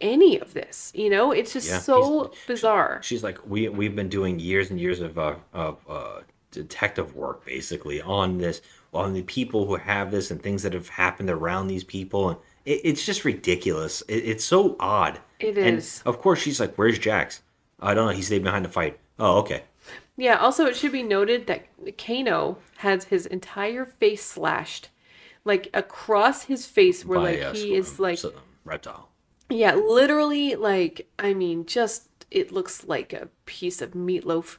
any 0.00 0.36
of 0.40 0.52
this? 0.52 0.90
You 0.96 1.08
know, 1.08 1.30
it's 1.30 1.52
just 1.52 1.68
Yeah, 1.68 1.78
so 1.78 2.32
bizarre. 2.48 3.00
She's 3.00 3.22
like, 3.22 3.38
we 3.46 3.68
we've 3.68 3.94
been 3.94 4.08
doing 4.08 4.40
years 4.40 4.68
and 4.70 4.80
years 4.80 5.00
of 5.00 5.16
uh, 5.16 5.36
of 5.52 5.78
uh, 5.88 6.22
detective 6.50 7.14
work, 7.14 7.44
basically, 7.44 8.02
on 8.02 8.38
this, 8.38 8.62
on 8.92 9.12
the 9.12 9.22
people 9.22 9.64
who 9.64 9.76
have 9.76 10.10
this 10.10 10.32
and 10.32 10.42
things 10.42 10.64
that 10.64 10.72
have 10.72 10.88
happened 10.88 11.30
around 11.30 11.68
these 11.68 11.84
people, 11.84 12.30
and 12.30 12.38
it, 12.64 12.80
it's 12.82 13.06
just 13.06 13.24
ridiculous. 13.24 14.02
It, 14.08 14.24
it's 14.24 14.44
so 14.44 14.74
odd. 14.80 15.20
It 15.38 15.56
and 15.56 15.78
is. 15.78 16.02
of 16.04 16.20
course, 16.20 16.40
she's 16.40 16.58
like, 16.58 16.74
"Where's 16.74 16.98
Jax?" 16.98 17.42
I 17.78 17.94
don't 17.94 18.06
know. 18.06 18.12
He 18.12 18.22
stayed 18.22 18.42
behind 18.42 18.64
the 18.64 18.70
fight. 18.70 18.98
Oh, 19.20 19.38
okay. 19.38 19.62
Yeah, 20.20 20.36
also 20.36 20.66
it 20.66 20.76
should 20.76 20.92
be 20.92 21.02
noted 21.02 21.46
that 21.46 21.66
Kano 21.96 22.58
has 22.78 23.04
his 23.04 23.24
entire 23.26 23.86
face 23.86 24.22
slashed. 24.24 24.90
Like 25.44 25.70
across 25.72 26.44
his 26.44 26.66
face 26.66 27.04
where 27.04 27.18
By, 27.18 27.30
like 27.32 27.42
uh, 27.42 27.52
he 27.54 27.74
is 27.74 27.98
like 27.98 28.18
reptile. 28.64 29.08
Yeah, 29.48 29.74
literally 29.74 30.54
like 30.54 31.08
I 31.18 31.32
mean 31.32 31.64
just 31.64 32.08
it 32.30 32.52
looks 32.52 32.84
like 32.84 33.12
a 33.14 33.28
piece 33.46 33.80
of 33.80 33.92
meatloaf. 33.92 34.58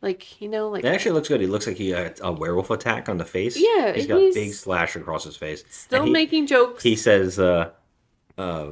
Like, 0.00 0.40
you 0.40 0.48
know, 0.48 0.68
like 0.68 0.84
It 0.84 0.88
actually 0.88 1.12
looks 1.12 1.28
good. 1.28 1.40
He 1.40 1.46
looks 1.46 1.66
like 1.66 1.76
he 1.78 1.90
had 1.90 2.20
a 2.22 2.30
werewolf 2.30 2.70
attack 2.70 3.08
on 3.08 3.16
the 3.16 3.24
face. 3.24 3.56
Yeah, 3.56 3.92
he's 3.92 4.06
got 4.06 4.18
a 4.18 4.20
he's- 4.20 4.34
big 4.34 4.52
slash 4.52 4.96
across 4.96 5.24
his 5.24 5.36
face. 5.36 5.64
still 5.70 6.04
he- 6.04 6.10
making 6.10 6.46
jokes. 6.46 6.82
He 6.82 6.94
says, 6.94 7.38
uh, 7.38 7.70
uh, 8.36 8.70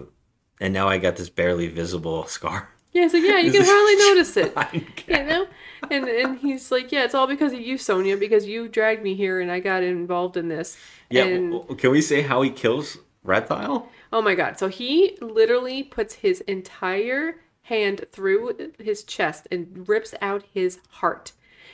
and 0.60 0.74
now 0.74 0.88
I 0.88 0.98
got 0.98 1.16
this 1.16 1.30
barely 1.30 1.68
visible 1.68 2.26
scar. 2.26 2.68
Yeah, 2.92 3.08
so 3.08 3.16
yeah, 3.16 3.38
you 3.38 3.50
can 3.50 3.62
hardly 3.64 3.96
notice 3.96 4.36
it. 4.36 4.54
You 5.08 5.24
know? 5.24 5.46
And 5.90 6.06
and 6.06 6.38
he's 6.38 6.70
like, 6.70 6.92
Yeah, 6.92 7.04
it's 7.04 7.14
all 7.14 7.26
because 7.26 7.52
of 7.52 7.60
you, 7.60 7.76
Sonya, 7.78 8.16
because 8.16 8.46
you 8.46 8.68
dragged 8.68 9.02
me 9.02 9.14
here 9.14 9.40
and 9.40 9.50
I 9.50 9.60
got 9.60 9.82
involved 9.82 10.36
in 10.36 10.48
this. 10.48 10.76
Yeah, 11.10 11.24
And 11.24 11.78
can 11.78 11.90
we 11.90 12.00
say 12.00 12.22
how 12.22 12.42
he 12.42 12.50
kills 12.50 12.98
Reptile? 13.24 13.88
oh 14.12 14.22
my 14.22 14.34
god. 14.34 14.58
So 14.58 14.68
he 14.68 15.16
literally 15.20 15.82
puts 15.82 16.14
his 16.16 16.40
entire 16.42 17.36
hand 17.62 18.04
through 18.12 18.70
his 18.78 19.04
chest 19.04 19.48
and 19.50 19.88
rips 19.88 20.14
out 20.20 20.44
his 20.52 20.80
heart. 20.90 21.32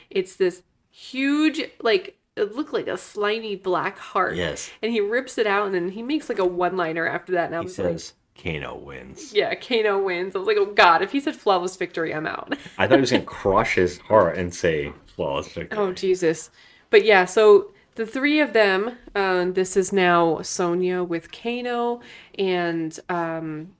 It's 0.09 0.35
this 0.35 0.63
huge 0.89 1.61
like 1.81 2.17
it 2.35 2.55
looked 2.55 2.73
like 2.73 2.87
a 2.87 2.97
slimy 2.97 3.55
black 3.55 3.97
heart. 3.97 4.35
Yes. 4.35 4.69
And 4.81 4.91
he 4.91 5.01
rips 5.01 5.37
it 5.37 5.45
out 5.47 5.65
and 5.65 5.75
then 5.75 5.89
he 5.89 6.01
makes 6.01 6.29
like 6.29 6.39
a 6.39 6.45
one 6.45 6.77
liner 6.77 7.05
after 7.07 7.33
that 7.33 7.47
and 7.47 7.55
I 7.55 7.59
He 7.59 7.65
was 7.65 7.77
like 7.77 7.87
says 7.99 8.13
Kano 8.41 8.75
wins. 8.77 9.33
Yeah, 9.33 9.53
Kano 9.55 10.01
wins. 10.01 10.35
I 10.35 10.39
was 10.39 10.47
like, 10.47 10.57
oh 10.57 10.67
god, 10.67 11.01
if 11.01 11.11
he 11.11 11.19
said 11.19 11.35
flawless 11.35 11.75
victory, 11.75 12.13
I'm 12.13 12.25
out. 12.27 12.55
I 12.77 12.87
thought 12.87 12.95
he 12.95 13.01
was 13.01 13.11
gonna 13.11 13.23
crush 13.41 13.75
his 13.75 13.97
heart 13.99 14.37
and 14.37 14.53
say 14.53 14.93
flawless 15.15 15.51
victory. 15.51 15.77
Oh 15.77 15.91
Jesus! 15.93 16.49
But 16.89 17.03
yeah, 17.05 17.25
so 17.25 17.71
the 17.95 18.05
three 18.05 18.39
of 18.39 18.53
them. 18.53 18.97
Um, 19.15 19.53
this 19.53 19.75
is 19.75 19.91
now 19.91 20.41
Sonya 20.41 21.03
with 21.03 21.31
Kano 21.31 21.99
and 22.37 22.97
um, 23.09 23.73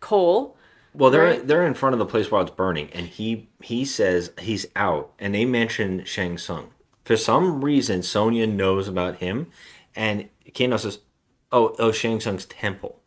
Cole. 0.00 0.56
Well, 0.94 1.10
they're 1.10 1.22
Right. 1.24 1.46
they're 1.46 1.66
in 1.66 1.74
front 1.74 1.92
of 1.94 1.98
the 1.98 2.06
place 2.06 2.30
while 2.30 2.42
it's 2.42 2.50
burning, 2.50 2.88
and 2.92 3.06
he 3.06 3.48
he 3.62 3.84
says 3.84 4.32
he's 4.40 4.66
out, 4.74 5.12
and 5.18 5.34
they 5.34 5.44
mention 5.44 6.04
Shang 6.04 6.38
Tsung. 6.38 6.70
For 7.04 7.16
some 7.16 7.64
reason, 7.64 8.02
Sonya 8.02 8.46
knows 8.46 8.88
about 8.88 9.16
him, 9.16 9.48
and 9.94 10.28
Kano 10.56 10.76
says, 10.76 11.00
"Oh, 11.52 11.74
oh, 11.78 11.92
Shang 11.92 12.20
Tsung's 12.20 12.46
temple, 12.46 12.97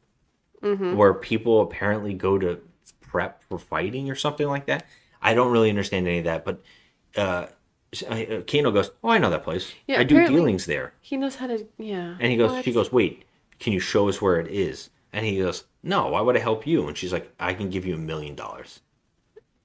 Mm-hmm. 0.62 0.96
where 0.96 1.14
people 1.14 1.62
apparently 1.62 2.14
go 2.14 2.38
to 2.38 2.60
prep 3.02 3.44
for 3.44 3.58
fighting 3.58 4.10
or 4.10 4.16
something 4.16 4.48
like 4.48 4.66
that." 4.68 4.86
I 5.22 5.34
don't 5.34 5.52
really 5.52 5.70
understand 5.70 6.08
any 6.08 6.20
of 6.20 6.24
that, 6.26 6.44
but 6.46 6.62
uh, 7.16 7.48
uh, 8.10 8.42
Kano 8.48 8.72
goes, 8.72 8.92
"Oh, 9.04 9.10
I 9.10 9.18
know 9.18 9.30
that 9.30 9.44
place. 9.44 9.74
Yeah, 9.88 10.00
I 10.00 10.04
do 10.04 10.28
dealings 10.28 10.66
there." 10.66 10.94
He 11.02 11.18
knows 11.18 11.36
how 11.36 11.48
to. 11.48 11.68
Yeah. 11.78 12.16
And 12.20 12.32
he 12.32 12.38
goes, 12.38 12.52
What? 12.52 12.66
she 12.66 12.72
goes, 12.72 12.92
wait, 12.92 13.26
can 13.60 13.74
you 13.74 13.80
show 13.80 14.08
us 14.10 14.22
where 14.22 14.40
it 14.40 14.48
is? 14.48 14.90
And 15.14 15.26
he 15.26 15.38
goes, 15.40 15.66
no, 15.84 16.08
why 16.08 16.22
would 16.22 16.38
I 16.38 16.40
help 16.40 16.66
you? 16.66 16.88
And 16.88 16.98
she's 16.98 17.12
like, 17.12 17.34
I 17.40 17.54
can 17.54 17.70
give 17.70 17.86
you 17.86 17.96
a 17.96 17.98
million 17.98 18.34
dollars. 18.34 18.80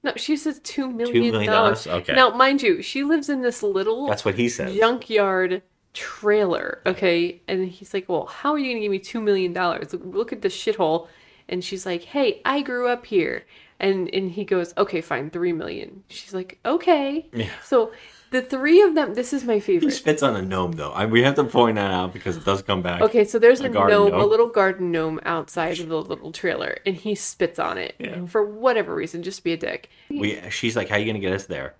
No, 0.03 0.13
she 0.17 0.35
says 0.35 0.59
two 0.59 0.89
million 0.91 1.31
million 1.31 1.51
dollars. 1.51 1.85
dollars? 1.85 2.01
Okay. 2.03 2.13
Now, 2.13 2.31
mind 2.31 2.61
you, 2.61 2.81
she 2.81 3.03
lives 3.03 3.29
in 3.29 3.41
this 3.41 3.63
little 3.63 4.07
That's 4.07 4.25
what 4.25 4.35
he 4.35 4.49
says. 4.49 4.75
junkyard 4.75 5.63
trailer. 5.97 6.81
Okay, 6.85 7.41
and 7.47 7.67
he's 7.67 7.93
like, 7.93 8.07
"Well, 8.07 8.25
how 8.27 8.51
are 8.53 8.59
you 8.59 8.69
gonna 8.71 8.81
give 8.81 8.91
me 8.91 8.99
two 8.99 9.19
million 9.21 9.53
dollars? 9.53 9.93
Look 9.93 10.31
at 10.31 10.41
this 10.41 10.55
shithole." 10.55 11.07
And 11.49 11.63
she's 11.63 11.85
like, 11.85 12.03
"Hey, 12.03 12.41
I 12.45 12.61
grew 12.61 12.87
up 12.87 13.05
here." 13.05 13.45
And 13.79 14.09
and 14.13 14.31
he 14.31 14.43
goes, 14.43 14.73
"Okay, 14.77 15.01
fine, 15.01 15.29
three 15.29 15.53
million. 15.53 16.03
She's 16.09 16.33
like, 16.33 16.59
"Okay." 16.65 17.27
Yeah. 17.33 17.49
So 17.63 17.91
the 18.31 18.41
three 18.41 18.81
of 18.81 18.93
them. 18.95 19.13
This 19.13 19.31
is 19.33 19.43
my 19.45 19.59
favorite. 19.59 19.89
He 19.89 19.95
spits 19.95 20.21
on 20.21 20.35
a 20.35 20.41
gnome, 20.41 20.73
though. 20.73 20.91
I, 20.91 21.05
we 21.05 21.23
have 21.23 21.35
to 21.35 21.45
point 21.45 21.75
that 21.75 21.91
out 21.91 22.11
because 22.13 22.35
it 22.37 22.43
does 22.43 22.61
come 22.61 22.81
back. 22.81 23.01
Okay, 23.01 23.23
so 23.23 23.39
there's 23.39 23.61
a, 23.61 23.69
garden 23.69 24.11
gnome, 24.11 24.13
a 24.21 24.25
little 24.25 24.49
garden 24.49 24.91
gnome 24.91 25.19
outside 25.23 25.79
of 25.79 25.87
the 25.87 26.01
little 26.01 26.31
trailer, 26.33 26.77
and 26.85 26.95
he 26.95 27.15
spits 27.15 27.57
on 27.57 27.77
it 27.77 27.95
Yeah. 27.99 28.25
for 28.25 28.43
whatever 28.43 28.93
reason, 28.93 29.23
just 29.23 29.37
to 29.37 29.43
be 29.45 29.53
a 29.53 29.57
dick. 29.57 29.89
We, 30.09 30.41
she's 30.49 30.75
like, 30.75 30.89
how 30.89 30.95
are 30.95 30.99
you 30.99 31.05
going 31.05 31.21
to 31.21 31.25
get 31.25 31.31
us 31.33 31.45
there? 31.45 31.75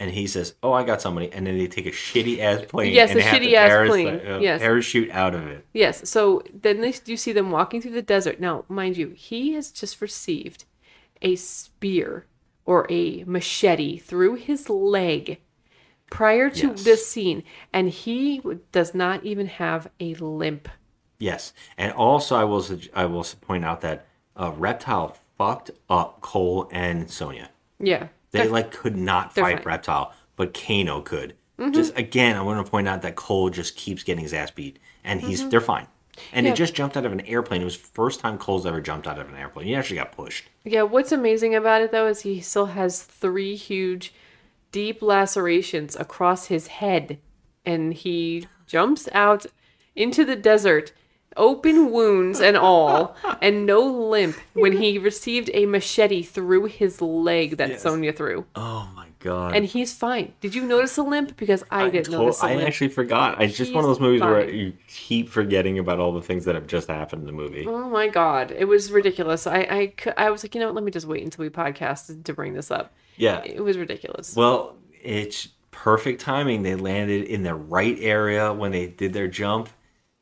And 0.00 0.10
he 0.12 0.26
says, 0.28 0.54
oh, 0.62 0.72
I 0.72 0.84
got 0.84 1.02
somebody. 1.02 1.32
And 1.32 1.44
then 1.46 1.58
they 1.58 1.66
take 1.66 1.86
a 1.86 1.90
shitty 1.90 2.38
ass 2.38 2.64
plane. 2.68 2.92
Yes, 2.94 3.10
and 3.10 3.18
a 3.18 3.22
they 3.22 3.28
have 3.28 3.40
to 3.40 3.46
shitty-ass 3.46 3.68
paras- 3.68 3.88
plane. 3.90 4.20
uh, 4.26 4.38
Yes. 4.38 4.60
Parachute 4.60 5.10
out 5.10 5.34
of 5.34 5.46
it. 5.48 5.66
Yes. 5.72 6.08
So 6.08 6.42
then 6.54 6.80
they, 6.80 6.94
you 7.06 7.16
see 7.16 7.32
them 7.32 7.50
walking 7.50 7.82
through 7.82 7.92
the 7.92 8.02
desert. 8.02 8.38
Now, 8.38 8.64
mind 8.68 8.96
you, 8.96 9.08
he 9.10 9.54
has 9.54 9.72
just 9.72 10.00
received 10.00 10.64
a 11.20 11.34
spear 11.34 12.26
or 12.64 12.86
a 12.88 13.24
machete 13.24 13.98
through 13.98 14.36
his 14.36 14.70
leg 14.70 15.40
prior 16.10 16.48
to 16.48 16.68
Yes. 16.68 16.84
this 16.84 17.06
scene, 17.06 17.42
and 17.72 17.88
he 17.90 18.40
does 18.72 18.94
not 18.94 19.24
even 19.24 19.46
have 19.46 19.90
a 19.98 20.14
limp. 20.14 20.68
Yes, 21.18 21.52
and 21.76 21.92
also 21.92 22.36
I 22.36 22.44
will 22.44 22.64
I 22.94 23.04
will 23.06 23.24
point 23.40 23.64
out 23.64 23.80
that 23.80 24.06
uh, 24.36 24.52
Reptile 24.56 25.16
fucked 25.36 25.72
up 25.90 26.20
Cole 26.20 26.68
and 26.70 27.10
Sonya. 27.10 27.50
Yeah. 27.80 28.08
They 28.30 28.48
like 28.48 28.70
could 28.70 28.96
not 28.96 29.34
fight 29.34 29.58
fine. 29.58 29.64
Reptile, 29.66 30.12
but 30.36 30.52
Kano 30.54 31.00
could. 31.00 31.34
Mhm. 31.58 31.74
Just 31.74 31.96
again, 31.98 32.36
I 32.36 32.42
want 32.42 32.64
to 32.64 32.70
point 32.70 32.86
out 32.88 33.02
that 33.02 33.16
Cole 33.16 33.50
just 33.50 33.74
keeps 33.76 34.02
getting 34.02 34.22
his 34.22 34.34
ass 34.34 34.50
beat, 34.50 34.78
and 35.04 35.20
he's 35.20 35.42
Mhm. 35.42 35.50
they're 35.50 35.60
fine. 35.60 35.86
And 36.32 36.44
Yeah. 36.46 36.52
he 36.52 36.56
just 36.56 36.74
jumped 36.74 36.96
out 36.96 37.06
of 37.06 37.12
an 37.12 37.20
airplane. 37.22 37.62
It 37.62 37.64
was 37.64 37.76
first 37.76 38.20
time 38.20 38.38
Cole's 38.38 38.66
ever 38.66 38.80
jumped 38.80 39.06
out 39.06 39.18
of 39.18 39.28
an 39.28 39.36
airplane. 39.36 39.66
He 39.66 39.74
actually 39.74 39.96
got 39.96 40.12
pushed. 40.12 40.44
Yeah, 40.64 40.82
what's 40.82 41.12
amazing 41.12 41.54
about 41.54 41.80
it 41.82 41.90
though 41.92 42.06
is 42.08 42.22
he 42.22 42.40
still 42.40 42.66
has 42.66 43.02
three 43.02 43.54
huge, 43.56 44.12
deep 44.72 45.00
lacerations 45.00 45.96
across 45.96 46.46
his 46.46 46.66
head, 46.66 47.18
and 47.64 47.94
he 47.94 48.46
jumps 48.66 49.08
out 49.12 49.46
into 49.96 50.24
the 50.24 50.36
desert, 50.36 50.92
open 51.38 51.90
wounds 51.90 52.40
and 52.40 52.56
all, 52.56 53.16
and 53.40 53.64
no 53.64 53.80
limp 53.86 54.36
when 54.52 54.72
he 54.76 54.98
received 54.98 55.50
a 55.54 55.64
machete 55.66 56.22
through 56.22 56.66
his 56.66 57.00
leg 57.00 57.56
that 57.56 57.70
Yes. 57.70 57.82
Sonya 57.82 58.12
threw. 58.12 58.44
Oh 58.54 58.90
my 58.94 59.06
god! 59.20 59.54
And 59.56 59.64
he's 59.64 59.94
fine. 59.94 60.34
Did 60.40 60.54
you 60.54 60.64
notice 60.66 60.96
a 60.98 61.02
limp? 61.02 61.36
Because 61.36 61.64
I, 61.70 61.88
didn't 61.88 62.06
To- 62.06 62.10
notice 62.12 62.42
a 62.42 62.46
I 62.46 62.50
limp. 62.50 62.62
I 62.62 62.66
actually 62.66 62.88
forgot. 62.88 63.40
It's 63.42 63.56
just 63.56 63.72
one 63.72 63.84
of 63.84 63.88
He's 63.90 63.96
those 63.96 64.00
movies 64.02 64.20
where 64.20 64.44
fine. 64.44 64.54
you 64.54 64.72
keep 64.88 65.28
forgetting 65.30 65.78
about 65.78 65.98
all 65.98 66.12
the 66.12 66.22
things 66.22 66.44
that 66.44 66.54
have 66.54 66.66
just 66.66 66.88
happened 66.88 67.22
in 67.22 67.26
the 67.26 67.32
movie. 67.32 67.64
Oh 67.66 67.88
my 67.88 68.08
god, 68.08 68.50
it 68.50 68.66
was 68.66 68.90
ridiculous. 68.92 69.46
I, 69.46 69.60
I, 69.70 69.92
cou- 69.96 70.12
I 70.16 70.30
was 70.30 70.44
like, 70.44 70.54
you 70.54 70.60
know 70.60 70.66
what? 70.66 70.74
Let 70.74 70.84
me 70.84 70.90
just 70.90 71.06
wait 71.06 71.22
until 71.24 71.42
we 71.44 71.48
podcast 71.50 72.22
to 72.24 72.32
bring 72.34 72.52
this 72.54 72.70
up. 72.70 72.92
Yeah. 73.16 73.42
It 73.44 73.62
was 73.64 73.76
ridiculous. 73.78 74.36
Well, 74.36 74.76
it's 75.02 75.48
perfect 75.70 76.20
timing. 76.20 76.62
They 76.62 76.74
landed 76.76 77.24
in 77.24 77.42
the 77.42 77.54
right 77.54 77.96
area 78.00 78.52
when 78.52 78.70
they 78.72 78.86
did 78.86 79.12
their 79.12 79.28
jump 79.28 79.68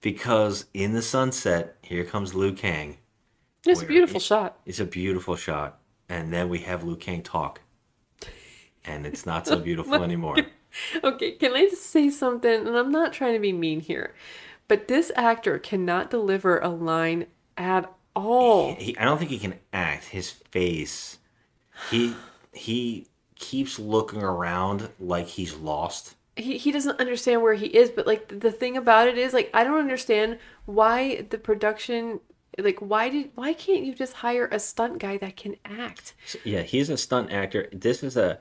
because 0.07 0.67
in 0.73 0.93
the 0.93 1.03
sunset, 1.03 1.79
here 1.83 2.05
comes 2.05 2.33
Liu 2.33 2.53
Kang. 2.53 2.99
It's 3.67 3.83
a 3.83 3.87
beautiful 3.87 4.19
it- 4.19 4.23
shot. 4.23 4.57
It's 4.65 4.79
a 4.79 4.85
beautiful 4.85 5.35
shot. 5.35 5.81
And 6.09 6.33
then 6.33 6.49
we 6.49 6.61
have 6.61 6.85
Liu 6.85 6.95
Kang 6.95 7.25
talk. 7.25 7.61
And 8.85 9.05
it's 9.05 9.27
not 9.27 9.49
so 9.49 9.59
beautiful 9.59 9.95
anymore. 10.05 10.37
Okay, 11.03 11.33
can 11.33 11.55
I 11.55 11.71
just 11.71 11.87
say 11.87 12.11
something? 12.11 12.67
And 12.67 12.77
I'm 12.77 12.93
not 12.93 13.15
trying 13.15 13.33
to 13.33 13.41
be 13.41 13.51
mean 13.51 13.81
here, 13.81 14.15
but 14.69 14.89
this 14.89 15.11
actor 15.17 15.59
cannot 15.59 16.11
deliver 16.11 16.59
a 16.59 16.69
line 16.69 17.29
at 17.57 17.91
all. 18.15 18.75
He, 18.75 18.95
I 18.99 19.07
don't 19.07 19.17
think 19.17 19.31
he 19.31 19.39
can 19.39 19.55
act. 19.73 20.05
His 20.05 20.31
face, 20.31 21.17
he 21.89 22.15
he 22.53 23.09
keeps 23.37 23.79
looking 23.79 24.23
around 24.23 24.91
like 25.01 25.29
he's 25.29 25.57
lost. 25.57 26.16
He, 26.37 26.59
he 26.59 26.71
doesn't 26.71 27.01
understand 27.01 27.43
where 27.43 27.55
he 27.55 27.67
is, 27.67 27.91
but 27.91 28.07
like 28.07 28.41
the, 28.41 28.53
thing 28.53 28.77
about 28.77 29.09
it 29.09 29.17
is 29.17 29.33
like 29.33 29.51
I 29.55 29.65
don't 29.65 29.79
understand 29.79 30.39
why 30.67 31.23
the 31.31 31.39
production 31.39 32.21
like 32.59 32.79
why 32.79 33.09
did 33.09 33.31
why 33.35 33.53
can't 33.53 33.85
you 33.85 33.95
just 33.95 34.15
hire 34.15 34.47
a 34.51 34.59
stunt 34.59 34.99
guy 34.99 35.17
that 35.19 35.37
can 35.37 35.57
act? 35.65 36.15
Yeah, 36.45 36.63
he's 36.63 36.91
a 36.91 36.97
stunt 36.97 37.33
actor. 37.33 37.69
This 37.73 38.03
is 38.03 38.17
a, 38.17 38.39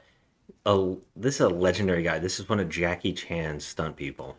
a 0.65 0.95
this 1.15 1.35
is 1.35 1.41
a 1.41 1.49
legendary 1.49 2.03
guy. 2.03 2.19
This 2.19 2.39
is 2.39 2.47
one 2.47 2.59
of 2.59 2.69
Jackie 2.69 3.13
Chan's 3.13 3.65
stunt 3.65 3.95
people. 3.95 4.37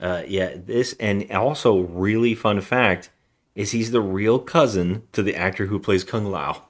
Uh, 0.00 0.22
yeah, 0.26 0.54
this 0.56 0.94
and 0.98 1.30
also 1.30 1.80
really 1.80 2.34
fun 2.34 2.60
fact 2.60 3.10
is 3.54 3.70
he's 3.70 3.92
the 3.92 4.00
real 4.00 4.38
cousin 4.38 5.02
to 5.12 5.22
the 5.22 5.36
actor 5.36 5.66
who 5.66 5.78
plays 5.78 6.04
Kung 6.04 6.26
Lao, 6.26 6.64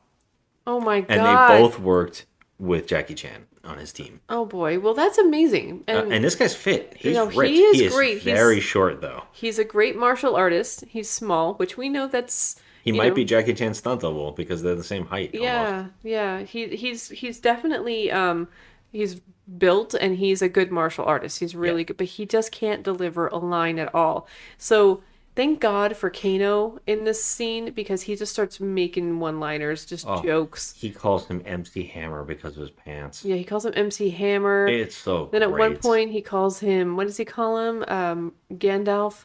Oh 0.67 0.81
my 0.81 1.01
god. 1.01 1.11
and 1.11 1.21
they 1.25 1.61
both 1.61 1.81
worked 1.81 2.27
with 2.59 2.87
Jackie 2.87 3.15
Chan 3.15 3.47
on 3.67 3.79
his 3.79 3.93
team. 3.93 4.21
Oh 4.29 4.45
boy. 4.45 4.79
Well, 4.79 4.95
that's 4.95 5.19
amazing. 5.19 5.85
Uh, 5.89 5.93
And, 5.93 6.13
and 6.13 6.25
this 6.25 6.35
guy's 6.35 6.55
fit. 6.55 6.95
He's 6.99 7.15
know, 7.17 7.27
ripped. 7.27 7.53
he 7.55 7.61
is 7.63 7.93
great. 7.95 8.19
He's- 8.23 8.39
very 8.39 8.61
short 8.61 9.01
though. 9.01 9.25
he's 9.33 9.59
a 9.59 9.65
great 9.65 9.97
martial 9.97 10.37
artist. 10.37 10.85
He's 10.89 11.09
small, 11.11 11.55
which 11.55 11.77
we 11.77 11.89
know 11.89 12.07
that's 12.07 12.57
He 12.83 12.91
you 12.91 12.97
might 12.97 13.09
know, 13.11 13.15
be 13.15 13.25
Jackie 13.25 13.55
Chan's 13.55 13.79
stunt 13.79 14.01
double 14.03 14.33
because 14.33 14.63
they're 14.63 14.75
the 14.75 14.85
same 14.85 15.07
height. 15.07 15.31
almost. 15.35 15.43
Yeah, 15.45 15.87
yeah. 16.03 16.41
He 16.43 16.77
he's 16.77 17.09
he's 17.09 17.41
definitely 17.41 18.11
um 18.11 18.49
he's 18.93 19.21
built 19.59 19.95
and 19.95 20.17
he's 20.17 20.41
a 20.43 20.49
good 20.49 20.71
martial 20.71 21.05
artist. 21.05 21.41
He's 21.41 21.55
really 21.55 21.85
good, 21.85 21.97
but 21.97 22.07
he 22.07 22.25
just 22.27 22.51
can't 22.53 22.83
deliver 22.83 23.27
a 23.29 23.37
line 23.39 23.79
at 23.79 23.95
all. 23.95 24.27
So 24.59 25.03
thank 25.35 25.61
God 25.61 25.97
for 25.97 26.11
Kano 26.11 26.79
in 26.87 27.05
this 27.05 27.23
scene 27.25 27.73
because 27.73 28.03
he 28.03 28.17
just 28.17 28.33
starts 28.33 28.61
making 28.61 29.19
one-liners, 29.21 29.85
just 29.85 30.07
Oh, 30.09 30.23
jokes. 30.23 30.75
He 30.77 30.91
calls 30.91 31.27
him 31.27 31.43
MC 31.45 31.85
Hammer 31.87 32.25
because 32.25 32.57
of 32.57 32.63
his 32.63 32.71
pants. 32.71 33.25
Yeah, 33.25 33.37
he 33.37 33.45
calls 33.45 33.65
him 33.65 33.73
MC 33.77 34.11
Hammer. 34.11 34.67
It's 34.69 34.97
so 34.97 35.29
Then 35.33 35.43
at 35.43 35.51
one 35.51 35.77
point 35.77 36.11
he 36.13 36.23
calls 36.23 36.61
him 36.61 36.97
what 36.97 37.07
does 37.07 37.17
he 37.17 37.25
call 37.25 37.59
him? 37.59 37.85
Um 37.89 38.33
Gandalf. 38.53 39.25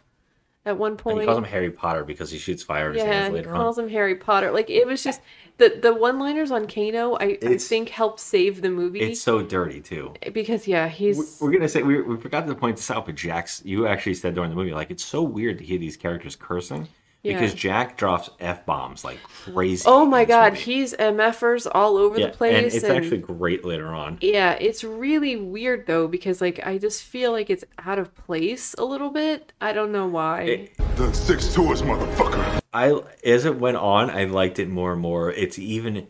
At 0.65 0.77
one 0.77 0.97
point 0.97 1.13
And 1.13 1.21
he 1.21 1.25
calls 1.25 1.37
him 1.37 1.45
Harry 1.45 1.71
Potter 1.71 2.03
because 2.03 2.29
he 2.31 2.37
shoots 2.37 2.61
fire 2.63 2.85
out 2.85 2.89
of 2.89 2.95
his 2.95 3.03
yeah, 3.03 3.29
he 3.31 3.41
calls 3.43 3.77
on. 3.77 3.85
him 3.85 3.89
Harry 3.91 4.15
Potter. 4.15 4.51
Like 4.51 4.69
it 4.69 4.85
was 4.85 5.03
just 5.03 5.21
the 5.59 5.77
the 5.81 5.93
one-liners 5.93 6.49
on 6.51 6.65
Kano. 6.67 7.13
I, 7.15 7.23
I 7.25 7.27
It's- 7.41 7.67
think 7.67 7.89
helped 7.89 8.19
save 8.19 8.61
the 8.61 8.69
movie 8.71 8.99
It's 9.01 9.21
so 9.21 9.41
dirty 9.43 9.79
too. 9.81 10.13
because 10.33 10.67
yeah, 10.67 10.87
he's 10.87 11.37
We're 11.39 11.51
gonna 11.51 11.69
say 11.69 11.83
we, 11.83 12.01
we 12.01 12.17
forgot 12.17 12.47
to 12.47 12.55
point 12.55 12.77
this 12.77 12.89
out, 12.89 13.05
but 13.05 13.15
Jack's 13.15 13.61
you 13.63 13.85
actually 13.85 14.15
said 14.15 14.33
during 14.33 14.49
the 14.49 14.55
movie 14.55 14.71
like 14.73 14.89
it's 14.89 15.05
so 15.05 15.21
weird 15.21 15.59
to 15.59 15.63
hear 15.63 15.77
these 15.77 15.95
characters 15.97 16.35
cursing 16.35 16.87
because 17.23 17.51
Yeah. 17.51 17.57
Jack 17.57 17.97
drops 17.97 18.29
f 18.39 18.65
bombs 18.65 19.03
like 19.03 19.21
crazy. 19.23 19.83
oh 19.85 20.05
my 20.05 20.25
god, 20.25 20.53
he's 20.55 20.93
mfers 20.93 21.67
all 21.71 21.97
over 21.97 22.19
yeah, 22.19 22.27
the 22.27 22.31
place. 22.33 22.55
and 22.55 22.65
it's 22.65 22.83
actually 22.83 23.17
great 23.17 23.65
later 23.65 23.87
on. 23.87 24.17
yeah, 24.21 24.53
it's 24.53 24.83
really 24.83 25.35
weird 25.35 25.85
though 25.87 26.07
because 26.07 26.39
like 26.41 26.65
I 26.65 26.77
just 26.77 27.03
feel 27.03 27.31
like 27.31 27.49
it's 27.49 27.65
out 27.79 27.99
of 27.99 28.15
place 28.15 28.73
a 28.77 28.85
little 28.85 29.09
bit. 29.09 29.53
I 29.59 29.73
don't 29.73 29.91
know 29.91 30.07
why. 30.07 30.69
Then 30.95 31.13
six 31.13 31.53
tours, 31.53 31.81
motherfucker. 31.81 32.61
I 32.73 32.99
as 33.25 33.45
it 33.45 33.59
went 33.59 33.77
on, 33.77 34.09
I 34.09 34.25
liked 34.25 34.59
it 34.59 34.69
more 34.69 34.93
and 34.93 35.01
more. 35.01 35.31
It's 35.31 35.59
even 35.59 36.07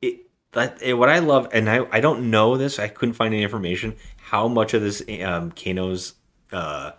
it 0.00 0.26
that 0.52 0.82
it, 0.82 0.94
what 0.94 1.08
I 1.08 1.20
love, 1.20 1.48
and 1.52 1.68
I 1.70 1.86
I 1.92 2.00
don't 2.00 2.30
know 2.30 2.56
this. 2.56 2.78
I 2.78 2.88
couldn't 2.88 3.14
find 3.14 3.32
any 3.32 3.42
information 3.42 3.96
how 4.16 4.48
much 4.48 4.74
of 4.74 4.82
this 4.82 5.02
um 5.22 5.52
Kano's 5.52 6.14
uh 6.52 6.92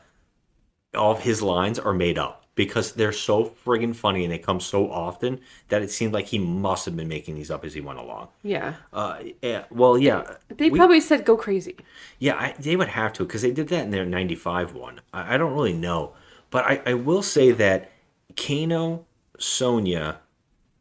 all 0.95 1.11
of 1.14 1.22
his 1.22 1.41
lines 1.41 1.80
are 1.80 1.94
made 1.94 2.20
up 2.20 2.43
because 2.55 2.91
they're 2.91 3.11
so 3.11 3.43
friggin' 3.65 3.95
funny 3.95 4.23
and 4.23 4.31
they 4.31 4.38
come 4.38 4.59
so 4.59 4.91
often 4.91 5.39
that 5.69 5.81
it 5.81 5.89
seemed 5.89 6.13
like 6.13 6.27
he 6.27 6.38
must 6.38 6.85
have 6.85 6.95
been 6.95 7.07
making 7.07 7.34
these 7.35 7.49
up 7.49 7.65
as 7.65 7.73
he 7.73 7.81
went 7.81 7.97
along. 7.99 8.27
yeah, 8.43 8.75
Uh, 8.93 9.17
yeah, 9.41 9.65
well, 9.71 9.97
yeah, 9.97 10.35
they 10.49 10.69
we- 10.69 10.77
probably 10.77 11.01
said 11.01 11.25
go 11.25 11.35
crazy. 11.35 11.75
yeah, 12.19 12.35
I, 12.35 12.53
they 12.59 12.75
would 12.75 12.89
have 12.89 13.13
to 13.13 13.23
because 13.23 13.41
they 13.41 13.51
did 13.51 13.69
that 13.69 13.85
in 13.85 13.91
their 13.91 14.05
'95 14.05 14.73
one. 14.75 15.01
I, 15.13 15.34
I 15.34 15.38
don't 15.38 15.53
really 15.53 15.73
know, 15.73 16.13
but 16.51 16.63
I, 16.65 16.81
I 16.85 16.93
will 16.93 17.23
say 17.23 17.51
that 17.51 17.89
Kano, 18.38 19.05
Sonya, 19.39 20.19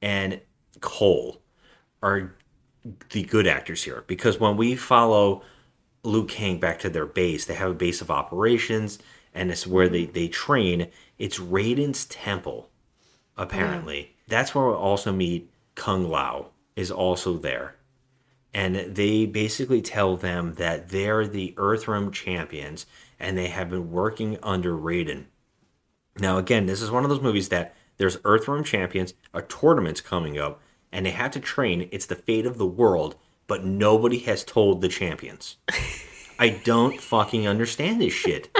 and 0.03 0.40
Cole 0.81 1.40
are 2.03 2.35
the 3.11 3.23
good 3.23 3.47
actors 3.47 3.82
here 3.85 4.05
because 4.07 4.40
when 4.40 4.57
we 4.57 4.74
follow 4.74 5.43
Liu 6.05 6.24
Kang 6.24 6.59
back 6.59 6.81
to 6.81 6.90
their 6.90 7.07
base, 7.07 7.47
they 7.47 7.55
have 7.55 7.70
a 7.70 7.74
base 7.74 8.01
of 8.01 8.11
operations, 8.11 8.99
and 9.35 9.51
it's 9.51 9.66
where 9.66 9.89
they 9.89 10.05
they 10.07 10.28
train. 10.28 10.89
It's 11.23 11.39
Raiden's 11.39 12.05
temple, 12.07 12.69
apparently. 13.36 14.16
That's 14.28 14.55
where 14.55 14.66
we'll 14.66 14.77
also 14.77 15.12
meet 15.12 15.51
Kung 15.74 16.09
Lao 16.09 16.49
is 16.74 16.90
also 16.90 17.36
there 17.36 17.77
and 18.55 18.77
they 18.94 19.27
basically 19.27 19.81
tell 19.81 20.16
them 20.16 20.55
that 20.55 20.90
they're 20.90 21.27
the 21.27 21.55
Earthrealm 21.57 22.12
champions 22.12 22.86
and 23.19 23.36
they 23.36 23.49
have 23.49 23.70
been 23.70 23.90
working 23.90 24.39
under 24.43 24.77
Raiden. 24.77 25.24
Now, 26.19 26.36
again, 26.36 26.66
this 26.66 26.82
is 26.82 26.90
one 26.90 27.05
of 27.05 27.11
those 27.11 27.23
movies 27.23 27.49
that 27.49 27.74
there's 27.97 28.19
Earthrealm 28.19 28.65
champions, 28.65 29.15
a 29.32 29.43
tournament's 29.43 30.01
coming 30.01 30.39
up, 30.39 30.61
and 30.90 31.07
they 31.07 31.11
have 31.11 31.31
to 31.31 31.40
train. 31.40 31.89
It's 31.93 32.07
the 32.07 32.15
fate 32.15 32.44
of 32.44 32.59
the 32.59 32.66
world, 32.66 33.16
but 33.47 33.65
nobody 33.65 34.19
has 34.20 34.44
told 34.44 34.81
the 34.81 34.89
champions. 34.89 35.57
I 36.39 36.61
don't 36.65 37.01
fucking 37.01 37.47
understand 37.47 38.01
this 38.01 38.12
shit. 38.12 38.55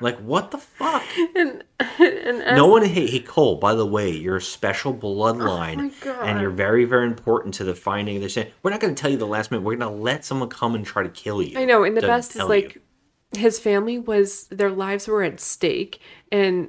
Like, 0.00 0.18
what 0.18 0.50
the 0.50 0.58
fuck? 0.58 1.02
And, 1.36 1.64
and 1.98 2.42
as, 2.42 2.56
No 2.56 2.66
one, 2.66 2.84
hey, 2.84 3.06
hey, 3.06 3.20
Cole, 3.20 3.56
by 3.56 3.74
the 3.74 3.86
way, 3.86 4.10
you're 4.10 4.36
a 4.36 4.42
special 4.42 4.94
bloodline, 4.94 5.92
Oh 6.04 6.20
and 6.22 6.40
you're 6.40 6.50
very, 6.50 6.84
very 6.84 7.06
important 7.06 7.54
to 7.54 7.64
the 7.64 7.74
finding 7.74 8.16
of 8.16 8.22
this. 8.22 8.36
We're 8.62 8.70
not 8.70 8.80
going 8.80 8.94
to 8.94 9.00
tell 9.00 9.10
you 9.10 9.16
the 9.16 9.26
last 9.26 9.50
minute. 9.50 9.62
We're 9.62 9.76
going 9.76 9.92
to 9.92 10.02
let 10.02 10.24
someone 10.24 10.48
come 10.48 10.74
and 10.74 10.84
try 10.84 11.02
to 11.02 11.08
kill 11.08 11.42
you. 11.42 11.58
I 11.58 11.64
know, 11.64 11.84
and 11.84 11.96
the 11.96 12.02
best 12.02 12.36
is 12.36 12.42
like 12.44 12.74
you. 12.74 13.40
his 13.40 13.58
family 13.58 13.98
was 13.98 14.44
their 14.48 14.70
lives 14.70 15.08
were 15.08 15.22
at 15.22 15.40
stake, 15.40 16.00
and 16.30 16.68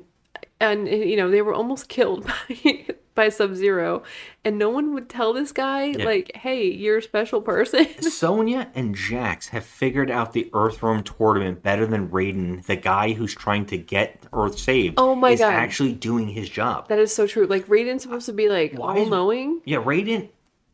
and 0.60 0.88
you 0.88 1.16
know 1.18 1.30
they 1.30 1.42
were 1.42 1.54
almost 1.54 1.90
killed 1.90 2.26
by 2.50 2.86
by 3.16 3.30
Sub 3.30 3.56
Zero, 3.56 4.04
and 4.44 4.58
no 4.58 4.70
one 4.70 4.94
would 4.94 5.10
tell 5.10 5.34
this 5.34 5.52
guy 5.52 5.92
like, 5.92 6.32
"Hey, 6.36 6.66
you're 6.72 6.98
a 6.98 7.02
special 7.02 7.42
person." 7.42 7.88
Sonya 8.02 8.70
and 8.74 8.96
Jax 8.96 9.50
have 9.50 9.66
figured 9.66 10.10
out 10.10 10.34
the 10.34 10.50
Earthrealm 10.54 11.04
tournament 11.04 11.62
better 11.64 11.86
than 11.86 12.10
Raiden, 12.10 12.66
the 12.66 12.76
guy 12.76 13.14
who's 13.14 13.34
trying 13.36 13.66
to 13.68 13.78
get 13.78 14.26
Earth 14.34 14.58
saved. 14.58 14.96
Oh 14.98 15.16
my 15.16 15.32
is 15.32 15.40
God. 15.40 15.54
actually 15.54 15.94
doing 15.94 16.28
his 16.30 16.50
job. 16.50 16.88
that 16.90 17.00
is 17.00 17.14
so 17.14 17.28
true. 17.28 17.46
Like 17.46 17.68
Raiden's 17.68 18.04
supposed 18.04 18.26
to 18.28 18.34
be 18.34 18.50
like 18.50 18.76
all 18.80 19.06
knowing. 19.06 19.62
yeah, 19.66 19.78
Raiden. 19.80 20.30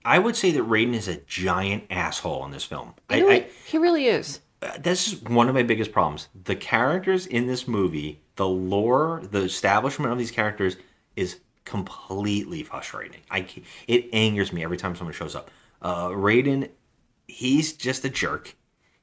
I 0.05 0.19
would 0.19 0.37
say 0.37 0.51
that 0.51 0.63
Raiden 0.63 0.93
is 0.93 1.09
a 1.09 1.17
giant 1.17 1.83
asshole 1.89 2.45
in 2.45 2.51
this 2.51 2.63
film. 2.63 2.93
You 3.11 3.19
know 3.21 3.29
I, 3.29 3.33
what? 3.39 3.49
he 3.65 3.77
really 3.77 4.07
is. 4.07 4.39
Uh, 4.61 4.71
this 4.79 5.07
is 5.11 5.21
one 5.23 5.49
of 5.49 5.55
my 5.55 5.63
biggest 5.63 5.91
problems. 5.91 6.29
The 6.45 6.55
characters 6.55 7.27
in 7.27 7.45
this 7.47 7.67
movie, 7.67 8.21
the 8.37 8.47
lore, 8.47 9.21
the 9.29 9.41
establishment 9.41 10.11
of 10.11 10.17
these 10.17 10.31
characters 10.31 10.77
is 11.17 11.39
completely 11.67 12.63
frustrating. 12.63 13.21
I 13.29 13.45
it 13.87 14.09
angers 14.13 14.51
me 14.53 14.63
every 14.63 14.77
time 14.77 14.95
someone 14.95 15.13
shows 15.13 15.35
up. 15.35 15.51
Uh, 15.81 16.07
Raiden, 16.07 16.69
he's 17.27 17.73
just 17.73 18.05
a 18.05 18.09
jerk. 18.09 18.55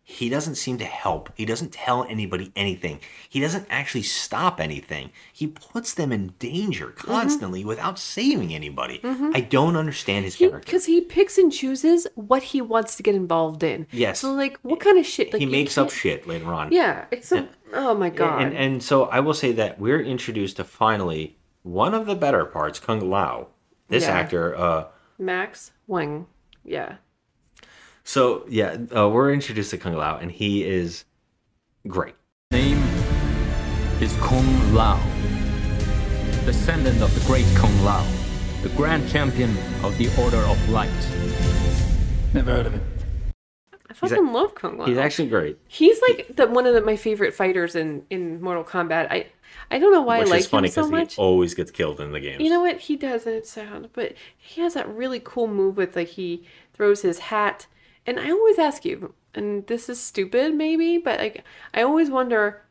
He 0.07 0.28
doesn't 0.28 0.57
seem 0.57 0.77
to 0.78 0.85
help. 0.85 1.31
He 1.35 1.47
doesn't 1.47 1.73
tell 1.73 2.05
anybody 2.05 2.53
anything. 2.55 3.01
He 3.27 3.41
doesn't 3.41 3.66
actually 3.70 4.03
stop 4.03 4.61
anything. 4.61 5.11
He 5.32 5.47
puts 5.47 5.95
them 5.95 6.12
in 6.12 6.35
danger 6.39 6.89
constantly 6.89 7.65
without 7.65 7.99
saving 7.99 8.53
anybody. 8.53 9.01
I 9.03 9.41
don't 9.41 9.77
understand 9.77 10.27
his 10.27 10.36
character. 10.36 10.59
Because 10.59 10.85
he 10.85 11.01
picks 11.01 11.39
and 11.39 11.51
chooses 11.51 12.07
what 12.16 12.43
he 12.43 12.61
wants 12.61 12.97
to 12.97 13.03
get 13.03 13.15
involved 13.15 13.62
in. 13.62 13.86
Yes. 13.93 14.20
So 14.20 14.35
like, 14.35 14.59
what 14.61 14.78
kind 14.78 14.99
of 14.99 15.07
shit? 15.07 15.32
Like, 15.32 15.41
he 15.41 15.47
makes 15.47 15.78
up 15.78 15.91
shit 15.91 16.27
later 16.27 16.53
on. 16.53 16.70
Yeah. 16.70 17.07
It's 17.11 17.28
so. 17.28 17.49
Oh 17.73 17.95
my 17.95 18.11
god. 18.11 18.43
And 18.43 18.55
and 18.55 18.82
so 18.82 19.05
I 19.05 19.20
will 19.20 19.32
say 19.32 19.53
that 19.53 19.81
we're 19.81 20.03
introduced 20.03 20.57
to 20.57 20.65
finally 20.65 21.39
one 21.65 21.95
of 21.95 22.05
the 22.07 22.15
better 22.15 22.45
parts, 22.45 22.78
Kung 22.78 23.01
Lao. 23.01 23.49
This 23.89 24.05
Yeah. 24.05 24.11
actor, 24.12 24.55
uh 24.57 24.85
Max 25.19 25.73
Huang. 25.86 26.27
Yeah. 26.62 26.97
so 28.05 28.45
yeah, 28.49 28.77
uh, 28.97 29.09
we're 29.09 29.32
introduced 29.32 29.70
to 29.70 29.78
Kung 29.78 29.97
Lao 29.97 30.16
and 30.19 30.31
he 30.31 30.62
is 30.65 31.05
great. 31.89 32.15
Name 32.53 32.82
is 34.01 34.15
Kung 34.20 34.74
Lao, 34.74 35.01
descendant 36.45 37.01
of 37.03 37.12
the 37.15 37.24
great 37.27 37.47
Kung 37.57 37.74
Lao, 37.85 38.05
the 38.62 38.69
grand 38.77 39.09
champion 39.09 39.51
of 39.82 39.97
the 39.99 40.09
Order 40.23 40.39
of 40.53 40.59
Light. 40.69 40.91
Never 42.35 42.51
heard 42.53 42.66
of 42.66 42.74
it. 42.74 42.82
I 44.03 44.09
fucking 44.09 44.33
love 44.33 44.55
Kung 44.55 44.79
Lao. 44.79 44.87
He's 44.87 44.99
actually 44.99 45.29
great. 45.29 45.59
He's 45.69 46.01
like 46.09 46.37
the 46.37 46.47
one 46.47 46.66
of 46.66 46.75
the, 46.75 46.81
my 46.81 46.97
favorite 46.97 47.35
fighters 47.35 47.75
in 47.75 48.05
in 48.11 48.41
Mortal 48.43 48.65
Kombat. 48.65 49.09
I 49.11 49.27
I 49.71 49.79
don't 49.79 49.93
know 49.93 50.03
why 50.03 50.21
which 50.21 50.29
I 50.29 50.31
like 50.33 50.45
funny 50.45 50.69
him 50.69 50.73
so 50.73 50.83
because 50.83 50.91
much. 50.91 51.15
he 51.15 51.23
always 51.23 51.55
gets 51.55 51.71
killed 51.71 52.01
in 52.01 52.12
the 52.12 52.21
game. 52.21 52.41
You 52.41 52.51
know 52.51 52.61
what 52.61 52.81
he 52.81 52.97
does, 52.97 53.27
and 53.27 53.35
it's 53.35 53.51
sad, 53.51 53.91
but 53.93 54.15
he 54.37 54.61
has 54.61 54.75
that 54.75 54.89
really 54.89 55.21
cool 55.23 55.47
move 55.47 55.77
with 55.77 55.97
like 55.97 56.09
he 56.09 56.45
throws 56.73 57.03
his 57.03 57.19
hat, 57.21 57.66
and 58.07 58.19
I 58.19 58.31
always 58.31 58.59
ask 58.59 58.85
you, 58.85 59.15
and 59.35 59.66
this 59.66 59.89
is 59.89 60.01
stupid 60.01 60.55
maybe, 60.55 60.99
but 60.99 61.21
like 61.21 61.45
I 61.73 61.83
always 61.83 62.11
wonder 62.11 62.62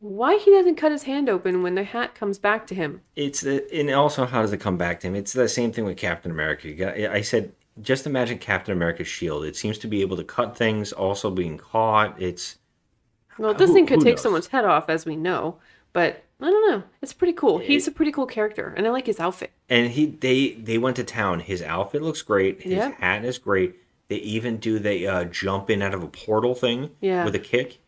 why 0.00 0.36
he 0.36 0.50
doesn't 0.50 0.76
cut 0.76 0.92
his 0.92 1.04
hand 1.04 1.28
open 1.28 1.62
when 1.62 1.74
the 1.74 1.84
hat 1.84 2.14
comes 2.14 2.38
back 2.38 2.66
to 2.66 2.74
him. 2.74 3.00
It's 3.16 3.40
the 3.40 3.66
and 3.74 3.90
also 3.90 4.26
how 4.26 4.42
does 4.42 4.52
it 4.52 4.58
come 4.58 4.76
back 4.76 5.00
to 5.00 5.08
him? 5.08 5.14
It's 5.14 5.32
the 5.32 5.48
same 5.48 5.72
thing 5.72 5.84
with 5.84 5.96
Captain 5.96 6.30
America. 6.30 7.12
I 7.12 7.22
said 7.22 7.52
just 7.80 8.06
imagine 8.06 8.38
Captain 8.38 8.72
America's 8.72 9.08
shield. 9.08 9.44
It 9.44 9.56
seems 9.56 9.78
to 9.78 9.86
be 9.86 10.00
able 10.00 10.16
to 10.16 10.24
cut 10.24 10.56
things, 10.56 10.92
also 10.92 11.30
being 11.30 11.58
caught. 11.58 12.20
It's 12.20 12.56
Well, 13.38 13.52
this 13.54 13.68
Who- 13.68 13.74
thing 13.74 13.86
could 13.86 14.00
take 14.00 14.14
knows? 14.14 14.22
someone's 14.22 14.46
head 14.48 14.64
off, 14.64 14.88
as 14.88 15.04
we 15.04 15.16
know, 15.16 15.58
but 15.92 16.22
I 16.40 16.50
don't 16.50 16.70
know. 16.70 16.82
It's 17.02 17.12
pretty 17.14 17.32
cool. 17.32 17.58
He's 17.58 17.86
a 17.88 17.90
pretty 17.90 18.12
cool 18.12 18.26
character, 18.26 18.72
and 18.76 18.86
I 18.86 18.90
like 18.90 19.06
his 19.06 19.18
outfit. 19.20 19.50
and 19.68 19.90
he 19.90 20.06
they 20.06 20.52
they 20.52 20.78
went 20.78 20.96
to 20.96 21.04
town. 21.04 21.40
His 21.40 21.62
outfit 21.62 22.02
looks 22.02 22.22
great. 22.22 22.62
His 22.62 22.72
Yep. 22.74 22.94
hat 23.00 23.24
is 23.24 23.38
great. 23.38 23.76
They 24.08 24.16
even 24.16 24.58
do 24.58 24.78
the 24.78 25.06
uh, 25.06 25.24
jump 25.24 25.68
in 25.70 25.82
out 25.82 25.92
of 25.94 26.02
a 26.02 26.06
portal 26.08 26.54
thing 26.54 26.90
Yeah. 27.00 27.24
with 27.24 27.34
a 27.34 27.38
kick. 27.40 27.78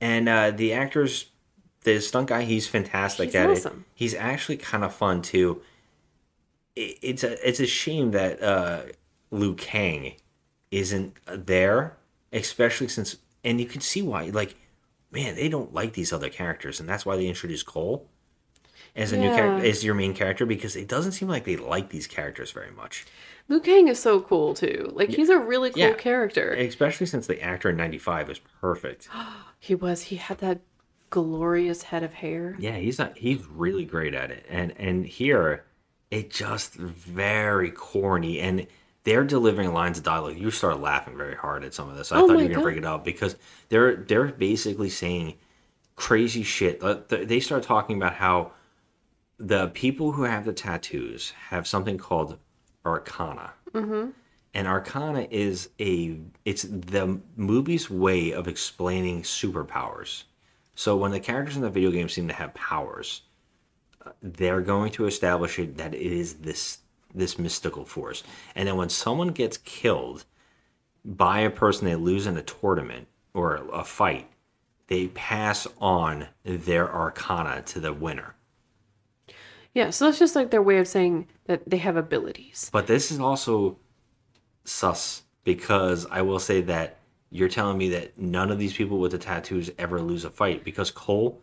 And 0.00 0.28
uh, 0.28 0.50
the 0.52 0.72
actors, 0.74 1.30
the 1.84 2.00
stunt 2.00 2.28
guy, 2.28 2.42
he's 2.42 2.66
fantastic 2.68 3.28
He's 3.28 3.34
at 3.34 3.50
awesome. 3.50 3.84
it. 3.88 3.92
He's 3.94 4.14
actually 4.14 4.58
kind 4.58 4.84
of 4.84 4.94
fun 4.94 5.22
too. 5.22 5.62
It, 6.76 6.98
it's 7.02 7.24
a 7.24 7.48
it's 7.48 7.60
a 7.60 7.66
shame 7.66 8.10
that 8.12 8.42
uh, 8.42 8.82
Liu 9.30 9.54
Kang 9.54 10.14
isn't 10.70 11.16
there, 11.26 11.96
especially 12.32 12.88
since 12.88 13.16
and 13.44 13.60
you 13.60 13.66
can 13.66 13.80
see 13.80 14.02
why. 14.02 14.24
Like, 14.30 14.56
man, 15.10 15.36
they 15.36 15.48
don't 15.48 15.72
like 15.72 15.92
these 15.92 16.12
other 16.12 16.28
characters, 16.28 16.80
and 16.80 16.88
that's 16.88 17.06
why 17.06 17.16
they 17.16 17.26
introduced 17.28 17.66
Cole 17.66 18.08
as 18.94 19.12
a 19.12 19.16
new 19.16 19.28
character 19.28 19.66
as 19.66 19.84
your 19.84 19.94
main 19.94 20.14
character 20.14 20.46
because 20.46 20.74
it 20.74 20.88
doesn't 20.88 21.12
seem 21.12 21.28
like 21.28 21.44
they 21.44 21.56
like 21.56 21.90
these 21.90 22.06
characters 22.06 22.50
very 22.50 22.70
much. 22.70 23.04
Liu 23.48 23.60
Kang 23.60 23.88
is 23.88 24.00
so 24.00 24.20
cool 24.20 24.54
too. 24.54 24.90
Like 24.94 25.10
he's 25.10 25.28
a 25.28 25.38
really 25.38 25.70
cool 25.70 25.82
Yeah. 25.82 25.92
character. 25.94 26.52
Especially 26.52 27.06
since 27.06 27.26
the 27.26 27.40
actor 27.42 27.70
in 27.70 27.76
'95 27.76 28.30
is 28.30 28.40
perfect. 28.60 29.08
He 29.58 29.74
was. 29.74 30.02
He 30.02 30.16
had 30.16 30.38
that 30.38 30.60
glorious 31.10 31.84
head 31.84 32.02
of 32.02 32.14
hair. 32.14 32.56
Yeah, 32.58 32.76
he's 32.76 32.98
not, 32.98 33.16
he's 33.18 33.44
really 33.46 33.84
great 33.84 34.14
at 34.14 34.30
it, 34.30 34.44
and 34.48 34.72
and 34.78 35.06
here 35.06 35.64
it 36.10 36.30
just 36.30 36.74
very 36.74 37.70
corny, 37.70 38.38
and 38.38 38.66
they're 39.06 39.24
delivering 39.24 39.72
lines 39.72 39.96
of 39.98 40.04
dialogue. 40.04 40.36
You 40.36 40.50
start 40.50 40.80
laughing 40.80 41.16
very 41.16 41.36
hard 41.36 41.64
at 41.64 41.72
some 41.72 41.88
of 41.88 41.96
this. 41.96 42.10
I 42.12 42.16
Oh 42.18 42.26
thought 42.26 42.32
you 42.32 42.36
were 42.38 42.42
gonna 42.42 42.54
God. 42.56 42.62
bring 42.62 42.76
it 42.78 42.84
up 42.84 43.04
because 43.04 43.36
they're 43.70 43.96
they're 43.96 44.26
basically 44.26 44.90
saying 44.90 45.34
crazy 45.94 46.42
shit. 46.42 46.82
Uh, 46.82 46.98
They 47.08 47.40
start 47.40 47.62
talking 47.62 47.96
about 47.96 48.14
how 48.14 48.52
the 49.38 49.68
people 49.68 50.12
who 50.12 50.24
have 50.24 50.44
the 50.44 50.52
tattoos 50.52 51.30
have 51.50 51.66
something 51.66 51.98
called 51.98 52.38
arcana. 52.84 53.52
Mm-hmm. 53.72 54.10
And 54.54 54.66
Arcana 54.66 55.28
is 55.30 55.68
a 55.78 56.18
it's 56.44 56.62
the 56.62 57.20
movie's 57.36 57.88
way 57.90 58.32
of 58.32 58.48
explaining 58.48 59.22
superpowers. 59.22 60.24
So 60.74 60.96
when 60.96 61.10
the 61.12 61.20
characters 61.20 61.56
in 61.56 61.62
the 61.62 61.70
video 61.70 61.90
game 61.90 62.08
seem 62.08 62.26
to 62.28 62.34
have 62.34 62.54
powers, 62.54 63.22
uh, 64.04 64.12
they're 64.22 64.62
going 64.62 64.92
to 64.92 65.06
establish 65.06 65.58
it 65.58 65.76
that 65.76 65.94
it 65.94 66.00
is 66.00 66.34
this 66.34 66.78
this 67.16 67.38
mystical 67.38 67.84
force. 67.84 68.22
And 68.54 68.68
then 68.68 68.76
when 68.76 68.88
someone 68.88 69.28
gets 69.28 69.56
killed 69.56 70.24
by 71.04 71.40
a 71.40 71.50
person 71.50 71.86
they 71.86 71.96
lose 71.96 72.26
in 72.26 72.36
a 72.36 72.42
tournament 72.42 73.08
or 73.34 73.66
a 73.72 73.84
fight, 73.84 74.28
they 74.88 75.08
pass 75.08 75.66
on 75.80 76.28
their 76.44 76.92
arcana 76.92 77.62
to 77.62 77.80
the 77.80 77.92
winner. 77.92 78.34
Yeah, 79.74 79.90
so 79.90 80.06
that's 80.06 80.18
just 80.18 80.34
like 80.34 80.50
their 80.50 80.62
way 80.62 80.78
of 80.78 80.88
saying 80.88 81.28
that 81.46 81.68
they 81.68 81.76
have 81.78 81.96
abilities. 81.96 82.70
But 82.72 82.86
this 82.86 83.10
is 83.10 83.20
also 83.20 83.78
sus 84.64 85.22
because 85.44 86.06
I 86.10 86.22
will 86.22 86.38
say 86.38 86.60
that 86.62 86.98
you're 87.30 87.48
telling 87.48 87.76
me 87.76 87.90
that 87.90 88.18
none 88.18 88.50
of 88.50 88.58
these 88.58 88.72
people 88.72 88.98
with 88.98 89.12
the 89.12 89.18
tattoos 89.18 89.70
ever 89.78 90.00
lose 90.00 90.24
a 90.24 90.30
fight 90.30 90.64
because 90.64 90.90
Cole 90.90 91.42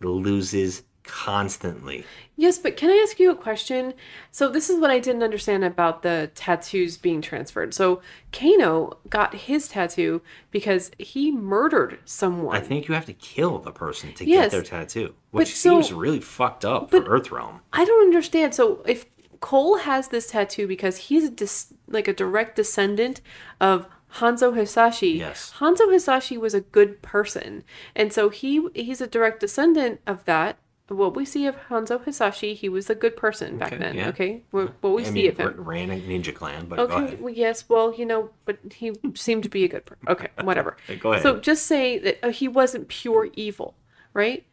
loses 0.00 0.82
constantly. 1.04 2.04
Yes, 2.36 2.58
but 2.58 2.76
can 2.76 2.90
I 2.90 3.00
ask 3.06 3.18
you 3.20 3.30
a 3.30 3.36
question? 3.36 3.94
So 4.30 4.48
this 4.48 4.68
is 4.68 4.80
what 4.80 4.90
I 4.90 4.98
didn't 4.98 5.22
understand 5.22 5.64
about 5.64 6.02
the 6.02 6.30
tattoos 6.34 6.96
being 6.96 7.20
transferred. 7.22 7.74
So 7.74 8.00
Kano 8.32 8.98
got 9.08 9.34
his 9.34 9.68
tattoo 9.68 10.22
because 10.50 10.90
he 10.98 11.30
murdered 11.30 11.98
someone. 12.04 12.56
I 12.56 12.60
think 12.60 12.88
you 12.88 12.94
have 12.94 13.06
to 13.06 13.12
kill 13.12 13.58
the 13.58 13.70
person 13.72 14.12
to 14.14 14.24
Yes, 14.26 14.46
get 14.46 14.50
their 14.50 14.62
tattoo, 14.62 15.14
which 15.30 15.54
so- 15.54 15.80
seems 15.80 15.92
really 15.92 16.20
fucked 16.20 16.64
up 16.64 16.90
for 16.90 17.00
Earthrealm. 17.00 17.60
I 17.72 17.84
don't 17.84 18.02
understand. 18.02 18.54
So 18.54 18.82
if 18.86 19.06
Cole 19.40 19.78
has 19.78 20.08
this 20.08 20.28
tattoo 20.30 20.66
because 20.66 20.96
he's 20.96 21.24
a 21.24 21.30
dis- 21.30 21.74
like 21.88 22.08
a 22.08 22.12
direct 22.12 22.56
descendant 22.56 23.20
of 23.60 23.86
Hanzo 24.16 24.54
Hasashi. 24.54 25.10
Yes. 25.18 25.54
Hanzo 25.58 25.90
Hasashi 25.90 26.36
was 26.36 26.52
a 26.54 26.60
good 26.60 27.00
person, 27.02 27.64
and 27.96 28.12
so 28.12 28.28
he 28.28 28.68
he's 28.74 29.00
a 29.00 29.06
direct 29.06 29.40
descendant 29.40 30.00
of 30.06 30.24
that. 30.26 30.58
What 30.88 31.16
we 31.16 31.24
see 31.24 31.46
of 31.46 31.56
Hanzo 31.68 32.04
Hasashi, 32.04 32.54
he 32.54 32.68
was 32.68 32.90
a 32.90 32.94
good 32.94 33.16
person 33.16 33.56
back 33.56 33.72
Okay, 33.72 33.78
then. 33.78 33.94
yeah. 33.94 34.08
Okay, 34.08 34.42
what, 34.50 34.74
what 34.82 34.94
we 34.94 35.02
I 35.02 35.06
see 35.06 35.12
mean, 35.12 35.30
of 35.30 35.36
him. 35.38 35.54
ran 35.56 35.90
a 35.90 35.94
ninja 35.98 36.34
clan, 36.34 36.66
but 36.66 36.78
Okay, 36.80 37.16
well, 37.16 37.32
yes, 37.32 37.66
well, 37.68 37.94
you 37.94 38.04
know, 38.04 38.30
but 38.44 38.58
he 38.74 38.92
seemed 39.14 39.42
to 39.44 39.48
be 39.48 39.64
a 39.64 39.68
good 39.68 39.86
person. 39.86 40.04
Okay, 40.08 40.28
whatever. 40.42 40.76
Go 41.00 41.12
ahead. 41.12 41.22
So 41.22 41.38
just 41.40 41.66
say 41.66 41.98
that 41.98 42.18
uh, 42.22 42.30
he 42.30 42.46
wasn't 42.46 42.88
pure 42.88 43.30
evil, 43.34 43.74
right? 44.12 44.44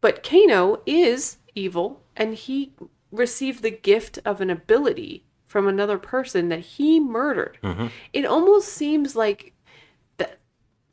But 0.00 0.22
Kano 0.22 0.80
is 0.86 1.38
evil, 1.54 2.00
and 2.16 2.34
he 2.34 2.72
received 3.10 3.62
the 3.62 3.70
gift 3.70 4.18
of 4.24 4.40
an 4.40 4.50
ability 4.50 5.24
from 5.46 5.68
another 5.68 5.98
person 5.98 6.48
that 6.48 6.60
he 6.60 6.98
murdered. 6.98 7.58
Mm-hmm. 7.62 7.88
It 8.12 8.24
almost 8.24 8.68
seems 8.68 9.14
like 9.14 9.52
that 10.16 10.38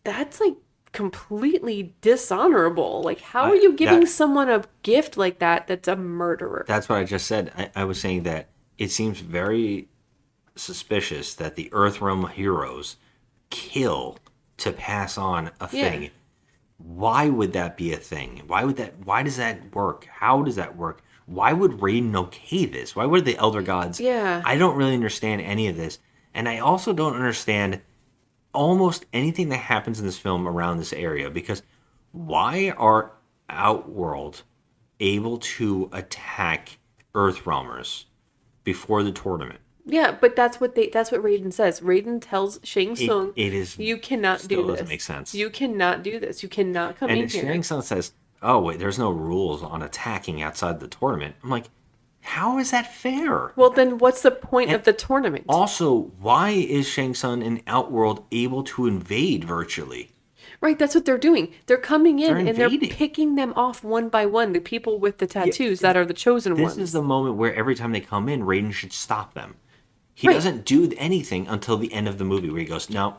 that's 0.03 0.39
like 0.41 0.55
completely 0.91 1.95
dishonorable. 2.01 3.01
Like, 3.03 3.21
how 3.21 3.43
are 3.43 3.55
you 3.55 3.73
giving 3.73 4.01
that- 4.01 4.07
someone 4.09 4.49
a 4.49 4.63
gift 4.83 5.17
like 5.17 5.39
that 5.39 5.67
that's 5.67 5.87
a 5.87 5.95
murderer? 5.95 6.65
That's 6.67 6.89
what 6.89 6.99
I 6.99 7.03
just 7.03 7.27
said. 7.27 7.51
I, 7.57 7.69
I 7.75 7.83
was 7.85 7.99
saying 7.99 8.23
that 8.23 8.49
it 8.77 8.91
seems 8.91 9.19
very 9.19 9.87
suspicious 10.55 11.33
that 11.35 11.55
the 11.55 11.69
Earthrealm 11.71 12.29
heroes 12.29 12.97
kill 13.49 14.17
to 14.57 14.71
pass 14.71 15.17
on 15.17 15.51
a 15.59 15.69
Yeah. 15.71 15.89
thing. 15.89 16.09
Why 16.77 17.29
would 17.29 17.53
that 17.53 17.77
be 17.77 17.93
a 17.93 17.97
thing? 17.97 18.41
Why 18.47 18.63
would 18.63 18.77
that? 18.77 19.05
Why 19.05 19.23
does 19.23 19.37
that 19.37 19.73
work? 19.75 20.07
How 20.11 20.41
does 20.41 20.55
that 20.55 20.75
work? 20.75 21.01
Why 21.27 21.53
would 21.53 21.73
Raiden 21.73 22.15
okay 22.15 22.65
this? 22.65 22.95
Why 22.95 23.05
would 23.05 23.23
the 23.23 23.37
Elder 23.37 23.61
Gods? 23.61 23.99
Yeah. 23.99 24.41
I 24.43 24.57
don't 24.57 24.75
really 24.75 24.95
understand 24.95 25.41
any 25.41 25.67
of 25.67 25.77
this, 25.77 25.99
and 26.33 26.49
I 26.49 26.57
also 26.57 26.91
don't 26.91 27.15
understand 27.15 27.81
almost 28.53 29.05
anything 29.13 29.49
that 29.49 29.57
happens 29.57 29.99
in 29.99 30.05
this 30.05 30.17
film 30.17 30.47
around 30.47 30.77
this 30.77 30.93
area 30.93 31.29
because 31.29 31.63
why 32.11 32.73
are 32.77 33.13
Outworld 33.49 34.43
able 34.99 35.37
to 35.37 35.89
attack 35.91 36.77
Earthrealmers 37.13 38.05
before 38.63 39.03
the 39.03 39.11
tournament? 39.11 39.59
Yeah, 39.85 40.15
but 40.19 40.35
that's 40.35 40.61
what 40.61 40.75
they 40.75 40.87
that's 40.89 41.11
what 41.11 41.21
Raiden 41.21 41.51
says. 41.51 41.81
Raiden 41.81 42.21
tells 42.21 42.59
Shang 42.63 42.95
Tsung 42.95 43.33
it 43.35 43.53
is- 43.53 43.77
you 43.77 43.97
cannot 43.97 44.47
do 44.47 44.57
doesn't 44.61 44.75
this. 44.75 44.89
make 44.89 45.01
sense. 45.01 45.33
You 45.33 45.49
cannot 45.49 46.03
do 46.03 46.19
this. 46.19 46.43
You 46.43 46.49
cannot 46.49 46.97
come 46.97 47.09
in 47.09 47.19
and 47.19 47.31
here. 47.31 47.41
Shang 47.43 47.63
Tsung 47.63 47.81
says, 47.81 48.13
"Oh 48.41 48.59
wait, 48.59 48.79
there's 48.79 48.99
no 48.99 49.09
rules 49.09 49.63
on 49.63 49.81
attacking 49.81 50.41
outside 50.41 50.79
the 50.79 50.87
tournament." 50.87 51.35
I'm 51.43 51.49
like, 51.49 51.65
how 52.21 52.57
is 52.59 52.71
that 52.71 52.93
fair? 52.93 53.51
Well, 53.55 53.69
then 53.71 53.97
what's 53.97 54.21
the 54.21 54.31
point 54.31 54.71
of 54.71 54.83
the 54.83 54.93
tournament? 54.93 55.45
Also, 55.49 56.11
why 56.19 56.51
is 56.51 56.87
Shang 56.87 57.13
Tsung 57.13 57.43
and 57.43 57.61
Outworld 57.67 58.25
able 58.31 58.63
to 58.63 58.87
invade 58.87 59.43
virtually? 59.43 60.11
Right, 60.61 60.77
that's 60.77 60.93
what 60.93 61.05
they're 61.05 61.17
doing. 61.17 61.53
They're 61.65 61.77
coming 61.77 62.19
in 62.19 62.27
They're 62.27 62.37
and 62.37 62.57
they're 62.57 62.69
picking 62.89 63.33
them 63.33 63.51
off 63.55 63.83
one 63.83 64.09
by 64.09 64.27
one. 64.27 64.53
The 64.53 64.59
people 64.59 64.99
with 64.99 65.17
the 65.17 65.25
tattoos 65.25 65.79
that 65.79 65.97
are 65.97 66.05
the 66.05 66.13
chosen 66.13 66.53
This 66.53 66.61
ones. 66.61 66.75
This 66.75 66.83
is 66.85 66.91
the 66.93 67.01
moment 67.01 67.35
where 67.35 67.53
every 67.55 67.73
time 67.73 67.91
they 67.91 67.99
come 67.99 68.29
in, 68.29 68.41
Raiden 68.43 68.71
should 68.71 68.93
stop 68.93 69.33
them. 69.33 69.55
He 70.13 70.27
Right. 70.27 70.35
doesn't 70.35 70.65
do 70.65 70.91
anything 70.97 71.47
until 71.47 71.77
the 71.77 71.91
end 71.91 72.07
of 72.07 72.19
the 72.19 72.23
movie 72.23 72.49
where 72.51 72.59
he 72.59 72.65
goes, 72.65 72.91
"No, 72.91 73.15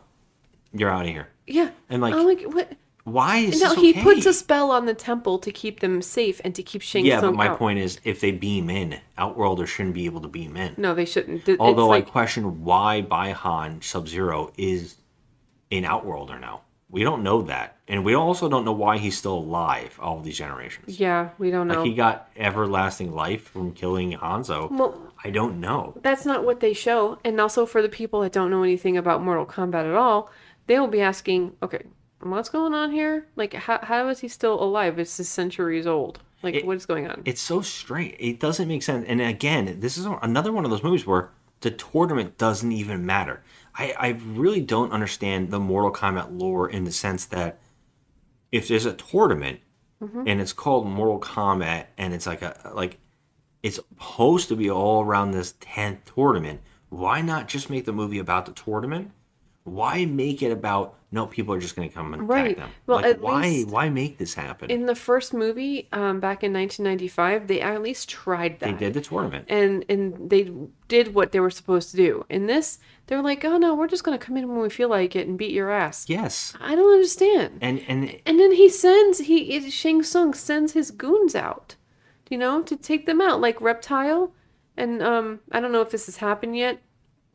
you're 0.72 0.90
out 0.90 1.04
of 1.06 1.10
here." 1.10 1.28
yeah, 1.48 1.70
And 1.90 2.00
like, 2.00 2.14
I'm 2.14 2.24
like, 2.24 2.42
what? 2.44 2.72
Why 3.04 3.38
is 3.38 3.60
No, 3.60 3.74
he 3.74 3.90
okay? 3.90 4.02
puts 4.02 4.26
a 4.26 4.32
spell 4.32 4.70
on 4.70 4.86
the 4.86 4.94
temple 4.94 5.38
to 5.40 5.50
keep 5.50 5.80
them 5.80 6.02
safe 6.02 6.40
and 6.44 6.54
to 6.54 6.62
keep 6.62 6.82
Shang 6.82 7.04
yeah, 7.04 7.18
Tsung 7.18 7.30
but 7.32 7.36
my 7.36 7.48
out. 7.48 7.58
point 7.58 7.80
is, 7.80 7.98
if 8.04 8.20
they 8.20 8.30
beam 8.30 8.70
in, 8.70 9.00
Outworlders 9.18 9.70
shouldn't 9.70 9.94
be 9.96 10.04
able 10.04 10.20
to 10.20 10.28
beam 10.28 10.56
in. 10.56 10.74
No, 10.76 10.94
they 10.94 11.04
shouldn't. 11.04 11.44
Th- 11.44 11.58
Although 11.58 11.88
like, 11.88 12.06
I 12.06 12.10
question 12.10 12.62
why 12.64 13.00
Bi-Han 13.02 13.82
Sub 13.82 14.06
Zero 14.08 14.52
is 14.56 14.96
an 15.72 15.84
Outworlder 15.84 16.38
now. 16.40 16.60
We 16.90 17.02
don't 17.04 17.22
know 17.22 17.40
that, 17.42 17.78
and 17.88 18.04
we 18.04 18.12
also 18.14 18.50
don't 18.50 18.66
know 18.66 18.72
why 18.72 18.98
he's 18.98 19.16
still 19.16 19.38
alive 19.38 19.98
all 20.00 20.20
these 20.20 20.36
generations. 20.36 21.00
yeah, 21.00 21.30
we 21.38 21.50
don't 21.50 21.66
know. 21.66 21.76
Like 21.80 21.86
he 21.86 21.94
got 21.94 22.28
everlasting 22.36 23.12
life 23.14 23.44
from 23.48 23.72
killing 23.72 24.12
Hanzo. 24.12 24.70
Well- 24.70 25.08
I 25.24 25.30
don't 25.30 25.58
know. 25.60 25.94
That's 26.02 26.26
not 26.26 26.44
what 26.44 26.60
they 26.60 26.72
show. 26.74 27.18
And 27.24 27.40
also 27.40 27.64
for 27.64 27.80
the 27.80 27.88
people 27.88 28.20
that 28.22 28.32
don't 28.32 28.50
know 28.50 28.62
anything 28.64 28.96
about 28.96 29.22
Mortal 29.22 29.46
Kombat 29.46 29.88
at 29.88 29.94
all, 29.94 30.30
they 30.66 30.78
will 30.80 30.88
be 30.88 31.00
asking, 31.00 31.52
okay, 31.62 31.82
what's 32.24 32.48
going 32.48 32.74
on 32.74 32.92
here? 32.92 33.26
Like, 33.36 33.54
how, 33.54 33.78
how 33.82 34.08
is 34.08 34.20
he 34.20 34.28
still 34.28 34.62
alive? 34.62 34.98
It's 34.98 35.18
is 35.20 35.28
centuries 35.28 35.86
old. 35.86 36.20
Like, 36.42 36.54
It- 36.56 36.66
what 36.66 36.76
is 36.76 36.86
going 36.86 37.06
on? 37.08 37.22
It's 37.24 37.40
so 37.40 37.60
straight. 37.62 38.16
It 38.18 38.40
doesn't 38.40 38.68
make 38.68 38.82
sense. 38.82 39.04
And 39.08 39.20
again, 39.20 39.78
this 39.80 39.96
is 39.96 40.06
another 40.22 40.52
one 40.52 40.64
of 40.64 40.70
those 40.70 40.82
movies 40.82 41.06
where 41.06 41.30
the 41.60 41.70
tournament 41.70 42.38
doesn't 42.38 42.72
even 42.72 43.06
matter. 43.06 43.42
I, 43.76 43.94
I 43.98 44.08
really 44.26 44.60
don't 44.60 44.92
understand 44.92 45.50
the 45.50 45.60
Mortal 45.60 45.92
Kombat 45.92 46.36
lore 46.38 46.68
in 46.68 46.84
the 46.84 46.92
sense 46.92 47.24
that 47.26 47.60
if 48.50 48.68
there's 48.68 48.86
a 48.86 48.94
tournament 48.94 49.60
Mm-hmm. 50.02 50.24
and 50.26 50.40
it's 50.40 50.52
called 50.52 50.84
Mortal 50.88 51.20
Kombat 51.20 51.86
and 51.96 52.12
it's 52.12 52.26
like 52.26 52.42
a 52.42 52.72
like 52.74 52.98
it's 53.62 53.76
supposed 53.76 54.48
to 54.48 54.56
be 54.56 54.68
all 54.68 55.04
around 55.04 55.30
this 55.30 55.52
10th 55.60 55.98
tournament, 56.16 56.60
why 56.88 57.20
not 57.20 57.46
just 57.46 57.70
make 57.70 57.84
the 57.84 57.92
movie 57.92 58.18
about 58.18 58.46
the 58.46 58.52
tournament? 58.52 59.12
Why 59.64 60.04
make 60.04 60.42
it 60.42 60.50
about 60.50 60.96
no 61.12 61.26
people 61.26 61.54
are 61.54 61.60
just 61.60 61.76
going 61.76 61.88
to 61.88 61.94
come 61.94 62.14
and 62.14 62.28
Right. 62.28 62.46
attack 62.52 62.56
them? 62.56 62.70
Well, 62.86 63.00
like 63.02 63.18
why 63.18 63.62
why 63.62 63.88
make 63.90 64.18
this 64.18 64.34
happen? 64.34 64.70
In 64.70 64.86
the 64.86 64.94
first 64.94 65.32
movie, 65.32 65.88
um, 65.92 66.18
back 66.20 66.42
in 66.42 66.52
1995, 66.52 67.46
they 67.46 67.60
at 67.60 67.80
least 67.82 68.08
tried 68.08 68.58
that. 68.60 68.66
they 68.78 68.86
did 68.86 68.94
the 68.94 69.00
tournament. 69.00 69.44
and 69.48 69.84
and 69.88 70.30
they 70.30 70.50
did 70.88 71.14
what 71.14 71.32
they 71.32 71.38
were 71.40 71.50
supposed 71.50 71.90
to 71.92 71.96
do. 71.96 72.24
In 72.28 72.46
this, 72.46 72.78
they 73.06 73.14
were 73.16 73.22
like, 73.22 73.44
"Oh 73.44 73.56
no, 73.58 73.74
we're 73.74 73.86
just 73.88 74.02
gonna 74.04 74.18
come 74.18 74.36
in 74.36 74.48
when 74.48 74.58
we 74.60 74.68
feel 74.70 74.88
like 74.88 75.14
it 75.14 75.28
and 75.28 75.38
beat 75.38 75.52
your 75.52 75.70
ass." 75.70 76.06
yes. 76.08 76.54
I 76.60 76.74
don't 76.74 76.92
understand. 76.92 77.58
And 77.60 77.82
and 77.86 78.20
And 78.26 78.40
then 78.40 78.52
he 78.52 78.68
sends 78.68 79.18
he 79.20 79.70
Shang 79.70 80.02
Tsung 80.02 80.34
sends 80.34 80.72
his 80.72 80.90
goons 80.90 81.34
out, 81.36 81.76
you 82.30 82.36
know, 82.38 82.62
to 82.62 82.74
take 82.76 83.06
them 83.06 83.20
out, 83.20 83.40
like 83.40 83.60
Reptile, 83.60 84.32
and 84.76 85.00
um 85.02 85.40
I 85.52 85.60
don't 85.60 85.70
know 85.72 85.82
if 85.82 85.90
this 85.90 86.06
has 86.06 86.16
happened 86.16 86.56
yet, 86.56 86.80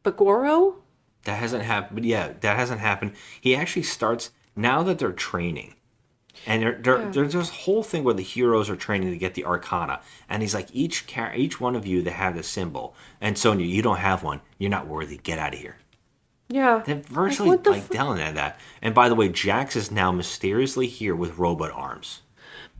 but 0.04 0.18
Goro. 0.18 0.84
That 1.28 1.40
hasn't 1.40 1.64
happened. 1.64 1.96
But 1.96 2.06
yeah, 2.06 2.32
that 2.40 2.56
hasn't 2.56 2.80
happened. 2.80 3.12
He 3.42 3.54
actually 3.54 3.84
starts 3.84 4.32
now 4.56 4.82
that 4.84 4.98
they're 4.98 5.12
training, 5.12 5.76
and 6.46 6.64
there 6.64 6.80
there 6.82 7.12
there's 7.12 7.34
this 7.34 7.50
whole 7.50 7.84
thing 7.84 8.06
where 8.06 8.14
the 8.14 8.24
heroes 8.24 8.70
are 8.70 8.78
training 8.78 9.12
to 9.12 9.18
get 9.18 9.34
the 9.34 9.44
Arcana, 9.44 10.00
and 10.30 10.42
he's 10.42 10.54
like 10.54 10.70
each 10.72 11.06
car 11.06 11.36
each 11.36 11.60
one 11.60 11.76
of 11.76 11.86
you 11.86 12.02
that 12.04 12.12
have 12.12 12.34
this 12.34 12.48
symbol, 12.48 12.96
and 13.20 13.38
Sonya, 13.38 13.66
you 13.66 13.82
don't 13.82 13.98
have 13.98 14.24
one. 14.24 14.40
You're 14.58 14.70
not 14.70 14.88
worthy. 14.88 15.18
Get 15.18 15.38
out 15.38 15.54
of 15.54 15.60
here. 15.60 15.76
Yeah, 16.48 16.82
They're 16.86 16.96
virtually 16.96 17.50
what 17.50 17.66
the 17.66 17.72
like 17.72 17.84
fu- 17.84 17.94
telling 17.94 18.20
them 18.20 18.36
that. 18.36 18.58
And 18.82 18.96
by 18.96 19.10
the 19.10 19.16
way, 19.16 19.28
Jax 19.28 19.76
is 19.76 19.92
now 19.92 20.14
mysteriously 20.14 20.88
here 20.88 21.14
with 21.14 21.38
robot 21.38 21.72
arms. 21.72 22.22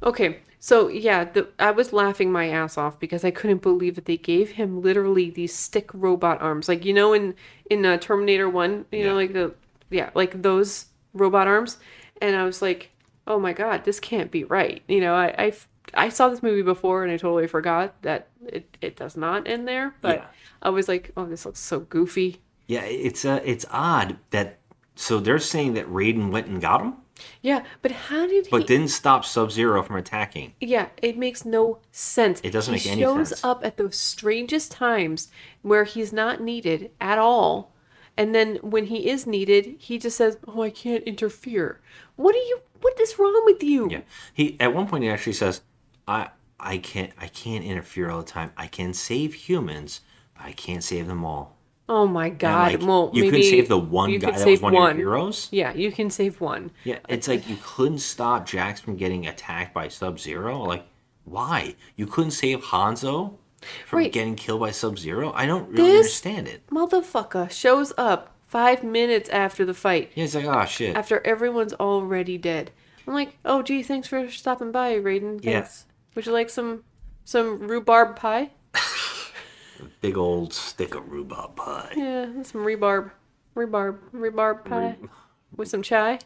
Okay, 0.02 0.40
so 0.60 0.88
yeah, 0.88 1.24
the, 1.26 1.48
I 1.60 1.72
was 1.72 1.94
laughing 1.94 2.32
my 2.32 2.50
ass 2.50 2.78
off 2.78 3.00
because 3.00 3.24
I 3.24 3.32
couldn't 3.32 3.62
believe 3.62 3.96
that 3.96 4.06
they 4.06 4.18
gave 4.18 4.52
him 4.52 4.82
literally 4.82 5.30
these 5.30 5.54
stick 5.56 5.90
robot 5.94 6.42
arms, 6.42 6.68
like 6.68 6.84
you 6.86 6.94
know 6.94 7.14
in 7.14 7.36
in 7.70 7.86
uh, 7.86 7.98
Terminator 7.98 8.50
One, 8.50 8.86
you 8.92 9.04
know, 9.06 9.16
like 9.16 9.34
the 9.34 9.54
yeah, 9.90 10.10
like 10.16 10.42
those 10.42 10.88
robot 11.14 11.48
arms, 11.48 11.78
and 12.22 12.36
I 12.36 12.44
was 12.44 12.62
like, 12.62 12.92
oh 13.28 13.40
my 13.40 13.54
god, 13.54 13.84
this 13.86 14.00
can't 14.00 14.32
be 14.32 14.44
right. 14.44 14.82
You 14.88 15.02
know, 15.02 15.14
I 15.16 15.28
I, 15.38 15.54
I 15.94 16.10
saw 16.10 16.30
this 16.30 16.44
movie 16.44 16.64
before 16.64 17.04
and 17.04 17.12
I 17.12 17.18
totally 17.18 17.48
forgot 17.48 18.02
that 18.02 18.28
it 18.46 18.78
it 18.82 18.96
does 18.96 19.16
not 19.16 19.48
end 19.48 19.68
there, 19.68 19.96
but 20.02 20.18
Yeah. 20.18 20.26
I 20.62 20.70
was 20.70 20.88
like, 20.88 21.12
oh, 21.16 21.26
this 21.26 21.46
looks 21.46 21.60
so 21.60 21.82
goofy. 21.82 22.42
Yeah, 22.66 22.84
it's 22.84 23.24
uh, 23.26 23.42
it's 23.46 23.66
odd 23.72 24.18
that 24.32 24.58
so 24.96 25.20
they're 25.20 25.40
saying 25.40 25.76
that 25.76 25.88
Raiden 25.88 26.32
went 26.32 26.48
and 26.48 26.60
got 26.60 26.82
him, 26.82 26.96
Yeah, 27.42 27.64
but 27.82 27.92
how 27.92 28.28
did 28.28 28.46
he? 28.46 28.52
but 28.52 28.68
didn't 28.68 28.90
stop 28.90 29.26
Sub 29.26 29.52
Zero 29.52 29.84
from 29.84 29.96
attacking. 29.96 30.54
Yeah, 30.60 30.88
it 31.02 31.18
makes 31.18 31.46
no 31.46 31.80
sense. 31.92 32.42
It 32.44 32.52
doesn't 32.52 32.74
he 32.74 32.80
make 32.80 32.98
any 32.98 33.04
sense. 33.04 33.30
He 33.30 33.36
shows 33.36 33.44
up 33.44 33.66
at 33.66 33.78
the 33.78 33.92
strangest 33.92 34.72
times 34.72 35.30
where 35.62 35.84
he's 35.84 36.14
not 36.14 36.42
needed 36.42 36.92
at 37.00 37.18
all. 37.18 37.74
And 38.16 38.34
then 38.34 38.56
when 38.58 38.86
he 38.86 39.10
is 39.10 39.28
needed, 39.28 39.76
he 39.78 40.00
just 40.00 40.18
says, 40.18 40.38
"Oh, 40.48 40.64
I 40.64 40.72
can't 40.72 41.04
interfere." 41.04 41.80
What 42.16 42.34
are 42.34 42.40
you 42.40 42.62
what 42.82 43.00
is 43.00 43.20
wrong 43.20 43.42
with 43.46 43.64
you? 43.64 43.90
Yeah. 43.90 44.02
He 44.34 44.58
at 44.60 44.74
one 44.74 44.88
point 44.88 45.04
he 45.04 45.10
actually 45.10 45.34
says, 45.34 45.62
"I 46.08 46.30
I 46.60 46.80
can't 46.80 47.12
I 47.20 47.28
can't 47.28 47.64
interfere 47.64 48.10
all 48.10 48.20
the 48.20 48.26
time. 48.26 48.52
I 48.58 48.68
can 48.68 48.94
save 48.94 49.34
humans, 49.34 50.02
but 50.36 50.46
I 50.46 50.52
can't 50.54 50.84
save 50.84 51.08
them 51.08 51.24
all." 51.24 51.57
Oh 51.90 52.06
my 52.06 52.30
god. 52.30 52.74
like, 52.74 52.82
well, 52.88 53.12
you 53.14 53.24
maybe 53.24 53.38
could 53.38 53.46
save 53.50 53.68
the 53.70 53.78
one 53.78 54.12
guy 54.12 54.18
that 54.28 54.34
was 54.34 54.44
save 54.44 54.62
one 54.62 54.76
of 54.76 54.82
your 54.82 54.94
heroes. 54.96 55.48
Yeah, 55.52 55.74
you 55.74 55.92
can 55.92 56.10
save 56.10 56.42
one. 56.42 56.72
Yeah, 56.84 57.00
it's 57.08 57.28
like 57.28 57.48
you 57.48 57.58
couldn't 57.64 58.00
stop 58.00 58.46
Jax 58.46 58.82
from 58.82 58.98
getting 58.98 59.26
attacked 59.28 59.74
by 59.74 59.88
Sub 59.88 60.20
Zero. 60.20 60.62
Like, 60.64 60.86
why? 61.24 61.76
You 61.96 62.06
couldn't 62.06 62.32
save 62.32 62.62
Hanzo 62.66 63.36
from 63.86 64.04
getting 64.10 64.36
killed 64.36 64.60
by 64.60 64.72
Sub 64.72 65.00
Zero. 65.00 65.32
I 65.34 65.46
don't 65.46 65.70
really 65.70 65.84
This- 65.92 65.98
understand 65.98 66.48
it. 66.48 66.68
Motherfucker 66.68 67.50
shows 67.52 67.94
up 67.98 68.34
5 68.48 68.84
minutes 68.84 69.30
after 69.30 69.66
the 69.66 69.74
fight. 69.74 70.12
Yeah, 70.16 70.24
it's 70.26 70.36
like, 70.36 70.46
oh 70.46 70.66
shit. 70.66 70.96
after 70.96 71.26
everyone's 71.26 71.74
already 71.74 72.38
dead. 72.38 72.72
I'm 73.08 73.14
like, 73.14 73.38
oh 73.46 73.62
gee, 73.62 73.82
thanks 73.84 74.08
for 74.10 74.30
stopping 74.30 74.72
by, 74.74 74.96
Raiden. 74.96 75.40
Yeah. 75.42 75.68
Would 76.16 76.26
you 76.26 76.32
like 76.34 76.50
some 76.50 76.84
some 77.24 77.60
rhubarb 77.68 78.16
pie? 78.18 78.52
Big 80.02 80.18
old 80.18 80.54
stick 80.54 80.96
of 80.96 81.12
rhubarb 81.12 81.56
pie. 81.56 81.94
Yeah, 81.96 82.44
some 82.44 82.64
rhubarb, 82.64 83.12
rhubarb, 83.56 84.00
rhubarb 84.12 84.66
pie 84.66 84.98
with 85.56 85.68
some 85.68 85.82
chai. 85.82 86.20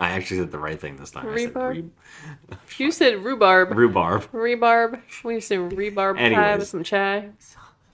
I 0.00 0.10
actually 0.10 0.38
said 0.38 0.52
the 0.52 0.58
right 0.58 0.80
thing 0.80 0.96
this 0.96 1.10
time. 1.10 1.24
Said 1.24 1.34
Rhubarb? 1.34 1.90
You 2.78 2.92
said 2.92 3.24
rhubarb. 3.24 3.72
rhubarb. 3.76 4.28
Rhubarb. 4.32 5.00
We 5.24 5.40
some 5.40 5.70
rhubarb 5.70 6.16
pie 6.16 6.56
with 6.56 6.68
some 6.68 6.84
chai. 6.84 7.30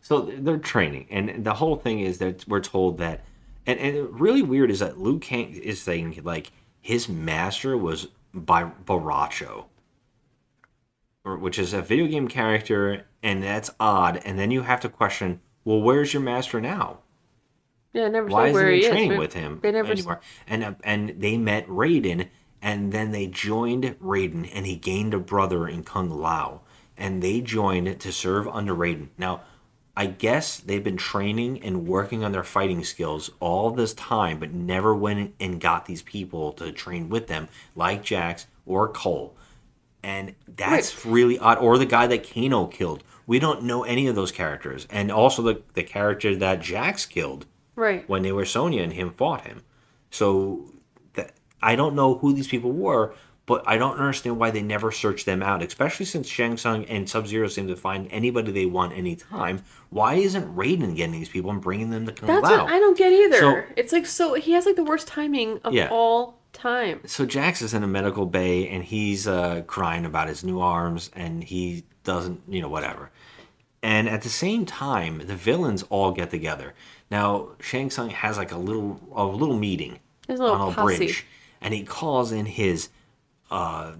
So 0.03 0.21
they're 0.21 0.59
training, 0.59 1.07
and 1.11 1.45
the 1.45 1.55
whole 1.55 1.77
thing 1.77 2.01
is 2.01 2.19
that 2.19 2.47
we're 2.47 2.61
told 2.61 2.99
that, 2.99 3.25
and, 3.67 3.81
and 3.81 4.21
really 4.21 4.43
weird 4.43 4.71
is 4.71 4.81
that 4.81 5.01
Liu 5.01 5.19
Kang 5.19 5.55
is 5.55 5.81
saying 5.81 6.21
like 6.25 6.53
his 6.83 7.09
master 7.09 7.75
was 7.75 8.09
by 8.35 8.65
Baracho, 8.85 9.65
which 11.25 11.59
is 11.59 11.73
a 11.73 11.81
video 11.83 12.07
game 12.07 12.29
character, 12.29 13.07
and 13.23 13.43
that's 13.43 13.71
odd. 13.81 14.21
And 14.25 14.39
then 14.39 14.51
you 14.51 14.63
have 14.63 14.81
to 14.81 14.89
question, 14.89 15.41
well, 15.65 15.81
where's 15.81 16.13
your 16.13 16.23
master 16.23 16.61
now? 16.61 16.99
Yeah, 17.95 18.07
I 18.07 18.09
never 18.09 18.27
Why 18.27 18.53
where 18.53 18.71
he 18.71 18.83
he 18.83 18.89
training 18.89 19.13
is. 19.13 19.19
with 19.19 19.33
him 19.33 19.61
They 19.63 19.73
never. 19.73 19.93
anymore? 19.93 20.21
And 20.47 20.65
uh, 20.65 20.75
and 20.83 21.15
they 21.21 21.39
met 21.39 21.67
Raiden, 21.69 22.29
and 22.61 22.93
then 22.93 23.13
they 23.13 23.27
joined 23.27 23.85
Raiden, 24.03 24.51
and 24.53 24.67
he 24.67 24.77
gained 24.77 25.15
a 25.15 25.19
brother 25.19 25.67
in 25.69 25.85
Kung 25.85 26.11
Lao, 26.11 26.61
and 26.99 27.23
they 27.23 27.41
joined 27.41 27.99
to 28.01 28.13
serve 28.13 28.49
under 28.49 28.75
Raiden. 28.75 29.09
Now, 29.17 29.43
I 29.97 30.07
guess 30.07 30.59
they've 30.59 30.83
been 30.83 30.97
training 30.97 31.63
and 31.63 31.87
working 31.87 32.25
on 32.25 32.33
their 32.33 32.43
fighting 32.43 32.83
skills 32.83 33.31
all 33.39 33.71
this 33.71 33.95
time, 33.95 34.41
but 34.41 34.53
never 34.53 34.93
went 34.93 35.35
and 35.39 35.61
got 35.61 35.87
these 35.87 36.03
people 36.03 36.53
to 36.55 36.73
train 36.73 37.09
with 37.09 37.29
them, 37.29 37.49
like 37.77 38.03
Jax 38.03 38.49
or 38.67 38.89
Cole. 38.89 39.37
And 40.05 40.35
that's 40.47 41.07
really 41.07 41.39
odd. 41.39 41.59
Or 41.59 41.79
the 41.79 41.87
guy 41.87 42.07
that 42.09 42.31
Kano 42.31 42.67
killed. 42.67 43.03
We 43.27 43.39
don't 43.39 43.63
know 43.63 43.85
any 43.85 44.07
of 44.07 44.15
those 44.15 44.31
characters. 44.31 44.87
And 44.91 45.11
also 45.11 45.41
the, 45.43 45.63
the 45.73 45.83
character 45.83 46.37
that 46.37 46.61
Jax 46.61 47.07
killed 47.07 47.47
Right. 47.75 48.07
when 48.09 48.23
they 48.23 48.31
were 48.33 48.45
Sonya 48.45 48.83
and 48.83 48.93
him 48.93 49.11
fought 49.11 49.47
him. 49.47 49.63
So 50.11 50.71
that 51.15 51.33
I 51.63 51.75
don't 51.75 51.95
know 51.95 52.17
who 52.19 52.35
these 52.35 52.49
people 52.49 52.71
were, 52.73 53.15
but 53.47 53.63
I 53.67 53.77
don't 53.79 53.97
understand 53.99 54.39
why 54.39 54.51
they 54.51 54.63
never 54.63 54.93
searched 54.93 55.27
them 55.27 55.43
out, 55.43 55.63
especially 55.63 56.07
since 56.07 56.29
Shang 56.29 56.57
Tsung 56.57 56.85
and 56.85 57.09
Sub 57.09 57.27
Zero 57.27 57.49
seem 57.49 57.67
to 57.69 57.77
find 57.77 58.07
anybody 58.11 58.53
they 58.53 58.67
want 58.67 58.93
anytime. 58.97 59.63
Why 59.91 60.15
isn't 60.15 60.55
Raiden 60.55 60.95
getting 60.95 61.13
these 61.13 61.29
people 61.31 61.51
and 61.51 61.61
bringing 61.61 61.91
them 61.91 62.07
to 62.07 62.13
Kung 62.13 62.27
That's 62.27 62.43
Lao? 62.43 62.65
what 62.65 62.73
I 62.73 62.79
don't 62.79 62.97
get 62.97 63.13
either. 63.13 63.39
So- 63.39 63.63
it's 63.77 63.93
like 63.93 64.07
so 64.07 64.35
he 64.35 64.53
has 64.53 64.67
like 64.67 64.77
the 64.77 64.85
worst 64.85 65.09
timing 65.09 65.61
of 65.65 65.73
Yeah. 65.75 65.89
all 65.91 66.39
time. 66.65 67.01
so 67.07 67.25
Jax 67.27 67.63
is 67.63 67.75
in 67.75 67.83
a 67.85 67.87
medical 67.87 68.27
bay 68.27 68.69
and 68.69 68.83
he's 68.83 69.27
uh, 69.29 69.63
crying 69.67 70.05
about 70.05 70.29
his 70.29 70.43
new 70.45 70.61
arms 70.61 71.11
and 71.15 71.45
he 71.45 71.85
doesn't, 72.03 72.41
you 72.49 72.61
know, 72.61 72.69
whatever. 72.69 73.11
And 73.83 74.09
at 74.09 74.23
the 74.23 74.31
same 74.31 74.65
time, 74.67 75.19
the 75.27 75.37
villains 75.37 75.83
all 75.91 76.11
get 76.13 76.31
together. 76.31 76.75
Now 77.11 77.51
Shang 77.61 77.91
Tsung 77.91 78.11
has 78.11 78.39
like 78.39 78.53
a 78.53 78.59
little 78.59 78.99
a 79.15 79.25
little 79.25 79.57
meeting 79.59 79.99
His 80.27 80.41
little 80.41 80.57
on 80.57 80.73
a 80.73 80.75
posse. 80.75 80.97
bridge, 80.97 81.27
and 81.61 81.75
he 81.75 81.85
calls 81.85 82.33
in 82.33 82.47
his 82.47 82.89
uh, 83.51 83.93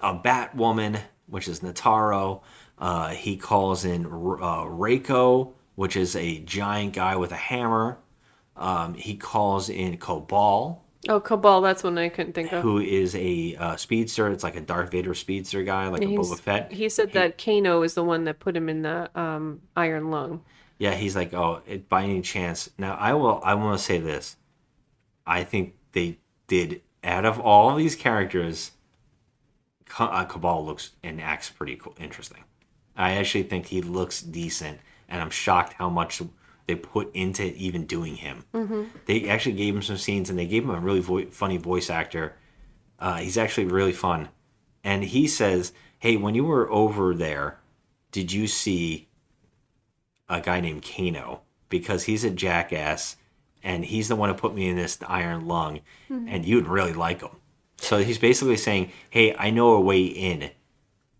a 0.00 0.14
Batwoman, 0.14 1.00
which 1.26 1.48
is 1.48 1.60
Nitara. 1.60 2.40
Uh, 2.78 3.08
he 3.10 3.36
calls 3.36 3.84
in 3.84 4.06
uh, 4.06 4.08
Reiko, 4.08 5.52
which 5.76 5.96
is 5.96 6.16
a 6.16 6.40
giant 6.40 6.94
guy 6.94 7.16
with 7.16 7.30
a 7.32 7.36
hammer. 7.36 7.98
Um, 8.56 8.94
he 8.94 9.16
calls 9.16 9.68
in 9.68 9.96
Kabal, 9.98 10.80
Oh, 11.08 11.20
Kabal, 11.20 11.60
that's 11.62 11.82
one 11.82 11.98
I 11.98 12.08
couldn't 12.08 12.32
think 12.32 12.52
of. 12.52 12.62
who 12.62 12.78
is 12.78 13.14
a 13.14 13.56
uh, 13.56 13.76
speedster. 13.76 14.28
It's 14.28 14.44
like 14.44 14.56
a 14.56 14.60
Darth 14.60 14.90
Vader 14.90 15.14
speedster 15.14 15.62
guy, 15.62 15.88
like 15.88 16.02
a 16.02 16.06
He's- 16.06 16.18
Boba 16.18 16.38
Fett. 16.38 16.72
He 16.72 16.88
said 16.88 17.12
that 17.12 17.38
Kano 17.38 17.82
is 17.82 17.94
the 17.94 18.04
one 18.04 18.24
that 18.24 18.38
put 18.38 18.56
him 18.56 18.68
in 18.68 18.82
the 18.82 19.10
um, 19.18 19.60
iron 19.76 20.10
lung. 20.10 20.42
Yeah, 20.78 20.94
he's 20.94 21.14
like, 21.14 21.32
oh, 21.34 21.62
it, 21.66 21.88
by 21.88 22.02
any 22.04 22.20
chance. 22.20 22.68
Now, 22.78 22.96
I 22.96 23.14
will. 23.14 23.40
I 23.44 23.54
want 23.54 23.78
to 23.78 23.84
say 23.84 23.98
this. 23.98 24.36
I 25.26 25.44
think 25.44 25.74
they 25.92 26.18
did 26.48 26.82
out 27.04 27.24
of 27.24 27.38
all 27.38 27.74
these 27.76 27.94
characters, 27.94 28.72
uh, 29.98 30.24
Kabal 30.24 30.64
looks 30.64 30.90
and 31.02 31.20
acts 31.20 31.50
pretty 31.50 31.76
cool, 31.76 31.94
interesting. 31.98 32.42
I 32.96 33.12
actually 33.12 33.44
think 33.44 33.66
he 33.66 33.82
looks 33.82 34.22
decent, 34.22 34.80
and 35.08 35.20
I'm 35.20 35.30
shocked 35.30 35.74
how 35.74 35.88
much 35.90 36.22
they 36.66 36.74
put 36.74 37.14
into 37.14 37.44
even 37.56 37.84
doing 37.86 38.16
him. 38.16 38.44
Mm-hmm. 38.54 38.84
They 39.06 39.28
actually 39.28 39.56
gave 39.56 39.74
him 39.74 39.82
some 39.82 39.96
scenes, 39.98 40.30
and 40.30 40.38
they 40.38 40.46
gave 40.46 40.64
him 40.64 40.70
a 40.70 40.80
really 40.80 41.00
vo- 41.00 41.26
funny 41.30 41.56
voice 41.58 41.90
actor. 41.90 42.36
Uh, 42.98 43.16
he's 43.16 43.36
actually 43.36 43.66
really 43.66 43.92
fun, 43.92 44.28
and 44.82 45.04
he 45.04 45.26
says, 45.26 45.72
"Hey, 45.98 46.16
when 46.16 46.34
you 46.34 46.44
were 46.44 46.70
over 46.70 47.14
there, 47.14 47.58
did 48.12 48.32
you 48.32 48.46
see 48.46 49.08
a 50.28 50.40
guy 50.40 50.60
named 50.60 50.84
Kano? 50.84 51.42
Because 51.68 52.04
he's 52.04 52.24
a 52.24 52.30
jackass, 52.30 53.16
and 53.62 53.84
he's 53.84 54.08
the 54.08 54.16
one 54.16 54.28
who 54.30 54.34
put 54.34 54.54
me 54.54 54.68
in 54.68 54.76
this 54.76 54.98
iron 55.06 55.46
lung, 55.46 55.80
Mhm. 56.10 56.26
and 56.28 56.44
you'd 56.46 56.66
really 56.68 56.92
like 56.94 57.20
him." 57.20 57.36
So 57.78 58.02
he's 58.02 58.18
basically 58.18 58.56
saying, 58.56 58.90
"Hey, 59.10 59.34
I 59.36 59.50
know 59.50 59.70
a 59.70 59.80
way 59.80 60.02
in." 60.04 60.50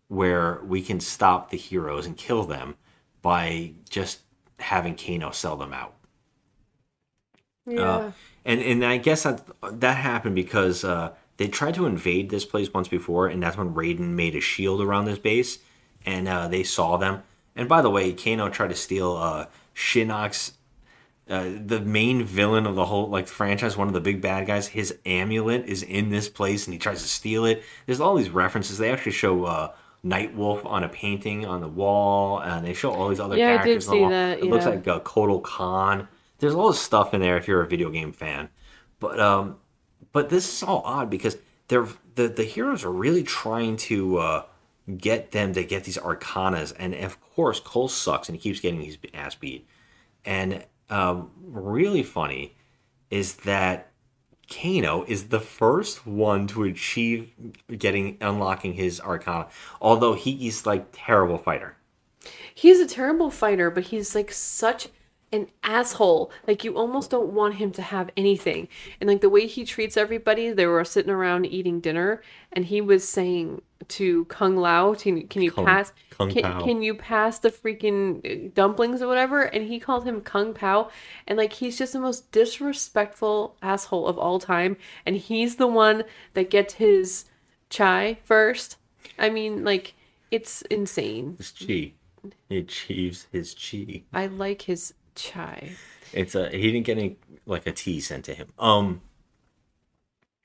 Where 0.08 0.62
we 0.64 0.82
can 0.82 1.00
stop 1.00 1.50
the 1.50 1.56
heroes 1.56 2.06
and 2.06 2.16
kill 2.16 2.44
them 2.44 2.76
by 3.22 3.72
just 3.88 4.20
having 4.64 4.96
Kano 4.96 5.30
sell 5.30 5.56
them 5.56 5.72
out. 5.72 5.94
Yeah. 7.66 7.80
Uh, 7.80 8.12
and 8.44 8.60
and 8.60 8.84
I 8.84 8.98
guess 8.98 9.22
that 9.22 9.42
that 9.62 9.96
happened 9.96 10.34
because 10.34 10.84
uh, 10.84 11.14
they 11.36 11.48
tried 11.48 11.74
to 11.74 11.86
invade 11.86 12.30
this 12.30 12.44
place 12.44 12.72
once 12.72 12.88
before, 12.88 13.28
and 13.28 13.42
that's 13.42 13.56
when 13.56 13.74
Raiden 13.74 14.10
made 14.10 14.34
a 14.34 14.40
shield 14.40 14.80
around 14.80 15.06
this 15.06 15.18
base, 15.18 15.58
and 16.04 16.28
uh, 16.28 16.48
they 16.48 16.62
saw 16.62 16.96
them. 16.96 17.22
And 17.56 17.68
by 17.68 17.82
the 17.82 17.90
way, 17.90 18.12
Kano 18.12 18.48
tried 18.48 18.68
to 18.68 18.74
steal 18.74 19.16
uh, 19.16 19.46
Shinnok's, 19.74 20.52
uh, 21.30 21.50
the 21.64 21.80
main 21.80 22.24
villain 22.24 22.66
of 22.66 22.74
the 22.74 22.84
whole 22.84 23.08
like 23.08 23.28
franchise, 23.28 23.76
one 23.76 23.88
of 23.88 23.94
the 23.94 24.00
big 24.00 24.20
bad 24.20 24.46
guys. 24.46 24.66
His 24.68 24.98
amulet 25.06 25.64
is 25.66 25.82
in 25.82 26.10
this 26.10 26.28
place, 26.28 26.66
and 26.66 26.74
he 26.74 26.78
tries 26.78 27.02
to 27.02 27.08
steal 27.08 27.44
it. 27.46 27.62
There's 27.86 28.00
all 28.00 28.14
these 28.14 28.30
references. 28.30 28.78
They 28.78 28.90
actually 28.90 29.12
show. 29.12 29.72
Uh, 30.04 30.08
Nightwolf 30.08 30.64
on 30.66 30.84
a 30.84 30.88
painting 30.88 31.46
on 31.46 31.60
the 31.60 31.68
wall, 31.68 32.40
and 32.40 32.66
they 32.66 32.74
show 32.74 32.92
all 32.92 33.08
these 33.08 33.20
other 33.20 33.36
Yeah, 33.36 33.54
I 33.54 33.64
did 33.64 33.82
characters. 33.82 33.88
on 33.88 33.94
the 33.94 33.96
see 33.96 34.00
wall. 34.02 34.10
that, 34.10 34.38
It 34.38 34.44
looks 34.46 34.66
like 34.66 34.86
a 34.86 35.00
Kotal 35.00 35.42
Kahn. 35.42 36.08
There's 36.38 36.54
all 36.54 36.68
this 36.68 36.80
stuff 36.80 37.14
in 37.14 37.20
there 37.20 37.36
if 37.38 37.48
you're 37.48 37.62
a 37.62 37.66
video 37.66 37.90
game 37.90 38.12
fan, 38.12 38.48
but 39.00 39.18
um, 39.18 39.56
but 40.12 40.28
this 40.28 40.46
is 40.52 40.62
all 40.62 40.82
odd 40.84 41.08
because 41.10 41.36
they're 41.68 41.88
the 42.16 42.28
the 42.28 42.44
heroes 42.44 42.84
are 42.84 42.92
really 42.92 43.22
trying 43.22 43.76
to 43.76 44.18
uh, 44.18 44.42
get 44.98 45.30
them 45.30 45.52
to 45.54 45.64
get 45.64 45.84
these 45.84 45.96
arcanas, 45.98 46.74
and 46.78 46.94
of 46.94 47.20
course 47.20 47.60
Cole 47.60 47.88
sucks 47.88 48.28
and 48.28 48.36
he 48.36 48.42
keeps 48.42 48.60
getting 48.60 48.80
his 48.82 48.98
ass 49.14 49.34
beat. 49.34 49.66
And 50.24 50.64
um, 50.90 51.30
really 51.40 52.02
funny 52.02 52.56
is 53.10 53.36
that 53.36 53.90
Kano 54.60 55.04
is 55.08 55.28
the 55.28 55.40
first 55.40 56.06
one 56.06 56.46
to 56.48 56.64
achieve 56.64 57.30
getting 57.76 58.16
unlocking 58.20 58.74
his 58.74 59.00
arcana, 59.00 59.48
although 59.80 60.14
he 60.14 60.46
is 60.46 60.66
like 60.66 60.86
terrible 60.92 61.38
fighter. 61.38 61.76
He's 62.54 62.80
a 62.80 62.86
terrible 62.86 63.30
fighter, 63.30 63.70
but 63.70 63.84
he's 63.84 64.14
like 64.14 64.30
such 64.32 64.88
an 65.34 65.48
asshole. 65.64 66.30
Like 66.46 66.64
you 66.64 66.76
almost 66.76 67.10
don't 67.10 67.32
want 67.32 67.56
him 67.56 67.72
to 67.72 67.82
have 67.82 68.10
anything. 68.16 68.68
And 69.00 69.08
like 69.08 69.20
the 69.20 69.28
way 69.28 69.46
he 69.46 69.64
treats 69.64 69.96
everybody, 69.96 70.50
they 70.50 70.66
were 70.66 70.84
sitting 70.84 71.10
around 71.10 71.46
eating 71.46 71.80
dinner, 71.80 72.22
and 72.52 72.64
he 72.64 72.80
was 72.80 73.06
saying 73.06 73.62
to 73.88 74.24
Kung 74.26 74.56
Lao, 74.56 74.94
"Can, 74.94 75.26
can 75.26 75.42
you 75.42 75.50
Kung- 75.50 75.66
pass? 75.66 75.92
Kung 76.10 76.30
can, 76.30 76.62
can 76.62 76.82
you 76.82 76.94
pass 76.94 77.38
the 77.40 77.50
freaking 77.50 78.24
uh, 78.24 78.50
dumplings 78.54 79.02
or 79.02 79.08
whatever?" 79.08 79.42
And 79.42 79.66
he 79.66 79.80
called 79.80 80.04
him 80.04 80.20
Kung 80.20 80.54
Pao, 80.54 80.90
and 81.26 81.36
like 81.36 81.54
he's 81.54 81.76
just 81.76 81.92
the 81.92 82.00
most 82.00 82.30
disrespectful 82.30 83.56
asshole 83.60 84.06
of 84.06 84.18
all 84.18 84.38
time. 84.38 84.76
And 85.04 85.16
he's 85.16 85.56
the 85.56 85.66
one 85.66 86.04
that 86.34 86.48
gets 86.48 86.74
his 86.74 87.24
chai 87.68 88.18
first. 88.24 88.76
I 89.18 89.30
mean, 89.30 89.64
like 89.64 89.94
it's 90.30 90.62
insane. 90.62 91.34
His 91.38 91.50
chi, 91.50 91.92
he 92.48 92.58
achieves 92.58 93.26
his 93.32 93.54
chi. 93.54 94.02
I 94.12 94.26
like 94.26 94.62
his 94.62 94.94
chai. 95.14 95.72
It's 96.12 96.34
a 96.34 96.48
he 96.50 96.70
didn't 96.70 96.86
get 96.86 96.98
any 96.98 97.16
like 97.46 97.66
a 97.66 97.72
tea 97.72 98.00
sent 98.00 98.24
to 98.26 98.34
him. 98.34 98.48
Um, 98.58 99.00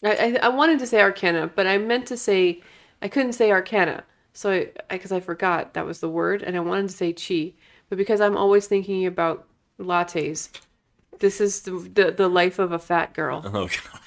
I, 0.03 0.15
I, 0.15 0.39
I 0.43 0.49
wanted 0.49 0.79
to 0.79 0.87
say 0.87 1.01
Arcana, 1.01 1.47
but 1.53 1.67
I 1.67 1.77
meant 1.77 2.07
to 2.07 2.17
say 2.17 2.61
I 3.01 3.07
couldn't 3.07 3.33
say 3.33 3.51
Arcana, 3.51 4.03
so 4.33 4.51
I 4.51 4.71
because 4.89 5.11
I, 5.11 5.19
forgot 5.19 5.73
that 5.73 5.85
was 5.85 5.99
the 5.99 6.09
word, 6.09 6.41
and 6.41 6.55
I 6.55 6.59
wanted 6.59 6.89
to 6.89 6.95
say 6.95 7.13
Chi, 7.13 7.53
but 7.89 7.97
because 7.97 8.21
I'm 8.21 8.37
always 8.37 8.67
thinking 8.67 9.05
about 9.05 9.45
lattes, 9.79 10.49
this 11.19 11.39
is 11.39 11.61
the 11.61 11.71
the, 11.93 12.11
the 12.11 12.27
life 12.27 12.59
of 12.59 12.71
a 12.71 12.79
fat 12.79 13.13
girl. 13.13 13.41
oh 13.45 13.67
god. 13.67 14.01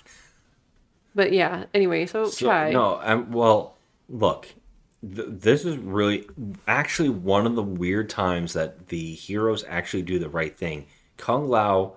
But 1.15 1.33
yeah, 1.33 1.65
anyway, 1.75 2.07
so, 2.07 2.27
So, 2.27 2.47
chai. 2.47 2.71
No, 2.71 2.97
I'm, 2.97 3.33
well, 3.33 3.77
look, 4.09 4.49
th- 5.03 5.29
this 5.31 5.65
is 5.65 5.77
really 5.77 6.27
actually 6.67 7.09
one 7.09 7.47
of 7.47 7.55
the 7.55 7.63
weird 7.63 8.09
times 8.09 8.53
that 8.53 8.89
the 8.89 9.15
heroes 9.15 9.65
actually 9.69 10.03
do 10.03 10.19
the 10.19 10.29
right 10.29 10.57
thing. 10.57 10.87
Kung 11.17 11.49
Lao 11.49 11.95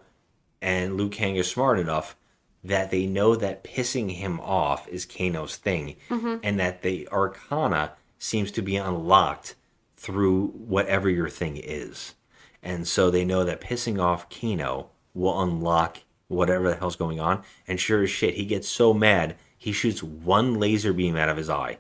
and 0.61 0.98
Liu 0.98 1.10
Kang 1.10 1.38
are 1.38 1.44
smart 1.44 1.80
enough 1.80 2.15
that 2.64 2.90
they 2.90 3.06
know 3.06 3.36
that 3.36 3.64
pissing 3.64 4.11
him 4.11 4.40
off 4.40 4.88
is 4.88 5.06
Kano's 5.06 5.56
thing, 5.56 5.98
Mhm. 6.10 6.40
and 6.41 6.60
that 6.60 6.82
the 6.82 7.07
Arcana 7.10 7.94
seems 8.18 8.52
to 8.52 8.61
be 8.64 8.76
unlocked 8.76 9.56
through 9.95 10.48
whatever 10.48 11.10
your 11.10 11.30
thing 11.30 11.57
is. 11.57 12.15
And 12.64 12.88
so 12.88 13.11
they 13.11 13.23
know 13.23 13.44
that 13.44 13.61
pissing 13.61 14.02
off 14.02 14.27
Kano 14.30 14.90
will 15.14 15.40
unlock 15.41 15.98
whatever 16.27 16.69
the 16.69 16.76
hell's 16.76 16.95
going 16.95 17.19
on. 17.19 17.44
And 17.68 17.80
sure 17.80 18.02
as 18.02 18.10
shit, 18.10 18.34
he 18.34 18.45
gets 18.45 18.68
so 18.68 18.94
mad, 18.95 19.36
he 19.56 19.72
shoots 19.72 20.02
one 20.02 20.56
laser 20.56 20.91
beam 20.91 21.15
out 21.15 21.30
of 21.30 21.38
his 21.38 21.49
eye. 21.52 21.77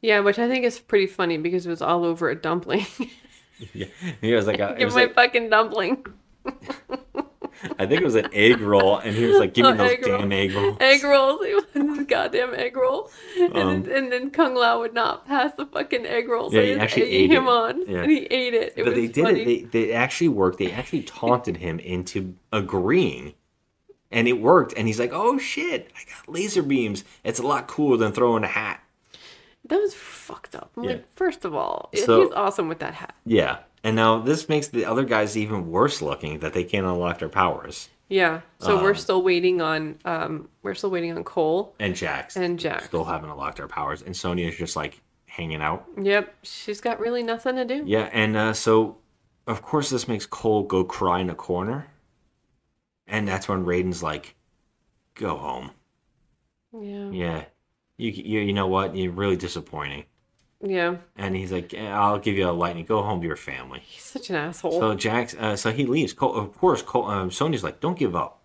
Yeah, 0.00 0.20
which 0.20 0.38
I 0.38 0.48
think 0.48 0.64
is 0.64 0.78
pretty 0.78 1.06
funny 1.06 1.36
because 1.38 1.66
it 1.66 1.70
was 1.70 1.82
all 1.82 2.04
over 2.04 2.28
a 2.30 2.34
dumpling. 2.34 2.86
Yeah, 3.74 3.88
he 4.22 4.32
was 4.32 4.46
like, 4.46 4.58
a, 4.58 4.74
Give 4.78 4.88
my 4.94 5.02
like 5.02 5.14
fucking 5.14 5.50
dumpling. 5.50 6.06
I 7.78 7.84
think 7.84 8.00
it 8.00 8.04
was 8.04 8.14
an 8.14 8.28
egg 8.32 8.58
roll, 8.60 8.96
and 8.96 9.14
he 9.14 9.26
was 9.26 9.38
like, 9.38 9.52
"Give 9.52 9.66
me 9.66 9.72
Oh, 9.72 9.74
those 9.76 9.90
egg 9.90 10.06
roll. 10.06 10.18
damn 10.18 10.32
egg 10.32 10.54
rolls." 10.54 10.76
Egg 10.80 11.04
rolls. 11.04 12.06
Goddamn 12.06 12.54
egg 12.54 12.74
roll. 12.76 13.10
And, 13.38 13.56
Um, 13.56 13.82
then, 13.82 13.92
and 14.04 14.12
then 14.12 14.30
Kung 14.30 14.54
Lao 14.54 14.80
would 14.80 14.94
not 14.94 15.26
pass 15.26 15.52
the 15.58 15.66
fucking 15.66 16.06
egg 16.06 16.28
rolls. 16.28 16.54
Yeah, 16.54 16.60
so 16.60 16.64
he 16.64 16.72
just 16.72 16.82
actually 16.82 17.10
ate 17.10 17.30
him 17.30 17.44
it. 17.44 17.48
on. 17.50 17.86
Yeah. 17.86 17.98
And 18.02 18.10
he 18.10 18.18
ate 18.30 18.54
it. 18.54 18.72
It 18.76 18.84
but 18.84 18.86
was 18.86 18.94
they 18.94 19.06
did 19.08 19.24
funny. 19.24 19.40
it. 19.42 19.72
They, 19.72 19.84
they 19.86 19.92
actually 19.92 20.28
worked. 20.28 20.58
They 20.58 20.72
actually 20.72 21.02
taunted 21.02 21.58
him 21.58 21.78
into 21.80 22.34
agreeing, 22.50 23.34
and 24.10 24.26
it 24.26 24.40
worked. 24.40 24.72
And 24.74 24.86
he's 24.86 24.98
like, 24.98 25.12
"Oh 25.12 25.36
shit! 25.36 25.90
I 25.94 26.00
got 26.10 26.32
laser 26.32 26.62
beams. 26.62 27.04
It's 27.24 27.40
a 27.40 27.46
lot 27.46 27.68
cooler 27.68 27.98
than 27.98 28.12
throwing 28.12 28.42
a 28.44 28.48
hat." 28.48 28.82
That 29.64 29.80
was 29.80 29.94
fucked 29.94 30.54
up. 30.54 30.70
I'm 30.76 30.84
Yeah. 30.84 30.90
Like, 30.92 31.12
first 31.14 31.44
of 31.44 31.54
all, 31.54 31.90
So- 31.94 32.22
he's 32.24 32.32
awesome 32.32 32.68
with 32.68 32.78
that 32.80 32.94
hat. 32.94 33.14
Yeah. 33.24 33.58
And 33.84 33.96
now 33.96 34.18
this 34.18 34.48
makes 34.48 34.68
the 34.68 34.84
other 34.84 35.04
guys 35.04 35.36
even 35.36 35.70
worse 35.70 36.02
looking 36.02 36.40
that 36.40 36.52
they 36.52 36.64
can't 36.64 36.86
unlock 36.86 37.18
their 37.18 37.28
powers. 37.28 37.88
Yeah. 38.08 38.40
So 38.58 38.82
we're 38.82 38.90
Um, 38.90 38.96
still 38.96 39.22
waiting 39.22 39.60
on 39.62 39.98
um 40.04 40.48
we're 40.62 40.74
still 40.74 40.90
waiting 40.90 41.16
on 41.16 41.22
Cole. 41.24 41.74
And 41.78 41.94
Jax 41.94 42.36
And 42.36 42.58
Jax. 42.58 42.86
still 42.86 43.04
haven't 43.04 43.30
unlocked 43.30 43.58
their 43.58 43.68
powers, 43.68 44.02
and 44.02 44.16
Sonya's 44.16 44.56
just 44.56 44.74
like 44.76 45.00
hanging 45.26 45.62
out. 45.62 45.86
Yep. 46.00 46.34
She's 46.42 46.80
got 46.80 46.98
really 46.98 47.22
nothing 47.22 47.54
to 47.56 47.64
do. 47.64 47.82
Yeah, 47.86 48.10
and 48.12 48.36
uh, 48.36 48.52
so 48.52 48.96
of 49.46 49.62
course 49.62 49.88
this 49.90 50.08
makes 50.08 50.26
Cole 50.26 50.64
go 50.64 50.82
cry 50.84 51.20
in 51.20 51.30
a 51.30 51.34
corner, 51.36 51.86
and 53.06 53.28
that's 53.28 53.48
when 53.48 53.64
Raiden's 53.64 54.02
like, 54.02 54.34
"Go 55.14 55.36
home." 55.36 55.70
Yeah. 56.72 57.10
Yeah, 57.10 57.44
you 58.00 58.10
you, 58.10 58.40
you 58.40 58.52
know 58.52 58.66
what? 58.66 58.96
You're 58.96 59.12
really 59.12 59.36
disappointing. 59.36 60.04
Yeah. 60.62 60.96
And 61.16 61.34
he's 61.34 61.52
like, 61.52 61.72
"Eh, 61.72 61.88
"I'll 61.88 62.18
give 62.18 62.36
you 62.36 62.48
a 62.48 62.52
lightning. 62.52 62.84
Go 62.84 63.02
home 63.02 63.20
to 63.20 63.26
your 63.26 63.36
family." 63.36 63.80
He's 63.80 64.02
such 64.02 64.30
an 64.30 64.36
asshole. 64.36 64.78
So 64.78 64.94
Jax, 64.94 65.34
uh, 65.34 65.56
so 65.56 65.72
he 65.72 65.86
leaves. 65.86 66.12
Cole, 66.12 66.34
of 66.34 66.56
course, 66.58 66.82
Cole, 66.82 67.06
um, 67.06 67.30
Sonya's 67.30 67.64
like, 67.64 67.80
"Don't 67.80 67.98
give 67.98 68.14
up." 68.14 68.42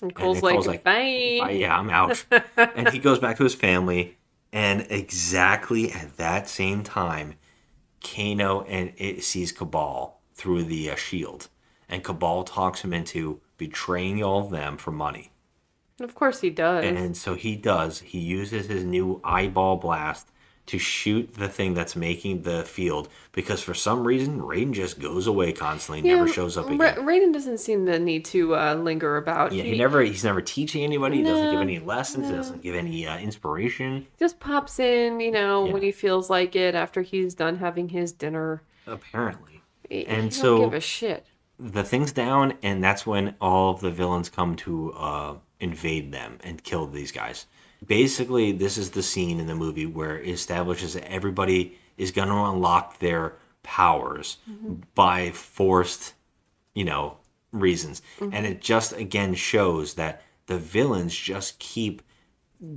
and 0.00 0.10
And 0.10 0.14
Cole's, 0.14 0.40
then 0.40 0.60
like, 0.60 0.84
bye. 0.84 1.38
"Bye, 1.40 1.50
yeah, 1.52 1.76
I'm 1.76 1.90
out. 1.90 2.24
and 2.56 2.88
he 2.90 2.98
goes 2.98 3.18
back 3.18 3.36
to 3.38 3.44
his 3.44 3.54
family. 3.54 4.16
And 4.52 4.86
exactly 4.90 5.92
at 5.92 6.16
that 6.16 6.48
same 6.48 6.82
time, 6.82 7.34
Kano 8.00 8.62
and 8.62 8.92
it 8.96 9.24
sees 9.24 9.52
Kabal 9.52 10.14
through 10.34 10.64
the 10.64 10.90
uh, 10.90 10.94
shield, 10.94 11.48
and 11.88 12.04
Kabal 12.04 12.44
talks 12.44 12.82
him 12.82 12.92
into 12.92 13.40
betraying 13.58 14.22
all 14.22 14.44
of 14.44 14.50
them 14.50 14.76
for 14.76 14.92
money. 14.92 15.32
Of 16.00 16.14
course 16.14 16.40
he 16.40 16.50
does. 16.50 16.84
And 16.84 17.16
so 17.16 17.34
he 17.34 17.56
does. 17.56 18.00
He 18.00 18.18
uses 18.18 18.66
his 18.66 18.84
new 18.84 19.20
eyeball 19.24 19.76
blast 19.76 20.28
to 20.66 20.78
shoot 20.78 21.32
the 21.34 21.48
thing 21.48 21.74
that's 21.74 21.94
making 21.94 22.42
the 22.42 22.64
field 22.64 23.08
because 23.30 23.62
for 23.62 23.72
some 23.72 24.04
reason 24.04 24.40
Raiden 24.40 24.72
just 24.72 24.98
goes 24.98 25.28
away 25.28 25.52
constantly, 25.52 26.02
never 26.02 26.26
shows 26.26 26.56
up 26.56 26.66
again. 26.66 26.78
Ra- 26.78 26.94
Raiden 26.96 27.32
doesn't 27.32 27.58
seem 27.58 27.84
the 27.84 28.00
need 28.00 28.24
to 28.26 28.56
uh, 28.56 28.74
linger 28.74 29.16
about. 29.16 29.52
Yeah, 29.52 29.62
he, 29.62 29.70
he 29.72 29.78
never 29.78 30.02
he's 30.02 30.24
never 30.24 30.42
teaching 30.42 30.82
anybody, 30.82 31.18
he 31.18 31.22
doesn't 31.22 31.52
give 31.52 31.60
any 31.60 31.78
lessons, 31.78 32.26
he 32.28 32.34
doesn't 32.34 32.62
give 32.62 32.74
any 32.74 33.06
uh, 33.06 33.16
inspiration. 33.18 34.08
just 34.18 34.40
pops 34.40 34.80
in, 34.80 35.20
you 35.20 35.30
know, 35.30 35.66
Yeah. 35.66 35.72
when 35.72 35.82
he 35.82 35.92
feels 35.92 36.28
like 36.28 36.56
it 36.56 36.74
after 36.74 37.02
he's 37.02 37.34
done 37.34 37.58
having 37.58 37.90
his 37.90 38.10
dinner. 38.10 38.62
Apparently. 38.88 39.62
He, 39.88 40.04
And 40.06 40.24
he 40.24 40.30
so- 40.32 40.58
give 40.64 40.74
a 40.74 40.80
shit. 40.80 41.26
The 41.60 41.84
thing's 41.84 42.10
down 42.12 42.54
and 42.62 42.82
that's 42.84 43.06
when 43.06 43.34
all 43.40 43.70
of 43.72 43.80
the 43.80 43.90
villains 43.92 44.28
come 44.28 44.56
to 44.56 44.92
uh, 44.94 45.34
invade 45.60 46.12
them 46.12 46.38
and 46.42 46.62
kill 46.62 46.86
these 46.86 47.12
guys. 47.12 47.46
Basically, 47.86 48.52
this 48.52 48.78
is 48.78 48.90
the 48.90 49.02
scene 49.02 49.38
in 49.38 49.46
the 49.46 49.54
movie 49.54 49.86
where 49.86 50.18
it 50.18 50.30
establishes 50.30 50.94
that 50.94 51.10
everybody 51.10 51.78
is 51.96 52.10
going 52.10 52.28
to 52.28 52.34
unlock 52.34 52.98
their 52.98 53.34
powers 53.62 54.38
mm-hmm. 54.48 54.76
by 54.94 55.30
forced, 55.30 56.14
you 56.74 56.84
know, 56.84 57.18
reasons. 57.52 58.02
Mm-hmm. 58.18 58.34
And 58.34 58.46
it 58.46 58.60
just 58.60 58.92
again 58.92 59.34
shows 59.34 59.94
that 59.94 60.22
the 60.46 60.58
villains 60.58 61.14
just 61.14 61.58
keep 61.58 62.02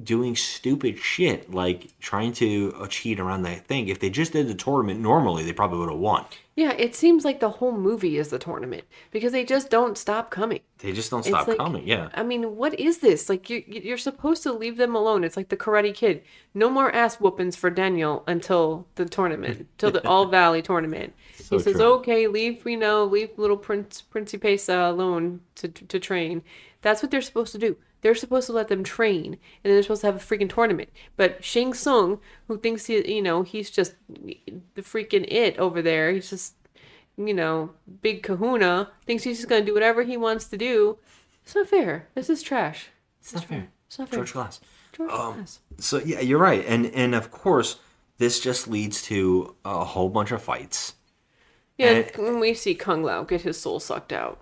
doing 0.04 0.36
stupid 0.36 0.98
shit 1.00 1.54
like 1.54 1.98
trying 2.00 2.34
to 2.34 2.86
cheat 2.90 3.20
around 3.20 3.44
that 3.44 3.66
thing. 3.68 3.88
If 3.88 4.00
they 4.00 4.10
just 4.10 4.34
did 4.34 4.48
the 4.48 4.56
tournament 4.56 5.00
normally, 5.00 5.44
they 5.44 5.54
probably 5.54 5.80
would 5.80 5.90
have 5.90 6.00
won. 6.00 6.26
Yeah, 6.60 6.74
it 6.78 6.94
seems 6.94 7.24
like 7.24 7.40
the 7.40 7.52
whole 7.52 7.72
movie 7.72 8.18
is 8.18 8.32
the 8.32 8.38
tournament 8.38 8.84
because 9.12 9.32
they 9.32 9.46
just 9.46 9.70
don't 9.70 9.98
stop 9.98 10.30
coming. 10.30 10.60
They 10.80 10.92
just 10.92 11.10
don't 11.10 11.24
stop 11.24 11.48
like- 11.48 11.58
coming. 11.58 11.88
Yeah. 11.88 12.10
I 12.14 12.24
mean, 12.24 12.58
what 12.58 12.78
is 12.78 12.98
this? 12.98 13.30
Like, 13.30 13.50
you, 13.50 13.64
you're 13.66 13.98
supposed 13.98 14.44
to 14.44 14.52
leave 14.52 14.76
them 14.76 14.94
alone. 14.94 15.24
It's 15.24 15.38
like 15.38 15.48
the 15.48 15.56
Karate 15.56 15.94
Kid. 15.94 16.22
No 16.54 16.70
more 16.70 16.94
ass 16.94 17.16
whoopings 17.16 17.56
for 17.56 17.70
Daniel 17.70 18.26
until 18.28 18.88
the 18.96 19.06
tournament, 19.06 19.70
till 19.78 19.92
the 19.92 20.06
All 20.06 20.26
Valley 20.26 20.62
tournament. 20.62 21.14
So 21.38 21.56
he 21.56 21.64
says, 21.64 21.76
true. 21.76 21.94
"Okay, 22.00 22.28
leave. 22.28 22.66
We 22.66 22.76
know, 22.76 23.06
leave 23.06 23.30
little 23.38 23.56
Prince 23.56 24.04
Principessa 24.14 24.90
alone 24.90 25.40
to 25.56 25.70
to 25.70 25.98
train." 25.98 26.44
That's 26.82 27.02
what 27.02 27.10
they're 27.10 27.22
supposed 27.22 27.54
to 27.54 27.58
do. 27.58 27.78
They're 28.02 28.16
supposed 28.16 28.48
to 28.48 28.54
let 28.54 28.68
them 28.70 28.84
train, 28.84 29.38
and 29.64 29.74
they're 29.74 29.82
supposed 29.82 30.02
to 30.02 30.08
have 30.08 30.16
a 30.16 30.20
freaking 30.20 30.50
tournament. 30.50 30.90
But 31.18 31.44
Shang 31.44 31.74
Tsung, 31.74 32.20
who 32.48 32.58
thinks 32.58 32.86
he, 32.86 33.16
you 33.16 33.22
know, 33.22 33.44
he's 33.44 33.70
just 33.70 33.96
the 34.82 34.90
freaking 34.90 35.26
it 35.32 35.58
over 35.58 35.82
there. 35.82 36.12
He's 36.12 36.30
just, 36.30 36.56
you 37.18 37.34
know, 37.34 37.72
big 38.02 38.24
Kahuna. 38.24 38.92
Thinks 39.06 39.24
he's 39.24 39.38
just 39.38 39.50
gonna 39.50 39.66
do 39.66 39.74
whatever 39.74 40.04
he 40.04 40.18
wants 40.18 40.46
to 40.48 40.58
do. 40.58 40.98
It's 41.44 41.56
not 41.56 41.68
fair. 41.68 42.08
This 42.16 42.30
is 42.30 42.42
trash. 42.42 42.88
It's 43.22 43.34
not 43.34 43.46
fair. 43.46 43.70
It's 43.88 44.00
not 44.00 44.10
fair. 44.10 44.18
George 44.20 44.34
Glass. 44.34 44.60
George 44.94 45.12
Um, 45.12 45.34
Glass. 45.36 45.60
So 45.80 45.98
yeah, 46.00 46.20
you're 46.22 46.40
right, 46.40 46.64
and 46.66 46.86
and 46.88 47.16
of 47.16 47.32
course 47.32 47.80
this 48.18 48.40
just 48.40 48.68
leads 48.68 49.02
to 49.04 49.56
a 49.66 49.84
whole 49.86 50.10
bunch 50.10 50.32
of 50.32 50.42
fights. 50.42 50.94
Yeah, 51.78 51.92
and- 51.92 52.12
when 52.18 52.40
we 52.40 52.54
see 52.54 52.76
Kung 52.76 53.04
Lao 53.04 53.24
get 53.24 53.42
his 53.42 53.60
soul 53.60 53.80
sucked 53.80 54.12
out. 54.14 54.40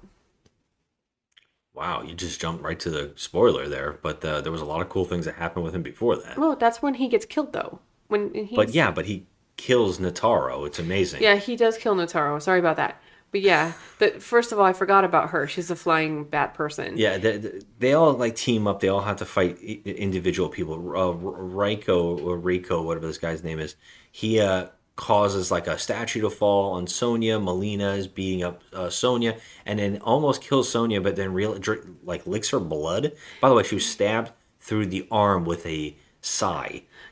Wow, 1.73 2.01
you 2.01 2.15
just 2.15 2.41
jumped 2.41 2.64
right 2.64 2.80
to 2.80 2.89
the 2.89 3.14
spoiler 3.15 3.68
there, 3.68 3.99
but 4.01 4.26
uh, 4.26 4.41
there 4.41 4.51
was 4.51 4.61
a 4.61 4.65
lot 4.65 4.81
of 4.81 4.89
cool 4.89 5.05
things 5.05 5.26
that 5.26 5.35
happened 5.35 5.64
with 5.64 5.76
him 5.76 5.84
before 5.84 6.15
that. 6.15 6.35
Well, 6.38 6.55
that's 6.55 6.81
when 6.81 6.95
he 6.95 7.07
gets 7.07 7.23
killed, 7.26 7.53
though. 7.53 7.80
When 8.07 8.34
he. 8.34 8.55
But 8.55 8.69
yeah, 8.73 8.89
but 8.89 9.05
he 9.05 9.27
kills 9.57 9.99
Nitara. 9.99 10.65
It's 10.67 10.79
amazing. 10.79 11.21
Yeah, 11.21 11.35
he 11.35 11.55
does 11.55 11.77
kill 11.77 11.95
Nitara. 11.95 12.41
Sorry 12.41 12.59
about 12.59 12.77
that. 12.77 13.01
But 13.29 13.41
yeah, 13.41 13.73
but 13.99 14.23
first 14.23 14.53
of 14.53 14.59
all, 14.59 14.63
I 14.65 14.71
forgot 14.71 15.03
about 15.03 15.31
her. 15.31 15.47
She's 15.47 15.69
a 15.69 15.75
flying 15.75 16.23
bat 16.23 16.53
person. 16.53 16.93
Yeah, 16.95 17.17
they, 17.17 17.59
they- 17.77 17.93
all 17.93 18.13
like 18.13 18.38
team 18.38 18.67
up. 18.67 18.79
They 18.79 18.88
all 18.88 19.01
have 19.01 19.17
to 19.17 19.25
fight 19.25 19.59
individual 19.59 20.47
people. 20.47 20.75
Uh, 20.75 21.11
Raiko 21.11 22.17
or 22.23 22.38
Rico, 22.38 22.81
whatever 22.81 23.05
this 23.07 23.17
guy's 23.17 23.43
name 23.43 23.59
is, 23.59 23.75
he 24.13 24.39
uh, 24.39 24.67
causes 24.95 25.51
like 25.51 25.67
a 25.67 25.77
statue 25.77 26.21
to 26.21 26.29
fall 26.29 26.71
on 26.71 26.88
Sonya. 26.88 27.38
Mileena 27.38 27.97
is 27.97 28.07
beating 28.07 28.43
up 28.43 28.61
uh, 28.71 28.89
Sonya, 28.89 29.35
and 29.65 29.77
then 29.79 29.97
almost 29.97 30.41
kills 30.41 30.69
Sonya, 30.69 31.01
but 31.01 31.17
then 31.17 31.34
real 31.34 31.59
like 32.05 32.25
licks 32.25 32.51
her 32.51 32.61
blood. 32.61 33.11
By 33.41 33.49
the 33.49 33.55
way, 33.55 33.63
she 33.63 33.75
was 33.75 33.85
stabbed 33.85 34.31
through 34.61 34.85
the 34.85 35.05
arm 35.11 35.43
with 35.43 35.65
a 35.65 35.97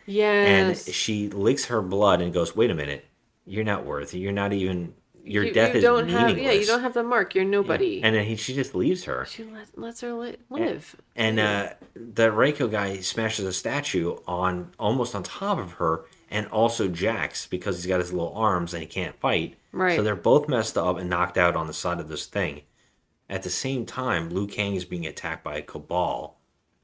sai, 0.07 0.13
and 0.13 0.77
she 0.77 1.29
licks 1.29 1.65
her 1.65 1.81
blood 1.81 2.21
and 2.21 2.33
goes, 2.33 2.55
"Wait 2.55 2.69
a 2.69 2.75
minute, 2.75 3.05
you're 3.45 3.63
not 3.63 3.85
worthy. 3.85 4.19
You're 4.19 4.31
not 4.31 4.53
even. 4.53 4.93
Your 5.27 5.45
you, 5.45 5.53
death 5.53 5.71
you 5.73 5.77
is 5.79 5.83
don't 5.83 6.05
meaningless." 6.05 6.29
have. 6.29 6.37
Yeah, 6.37 6.51
you 6.51 6.65
don't 6.67 6.81
have 6.81 6.93
the 6.93 7.01
mark. 7.03 7.33
You're 7.33 7.45
nobody. 7.45 8.01
And 8.03 8.15
then 8.15 8.25
he, 8.25 8.35
she 8.35 8.53
just 8.53 8.75
leaves 8.75 9.05
her. 9.05 9.25
she 9.25 9.43
let, 9.43 9.75
lets 9.75 10.01
her 10.01 10.13
li- 10.13 10.37
live. 10.51 10.95
And 11.15 11.39
uh, 11.39 11.69
the 11.95 12.29
Reiko 12.29 12.69
guy 12.69 12.99
smashes 12.99 13.45
a 13.45 13.51
statue 13.53 14.17
on 14.27 14.71
almost 14.77 15.15
on 15.15 15.23
top 15.23 15.57
of 15.57 15.73
her, 15.73 16.05
and 16.29 16.45
also 16.49 16.87
Jax 16.87 17.47
because 17.47 17.77
he's 17.77 17.87
got 17.87 17.99
his 18.01 18.13
little 18.13 18.35
arms 18.35 18.73
and 18.75 18.81
he 18.81 18.87
can't 18.87 19.19
fight. 19.19 19.55
Right. 19.71 19.95
So 19.95 20.03
they're 20.03 20.15
both 20.15 20.47
messed 20.47 20.77
up 20.77 20.97
and 20.99 21.09
knocked 21.09 21.39
out 21.39 21.55
on 21.55 21.65
the 21.65 21.73
side 21.73 21.99
of 21.99 22.07
this 22.07 22.27
thing. 22.27 22.61
At 23.27 23.41
the 23.41 23.49
same 23.49 23.87
time, 23.87 24.29
Liu 24.29 24.45
Kang 24.45 24.75
is 24.75 24.85
being 24.85 25.07
attacked 25.07 25.43
by 25.43 25.57
a 25.57 25.63
Kabal, 25.63 26.35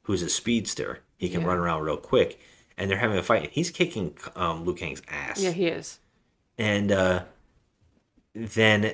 who's 0.03 0.23
a 0.23 0.30
speedster. 0.30 1.02
He 1.15 1.30
can 1.30 1.41
Yeah. 1.41 1.48
run 1.49 1.60
around 1.60 1.84
real 1.84 1.98
quick, 1.98 2.39
and 2.82 2.90
they're 2.90 2.98
having 2.98 3.18
a 3.18 3.24
fight. 3.24 3.44
And 3.44 3.52
he's 3.52 3.70
kicking 3.70 4.18
um, 4.36 4.66
Liu 4.66 4.74
Kang's 4.76 5.02
ass. 5.08 5.41
Yeah, 5.41 5.52
he 5.52 5.68
is. 5.68 5.99
and 6.58 6.91
uh, 6.91 7.24
then 8.34 8.94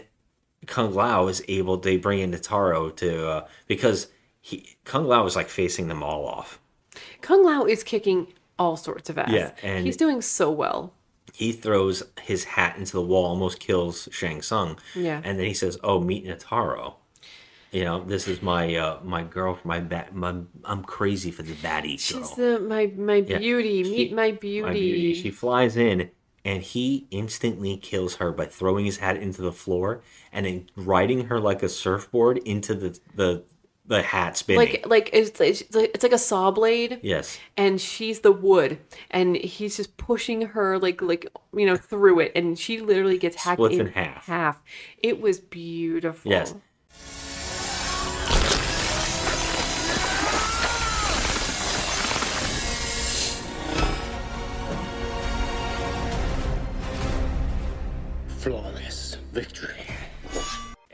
Kung 0.66 0.94
Lao 0.94 1.28
is 1.28 1.44
able. 1.48 1.78
They 1.78 1.98
bring 1.98 2.20
in 2.20 2.32
Nitara 2.32 2.96
to 2.98 3.28
uh, 3.30 3.48
because 3.68 4.08
he 4.42 4.76
Kung 4.84 5.06
Lao 5.08 5.26
is 5.26 5.36
like 5.36 5.50
facing 5.50 5.88
them 5.88 6.04
all 6.04 6.26
off. 6.28 6.60
Kung 7.22 7.44
Lao 7.46 7.66
is 7.66 7.84
kicking 7.84 8.28
all 8.60 8.76
sorts 8.78 9.10
of 9.10 9.18
ass. 9.18 9.32
Yeah, 9.32 9.52
and- 9.64 9.86
he's 9.86 9.98
doing 9.98 10.22
so 10.22 10.52
well. 10.52 10.94
He 11.34 11.52
throws 11.52 12.02
his 12.22 12.46
hat 12.46 12.78
into 12.78 12.94
the 12.94 13.02
wall, 13.02 13.26
almost 13.26 13.60
kills 13.60 14.10
Shang 14.12 14.42
Tsung. 14.42 14.80
Yeah. 14.96 15.22
and 15.24 15.38
then 15.38 15.46
he 15.46 15.54
says, 15.54 15.78
"Oh, 15.84 16.00
meet 16.00 16.26
Nitara." 16.26 16.94
You 17.72 17.84
know, 17.84 18.04
this 18.04 18.28
is 18.28 18.42
my 18.42 18.76
uh, 18.76 19.00
my 19.04 19.24
girl, 19.24 19.56
from 19.56 19.68
my 19.70 19.80
bat. 19.82 20.16
My, 20.16 20.36
I'm 20.64 20.84
crazy 20.84 21.32
for 21.32 21.44
the 21.44 21.54
baddie 21.54 21.98
girl. 22.12 22.24
She's 22.24 22.32
the 22.36 22.60
my 22.60 22.92
my 22.96 23.16
Yeah. 23.28 23.40
beauty. 23.40 23.84
She- 23.84 23.92
Meet 23.92 24.14
my 24.14 24.32
beauty. 24.32 24.62
My 24.68 24.74
beauty. 24.74 25.14
She 25.16 25.32
flies 25.32 25.76
in, 25.76 26.10
and 26.46 26.64
he 26.64 27.08
instantly 27.12 27.76
kills 27.78 28.16
her 28.16 28.32
by 28.32 28.46
throwing 28.46 28.86
his 28.86 28.98
hat 28.98 29.18
into 29.18 29.42
the 29.42 29.52
floor 29.52 30.02
and 30.32 30.46
then 30.46 30.70
riding 30.78 31.26
her 31.26 31.40
like 31.42 31.62
a 31.62 31.68
surfboard 31.70 32.38
into 32.40 32.74
the 32.74 32.98
the 33.16 33.44
the 33.86 34.02
hat 34.02 34.36
spinning. 34.38 34.60
like 34.60 34.86
like 34.88 35.10
it's 35.14 35.40
it's 35.40 35.74
like, 35.74 35.92
it's 35.94 36.04
like 36.04 36.12
a 36.12 36.18
saw 36.18 36.52
blade. 36.52 37.00
yes. 37.04 37.38
and 37.56 37.80
she's 37.80 38.20
the 38.20 38.32
wood 38.34 38.78
and 39.12 39.38
he's 39.38 39.78
just 39.78 39.96
pushing 39.96 40.42
her 40.42 40.78
like 40.78 41.02
like 41.02 41.26
you 41.54 41.66
know 41.66 41.78
through 41.78 42.20
it 42.20 42.34
and 42.36 42.60
she 42.60 42.82
literally 42.82 43.18
gets 43.18 43.38
hacked 43.44 43.62
in, 43.62 43.80
in 43.80 43.88
half. 43.88 44.26
half 44.26 44.62
it 44.98 45.22
was 45.22 45.40
beautiful 45.40 46.30
Yes. 46.30 46.54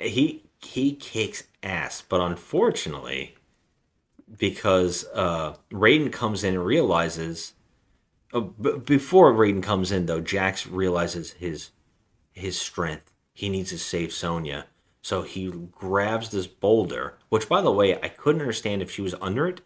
He 0.04 0.44
he 0.62 0.94
kicks 0.94 1.44
ass, 1.62 2.04
but 2.08 2.22
unfortunately, 2.22 3.36
because 4.38 5.06
uh, 5.14 5.56
Raiden 5.72 6.12
comes 6.12 6.44
in 6.44 6.54
and 6.56 6.66
realizes, 6.66 7.54
uh, 8.34 8.40
b- 8.42 8.80
before 8.86 9.34
Raiden 9.34 9.62
comes 9.64 9.92
in 9.92 10.06
though, 10.06 10.22
Jax 10.22 10.66
realizes 10.68 11.32
his 11.32 11.72
his 12.32 12.60
strength. 12.60 13.12
He 13.34 13.50
needs 13.50 13.72
to 13.72 13.80
save 13.80 14.14
Sonya, 14.14 14.68
so 15.02 15.24
he 15.24 15.50
grabs 15.72 16.30
this 16.30 16.48
boulder. 16.48 17.18
Which, 17.30 17.50
by 17.50 17.62
the 17.62 17.72
way, 17.72 18.00
I 18.02 18.10
couldn't 18.10 18.42
understand 18.42 18.82
if 18.82 18.92
she 18.92 19.02
was 19.02 19.16
under 19.22 19.48
it. 19.48 19.62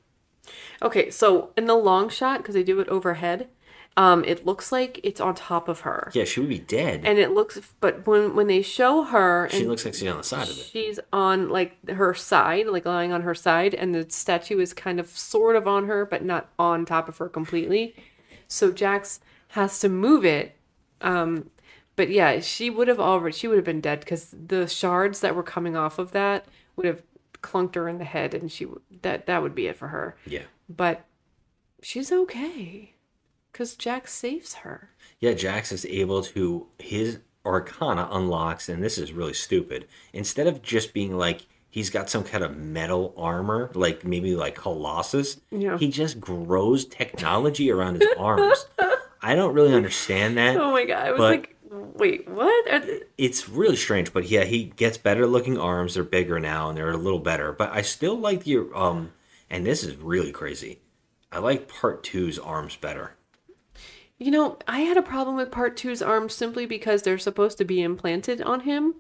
okay 0.81 1.09
so 1.09 1.51
in 1.57 1.65
the 1.65 1.76
long 1.76 2.07
shot 2.09 2.38
because 2.38 2.55
they 2.55 2.64
do 2.64 2.80
it 2.80 2.88
overhead 2.88 3.49
um 3.98 4.24
it 4.24 4.45
looks 4.45 4.72
like 4.72 4.99
it's 5.03 5.19
on 5.19 5.36
top 5.36 5.68
of 5.68 5.82
her 5.82 6.10
Yeah, 6.14 6.24
she 6.24 6.40
would 6.40 6.48
be 6.49 6.60
dead. 6.60 7.02
and 7.03 7.18
it 7.19 7.32
looks 7.32 7.60
but 7.82 8.07
when 8.07 8.36
when 8.36 8.48
they 8.48 8.61
show 8.61 9.03
her 9.03 9.49
she 9.52 9.65
looks 9.65 9.84
like 9.84 9.94
she's 9.95 10.07
on 10.07 10.18
the 10.18 10.24
side 10.24 10.48
of 10.49 10.57
it. 10.57 10.69
she's 10.72 10.99
on 11.11 11.49
like 11.49 11.90
her 11.90 12.14
side 12.14 12.68
like 12.68 12.86
lying 12.86 13.11
on 13.11 13.24
her 13.24 13.36
side 13.36 13.74
and 13.74 13.94
the 13.94 14.10
statue 14.10 14.60
is 14.60 14.74
kind 14.74 14.99
of 14.99 15.07
sort 15.10 15.56
of 15.56 15.68
on 15.68 15.88
her 15.88 16.06
but 16.06 16.24
not 16.24 16.48
on 16.57 16.86
top 16.86 17.10
of 17.10 17.18
her 17.18 17.28
completely 17.28 17.95
so 18.48 18.72
jax 18.72 19.19
has 19.49 19.80
to 19.80 19.90
move 19.90 20.24
it 20.24 20.56
um 21.02 21.49
but 21.95 22.10
yeah 22.10 22.40
she 22.40 22.69
would 22.69 22.88
have 22.88 22.99
already 22.99 23.36
she 23.36 23.48
would 23.48 23.57
have 23.57 23.65
been 23.65 23.82
dead 23.82 23.99
because 23.99 24.34
the 24.48 24.68
shards 24.68 25.19
that 25.22 25.36
were 25.36 25.44
coming 25.44 25.76
off 25.76 25.98
of 25.99 26.11
that 26.11 26.45
would 26.76 26.86
have 26.86 27.02
clunked 27.41 27.76
her 27.76 27.88
in 27.90 27.98
the 27.98 28.06
head 28.06 28.34
and 28.34 28.52
she 28.52 28.68
that 29.02 29.26
that 29.26 29.41
would 29.41 29.56
be 29.56 29.68
it 29.68 29.76
for 29.76 29.88
her 29.90 30.15
Yeah. 30.26 30.44
but 30.69 31.06
she's 31.82 32.11
okay 32.11 32.94
because 33.57 33.75
jax 33.75 34.13
saves 34.13 34.53
her 34.55 34.91
Yeah, 35.19 35.34
Jax 35.34 35.71
is 35.71 35.84
able 35.88 36.21
to 36.23 36.67
his 36.77 37.19
Arcana 37.43 38.07
unlocks, 38.11 38.69
and 38.69 38.84
this 38.84 38.97
is 38.97 39.13
really 39.13 39.34
stupid. 39.34 39.88
Instead 40.13 40.45
of 40.47 40.61
just 40.61 40.93
being 40.93 41.17
like 41.17 41.47
he's 41.69 41.89
got 41.89 42.09
some 42.09 42.23
kind 42.23 42.43
of 42.43 42.55
metal 42.57 43.13
armor, 43.17 43.71
like 43.73 44.03
maybe 44.05 44.35
like 44.35 44.55
Colossus, 44.55 45.39
Yeah. 45.49 45.77
he 45.77 45.89
just 45.89 46.19
grows 46.19 46.85
technology 46.85 47.71
around 47.71 48.01
his 48.01 48.09
arms. 48.17 48.65
I 49.21 49.34
don't 49.34 49.53
really 49.55 49.73
understand 49.73 50.38
that. 50.38 50.57
oh 50.57 50.71
my 50.71 50.85
god 50.85 51.07
i 51.07 51.11
was 51.11 51.19
like 51.19 51.55
wait 51.71 52.29
what 52.29 52.84
It's 53.17 53.49
really 53.49 53.75
strange, 53.75 54.13
but 54.13 54.29
yeah, 54.29 54.43
he 54.43 54.65
gets 54.65 54.97
better 54.97 55.25
looking 55.25 55.57
arms. 55.57 55.95
They're 55.95 56.03
bigger 56.03 56.39
now, 56.39 56.69
and 56.69 56.77
they're 56.77 56.91
a 56.91 56.97
little 56.97 57.19
better. 57.19 57.51
But 57.51 57.71
I 57.71 57.81
still 57.81 58.15
like 58.15 58.43
the 58.43 58.69
um, 58.75 59.13
and 59.49 59.65
this 59.65 59.84
is 59.84 59.95
really 59.95 60.31
crazy. 60.31 60.79
I 61.31 61.39
like 61.39 61.67
Part 61.67 62.03
Two's 62.03 62.38
arms 62.39 62.75
better. 62.75 63.16
You 64.19 64.31
know, 64.31 64.57
I 64.68 64.80
had 64.81 64.98
a 64.98 65.02
problem 65.03 65.35
with 65.35 65.52
part 65.52 65.77
two's 65.77 66.02
arms 66.02 66.34
simply 66.34 66.65
because 66.65 67.03
they're 67.03 67.19
supposed 67.19 67.57
to 67.60 67.65
be 67.65 67.81
implanted 67.81 68.41
on 68.41 68.61
him, 68.61 68.95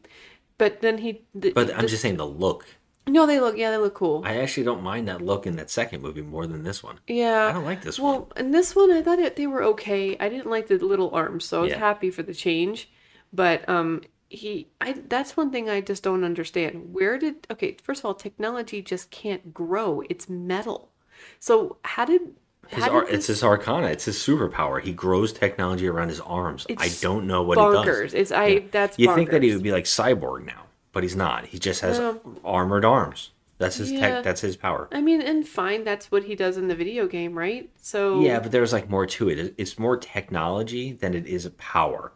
but 0.57 0.81
then 0.81 0.99
he. 0.99 1.23
th- 1.39 1.55
But 1.55 1.73
I'm 1.75 1.87
just 1.87 2.01
saying 2.03 2.17
the 2.17 2.25
look. 2.27 2.65
No, 3.07 3.25
they 3.25 3.39
look. 3.39 3.57
Yeah, 3.57 3.71
they 3.71 3.77
look 3.77 3.95
cool. 3.95 4.21
I 4.25 4.35
actually 4.37 4.63
don't 4.65 4.83
mind 4.83 5.07
that 5.07 5.21
look 5.21 5.47
in 5.47 5.55
that 5.55 5.69
second 5.71 6.01
movie 6.01 6.21
more 6.21 6.45
than 6.45 6.63
this 6.63 6.83
one. 6.83 6.99
yeah, 7.07 7.47
I 7.47 7.53
don't 7.53 7.63
like 7.65 7.81
this 7.81 7.97
well, 7.99 8.11
one. 8.11 8.19
Well, 8.21 8.31
in 8.37 8.51
this 8.51 8.75
one, 8.75 8.91
I 8.91 9.01
thought 9.01 9.17
it, 9.19 9.37
they 9.37 9.47
were 9.47 9.63
okay. 9.63 10.17
I 10.19 10.29
didn't 10.29 10.49
like 10.51 10.67
the 10.67 10.77
little 10.77 11.09
arms, 11.11 11.45
so 11.45 11.59
I 11.59 11.61
was 11.63 11.71
Yeah. 11.71 11.79
happy 11.79 12.11
for 12.11 12.21
the 12.21 12.33
change. 12.33 12.89
But 13.33 13.67
um, 13.67 14.01
he, 14.29 14.67
I 14.81 14.93
that's 15.07 15.35
one 15.37 15.51
thing 15.51 15.69
I 15.69 15.81
just 15.81 16.03
don't 16.03 16.23
understand. 16.25 16.93
Where 16.93 17.17
did 17.17 17.47
okay? 17.49 17.77
First 17.81 18.01
of 18.01 18.05
all, 18.05 18.13
technology 18.13 18.81
just 18.81 19.09
can't 19.09 19.53
grow. 19.53 20.03
It's 20.09 20.29
metal. 20.29 20.91
So 21.39 21.77
how 21.83 22.05
did 22.05 22.35
His 22.69 22.83
ar- 22.85 23.07
it's 23.07 23.27
his 23.27 23.43
arcana. 23.43 23.87
It's 23.87 24.05
his 24.05 24.17
superpower. 24.17 24.81
He 24.81 24.91
grows 24.93 25.31
technology 25.33 25.87
around 25.87 26.09
his 26.09 26.19
arms. 26.21 26.65
I 26.77 26.89
don't 27.01 27.27
know 27.27 27.41
what 27.43 27.57
bonkers. 27.57 27.83
he 27.83 28.01
does. 28.03 28.13
It's 28.13 28.31
I. 28.31 28.59
That's 28.71 28.97
You 28.99 29.13
think 29.15 29.31
that 29.31 29.43
he 29.43 29.53
would 29.53 29.63
be 29.63 29.71
like 29.71 29.85
cyborg 29.85 30.45
now, 30.45 30.63
but 30.91 31.03
he's 31.03 31.15
not. 31.15 31.45
He 31.45 31.59
just 31.59 31.81
has 31.81 31.99
armored 32.43 32.85
arms. 32.85 33.31
That's 33.59 33.77
his 33.77 33.91
Yeah. 33.91 33.99
tech. 33.99 34.23
That's 34.23 34.41
his 34.41 34.55
power. 34.55 34.87
I 34.91 35.01
mean, 35.01 35.19
and 35.21 35.47
fine, 35.47 35.83
that's 35.83 36.11
what 36.11 36.25
he 36.25 36.35
does 36.35 36.57
in 36.57 36.67
the 36.67 36.75
video 36.75 37.07
game, 37.07 37.35
right? 37.35 37.69
So 37.81 38.21
Yeah, 38.21 38.39
but 38.39 38.51
there's 38.51 38.71
like 38.71 38.87
more 38.89 39.07
to 39.07 39.29
it. 39.29 39.55
It's 39.57 39.79
more 39.79 39.97
technology 39.97 40.91
than 40.93 41.15
it 41.15 41.25
is 41.25 41.45
a 41.45 41.49
power. 41.51 42.11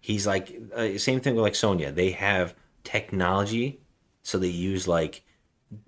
He's 0.00 0.26
like 0.26 0.60
uh, 0.74 0.98
same 0.98 1.20
thing 1.20 1.36
with 1.36 1.42
like 1.42 1.54
Sonya. 1.54 1.92
They 1.92 2.10
have 2.10 2.54
technology, 2.82 3.80
so 4.24 4.38
they 4.38 4.48
use 4.48 4.88
like 4.88 5.22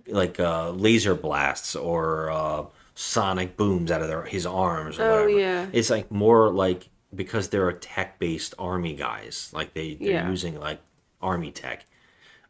like 0.07 0.39
uh, 0.39 0.71
laser 0.71 1.15
blasts 1.15 1.75
or 1.75 2.31
uh, 2.31 2.65
sonic 2.95 3.57
booms 3.57 3.91
out 3.91 4.03
of 4.03 4.09
their 4.09 4.23
his 4.25 4.47
arms. 4.47 4.99
Or 4.99 5.03
Oh, 5.03 5.11
whatever. 5.25 5.31
yeah. 5.41 5.67
it's 5.73 5.91
like 5.91 6.11
more 6.11 6.51
like 6.53 6.89
because 7.15 7.49
they're 7.49 7.69
a 7.69 7.75
tech 7.75 8.19
based 8.19 8.55
army 8.59 8.95
guys. 8.95 9.51
Like 9.53 9.75
they 9.75 9.95
they're 9.95 10.11
Yeah. 10.13 10.29
using 10.31 10.59
like 10.59 10.81
army 11.21 11.51
tech. 11.51 11.87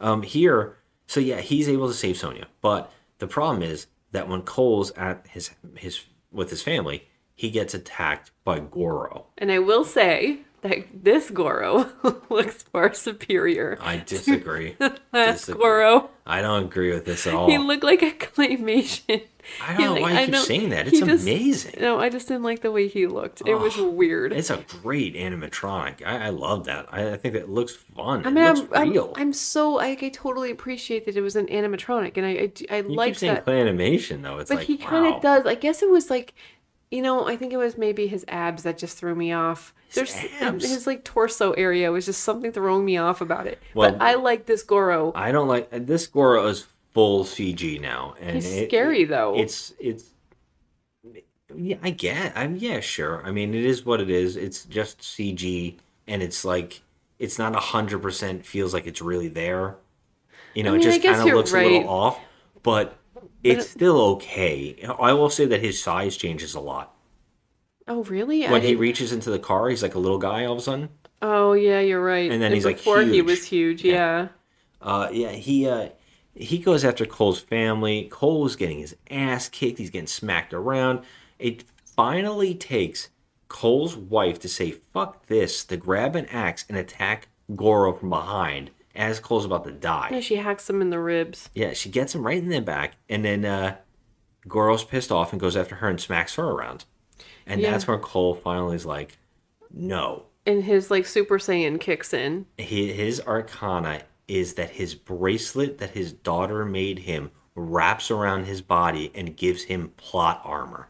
Um, 0.01 0.23
here, 0.23 0.77
so 1.07 1.21
yeah, 1.21 1.41
he's 1.41 1.69
able 1.69 1.89
to 1.89 1.95
save 1.95 2.17
Sonya, 2.17 2.47
but 2.61 2.91
the 3.19 3.27
problem 3.27 3.63
is 3.63 3.87
that 4.13 4.29
when 4.29 4.43
Cole's 4.43 4.91
at 4.93 5.27
his 5.29 5.51
his 5.77 6.01
with 6.33 6.51
his 6.51 6.63
family, 6.63 7.09
he 7.35 7.51
gets 7.51 7.75
attacked 7.75 8.31
by 8.45 8.59
Goro. 8.61 9.27
And 9.39 9.51
I 9.53 9.59
will 9.61 9.85
say 9.85 10.41
that 10.65 10.79
this 11.05 11.31
Goro 11.31 11.89
looks 12.31 12.63
far 12.65 12.93
superior. 12.95 13.79
I 13.81 13.99
disagree. 13.99 14.77
Last 15.13 15.41
Disagree. 15.47 15.63
Goro, 15.63 16.11
I 16.27 16.41
don't 16.43 16.65
agree 16.65 16.91
with 16.93 17.05
this 17.05 17.27
at 17.27 17.35
all. 17.35 17.49
he 17.49 17.59
looked 17.59 17.85
like 17.85 18.03
a 18.03 18.11
claymation. 18.13 19.23
I 19.63 19.75
don't 19.77 19.81
know 19.85 19.95
He, 19.97 20.03
why 20.03 20.13
like, 20.15 20.29
you 20.29 20.33
keep 20.35 20.43
saying 20.47 20.69
that. 20.71 20.89
It's 20.89 20.99
just- 21.01 21.23
amazing. 21.23 21.75
No, 21.81 22.01
I 22.01 22.09
just 22.09 22.29
didn't 22.29 22.45
like 22.45 22.63
the 22.63 22.73
way 22.73 22.89
he 22.89 23.07
looked. 23.07 23.43
It 23.47 23.55
was 23.55 23.77
weird. 23.77 24.33
It's 24.33 24.49
a 24.49 24.65
great 24.83 25.15
animatronic. 25.15 26.03
I, 26.05 26.27
I 26.27 26.29
love 26.31 26.65
that. 26.65 26.87
I, 26.91 27.13
I 27.13 27.17
think 27.19 27.35
that 27.35 27.51
looks 27.51 27.75
fun. 27.77 28.25
I 28.25 28.31
it 28.31 28.33
mean, 28.33 28.45
looks 28.45 28.61
I'm, 28.73 28.97
I'm. 28.99 29.13
I'm 29.17 29.33
so 29.35 29.71
like 29.73 30.03
I 30.03 30.09
totally 30.09 30.51
appreciate 30.51 31.05
that 31.05 31.17
it 31.17 31.21
was 31.21 31.37
an 31.37 31.47
animatronic, 31.49 32.17
and 32.17 32.25
I 32.25 32.51
I, 32.75 32.79
I 32.79 32.81
like 32.81 33.09
keep 33.13 33.17
saying 33.19 33.35
that. 33.35 33.45
claymation 33.45 34.23
though. 34.23 34.39
It's 34.39 34.49
But 34.49 34.59
like 34.61 34.67
he 34.67 34.79
kind 34.79 35.05
wow. 35.05 35.17
of 35.17 35.23
does. 35.23 35.47
I 35.47 35.57
guess 35.57 35.83
it 35.83 35.91
was 35.91 36.09
like, 36.09 36.33
you 36.91 37.03
know, 37.03 37.29
I 37.29 37.37
think 37.37 37.53
it 37.53 37.59
was 37.59 37.77
maybe 37.77 38.07
his 38.07 38.25
abs 38.29 38.63
that 38.63 38.79
just 38.79 38.97
threw 38.97 39.15
me 39.15 39.31
off. 39.33 39.75
There's 39.95 40.15
abs? 40.41 40.69
his 40.69 40.87
like 40.87 41.05
torso 41.05 41.53
area 41.53 41.91
was 41.93 42.07
just 42.07 42.23
something 42.23 42.53
throwing 42.53 42.85
me 42.85 42.97
off 42.97 43.21
about 43.21 43.47
it. 43.47 43.61
Well- 43.75 43.93
but 43.93 44.03
I 44.03 44.15
like 44.15 44.47
this 44.47 44.63
Goro. 44.63 45.13
I 45.15 45.33
don't 45.33 45.49
like 45.49 45.69
uh, 45.73 45.79
this 45.83 46.07
Goro 46.07 46.47
is 46.47 46.67
full 46.93 47.25
CG 47.25 47.81
now, 47.81 48.15
and 48.21 48.37
He's 48.37 48.47
it- 48.47 48.69
scary, 48.69 49.05
though. 49.05 49.35
It's 49.37 49.73
it's 49.79 50.11
yeah, 51.55 51.77
I 51.83 51.91
get. 51.91 52.33
I'm 52.37 52.57
yeah, 52.57 52.81
sure. 52.81 53.25
I 53.25 53.31
mean, 53.31 53.55
it 53.55 53.65
is 53.65 53.85
what 53.85 54.01
it 54.01 54.11
is. 54.11 54.37
It's 54.37 54.65
just 54.65 55.01
CG, 55.01 55.77
and 56.09 56.23
it's 56.23 56.45
like 56.45 56.81
it's 57.19 57.39
not 57.39 57.55
a 57.55 57.61
hundred 57.61 58.01
percent 58.03 58.45
feels 58.45 58.75
like 58.75 58.87
it's 58.87 59.01
really 59.03 59.29
there. 59.29 59.77
You 60.55 60.63
know, 60.63 60.71
I 60.75 60.79
mean, 60.79 60.81
it 60.83 60.85
just 60.85 61.03
kind 61.03 61.21
of 61.29 61.35
looks 61.35 61.53
a 61.53 61.57
little 61.57 61.89
off, 61.89 62.19
but 62.63 62.97
it's 63.43 63.69
still 63.69 64.01
okay. 64.15 64.77
I 64.99 65.13
will 65.13 65.31
say 65.31 65.45
that 65.47 65.61
his 65.61 65.81
size 65.83 66.17
changes 66.17 66.55
a 66.55 66.61
lot. 66.61 66.94
Oh 67.87 68.03
really? 68.05 68.47
I 68.47 68.53
When 68.53 68.63
he 68.63 68.69
didn't- 68.69 68.81
reaches 68.81 69.13
into 69.13 69.31
the 69.31 69.39
car, 69.39 69.69
he's 69.69 69.83
like 69.83 69.95
a 69.95 69.99
little 69.99 70.19
guy 70.19 70.45
all 70.45 70.53
of 70.53 70.59
a 70.59 70.63
sudden. 70.63 70.89
Oh 71.23 71.53
yeah, 71.53 71.81
you're 71.81 72.03
right. 72.05 72.31
And 72.31 72.43
then 72.43 72.53
he's, 72.53 72.65
like, 72.65 72.77
before 72.77 73.01
he 73.03 73.15
huge. 73.15 73.27
was 73.27 73.45
huge. 73.47 73.85
Yeah. 73.85 74.29
Uh, 74.83 75.09
yeah, 75.13 75.31
he 75.33 75.67
uh, 75.69 75.89
he 76.35 76.59
goes 76.59 76.85
after 76.85 77.07
Cole's 77.07 77.41
family. 77.41 78.09
Cole's 78.11 78.57
getting 78.57 78.79
his 78.81 78.97
ass 79.11 79.49
kicked. 79.49 79.79
He's 79.79 79.91
getting 79.91 80.07
smacked 80.07 80.53
around. 80.53 81.01
It 81.39 81.65
finally 81.85 82.55
takes 82.55 83.09
Cole's 83.49 83.97
wife 83.97 84.39
to 84.41 84.49
say 84.49 84.73
"fuck 84.93 85.27
this," 85.27 85.65
to 85.67 85.77
grab 85.79 86.15
an 86.17 86.27
axe 86.27 86.65
and 86.69 86.77
attack 86.77 87.29
Goro 87.55 87.93
from 87.95 88.11
behind 88.11 88.71
as 88.95 89.21
Cole's 89.21 89.45
about 89.47 89.65
to 89.65 89.73
die. 89.73 90.09
Yeah, 90.13 90.21
she 90.21 90.37
hacks 90.37 90.69
him 90.69 90.83
in 90.83 90.91
the 90.91 91.01
ribs. 91.01 91.49
Yeah, 91.55 91.73
she 91.73 91.89
gets 91.89 92.15
him 92.15 92.27
right 92.27 92.39
in 92.39 92.49
the 92.51 92.61
back, 92.61 92.97
and 93.09 93.25
then 93.25 93.45
uh, 93.47 93.77
Goro's 94.47 94.85
pissed 94.85 95.11
off 95.13 95.33
and 95.33 95.41
goes 95.41 95.57
after 95.57 95.77
her 95.77 95.89
and 95.89 96.01
smacks 96.01 96.35
her 96.35 96.45
around. 96.45 96.85
And 97.47 97.61
Yeah. 97.61 97.71
that's 97.71 97.87
where 97.87 97.99
Cole 97.99 98.35
finally 98.35 98.77
is 98.77 98.87
like, 98.87 99.19
"No." 99.71 100.25
And 100.47 100.65
his 100.65 100.91
like 100.91 101.07
Super 101.07 101.39
Saiyan 101.39 101.81
kicks 101.81 102.13
in. 102.13 102.47
Hi- 102.59 102.65
His 102.67 103.21
arcana 103.27 104.03
is 104.29 104.55
that 104.55 104.71
his 104.71 104.95
bracelet 104.95 105.79
that 105.79 105.91
his 105.91 106.13
daughter 106.13 106.65
made 106.65 107.01
him 107.01 107.31
wraps 107.55 108.11
around 108.11 108.45
his 108.47 108.61
body 108.63 109.11
and 109.15 109.37
gives 109.37 109.65
him 109.65 109.91
plot 109.97 110.41
armor. 110.45 110.89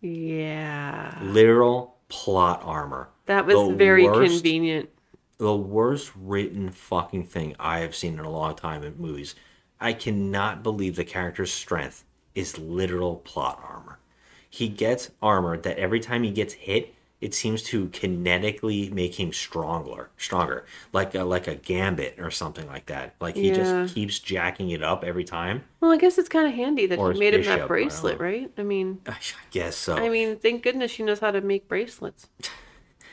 Yeah. 0.00 1.18
Literal 1.22 1.96
plot 2.08 2.60
armor. 2.64 3.08
That 3.26 3.46
was 3.46 3.68
The 3.68 3.74
very 3.74 4.04
worst- 4.04 4.32
convenient. 4.32 4.90
The 5.38 5.56
worst 5.56 6.12
written 6.16 6.70
fucking 6.70 7.26
thing 7.26 7.54
I 7.58 7.78
have 7.78 7.94
seen 7.96 8.14
in 8.14 8.24
a 8.24 8.30
long 8.30 8.54
time 8.54 8.82
in 8.82 8.94
movies. 8.98 9.34
I 9.80 9.92
cannot 9.92 10.62
believe 10.62 10.94
the 10.96 11.04
character's 11.04 11.52
strength 11.52 12.04
is 12.34 12.58
literal 12.58 13.16
plot 13.16 13.60
armor. 13.64 13.98
He 14.54 14.68
gets 14.68 15.10
armor 15.22 15.56
that 15.56 15.78
every 15.78 15.98
time 15.98 16.24
he 16.24 16.30
gets 16.30 16.52
hit, 16.52 16.94
it 17.22 17.32
seems 17.34 17.62
to 17.62 17.86
kinetically 17.88 18.92
make 18.92 19.18
him 19.18 19.32
stronger, 19.32 20.10
stronger, 20.18 20.66
like 20.92 21.14
a, 21.14 21.24
like 21.24 21.46
a 21.46 21.54
gambit 21.54 22.18
or 22.18 22.30
something 22.30 22.66
like 22.66 22.84
that. 22.86 23.14
Like 23.18 23.34
he 23.36 23.48
Yeah. 23.48 23.54
just 23.54 23.94
keeps 23.94 24.18
jacking 24.18 24.68
it 24.70 24.82
up 24.82 25.04
every 25.04 25.24
time. 25.24 25.64
Well, 25.80 25.90
I 25.90 25.96
guess 25.96 26.18
it's 26.18 26.28
kind 26.28 26.46
of 26.46 26.52
handy 26.52 26.84
that 26.86 26.98
Or 26.98 27.12
he 27.12 27.18
made 27.18 27.32
him 27.32 27.40
I 27.50 27.56
that 27.60 27.68
bracelet, 27.68 28.18
know. 28.18 28.24
right? 28.26 28.50
I 28.58 28.62
mean, 28.62 29.00
I 29.06 29.16
guess 29.50 29.74
so. 29.74 29.94
I 29.96 30.10
mean, 30.10 30.36
thank 30.36 30.62
goodness 30.62 30.90
she 30.90 31.02
knows 31.02 31.20
how 31.20 31.30
to 31.30 31.40
make 31.40 31.66
bracelets. 31.66 32.28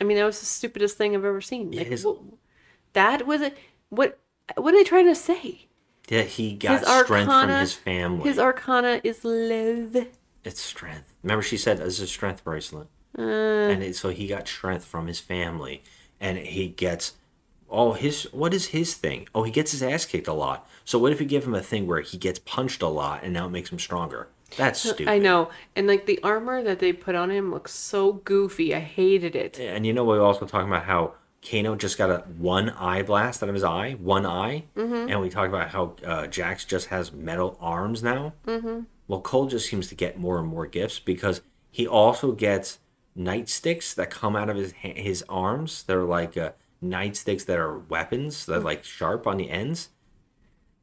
I 0.01 0.03
mean, 0.03 0.17
that 0.17 0.25
was 0.25 0.41
the 0.41 0.45
stupidest 0.45 0.97
thing 0.97 1.15
I've 1.15 1.23
ever 1.23 1.39
seen. 1.39 1.71
Like, 1.71 1.87
his- 1.87 2.05
that 2.93 3.25
was 3.25 3.39
it. 3.41 3.57
What? 3.89 4.19
What 4.57 4.73
are 4.73 4.77
they 4.77 4.83
trying 4.83 5.05
to 5.07 5.15
say? 5.15 5.67
yeah, 6.09 6.23
he 6.23 6.53
got 6.55 6.83
strength 7.05 7.29
from 7.31 7.49
his 7.49 7.73
family. 7.75 8.27
His 8.27 8.39
arcana 8.39 8.99
is 9.05 9.23
love. 9.23 10.07
It's 10.43 10.59
strength. 10.59 11.08
Remember, 11.23 11.43
she 11.43 11.57
said 11.57 11.77
this 11.77 11.95
is 11.95 12.01
a 12.01 12.07
strength 12.07 12.43
bracelet, 12.43 12.87
Uh, 13.17 13.21
and 13.21 13.83
it, 13.83 13.95
so 13.95 14.09
he 14.09 14.27
got 14.27 14.47
strength 14.47 14.85
from 14.85 15.07
his 15.07 15.19
family, 15.19 15.83
and 16.19 16.37
he 16.37 16.67
gets 16.69 17.13
oh 17.69 17.93
his 17.93 18.23
what 18.31 18.53
is 18.53 18.67
his 18.67 18.93
thing? 18.95 19.27
Oh, 19.35 19.43
he 19.43 19.51
gets 19.51 19.71
his 19.71 19.83
ass 19.83 20.05
kicked 20.05 20.27
a 20.27 20.33
lot. 20.33 20.67
So 20.85 20.97
what 20.97 21.11
if 21.11 21.19
you 21.21 21.27
give 21.27 21.43
him 21.45 21.53
a 21.55 21.61
thing 21.61 21.85
where 21.87 22.01
he 22.01 22.17
gets 22.17 22.39
punched 22.39 22.81
a 22.81 22.87
lot, 22.87 23.23
and 23.23 23.33
now 23.33 23.45
it 23.47 23.51
makes 23.51 23.71
him 23.71 23.79
stronger? 23.79 24.27
That's 24.57 24.79
stupid. 24.79 25.07
I 25.09 25.19
know, 25.19 25.49
and 25.75 25.85
like 25.87 26.05
the 26.07 26.19
armor 26.23 26.63
that 26.63 26.79
they 26.79 26.93
put 26.93 27.13
on 27.15 27.29
him 27.29 27.51
looks 27.51 27.71
so 27.73 28.13
goofy. 28.13 28.73
I 28.73 28.79
hated 28.79 29.35
it. 29.35 29.59
And 29.59 29.85
you 29.85 29.93
know, 29.93 30.03
we 30.05 30.17
are 30.17 30.21
also 30.21 30.45
talking 30.47 30.67
about 30.69 30.85
how 30.85 31.13
Kano 31.47 31.75
just 31.75 31.97
got 31.97 32.09
a 32.09 32.23
one 32.37 32.69
eye 32.71 33.03
blast 33.03 33.43
out 33.43 33.49
of 33.49 33.55
his 33.55 33.63
eye, 33.63 33.95
one 33.99 34.25
eye, 34.25 34.63
Mhm. 34.75 35.09
and 35.11 35.21
we 35.21 35.29
talked 35.29 35.49
about 35.49 35.69
how 35.69 35.93
uh, 36.05 36.27
Jax 36.27 36.65
just 36.65 36.87
has 36.87 37.11
metal 37.13 37.57
arms 37.61 38.01
now. 38.01 38.33
Mm-hmm. 38.47 38.79
Well, 39.09 39.21
Cole 39.21 39.47
just 39.47 39.69
seems 39.69 39.89
to 39.89 39.95
get 39.95 40.17
more 40.19 40.39
and 40.39 40.47
more 40.47 40.67
gifts 40.67 40.99
because 40.99 41.41
he 41.71 41.85
also 41.87 42.31
gets 42.31 42.79
nightsticks 43.17 43.93
that 43.95 44.09
come 44.11 44.37
out 44.37 44.49
of 44.49 44.55
his 44.57 44.73
his 44.73 45.25
arms. 45.29 45.83
They're 45.83 46.05
like 46.05 46.37
uh, 46.37 46.53
nightsticks 46.83 47.45
that 47.47 47.59
are 47.59 47.77
weapons. 47.79 48.45
that 48.47 48.55
are 48.55 48.59
like 48.61 48.85
sharp 48.85 49.27
on 49.27 49.37
the 49.37 49.49
ends, 49.51 49.89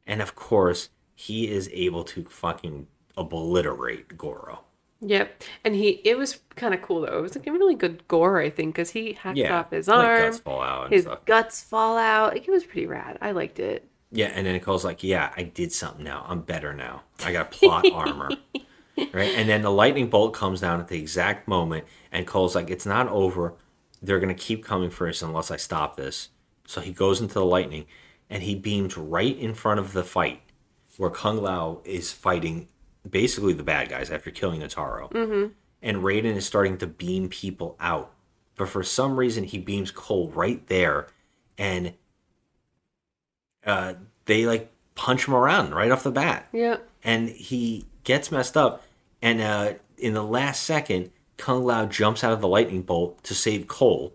and 0.07 0.21
of 0.23 0.35
course, 0.35 0.89
he 1.15 1.47
is 1.49 1.69
able 1.73 2.03
to 2.05 2.25
fucking 2.25 2.87
obliterate 3.15 4.17
Goro. 4.17 4.65
Yep, 4.99 5.43
and 5.63 5.75
he 5.75 5.89
it 6.05 6.17
was 6.17 6.39
kind 6.55 6.73
of 6.73 6.81
cool 6.81 7.01
though. 7.01 7.19
It 7.19 7.21
was 7.21 7.35
like 7.35 7.45
a 7.47 7.51
really 7.51 7.75
good 7.75 8.07
gore, 8.07 8.39
I 8.41 8.49
think, 8.49 8.73
because 8.75 8.89
he 8.91 9.13
hacked 9.13 9.49
Yeah, 9.49 9.51
off 9.51 9.69
his 9.71 9.87
like 9.93 10.15
arm, 10.15 10.15
guts 10.15 10.39
fall 10.39 10.61
out 10.61 10.87
and 10.87 10.95
his 10.95 10.99
stuff. 10.99 11.19
guts 11.25 11.63
fall 11.63 11.97
out. 11.97 12.33
Like, 12.33 12.47
it 12.47 12.51
was 12.51 12.65
pretty 12.65 12.87
rad. 12.87 13.17
I 13.21 13.31
liked 13.31 13.59
it. 13.59 13.87
Yeah, 14.11 14.27
and 14.27 14.47
then 14.47 14.59
Cole's 14.59 14.85
like, 14.85 15.03
"Yeah, 15.03 15.33
I 15.35 15.43
did 15.43 15.71
something 15.71 16.03
now. 16.03 16.25
I'm 16.27 16.41
better 16.41 16.73
now. 16.73 17.03
I 17.23 17.31
got 17.31 17.51
plot 17.51 17.85
armor." 17.91 18.31
Right? 19.13 19.35
And 19.35 19.47
then 19.47 19.61
the 19.61 19.71
lightning 19.71 20.09
bolt 20.09 20.33
comes 20.33 20.61
down 20.61 20.79
at 20.79 20.87
the 20.87 20.97
exact 20.99 21.47
moment 21.47 21.85
and 22.11 22.25
Cole's 22.25 22.55
like, 22.55 22.69
"It's 22.69 22.85
not 22.85 23.07
over. 23.09 23.55
They're 24.01 24.19
going 24.19 24.35
to 24.35 24.41
keep 24.41 24.63
coming 24.63 24.89
for 24.89 25.07
us 25.07 25.21
unless 25.21 25.51
I 25.51 25.57
stop 25.57 25.97
this." 25.97 26.29
So 26.65 26.81
he 26.81 26.91
goes 26.91 27.21
into 27.21 27.35
the 27.35 27.45
lightning 27.45 27.85
and 28.29 28.43
he 28.43 28.55
beams 28.55 28.97
right 28.97 29.37
in 29.37 29.53
front 29.53 29.79
of 29.79 29.93
the 29.93 30.03
fight 30.03 30.41
where 30.97 31.09
Kung 31.09 31.41
Lao 31.41 31.81
is 31.85 32.11
fighting 32.11 32.67
basically 33.09 33.53
the 33.53 33.63
bad 33.63 33.89
guys 33.89 34.09
after 34.09 34.31
killing 34.31 34.61
Nitara. 34.61 35.11
Mm-hmm. 35.11 35.53
And 35.81 35.97
Raiden 35.97 36.35
is 36.35 36.45
starting 36.45 36.77
to 36.79 36.87
beam 36.87 37.29
people 37.29 37.77
out. 37.79 38.13
But 38.55 38.69
for 38.69 38.83
some 38.83 39.15
reason 39.17 39.43
he 39.43 39.59
beams 39.59 39.91
Cole 39.91 40.29
right 40.31 40.65
there 40.67 41.07
and 41.57 41.93
uh, 43.67 43.93
they 44.25 44.45
like 44.45 44.71
punch 44.95 45.27
him 45.27 45.35
around 45.35 45.75
right 45.75 45.91
off 45.91 46.03
the 46.03 46.11
bat. 46.11 46.47
Yeah. 46.51 46.77
And 47.03 47.29
he 47.29 47.85
gets 48.03 48.31
messed 48.31 48.57
up. 48.57 48.83
And 49.21 49.41
uh, 49.41 49.73
in 49.97 50.13
the 50.13 50.23
last 50.23 50.63
second, 50.63 51.11
Kung 51.37 51.63
Lao 51.63 51.85
jumps 51.85 52.23
out 52.23 52.33
of 52.33 52.41
the 52.41 52.47
lightning 52.47 52.81
bolt 52.81 53.23
to 53.25 53.35
save 53.35 53.67
Cole. 53.67 54.13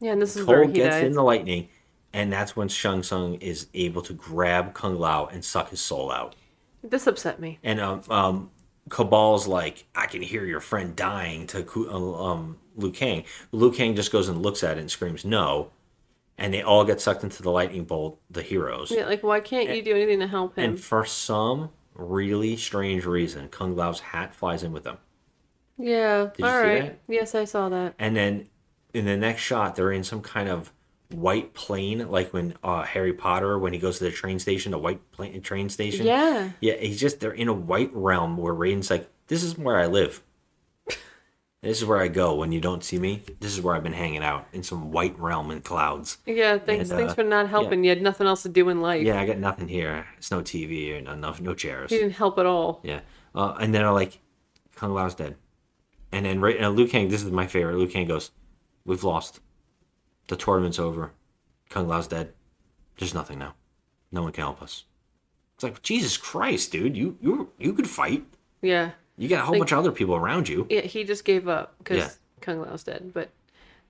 Yeah, 0.00 0.12
and 0.12 0.22
this 0.22 0.36
is 0.36 0.46
where 0.46 0.62
Cole 0.62 0.68
he 0.68 0.74
gets 0.74 0.96
dies. 0.96 1.04
in 1.04 1.12
the 1.12 1.22
lightning, 1.22 1.68
and 2.12 2.32
that's 2.32 2.56
when 2.56 2.68
Shang 2.68 3.02
Tsung 3.02 3.34
is 3.34 3.68
able 3.74 4.02
to 4.02 4.12
grab 4.12 4.74
Kung 4.74 4.98
Lao 4.98 5.26
and 5.26 5.44
suck 5.44 5.70
his 5.70 5.80
soul 5.80 6.10
out. 6.10 6.34
This 6.82 7.06
upset 7.06 7.38
me. 7.38 7.58
And 7.62 7.80
um, 7.80 8.02
um, 8.08 8.50
Kabal's 8.88 9.46
like, 9.46 9.84
I 9.94 10.06
can 10.06 10.22
hear 10.22 10.44
your 10.44 10.60
friend 10.60 10.96
dying 10.96 11.46
to 11.48 11.66
uh, 11.90 12.24
um, 12.24 12.58
Liu 12.76 12.90
Kang. 12.90 13.24
Liu 13.52 13.70
Kang 13.70 13.94
just 13.94 14.10
goes 14.10 14.28
and 14.28 14.42
looks 14.42 14.64
at 14.64 14.76
it 14.76 14.80
and 14.80 14.90
screams, 14.90 15.24
no. 15.24 15.70
And 16.40 16.52
they 16.52 16.62
all 16.62 16.84
get 16.84 17.00
sucked 17.00 17.22
into 17.22 17.42
the 17.42 17.50
lightning 17.50 17.84
bolt, 17.84 18.18
the 18.30 18.42
heroes. 18.42 18.90
Yeah, 18.90 19.04
like 19.04 19.22
why 19.22 19.40
can't 19.40 19.68
you 19.76 19.82
do 19.82 19.94
anything 19.94 20.20
to 20.20 20.26
help 20.26 20.56
him? 20.56 20.70
And 20.70 20.80
for 20.80 21.04
some 21.04 21.70
really 21.94 22.56
strange 22.56 23.04
reason, 23.04 23.48
Kung 23.48 23.76
Lao's 23.76 24.00
hat 24.00 24.34
flies 24.34 24.62
in 24.62 24.72
with 24.72 24.84
them. 24.84 24.96
yeah. 25.78 26.30
you 26.38 26.44
All 26.44 26.58
right. 26.60 26.82
that? 26.82 26.98
Yes, 27.08 27.34
I 27.34 27.44
saw 27.44 27.68
that. 27.68 27.94
And 27.98 28.16
then 28.16 28.48
in 28.94 29.04
the 29.04 29.16
next 29.16 29.42
shot, 29.42 29.76
they're 29.76 29.92
in 29.92 30.02
some 30.02 30.22
kind 30.22 30.48
of 30.48 30.72
white 31.10 31.52
plane, 31.54 32.08
like 32.10 32.32
when 32.32 32.54
uh, 32.64 32.82
Harry 32.84 33.12
Potter, 33.12 33.58
when 33.58 33.72
he 33.72 33.78
goes 33.78 33.98
to 33.98 34.04
the 34.04 34.10
train 34.10 34.38
station, 34.38 34.72
the 34.72 34.78
white 34.78 35.12
plane, 35.12 35.40
train 35.42 35.68
station. 35.68 36.06
Yeah. 36.06 36.50
Yeah, 36.60 36.74
he's 36.76 36.98
just, 36.98 37.20
they're 37.20 37.32
in 37.32 37.48
a 37.48 37.52
white 37.52 37.90
realm 37.92 38.36
where 38.36 38.54
Raiden's 38.54 38.90
like, 38.90 39.10
this 39.26 39.42
is 39.42 39.58
where 39.58 39.78
I 39.78 39.86
live. 39.86 40.22
This 41.62 41.78
is 41.78 41.84
where 41.84 41.98
I 41.98 42.08
go 42.08 42.34
when 42.36 42.52
you 42.52 42.60
don't 42.60 42.82
see 42.82 42.98
me. 42.98 43.22
This 43.40 43.52
is 43.52 43.60
where 43.60 43.74
I've 43.74 43.82
been 43.82 43.92
hanging 43.92 44.22
out 44.22 44.46
in 44.52 44.62
some 44.62 44.90
white 44.92 45.18
realm 45.18 45.50
in 45.50 45.60
clouds. 45.60 46.16
Yeah. 46.24 46.56
Thanks. 46.56 46.88
And, 46.88 46.98
thanks 46.98 47.12
uh, 47.12 47.16
for 47.16 47.22
not 47.22 47.50
helping. 47.50 47.84
You 47.84 47.90
had 47.90 48.00
nothing 48.00 48.26
else 48.26 48.42
to 48.44 48.48
do 48.48 48.70
in 48.70 48.80
life. 48.80 49.04
Yeah, 49.04 49.20
I 49.20 49.26
got 49.26 49.36
nothing 49.36 49.68
here. 49.68 50.06
It's 50.16 50.30
no 50.30 50.40
TV 50.40 50.96
or 50.96 51.02
no, 51.02 51.14
no, 51.14 51.34
no 51.38 51.54
chairs. 51.54 51.90
He 51.90 51.98
didn't 51.98 52.12
help 52.12 52.38
at 52.38 52.46
all. 52.46 52.80
Yeah. 52.82 53.00
Uh, 53.34 53.54
and 53.60 53.74
then 53.74 53.82
they're 53.82 53.92
like, 53.92 54.20
Kung 54.74 54.94
Lao's 54.94 55.14
dead. 55.14 55.36
And 56.12 56.24
then 56.24 56.40
right, 56.40 56.60
uh, 56.60 56.70
Liu 56.70 56.88
Kang, 56.88 57.08
this 57.08 57.22
is 57.22 57.30
my 57.30 57.46
favorite. 57.46 57.76
Liu 57.76 57.86
Kang 57.86 58.06
goes, 58.06 58.30
We've 58.86 59.04
lost. 59.04 59.40
The 60.28 60.36
tournament's 60.36 60.78
over. 60.78 61.12
Kung 61.68 61.86
Lao's 61.86 62.08
dead. 62.08 62.32
There's 62.98 63.14
nothing 63.14 63.38
now. 63.38 63.54
No 64.10 64.22
one 64.22 64.32
can 64.32 64.44
help 64.44 64.62
us. 64.62 64.84
It's 65.54 65.62
like, 65.62 65.82
Jesus 65.82 66.16
Christ, 66.16 66.72
dude. 66.72 66.96
You 66.96 67.18
you 67.20 67.50
you 67.58 67.74
could 67.74 67.88
fight. 67.88 68.24
Yeah. 68.62 68.92
You 69.20 69.28
got 69.28 69.40
a 69.40 69.42
whole 69.44 69.52
Like- 69.52 69.60
bunch 69.60 69.72
of 69.72 69.78
other 69.78 69.92
people 69.92 70.16
around 70.16 70.48
you. 70.48 70.66
Yeah. 70.70 70.80
He 70.80 71.04
just 71.04 71.24
gave 71.24 71.46
up 71.46 71.74
because 71.78 71.98
Yeah. 71.98 72.10
Kung 72.40 72.60
Lao's 72.62 72.82
dead. 72.82 73.10
But 73.12 73.28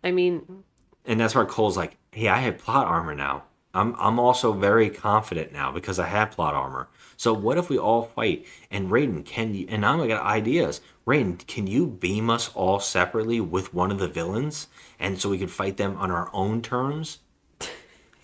I 0.02 0.10
mean, 0.10 0.64
And 1.06 1.18
that's 1.20 1.34
where 1.34 1.44
Cole's 1.46 1.76
like, 1.76 1.96
Hey, 2.12 2.28
I 2.28 2.38
have 2.40 2.58
plot 2.58 2.86
armor 2.86 3.14
now. 3.14 3.44
I'm 3.72 3.94
I'm 3.98 4.18
also 4.18 4.52
very 4.52 4.90
confident 4.90 5.52
now 5.52 5.70
because 5.70 6.00
I 6.00 6.06
have 6.08 6.32
plot 6.32 6.54
armor. 6.54 6.88
So 7.16 7.32
what 7.32 7.56
if 7.58 7.68
we 7.70 7.78
all 7.78 8.02
fight 8.16 8.44
and 8.72 8.90
Raiden 8.90 9.24
can 9.24 9.54
you 9.54 9.66
and 9.68 9.86
I'm 9.86 10.06
got 10.08 10.22
ideas. 10.24 10.80
Raiden, 11.06 11.46
can 11.46 11.68
you 11.68 11.86
beam 11.86 12.28
us 12.30 12.50
all 12.54 12.80
separately 12.80 13.40
with 13.40 13.72
one 13.72 13.92
of 13.92 13.98
the 14.00 14.08
villains 14.08 14.66
and 14.98 15.20
so 15.20 15.28
we 15.30 15.38
can 15.38 15.46
fight 15.48 15.76
them 15.76 15.96
on 15.96 16.10
our 16.10 16.28
own 16.32 16.60
terms? 16.60 17.18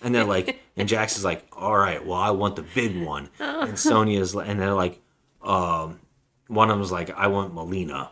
And 0.03 0.13
they're 0.15 0.25
like, 0.25 0.61
and 0.77 0.89
Jax 0.89 1.17
is 1.17 1.25
like, 1.25 1.47
all 1.53 1.77
right, 1.79 2.05
well, 2.05 2.19
I 2.19 2.31
want 2.31 2.57
the 2.57 2.63
big 2.75 3.01
one. 3.03 3.31
And 3.39 3.79
Sonya's, 3.79 4.35
and 4.35 4.61
they're 4.61 4.75
like, 4.75 5.01
um, 5.43 6.01
one 6.49 6.71
of 6.71 6.77
them's 6.79 6.93
like, 6.93 7.11
I 7.11 7.27
want 7.29 7.55
Mileena. 7.55 8.09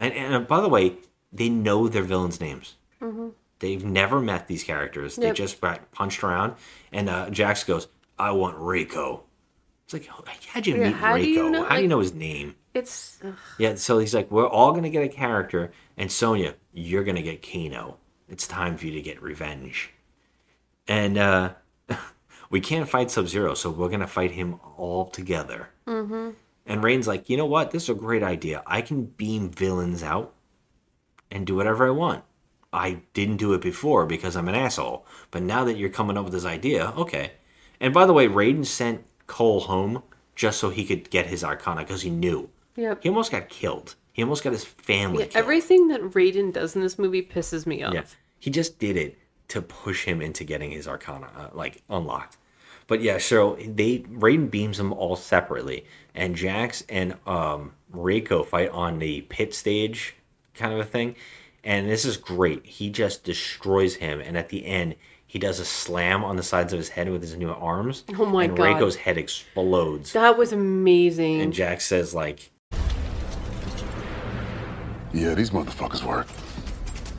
And, 0.00 0.14
and 0.14 0.46
by 0.46 0.60
the 0.60 0.68
way, 0.68 0.94
they 1.32 1.48
know 1.48 1.88
their 1.88 2.02
villains' 2.02 2.40
names. 2.40 2.76
mhm. 3.00 3.32
They've 3.60 3.84
never 3.84 4.20
met 4.20 4.46
these 4.46 4.62
characters. 4.62 5.16
They 5.16 5.32
just 5.32 5.60
got 5.60 5.90
punched 5.90 6.22
around. 6.22 6.54
And 6.92 7.08
uh, 7.08 7.28
Jax 7.30 7.64
goes, 7.64 7.88
I 8.16 8.30
want 8.30 8.56
Rico. 8.56 9.24
It's 9.84 9.92
like, 9.92 10.06
how'd 10.46 10.64
you 10.66 10.76
Yeah, 10.76 10.84
meet 10.88 10.94
how 10.94 11.16
do 11.16 11.22
Rico? 11.24 11.42
you 11.44 11.50
know- 11.50 11.64
how 11.64 11.74
do 11.76 11.82
you 11.82 11.88
know 11.88 11.98
his 11.98 12.14
name? 12.14 12.54
it's 12.74 13.18
ugh. 13.24 13.34
Yeah, 13.58 13.74
so 13.74 13.98
he's 13.98 14.14
like, 14.14 14.30
we're 14.30 14.46
all 14.46 14.70
going 14.70 14.84
to 14.84 14.90
get 14.90 15.02
a 15.02 15.08
character. 15.08 15.72
And 15.96 16.12
Sonya, 16.12 16.54
you're 16.72 17.02
going 17.02 17.16
to 17.16 17.22
get 17.22 17.42
Kano. 17.42 17.96
It's 18.28 18.46
time 18.46 18.76
for 18.76 18.86
you 18.86 18.92
to 18.92 19.00
get 19.02 19.20
revenge. 19.20 19.90
And 20.86 21.18
uh, 21.18 21.54
we 22.50 22.60
can't 22.60 22.88
fight 22.88 23.10
Sub 23.10 23.26
Zero, 23.26 23.54
so 23.54 23.70
we're 23.70 23.88
going 23.88 24.00
to 24.00 24.06
fight 24.06 24.30
him 24.30 24.60
all 24.76 25.06
together. 25.06 25.70
Mhm. 25.88 26.34
And 26.68 26.82
Rain's 26.84 27.08
like, 27.08 27.28
you 27.28 27.36
know 27.36 27.46
what? 27.46 27.70
This 27.72 27.84
is 27.84 27.88
a 27.88 27.94
great 27.94 28.22
idea. 28.22 28.62
I 28.66 28.82
can 28.82 29.06
beam 29.06 29.50
villains 29.50 30.02
out 30.02 30.34
and 31.30 31.46
do 31.46 31.56
whatever 31.56 31.86
I 31.86 31.90
want. 31.90 32.22
I 32.72 33.00
didn't 33.14 33.38
do 33.38 33.54
it 33.54 33.62
before 33.62 34.04
because 34.06 34.36
I'm 34.36 34.48
an 34.48 34.54
asshole. 34.54 35.06
But 35.30 35.42
now 35.42 35.64
that 35.64 35.78
you're 35.78 35.88
coming 35.88 36.16
up 36.18 36.24
with 36.24 36.34
this 36.34 36.44
idea, 36.44 36.92
okay. 36.96 37.32
And 37.80 37.94
by 37.94 38.04
the 38.06 38.12
way, 38.12 38.28
Raiden 38.28 38.66
sent 38.66 39.04
Cole 39.26 39.60
home 39.60 40.02
just 40.36 40.60
so 40.60 40.68
he 40.68 40.84
could 40.84 41.08
get 41.10 41.26
his 41.26 41.42
Arcana 41.42 41.80
because 41.80 42.02
he 42.02 42.10
knew. 42.10 42.50
Yep. 42.76 43.02
He 43.02 43.08
almost 43.08 43.32
got 43.32 43.48
killed. 43.48 43.94
He 44.12 44.22
almost 44.22 44.44
got 44.44 44.52
his 44.52 44.64
family 44.64 45.20
Yeah, 45.20 45.24
killed. 45.26 45.36
everything 45.42 45.88
that 45.88 46.00
Raiden 46.02 46.52
does 46.52 46.76
in 46.76 46.82
this 46.82 46.98
movie 46.98 47.22
pisses 47.22 47.66
me 47.66 47.82
off. 47.82 47.94
Yeah, 47.94 48.04
he 48.38 48.50
just 48.50 48.78
did 48.78 48.96
it 48.96 49.16
to 49.48 49.62
push 49.62 50.04
him 50.04 50.20
into 50.20 50.44
getting 50.44 50.70
his 50.70 50.86
Arcana 50.86 51.30
uh, 51.36 51.48
like 51.56 51.82
unlocked. 51.88 52.36
But 52.88 53.00
yeah, 53.02 53.18
so 53.18 53.56
they 53.64 54.00
Raiden 54.00 54.50
beams 54.50 54.78
them 54.78 54.92
all 54.92 55.14
separately, 55.14 55.84
and 56.14 56.34
Jax 56.34 56.82
and 56.88 57.14
um, 57.26 57.72
Reiko 57.94 58.44
fight 58.44 58.70
on 58.70 58.98
the 58.98 59.20
pit 59.22 59.54
stage 59.54 60.16
kind 60.54 60.72
of 60.72 60.80
a 60.80 60.84
thing. 60.84 61.14
And 61.62 61.88
this 61.88 62.04
is 62.04 62.16
great. 62.16 62.64
He 62.66 62.88
just 62.90 63.22
destroys 63.24 63.96
him, 63.96 64.20
and 64.20 64.36
at 64.38 64.48
the 64.48 64.64
end, 64.66 64.94
he 65.26 65.38
does 65.38 65.60
a 65.60 65.64
slam 65.66 66.24
on 66.24 66.36
the 66.36 66.42
sides 66.42 66.72
of 66.72 66.78
his 66.78 66.88
head 66.90 67.10
with 67.10 67.20
his 67.20 67.36
new 67.36 67.50
arms. 67.50 68.04
Oh 68.18 68.24
my 68.24 68.44
and 68.44 68.56
God. 68.56 68.80
Reiko's 68.80 68.96
head 68.96 69.18
explodes. 69.18 70.14
That 70.14 70.38
was 70.38 70.52
amazing. 70.52 71.42
And 71.42 71.52
Jax 71.52 71.84
says 71.84 72.14
like, 72.14 72.50
Yeah, 75.12 75.34
these 75.34 75.50
motherfuckers 75.50 76.02
work. 76.02 76.26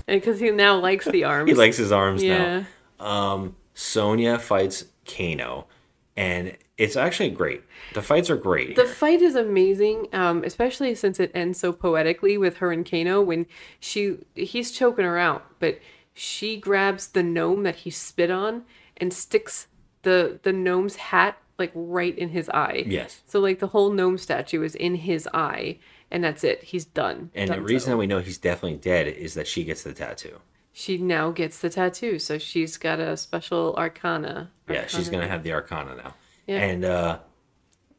Because 0.08 0.40
he 0.40 0.50
now 0.50 0.80
likes 0.80 1.06
the 1.06 1.24
arms. 1.26 1.48
he 1.50 1.54
likes 1.56 1.78
his 1.78 1.92
arms 1.92 2.24
Yeah. 2.24 2.64
now. 3.00 3.06
Um, 3.06 3.56
Sonya 3.76 4.40
fights 4.40 4.86
Kano, 5.10 5.68
and 6.16 6.58
it's 6.78 6.96
actually 6.96 7.30
great. 7.30 7.64
The 7.94 8.02
fights 8.02 8.30
are 8.30 8.38
great. 8.38 8.76
The 8.76 8.86
fight 8.86 9.22
is 9.22 9.36
amazing, 9.36 10.08
um, 10.14 10.44
especially 10.44 10.94
since 10.96 11.20
it 11.20 11.32
ends 11.34 11.60
so 11.60 11.72
poetically 11.72 12.38
with 12.38 12.58
her 12.58 12.72
and 12.72 12.90
Kano 12.90 13.22
when 13.22 13.46
she 13.80 14.18
he's 14.36 14.72
choking 14.72 15.06
her 15.06 15.18
out, 15.18 15.46
but 15.60 15.80
she 16.14 16.58
grabs 16.58 17.08
the 17.08 17.24
gnome 17.24 17.64
that 17.64 17.78
he 17.78 17.90
spit 17.90 18.30
on 18.30 18.64
and 18.98 19.14
sticks 19.14 19.68
the 20.02 20.40
the 20.44 20.54
gnome's 20.54 20.98
hat 20.98 21.38
like 21.58 21.72
right 21.76 22.18
in 22.18 22.30
his 22.30 22.50
eye. 22.50 22.84
Yes. 22.88 23.22
So 23.26 23.40
like 23.40 23.60
the 23.60 23.68
whole 23.68 23.92
gnome 23.92 24.18
statue 24.18 24.64
is 24.64 24.76
in 24.76 24.96
his 24.96 25.28
eye, 25.34 25.78
and 26.10 26.24
that's 26.24 26.44
it. 26.44 26.64
He's 26.64 26.86
done. 26.86 27.32
and 27.36 27.50
the 27.50 27.62
reason 27.62 27.88
so. 27.88 27.92
that 27.92 27.98
we 27.98 28.08
know 28.08 28.20
he's 28.20 28.38
definitely 28.38 28.78
dead 28.78 29.08
is 29.08 29.34
that 29.34 29.48
she 29.48 29.64
gets 29.64 29.84
the 29.84 29.94
tattoo. 29.94 30.40
She 30.72 30.98
now 30.98 31.32
gets 31.32 31.60
the 31.60 31.70
tattoo, 31.70 32.20
so 32.20 32.38
she's 32.38 32.78
got 32.78 33.00
a 33.00 33.18
special 33.18 33.76
arcana. 33.78 34.52
Yeah, 34.70 34.88
she's 34.88 35.10
gonna 35.10 35.28
have 35.28 35.44
the 35.44 35.52
Arcana 35.54 35.96
now. 35.96 36.14
Yeah. 36.48 36.60
And 36.62 36.86
uh, 36.86 37.20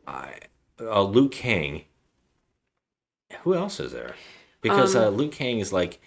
I, 0.07 0.35
uh, 0.81 1.03
Liu 1.03 1.29
Kang. 1.29 1.83
Who 3.43 3.55
else 3.55 3.81
is 3.81 3.93
there? 3.93 4.15
Because 4.61 4.95
Um, 4.97 5.03
uh, 5.05 5.09
Liu 5.11 5.29
Kang 5.29 5.59
is 5.59 5.73
like 5.73 6.01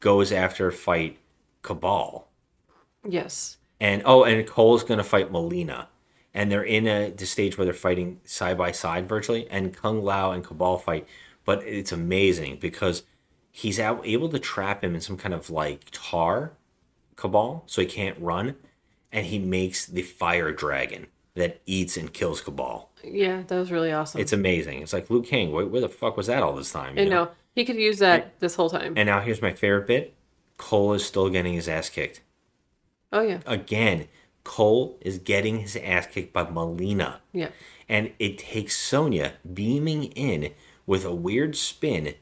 goes 0.00 0.32
after 0.32 0.70
fight 0.70 1.18
Kabal, 1.62 2.24
Yes. 3.06 3.58
and 3.80 4.02
oh, 4.04 4.24
and 4.24 4.46
Cole's 4.46 4.84
gonna 4.84 5.04
fight 5.04 5.30
Mileena, 5.32 5.86
and 6.34 6.50
they're 6.50 6.62
in 6.62 6.86
a 6.86 7.10
the 7.10 7.26
stage 7.26 7.56
where 7.58 7.64
they're 7.64 7.74
fighting 7.74 8.20
side 8.24 8.58
by 8.58 8.72
side 8.72 9.08
virtually, 9.08 9.48
and 9.50 9.74
Kung 9.76 10.02
Lao 10.02 10.32
and 10.32 10.44
Kabal 10.44 10.78
fight, 10.78 11.06
but 11.44 11.62
it's 11.64 11.92
amazing 11.92 12.58
because 12.60 13.02
he's 13.56 13.80
able 13.80 14.28
to 14.28 14.38
trap 14.38 14.84
him 14.84 14.94
in 14.94 15.00
some 15.00 15.16
kind 15.16 15.32
of 15.32 15.48
like 15.48 15.86
tar 15.90 16.52
Kabal, 17.16 17.62
so 17.64 17.80
he 17.80 17.86
can't 17.86 18.18
run, 18.20 18.56
and 19.10 19.24
he 19.24 19.38
makes 19.38 19.86
the 19.86 20.02
fire 20.02 20.52
dragon 20.52 21.06
that 21.36 21.62
eats 21.64 21.96
and 21.96 22.12
kills 22.12 22.42
Kabal. 22.42 22.90
Yeah, 23.02 23.44
that 23.46 23.56
was 23.56 23.72
really 23.72 23.90
awesome. 23.92 24.20
It's 24.20 24.34
amazing. 24.34 24.82
It's 24.82 24.92
like 24.92 25.08
Liu 25.08 25.22
Kang. 25.22 25.52
Where, 25.52 25.64
where 25.64 25.80
the 25.80 25.88
fuck 25.88 26.18
was 26.18 26.26
that 26.26 26.42
all 26.42 26.54
this 26.54 26.70
time? 26.70 26.98
you 26.98 27.04
I 27.04 27.08
know. 27.08 27.30
He 27.54 27.64
could 27.64 27.76
use 27.76 27.98
that 28.00 28.38
this 28.40 28.56
whole 28.56 28.68
time. 28.68 28.92
And 28.94 29.06
now 29.06 29.20
here's 29.20 29.40
my 29.40 29.54
favorite 29.54 29.86
bit. 29.86 30.14
Cole 30.58 30.92
is 30.92 31.06
still 31.06 31.30
getting 31.30 31.54
his 31.54 31.66
ass 31.66 31.88
kicked. 31.88 32.20
oh 33.10 33.22
yeah. 33.22 33.38
Again, 33.46 34.08
Cole 34.44 34.98
is 35.00 35.18
getting 35.18 35.60
his 35.60 35.76
ass 35.76 36.06
kicked 36.08 36.34
by 36.34 36.44
Mileena. 36.44 37.20
Yeah. 37.32 37.48
And 37.88 38.12
it 38.18 38.36
takes 38.36 38.76
Sonya 38.76 39.32
beaming 39.54 40.04
in 40.12 40.52
with 40.84 41.06
a 41.06 41.14
weird 41.14 41.56
spin 41.56 42.14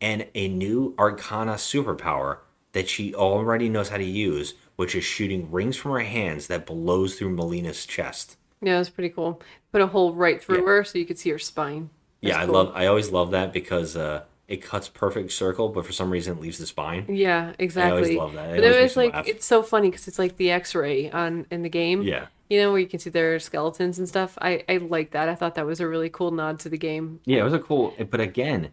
and 0.00 0.26
a 0.34 0.48
new 0.48 0.94
Arcana 0.98 1.54
superpower 1.54 2.38
that 2.72 2.88
she 2.88 3.14
already 3.14 3.68
knows 3.68 3.88
how 3.88 3.96
to 3.96 4.04
use, 4.04 4.54
which 4.76 4.94
is 4.94 5.04
shooting 5.04 5.50
rings 5.50 5.76
from 5.76 5.92
her 5.92 6.00
hands 6.00 6.46
that 6.46 6.66
blows 6.66 7.16
through 7.18 7.34
Mileena's 7.36 7.84
chest. 7.86 8.36
Yeah, 8.62 8.78
was 8.78 8.90
pretty 8.90 9.10
cool. 9.10 9.40
Put 9.72 9.80
a 9.80 9.86
hole 9.86 10.14
right 10.14 10.42
through 10.42 10.64
her 10.66 10.84
so 10.84 10.98
you 10.98 11.06
could 11.06 11.18
see 11.18 11.30
her 11.30 11.38
spine. 11.38 11.90
yeah, 12.20 12.38
I 12.40 12.44
cool. 12.44 12.54
love 12.54 12.72
I 12.74 12.86
always 12.86 13.10
love 13.10 13.30
that 13.32 13.52
because 13.52 13.96
uh 13.96 14.24
it 14.48 14.62
cuts 14.62 14.88
perfect 14.88 15.30
circle, 15.32 15.68
but 15.68 15.86
for 15.86 15.92
some 15.92 16.10
reason 16.10 16.36
it 16.36 16.40
leaves 16.42 16.58
the 16.58 16.66
spine. 16.66 17.06
Yeah, 17.08 17.52
exactly. 17.58 17.90
I 17.92 17.94
always 17.94 18.16
love 18.16 18.32
that. 18.34 18.50
It 18.50 18.56
But 18.56 18.64
it 18.64 18.82
was 18.82 18.96
like 18.96 19.12
laugh. 19.14 19.28
it's 19.28 19.46
so 19.46 19.62
funny 19.62 19.90
because 19.90 20.08
it's 20.08 20.18
like 20.18 20.36
the 20.36 20.50
X-ray 20.50 21.10
on 21.10 21.46
in 21.50 21.62
the 21.62 21.68
game. 21.68 22.02
Yeah. 22.02 22.26
You 22.48 22.60
know 22.60 22.72
where 22.72 22.80
you 22.80 22.88
can 22.88 22.98
see 22.98 23.10
their 23.10 23.38
skeletons 23.38 23.98
and 23.98 24.08
stuff. 24.08 24.36
I 24.40 24.64
I 24.68 24.76
like 24.78 25.12
that. 25.12 25.28
I 25.28 25.34
thought 25.36 25.54
that 25.54 25.66
was 25.66 25.78
a 25.80 25.86
really 25.88 26.10
cool 26.10 26.32
nod 26.32 26.58
to 26.60 26.68
the 26.68 26.78
game. 26.78 27.20
Yeah, 27.24 27.40
it 27.40 27.44
was 27.44 27.52
a 27.54 27.60
cool. 27.60 27.94
But 28.10 28.20
again, 28.20 28.70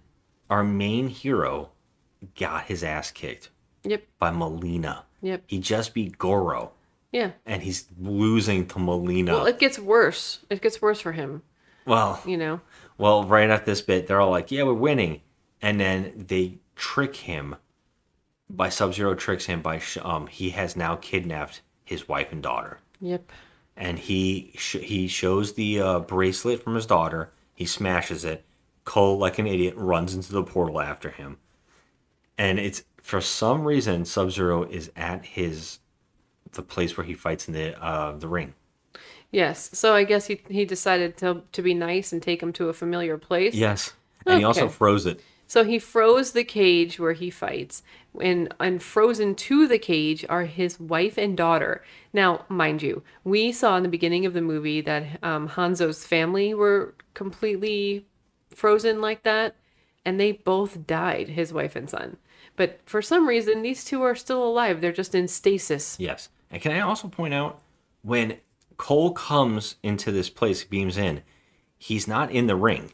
our 0.49 0.63
main 0.63 1.09
hero 1.09 1.69
got 2.35 2.65
his 2.65 2.83
ass 2.83 3.11
kicked 3.11 3.49
Yep. 3.83 4.03
by 4.19 4.31
Mileena. 4.31 5.03
Yep. 5.21 5.43
He 5.47 5.59
just 5.59 5.93
beat 5.93 6.17
Goro, 6.17 6.71
Yeah. 7.11 7.31
and 7.45 7.63
he's 7.63 7.87
losing 7.99 8.67
to 8.67 8.75
Mileena. 8.75 9.27
Well, 9.33 9.45
it 9.45 9.59
gets 9.59 9.79
worse. 9.79 10.39
It 10.49 10.61
gets 10.61 10.81
worse 10.81 10.99
for 11.01 11.11
him. 11.13 11.43
well, 11.85 12.21
You 12.25 12.37
know. 12.37 12.61
well, 12.97 13.23
right 13.23 13.49
at 13.49 13.65
this 13.65 13.81
bit, 13.81 14.07
they're 14.07 14.19
all 14.21 14.31
like, 14.31 14.51
"Yeah, 14.51 14.63
we're 14.63 14.73
winning," 14.73 15.21
and 15.61 15.79
then 15.79 16.13
they 16.15 16.57
trick 16.75 17.15
him. 17.15 17.55
By 18.49 18.69
Sub 18.69 18.93
Zero 18.93 19.13
tricks 19.15 19.45
him 19.45 19.61
by 19.61 19.79
sh- 19.79 19.97
um 20.01 20.27
he 20.27 20.51
has 20.51 20.75
now 20.75 20.95
kidnapped 20.95 21.61
his 21.83 22.07
wife 22.07 22.31
and 22.31 22.41
daughter, 22.43 22.79
Yep. 23.01 23.31
and 23.75 23.99
he 23.99 24.53
sh- 24.57 24.77
he 24.83 25.07
shows 25.07 25.53
the 25.53 25.79
uh, 25.81 25.99
bracelet 25.99 26.63
from 26.63 26.75
his 26.75 26.85
daughter. 26.85 27.31
He 27.53 27.65
smashes 27.65 28.23
it. 28.25 28.45
Cole, 28.87 29.17
like 29.17 29.37
an 29.37 29.45
idiot, 29.45 29.73
runs 29.75 30.15
into 30.15 30.31
the 30.31 30.43
portal 30.43 30.79
after 30.79 31.09
him. 31.09 31.39
And 32.37 32.57
it's 32.57 32.85
for 33.01 33.19
some 33.19 33.65
reason 33.65 34.05
Sub 34.05 34.31
Zero 34.31 34.63
is 34.63 34.89
at 34.95 35.25
his 35.25 35.79
the 36.53 36.61
place 36.61 36.95
where 36.95 37.05
he 37.05 37.13
fights 37.13 37.49
in 37.49 37.53
the 37.53 37.83
uh 37.83 38.13
the 38.13 38.29
ring. 38.29 38.53
Yes. 39.29 39.69
So 39.73 39.93
I 39.93 40.05
guess 40.05 40.27
he 40.27 40.39
he 40.47 40.63
decided 40.63 41.17
to 41.17 41.43
to 41.51 41.61
be 41.61 41.73
nice 41.73 42.13
and 42.13 42.23
take 42.23 42.41
him 42.41 42.53
to 42.53 42.69
a 42.69 42.73
familiar 42.73 43.17
place. 43.17 43.53
Yes. 43.53 43.93
And 44.25 44.39
he 44.39 44.45
also 44.45 44.69
froze 44.69 45.05
it. 45.05 45.21
So 45.47 45.65
he 45.65 45.79
froze 45.79 46.31
the 46.31 46.45
cage 46.45 46.97
where 46.97 47.13
he 47.13 47.29
fights, 47.29 47.83
and 48.21 48.53
and 48.57 48.81
frozen 48.81 49.35
to 49.35 49.67
the 49.67 49.79
cage 49.79 50.25
are 50.29 50.45
his 50.45 50.79
wife 50.79 51.17
and 51.17 51.35
daughter. 51.35 51.83
Now, 52.13 52.45
mind 52.47 52.81
you, 52.81 53.03
we 53.25 53.51
saw 53.51 53.75
in 53.75 53.83
the 53.83 53.89
beginning 53.89 54.25
of 54.25 54.33
the 54.33 54.41
movie 54.41 54.79
that 54.81 55.21
um, 55.21 55.49
Hanzo's 55.49 56.05
family 56.05 56.53
were 56.53 56.95
completely 57.13 58.05
frozen 58.57 58.99
like 59.01 59.23
that, 59.23 59.55
and 60.03 60.19
they 60.19 60.31
both 60.31 60.87
died, 60.87 61.29
his 61.29 61.53
wife 61.53 61.75
and 61.75 61.89
son. 61.89 62.17
But 62.55 62.79
for 62.85 63.01
some 63.03 63.27
reason, 63.27 63.61
these 63.61 63.85
two 63.85 64.01
are 64.01 64.15
still 64.15 64.43
alive. 64.43 64.81
They're 64.81 64.91
just 64.91 65.13
in 65.13 65.27
stasis. 65.27 65.95
Yes. 65.99 66.29
And 66.49 66.61
can 66.61 66.71
I 66.71 66.79
also 66.79 67.07
point 67.07 67.33
out 67.35 67.61
when 68.01 68.37
Cole 68.77 69.11
comes 69.11 69.75
into 69.83 70.11
this 70.11 70.29
place, 70.29 70.63
beams 70.63 70.97
in, 70.97 71.21
he's 71.77 72.07
not 72.07 72.31
in 72.31 72.47
the 72.47 72.55
ring. 72.55 72.91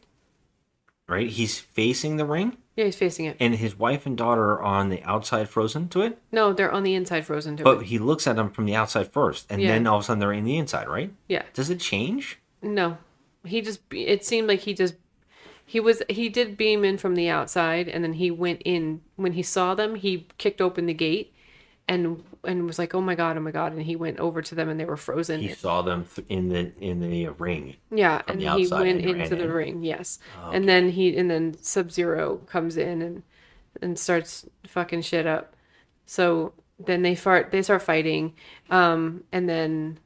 Right? 1.06 1.28
He's 1.28 1.58
facing 1.58 2.16
the 2.16 2.24
ring, 2.24 2.56
Yeah, 2.76 2.86
he's 2.86 2.96
facing 2.96 3.26
it. 3.26 3.36
and 3.38 3.54
his 3.56 3.78
wife 3.78 4.06
and 4.06 4.16
daughter 4.16 4.52
are 4.52 4.62
on 4.62 4.88
the 4.88 5.02
outside 5.02 5.50
frozen 5.50 5.88
to 5.90 6.00
it. 6.00 6.18
No, 6.32 6.52
they're 6.54 6.72
on 6.72 6.82
the 6.82 6.94
inside 6.94 7.26
frozen 7.26 7.56
to 7.58 7.62
But 7.64 7.70
it. 7.72 7.76
But 7.76 7.86
he 7.86 7.98
looks 7.98 8.26
at 8.26 8.36
them 8.36 8.50
from 8.50 8.64
the 8.64 8.74
outside 8.74 9.12
first, 9.12 9.46
and 9.50 9.60
Yeah. 9.60 9.68
then 9.68 9.86
all 9.86 9.96
of 9.98 10.02
a 10.02 10.04
sudden 10.06 10.18
they're 10.20 10.32
in 10.32 10.44
the 10.44 10.56
inside, 10.56 10.88
right? 10.88 11.12
Yeah. 11.28 11.42
Does 11.52 11.68
it 11.68 11.78
change? 11.80 12.38
No, 12.62 12.96
he 13.44 13.60
just. 13.60 13.80
It 13.90 14.24
seemed 14.24 14.48
like 14.48 14.60
he 14.60 14.72
just. 14.72 14.94
He 15.66 15.80
was. 15.80 16.02
He 16.08 16.28
did 16.28 16.56
beam 16.56 16.84
in 16.84 16.98
from 16.98 17.14
the 17.14 17.28
outside, 17.28 17.88
and 17.88 18.04
then 18.04 18.14
he 18.14 18.30
went 18.30 18.62
in 18.64 19.00
when 19.16 19.32
he 19.32 19.42
saw 19.42 19.74
them. 19.74 19.94
He 19.94 20.28
kicked 20.38 20.60
open 20.60 20.86
the 20.86 20.94
gate, 20.94 21.34
and 21.88 22.22
and 22.44 22.66
was 22.66 22.78
like, 22.78 22.94
"Oh 22.94 23.00
my 23.00 23.14
god, 23.14 23.36
oh 23.36 23.40
my 23.40 23.50
god!" 23.50 23.72
And 23.72 23.82
he 23.82 23.96
went 23.96 24.18
over 24.18 24.42
to 24.42 24.54
them, 24.54 24.68
and 24.68 24.78
they 24.78 24.84
were 24.84 24.96
frozen. 24.96 25.40
He 25.40 25.52
saw 25.54 25.82
them 25.82 26.06
th- 26.14 26.26
in 26.28 26.48
the 26.48 26.72
in 26.80 27.00
the 27.00 27.28
ring. 27.28 27.76
yeah, 27.90 28.22
and 28.28 28.40
he 28.40 28.68
went 28.68 29.00
and 29.00 29.20
into 29.20 29.36
the 29.36 29.44
in. 29.44 29.52
ring. 29.52 29.82
Yes, 29.82 30.18
and 30.52 30.68
then 30.68 30.90
he 30.90 31.16
and 31.16 31.30
then 31.30 31.56
Sub 31.62 31.90
Zero 31.90 32.38
comes 32.46 32.76
in 32.76 33.02
and 33.02 33.22
and 33.82 33.98
starts 33.98 34.46
fucking 34.66 35.02
shit 35.02 35.26
up. 35.26 35.54
So 36.06 36.52
then 36.78 37.02
they 37.02 37.14
fart. 37.14 37.50
They 37.50 37.62
start 37.62 37.82
fighting, 37.82 38.34
um, 38.70 39.24
and 39.32 39.48
then 39.48 39.98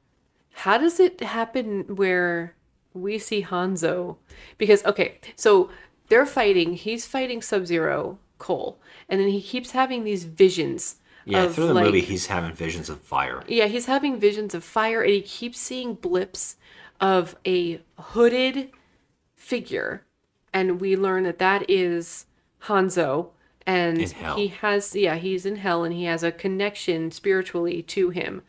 how 0.53 0.79
does 0.79 0.99
it 0.99 1.21
happen 1.21 1.97
where 1.97 2.55
we 2.99 3.19
see 3.19 3.43
Hanzo? 3.43 4.17
Because 4.57 4.85
okay, 4.85 5.19
so 5.37 5.71
they're 6.09 6.27
fighting. 6.27 6.75
He's 6.75 7.07
fighting 7.07 7.43
Sub 7.43 7.67
Zero, 7.67 8.19
Cole, 8.39 8.79
and 9.09 9.21
then 9.21 9.29
he 9.29 9.43
keeps 9.43 9.73
having 9.73 10.05
these 10.05 10.25
visions. 10.25 10.97
Yeah, 11.25 11.45
of, 11.45 11.55
through 11.55 11.69
the 11.69 11.75
like- 11.75 11.85
movie, 11.85 12.01
he's 12.01 12.27
having 12.27 12.55
visions 12.55 12.89
of 12.89 13.01
fire. 13.03 13.43
yeah, 13.47 13.67
he's 13.67 13.85
having 13.85 14.19
visions 14.19 14.55
of 14.55 14.65
fire, 14.65 15.03
and 15.03 15.13
he 15.13 15.21
keeps 15.21 15.59
seeing 15.59 15.93
blips 15.95 16.57
of 17.01 17.37
a 17.47 17.81
hooded 17.99 18.71
figure, 19.37 20.05
and 20.55 20.81
we 20.81 20.97
learn 20.97 21.25
that 21.25 21.39
that 21.39 21.69
is 21.69 22.25
Hanzo, 22.65 23.29
and 23.67 24.01
he 24.01 24.49
has 24.49 24.97
yeah, 24.97 25.17
he's 25.17 25.45
in 25.45 25.57
hell, 25.57 25.85
and 25.85 25.93
he 25.93 26.05
has 26.05 26.23
a 26.23 26.33
connection 26.33 27.11
spiritually 27.11 27.83
to 27.83 28.09
him, 28.09 28.43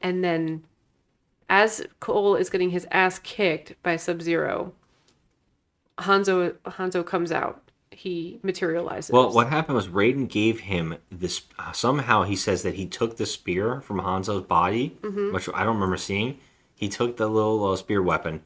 and 0.00 0.24
then 0.24 0.64
as 1.48 1.84
Cole 2.00 2.36
is 2.36 2.50
getting 2.50 2.70
his 2.70 2.86
ass 2.90 3.18
kicked 3.18 3.74
by 3.82 3.96
Sub 3.96 4.22
Zero, 4.22 4.72
Hanzo 5.98 6.54
Hanzo 6.66 7.04
comes 7.04 7.30
out. 7.30 7.60
He 7.90 8.40
materializes. 8.42 9.12
Well, 9.12 9.32
what 9.32 9.48
happened 9.50 9.76
was 9.76 9.86
Raiden 9.88 10.28
gave 10.28 10.60
him 10.60 10.96
this. 11.12 11.42
Somehow 11.72 12.24
he 12.24 12.34
says 12.34 12.62
that 12.64 12.74
he 12.74 12.86
took 12.86 13.16
the 13.16 13.26
spear 13.26 13.80
from 13.82 14.00
Hanzo's 14.00 14.42
body, 14.46 14.98
Mhm. 15.02 15.32
which 15.32 15.48
I 15.54 15.62
don't 15.62 15.74
remember 15.76 15.96
seeing. 15.96 16.38
He 16.74 16.88
took 16.88 17.16
the 17.16 17.28
little 17.28 17.64
uh, 17.72 17.76
spear 17.76 18.02
weapon 18.02 18.42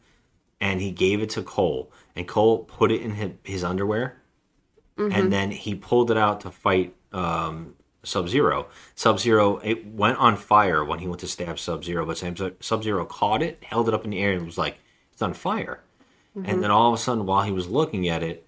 and 0.60 0.80
he 0.82 0.90
gave 0.90 1.22
it 1.22 1.30
to 1.30 1.42
Cole, 1.42 1.90
and 2.14 2.28
Cole 2.28 2.64
put 2.64 2.90
it 2.92 3.00
in 3.00 3.12
his, 3.12 3.30
his 3.44 3.64
underwear, 3.64 4.20
Mhm. 4.98 5.14
and 5.14 5.32
then 5.32 5.50
he 5.52 5.74
pulled 5.74 6.10
it 6.10 6.16
out 6.18 6.40
to 6.42 6.50
fight 6.50 6.94
um, 7.12 7.74
Sub 8.04 8.28
Zero. 8.28 8.66
Sub 8.94 9.18
Zero 9.18 9.58
it 9.58 9.86
went 9.86 10.18
on 10.18 10.36
fire 10.36 10.84
when 10.84 11.00
he 11.00 11.08
went 11.08 11.20
to 11.20 11.28
stab 11.28 11.58
Sub 11.58 11.84
Zero, 11.84 12.06
but 12.06 12.18
Sub 12.60 12.82
Zero 12.82 13.04
caught 13.04 13.42
it, 13.42 13.62
held 13.64 13.88
it 13.88 13.94
up 13.94 14.04
in 14.04 14.10
the 14.10 14.20
air, 14.20 14.32
and 14.32 14.46
was 14.46 14.58
like, 14.58 14.78
"It's 15.12 15.22
on 15.22 15.34
fire." 15.34 15.80
And 16.34 16.46
mm-hmm. 16.46 16.60
then 16.60 16.70
all 16.70 16.88
of 16.88 16.94
a 16.94 17.02
sudden, 17.02 17.26
while 17.26 17.42
he 17.42 17.52
was 17.52 17.66
looking 17.68 18.08
at 18.08 18.22
it, 18.22 18.46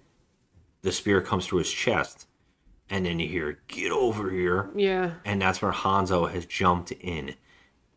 the 0.81 0.91
spear 0.91 1.21
comes 1.21 1.45
through 1.45 1.59
his 1.59 1.71
chest, 1.71 2.27
and 2.89 3.05
then 3.05 3.19
you 3.19 3.27
hear 3.27 3.59
"Get 3.67 3.91
over 3.91 4.29
here!" 4.29 4.69
Yeah. 4.75 5.15
and 5.25 5.41
that's 5.41 5.61
where 5.61 5.71
Hanzo 5.71 6.31
has 6.31 6.45
jumped 6.45 6.91
in. 6.91 7.35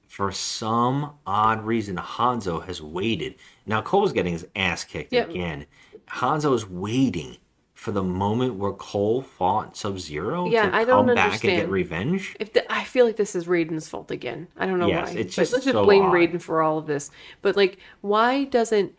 For 0.09 0.31
some 0.31 1.15
odd 1.27 1.65
reason, 1.65 1.97
Hanzo 1.97 2.65
has 2.67 2.81
waited. 2.81 3.35
Now 3.67 3.83
Cole's 3.83 4.13
getting 4.13 4.33
his 4.33 4.47
ass 4.55 4.85
kicked 4.85 5.13
Yep. 5.13 5.31
again. 5.31 5.67
Hanzo 6.09 6.55
is 6.55 6.69
waiting 6.69 7.37
for 7.75 7.91
the 7.93 8.03
moment 8.03 8.55
where 8.55 8.73
Cole 8.73 9.21
fought 9.21 9.77
Sub 9.77 9.99
Zero 9.99 10.49
Yeah, 10.49 10.71
to 10.71 10.77
I 10.77 10.85
don't 10.85 11.07
come 11.07 11.15
back 11.17 11.45
and 11.45 11.57
get 11.57 11.69
revenge. 11.69 12.37
If 12.41 12.53
the, 12.53 12.71
I 12.73 12.85
feel 12.85 13.05
like 13.05 13.17
this 13.17 13.35
is 13.35 13.47
Raiden's 13.47 13.89
fault 13.89 14.11
again. 14.11 14.47
I 14.57 14.67
don't 14.67 14.79
know 14.79 14.87
Yes, 14.89 15.13
why. 15.13 15.19
it's 15.21 15.37
But 15.37 15.43
just 15.43 15.53
let's 15.53 15.65
just 15.65 15.75
blame 15.77 16.05
odd. 16.05 16.15
Raiden 16.15 16.41
for 16.41 16.63
all 16.63 16.79
of 16.79 16.87
this. 16.87 17.11
But 17.43 17.57
like, 17.57 17.79
why 18.01 18.45
doesn't 18.45 18.95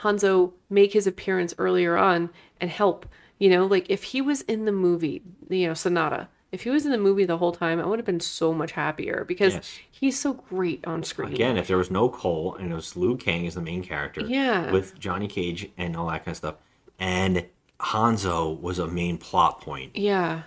Hanzo 0.00 0.52
make 0.68 0.92
his 0.92 1.06
appearance 1.06 1.54
earlier 1.58 1.96
on 1.96 2.30
and 2.60 2.70
help? 2.70 3.06
You 3.38 3.48
know, 3.50 3.64
like 3.66 3.86
if 3.88 4.02
he 4.02 4.20
was 4.20 4.42
in 4.42 4.64
the 4.64 4.72
movie, 4.72 5.22
you 5.48 5.66
know, 5.68 5.72
Sanada. 5.74 6.28
If 6.52 6.62
he 6.62 6.70
was 6.70 6.86
in 6.86 6.92
the 6.92 6.98
movie 6.98 7.24
the 7.24 7.38
whole 7.38 7.52
time, 7.52 7.80
I 7.80 7.86
would 7.86 7.98
have 7.98 8.06
been 8.06 8.20
so 8.20 8.52
much 8.54 8.72
happier 8.72 9.24
because 9.26 9.54
Yes. 9.54 9.78
he's 9.90 10.18
so 10.18 10.32
great 10.32 10.86
on 10.86 11.02
screen. 11.02 11.32
Again, 11.34 11.56
if 11.58 11.66
there 11.66 11.76
was 11.76 11.90
no 11.90 12.08
Cole 12.08 12.54
and 12.54 12.72
it 12.72 12.74
was 12.74 12.96
Liu 12.96 13.16
Kang 13.16 13.46
as 13.46 13.54
the 13.56 13.60
main 13.60 13.82
character, 13.82 14.22
Yeah. 14.22 14.70
with 14.70 14.98
Johnny 14.98 15.26
Cage 15.28 15.70
and 15.76 15.96
all 15.96 16.06
that 16.06 16.24
kind 16.24 16.28
of 16.32 16.36
stuff, 16.36 16.54
and 16.98 17.44
Hanzo 17.80 18.58
was 18.60 18.78
a 18.78 18.86
main 18.86 19.18
plot 19.18 19.60
point. 19.60 19.96
Yeah, 19.96 20.42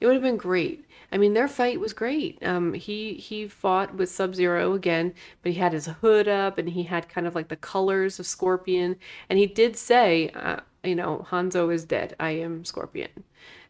it 0.00 0.06
would 0.06 0.14
have 0.14 0.22
been 0.22 0.36
great. 0.36 0.84
I 1.12 1.18
mean, 1.18 1.34
their 1.34 1.48
fight 1.48 1.78
was 1.78 1.92
great. 1.92 2.38
Um, 2.42 2.72
he 2.72 3.14
he 3.14 3.46
fought 3.46 3.94
with 3.94 4.10
Sub 4.10 4.34
Zero 4.34 4.72
again, 4.72 5.12
but 5.42 5.52
he 5.52 5.58
had 5.58 5.74
his 5.74 5.86
hood 5.86 6.26
up 6.26 6.56
and 6.56 6.70
he 6.70 6.84
had 6.84 7.08
kind 7.08 7.26
of 7.26 7.34
like 7.34 7.48
the 7.48 7.56
colors 7.56 8.18
of 8.18 8.26
Scorpion. 8.26 8.96
And 9.28 9.38
he 9.38 9.46
did 9.46 9.76
say, 9.76 10.30
uh, 10.30 10.60
you 10.82 10.94
know, 10.94 11.26
Hanzo 11.30 11.72
is 11.72 11.84
dead. 11.84 12.16
I 12.18 12.30
am 12.30 12.64
Scorpion. 12.64 13.10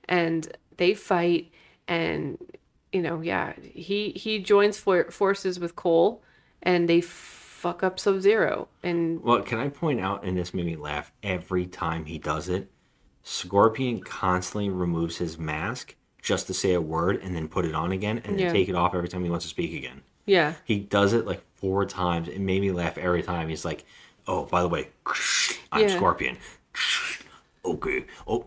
And 0.09 0.57
they 0.77 0.95
fight, 0.95 1.51
and 1.89 2.39
you 2.93 3.03
know, 3.03 3.21
yeah, 3.21 3.55
he 3.61 4.11
he 4.11 4.39
joins 4.39 4.79
for- 4.79 5.11
forces 5.11 5.59
with 5.59 5.75
Cole, 5.77 6.23
and 6.63 6.89
they 6.89 7.01
fuck 7.01 7.83
up 7.83 7.99
Sub 7.99 8.21
Zero. 8.21 8.69
And 8.83 9.21
Well, 9.23 9.43
can 9.43 9.59
I 9.59 9.69
point 9.69 10.01
out, 10.01 10.25
and 10.25 10.39
this 10.39 10.55
made 10.55 10.67
me 10.67 10.77
laugh 10.77 11.13
every 11.23 11.67
time 11.67 12.05
he 12.05 12.19
does 12.19 12.49
it? 12.49 12.71
Scorpion 13.23 14.01
constantly 14.01 14.69
removes 14.69 15.19
his 15.19 15.39
mask 15.39 15.95
just 16.21 16.47
to 16.47 16.55
say 16.55 16.73
a 16.73 16.81
word 16.81 17.21
and 17.23 17.35
then 17.35 17.49
put 17.49 17.65
it 17.65 17.75
on 17.75 17.93
again 17.93 18.19
and 18.25 18.39
then 18.39 18.47
Yeah. 18.47 18.53
take 18.53 18.69
it 18.69 18.75
off 18.75 18.95
every 18.95 19.09
time 19.09 19.25
he 19.25 19.31
wants 19.31 19.45
to 19.45 19.49
speak 19.49 19.75
again. 19.75 20.03
yeah, 20.27 20.55
He 20.65 20.79
does 20.79 21.13
it 21.13 21.27
like 21.27 21.43
four 21.57 21.85
times. 21.85 22.29
It 22.29 22.39
made 22.41 22.61
me 22.63 22.71
laugh 22.71 22.97
every 22.97 23.23
time. 23.25 23.49
He's 23.49 23.65
like, 23.65 23.85
"Oh, 24.29 24.45
by 24.45 24.63
the 24.63 24.69
way, 24.69 24.91
I'm 25.73 25.83
Yeah. 25.83 25.97
Scorpion." 25.97 26.37
Okay. 27.65 28.07
Oh, 28.27 28.47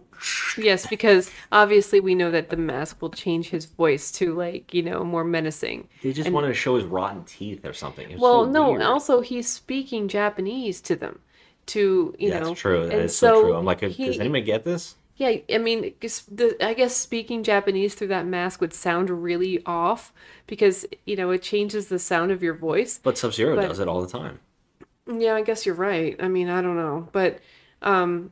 Yes, 0.57 0.87
because 0.87 1.29
obviously 1.51 1.99
we 1.99 2.15
know 2.15 2.31
that 2.31 2.49
the 2.49 2.55
mask 2.57 3.01
will 3.01 3.09
change 3.09 3.49
his 3.49 3.65
voice 3.65 4.09
to 4.13 4.33
like, 4.33 4.73
you 4.73 4.81
know, 4.81 5.03
more 5.03 5.23
menacing. 5.25 5.89
they 6.01 6.13
just 6.13 6.27
And- 6.27 6.33
wanted 6.33 6.47
to 6.47 6.53
show 6.53 6.75
his 6.77 6.85
rotten 6.85 7.23
teeth 7.25 7.65
or 7.65 7.73
something. 7.73 8.17
Well, 8.17 8.45
so 8.45 8.49
no, 8.51 8.69
weird. 8.71 8.81
also 8.81 9.19
he's 9.21 9.47
speaking 9.49 10.07
Japanese 10.07 10.79
to 10.81 10.95
them. 10.95 11.19
To, 11.67 12.15
you 12.19 12.29
Yeah, 12.29 12.39
know. 12.39 12.49
that's 12.49 12.59
true. 12.61 12.85
That 12.87 12.99
is 12.99 13.17
so, 13.17 13.41
true. 13.41 13.55
I'm 13.55 13.65
like, 13.65 13.81
he- 13.81 14.05
does 14.05 14.19
anybody 14.19 14.43
get 14.43 14.63
this? 14.63 14.95
Yeah, 15.17 15.37
I 15.49 15.57
mean, 15.59 15.93
the, 16.29 16.57
I 16.61 16.73
guess 16.73 16.95
speaking 16.95 17.41
Japanese 17.43 17.95
through 17.95 18.09
that 18.09 18.25
mask 18.25 18.59
would 18.59 18.73
sound 18.73 19.09
really 19.09 19.63
off 19.65 20.11
because, 20.45 20.85
you 21.05 21.15
know, 21.15 21.31
it 21.31 21.41
changes 21.41 21.87
the 21.87 21.99
sound 21.99 22.31
of 22.31 22.43
your 22.43 22.53
voice. 22.53 22.99
But 23.01 23.17
Sub 23.17 23.33
Zero 23.33 23.55
does 23.55 23.79
it 23.79 23.87
all 23.87 24.01
the 24.01 24.09
time. 24.09 24.39
Yeah, 25.07 25.35
I 25.35 25.41
guess 25.41 25.65
you're 25.65 25.73
right. 25.75 26.17
I 26.19 26.27
mean, 26.27 26.49
I 26.49 26.61
don't 26.61 26.75
know, 26.75 27.07
but 27.11 27.39
um 27.81 28.31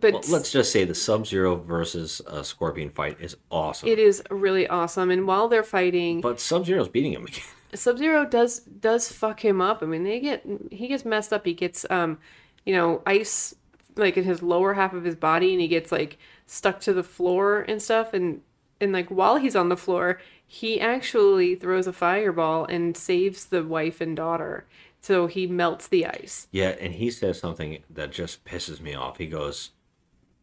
but 0.00 0.12
Well, 0.12 0.22
let's 0.28 0.52
just 0.52 0.70
say 0.70 0.84
the 0.84 0.94
Sub 0.94 1.26
Zero 1.26 1.56
versus 1.56 2.22
uh, 2.28 2.44
Scorpion 2.44 2.90
fight 2.90 3.16
is 3.20 3.36
awesome. 3.50 3.88
it 3.88 3.98
is 3.98 4.22
really 4.30 4.68
awesome 4.68 5.10
and 5.10 5.26
while 5.26 5.48
they're 5.48 5.64
fighting 5.64 6.20
But 6.20 6.38
Sub 6.38 6.64
Zero's 6.64 6.88
beating 6.88 7.12
him 7.12 7.24
again. 7.26 7.42
Sub 7.74 7.98
Zero 7.98 8.24
does 8.24 8.60
does 8.60 9.10
fuck 9.10 9.44
him 9.44 9.60
up. 9.60 9.82
I 9.82 9.86
mean, 9.86 10.04
they 10.04 10.20
get 10.20 10.44
he 10.70 10.86
gets 10.86 11.04
messed 11.04 11.32
up. 11.32 11.44
He 11.44 11.54
gets 11.54 11.84
um, 11.90 12.18
you 12.64 12.74
know, 12.74 13.02
ice 13.06 13.54
like 13.96 14.16
in 14.16 14.24
his 14.24 14.42
lower 14.42 14.74
half 14.74 14.92
of 14.92 15.04
his 15.04 15.16
body, 15.16 15.52
and 15.52 15.60
he 15.60 15.68
gets 15.68 15.92
like 15.92 16.18
stuck 16.46 16.80
to 16.80 16.92
the 16.92 17.02
floor 17.02 17.62
and 17.62 17.80
stuff. 17.80 18.12
And 18.12 18.42
and 18.80 18.92
like 18.92 19.08
while 19.08 19.36
he's 19.36 19.56
on 19.56 19.68
the 19.68 19.76
floor, 19.76 20.20
he 20.46 20.80
actually 20.80 21.54
throws 21.54 21.86
a 21.86 21.92
fireball 21.92 22.64
and 22.64 22.96
saves 22.96 23.46
the 23.46 23.64
wife 23.64 24.00
and 24.00 24.16
daughter. 24.16 24.66
So 25.00 25.26
he 25.26 25.46
melts 25.46 25.88
the 25.88 26.06
ice. 26.06 26.48
Yeah, 26.50 26.70
and 26.80 26.94
he 26.94 27.10
says 27.10 27.38
something 27.38 27.78
that 27.88 28.12
just 28.12 28.44
pisses 28.44 28.80
me 28.80 28.94
off. 28.94 29.18
He 29.18 29.26
goes, 29.26 29.70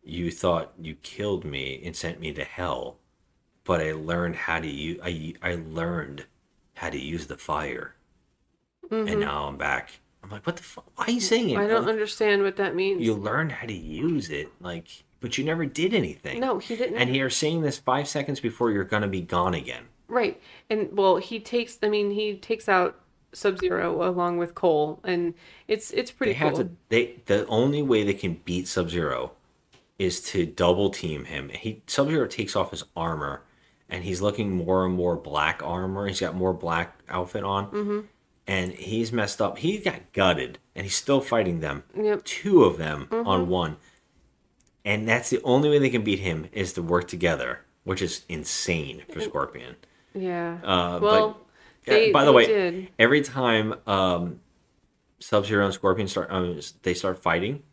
"You 0.04 0.32
thought 0.32 0.74
you 0.80 0.96
killed 0.96 1.46
me 1.46 1.82
and 1.84 1.96
sent 1.96 2.20
me 2.20 2.34
to 2.34 2.44
hell, 2.44 2.98
but 3.64 3.82
I 3.82 3.92
learned 3.92 4.36
how 4.36 4.60
to 4.60 4.68
use. 4.68 5.00
I 5.04 5.34
I 5.42 5.56
learned 5.56 6.26
how 6.76 6.90
to 6.90 7.00
use 7.00 7.28
the 7.28 7.38
fire, 7.38 7.96
and 8.90 9.08
mm-hmm. 9.08 9.20
now 9.20 9.48
I'm 9.48 9.58
back." 9.58 10.00
I'm 10.28 10.34
like, 10.36 10.46
"What 10.46 10.58
the 10.58 10.64
fuck? 10.64 10.86
Why 10.96 11.06
are 11.06 11.12
you 11.12 11.22
saying 11.22 11.52
it? 11.52 11.58
I 11.58 11.68
don't 11.68 11.84
Like, 11.86 11.94
understand 11.94 12.44
what 12.44 12.58
that 12.58 12.76
means. 12.76 13.02
You 13.02 13.14
learned 13.14 13.54
how 13.54 13.66
to 13.66 13.74
use 13.74 14.30
it, 14.30 14.50
like, 14.60 14.88
but 15.22 15.38
you 15.38 15.46
never 15.46 15.66
did 15.66 15.94
anything. 15.94 16.40
No, 16.42 16.60
he 16.60 16.76
didn't. 16.76 16.98
And 16.98 17.16
you're 17.16 17.30
saying 17.30 17.62
this 17.62 17.78
five 17.78 18.08
seconds 18.10 18.40
before 18.42 18.72
you're 18.72 18.84
gonna 18.84 19.08
be 19.08 19.22
gone 19.22 19.54
again. 19.54 19.84
Right. 20.10 20.42
And 20.70 20.90
well, 20.98 21.18
he 21.18 21.40
takes 21.40 21.80
I 21.82 21.88
mean, 21.90 22.12
he 22.12 22.36
takes 22.36 22.68
out 22.68 23.00
Sub-Zero 23.34 24.08
along 24.08 24.38
with 24.38 24.54
Cole 24.56 25.00
and 25.04 25.34
it's 25.68 25.92
it's 25.92 26.12
pretty 26.12 26.34
they 26.34 26.38
have 26.40 26.54
cool. 26.54 26.64
to 26.66 26.70
they 26.90 27.22
the 27.26 27.46
only 27.48 27.82
way 27.82 28.04
they 28.04 28.14
can 28.14 28.42
beat 28.46 28.68
Sub 28.68 28.90
Zero 28.90 29.32
is 29.98 30.22
to 30.32 30.46
double 30.46 30.90
team 30.90 31.26
him. 31.26 31.50
He 31.50 31.82
Sub 31.88 32.10
Zero 32.10 32.28
takes 32.28 32.56
off 32.56 32.72
his 32.72 32.84
armor 32.96 33.44
and 33.90 34.04
he's 34.04 34.22
looking 34.22 34.52
more 34.52 34.86
and 34.86 34.94
more 34.94 35.16
black 35.16 35.62
armor. 35.64 36.08
He's 36.08 36.20
got 36.20 36.36
more 36.36 36.54
black 36.54 37.00
outfit 37.10 37.44
on. 37.44 37.68
Mm-hmm. 37.68 38.00
And 38.48 38.72
he's 38.74 39.12
messed 39.12 39.42
up. 39.42 39.58
He 39.58 39.78
got 39.80 40.14
gutted 40.14 40.58
and 40.76 40.86
he's 40.86 40.96
still 40.96 41.20
fighting 41.22 41.60
them. 41.60 41.84
Yep. 41.96 42.24
Two 42.24 42.64
of 42.64 42.78
them 42.78 43.08
Mhm. 43.12 43.26
on 43.28 43.50
one. 43.50 43.78
And 44.86 45.08
that's 45.08 45.30
the 45.30 45.42
only 45.44 45.70
way 45.70 45.80
they 45.80 45.90
can 45.90 46.04
beat 46.04 46.20
him 46.20 46.48
is 46.54 46.72
to 46.74 46.82
work 46.82 47.08
together, 47.10 47.66
which 47.84 48.02
is 48.02 48.24
insane 48.30 49.04
for 49.12 49.20
Scorpion. 49.30 49.76
Yeah. 50.14 50.60
Uh, 50.64 51.00
well, 51.02 51.42
but, 51.86 51.92
they, 51.92 52.12
by 52.12 52.24
the 52.24 52.32
way, 52.32 52.46
did. 52.48 52.88
every 52.98 53.22
time 53.22 53.74
um, 53.86 54.40
Sub 55.20 55.46
Zero 55.46 55.66
and 55.66 55.74
Scorpion 55.74 56.08
start, 56.08 56.30
um, 56.32 56.58
they 56.84 56.94
start 56.94 57.22
fighting. 57.22 57.64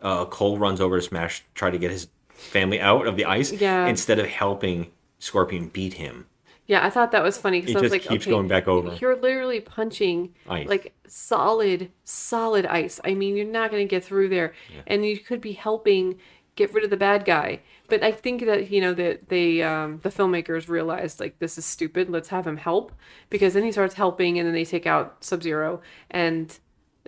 Uh, 0.00 0.24
Cole 0.24 0.58
runs 0.58 0.80
over 0.80 0.96
to 0.98 1.02
Smash, 1.02 1.44
try 1.54 1.70
to 1.70 1.78
get 1.78 1.90
his 1.90 2.08
family 2.30 2.80
out 2.80 3.06
of 3.06 3.16
the 3.16 3.24
ice, 3.26 3.52
Yeah. 3.52 3.86
instead 3.86 4.18
of 4.18 4.26
helping 4.26 4.90
Scorpion 5.18 5.68
beat 5.68 5.94
him. 5.94 6.26
Yeah, 6.66 6.84
I 6.84 6.90
thought 6.90 7.12
that 7.12 7.22
was 7.22 7.36
funny 7.36 7.60
because 7.60 7.76
I 7.76 7.80
was 7.80 7.92
like, 7.92 8.02
keeps 8.02 8.24
okay, 8.24 8.30
going 8.30 8.48
back 8.48 8.66
over. 8.68 8.94
You're 8.94 9.16
literally 9.16 9.60
punching 9.60 10.34
Ice. 10.48 10.66
like 10.66 10.94
solid, 11.06 11.90
solid 12.04 12.64
ice. 12.64 13.00
I 13.04 13.14
mean, 13.14 13.36
you're 13.36 13.46
not 13.46 13.70
going 13.70 13.86
to 13.86 13.90
get 13.90 14.02
through 14.02 14.30
there, 14.30 14.54
and 14.86 15.04
you 15.04 15.18
could 15.18 15.40
be 15.40 15.52
helping 15.52 16.18
get 16.56 16.72
rid 16.72 16.84
of 16.84 16.90
the 16.90 16.96
bad 16.96 17.24
guy. 17.24 17.60
But 17.88 18.02
I 18.02 18.12
think 18.12 18.46
that 18.46 18.70
you 18.70 18.80
know 18.80 18.94
that 18.94 19.28
they 19.28 19.62
um, 19.62 20.00
the 20.02 20.08
filmmakers 20.08 20.68
realized 20.68 21.20
like 21.20 21.38
this 21.38 21.58
is 21.58 21.66
stupid. 21.66 22.08
Let's 22.08 22.30
have 22.30 22.46
him 22.46 22.56
help 22.56 22.92
because 23.28 23.54
then 23.54 23.64
he 23.64 23.72
starts 23.72 23.94
helping, 23.94 24.38
and 24.38 24.46
then 24.46 24.54
they 24.54 24.64
take 24.64 24.86
out 24.86 25.22
Sub 25.22 25.42
Zero, 25.42 25.82
and 26.10 26.58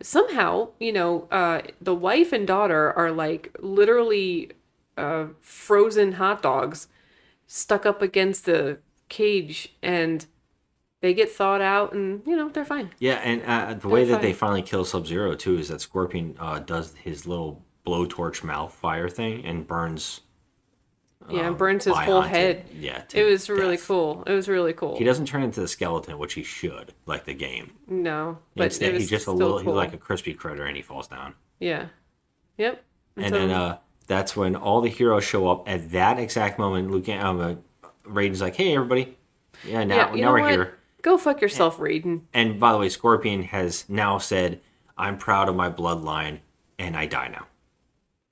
somehow 0.03 0.69
you 0.79 0.93
know 0.93 1.29
uh, 1.31 1.63
the 1.81 1.95
wife 1.95 2.33
and 2.33 2.47
daughter 2.47 2.93
are 2.93 3.11
like 3.11 3.57
literally 3.61 4.51
uh, 4.99 5.27
frozen 5.41 6.13
hot 6.13 6.43
dogs 6.43 6.89
stuck 7.47 7.87
up 7.87 8.03
against 8.03 8.45
the 8.45 8.79
cage 9.09 9.75
and 9.83 10.27
they 11.01 11.15
get 11.15 11.31
thawed 11.31 11.61
out 11.61 11.93
and 11.93 12.23
you 12.27 12.35
know 12.37 12.49
they're 12.49 12.65
fine 12.65 12.91
Yeah, 12.99 13.15
and 13.17 13.43
uh, 13.45 13.75
the 13.75 13.89
way 13.89 14.05
They're 14.05 14.17
that 14.17 14.23
they 14.23 14.33
finally 14.33 14.63
kill 14.63 14.85
Sub 14.85 15.07
Zero 15.07 15.35
too 15.35 15.59
is 15.59 15.69
that 15.69 15.81
Scorpion 15.81 16.37
uh, 16.41 16.59
does 16.61 16.95
his 16.95 17.27
little 17.27 17.63
blowtorch 17.87 18.43
mouth 18.43 18.73
fire 18.75 19.09
thing 19.09 19.45
and 19.45 19.67
burns. 19.67 20.23
yeah 21.31 21.43
um, 21.43 21.47
and 21.49 21.57
burns 21.59 21.85
his 21.85 21.97
whole 21.97 22.21
head 22.23 22.65
Yeah, 22.75 22.99
to 23.03 23.21
it 23.21 23.25
was 23.31 23.49
really 23.49 23.77
cool 23.77 24.25
it 24.27 24.33
was 24.33 24.49
really 24.49 24.73
cool 24.73 24.97
He 24.99 25.05
doesn't 25.05 25.27
turn 25.27 25.43
into 25.45 25.61
the 25.61 25.69
skeleton, 25.69 26.19
which 26.19 26.35
he 26.35 26.43
should, 26.43 26.93
like 27.07 27.25
the 27.25 27.35
game. 27.35 27.73
no 27.87 28.39
but 28.57 28.65
Instead, 28.67 28.95
he's 28.95 29.09
just 29.11 29.27
a 29.29 29.33
little, 29.33 29.61
cool. 29.61 29.73
he's 29.75 29.77
like 29.77 29.95
a 29.95 29.99
crispy 29.99 30.35
critter, 30.35 30.65
and 30.65 30.77
he 30.77 30.83
falls 30.83 31.07
down. 31.07 31.35
yeah 31.61 31.87
yep 32.59 32.83
And 33.17 33.27
so- 33.33 33.39
then 33.39 33.51
uh, 33.51 33.79
that's 34.09 34.35
when 34.37 34.57
all 34.57 34.81
the 34.81 34.89
heroes 34.89 35.25
show 35.25 35.49
up. 35.49 35.69
At 35.69 35.91
that 35.91 36.19
exact 36.21 36.59
moment, 36.61 36.91
Luke, 36.93 37.09
um, 37.09 37.41
uh, 37.41 37.55
Raiden's 38.09 38.41
like, 38.41 38.57
"Hey, 38.57 38.75
everybody! 38.75 39.17
Yeah, 39.65 39.85
now, 39.85 40.15
yeah, 40.15 40.25
now 40.27 40.33
we're 40.33 40.41
what? 40.41 40.51
here." 40.51 40.79
go 41.03 41.17
fuck 41.17 41.41
yourself 41.41 41.79
Raiden 41.79 42.23
And 42.35 42.59
by 42.59 42.73
the 42.73 42.79
way, 42.79 42.89
Scorpion 42.89 43.43
has 43.45 43.89
now 43.89 44.19
said, 44.19 44.61
"I'm 44.99 45.17
proud 45.19 45.49
of 45.49 45.55
my 45.57 45.71
bloodline, 45.71 46.41
and 46.79 46.97
I 46.97 47.07
die 47.07 47.29
now." 47.29 47.47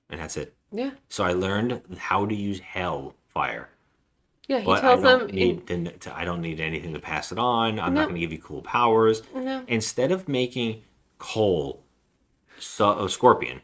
And 0.09 0.19
that's 0.19 0.37
it. 0.37 0.53
yeah 0.71 0.91
So 1.09 1.23
I 1.23 1.33
learned 1.33 1.81
how 1.97 2.25
to 2.25 2.35
use 2.35 2.59
Hell 2.59 3.15
Fire. 3.27 3.69
Yeah, 4.47 4.59
he 4.59 4.65
but 4.65 4.81
tells 4.81 5.03
I 5.03 5.09
don't 5.09 5.27
them 5.27 5.35
need 5.35 5.67
the- 5.67 5.91
to, 5.91 6.15
I 6.15 6.23
don't 6.25 6.41
need 6.41 6.59
anything 6.59 6.93
to 6.93 6.99
pass 6.99 7.31
it 7.31 7.39
on. 7.39 7.79
I'm 7.79 7.93
No. 7.93 8.01
not 8.01 8.09
going 8.09 8.15
to 8.15 8.19
give 8.21 8.31
you 8.31 8.37
cool 8.37 8.61
powers. 8.61 9.23
No. 9.33 9.63
Instead 9.67 10.11
of 10.11 10.27
making 10.27 10.83
Cole 11.17 11.81
so, 12.59 13.05
a 13.05 13.09
Scorpion, 13.09 13.61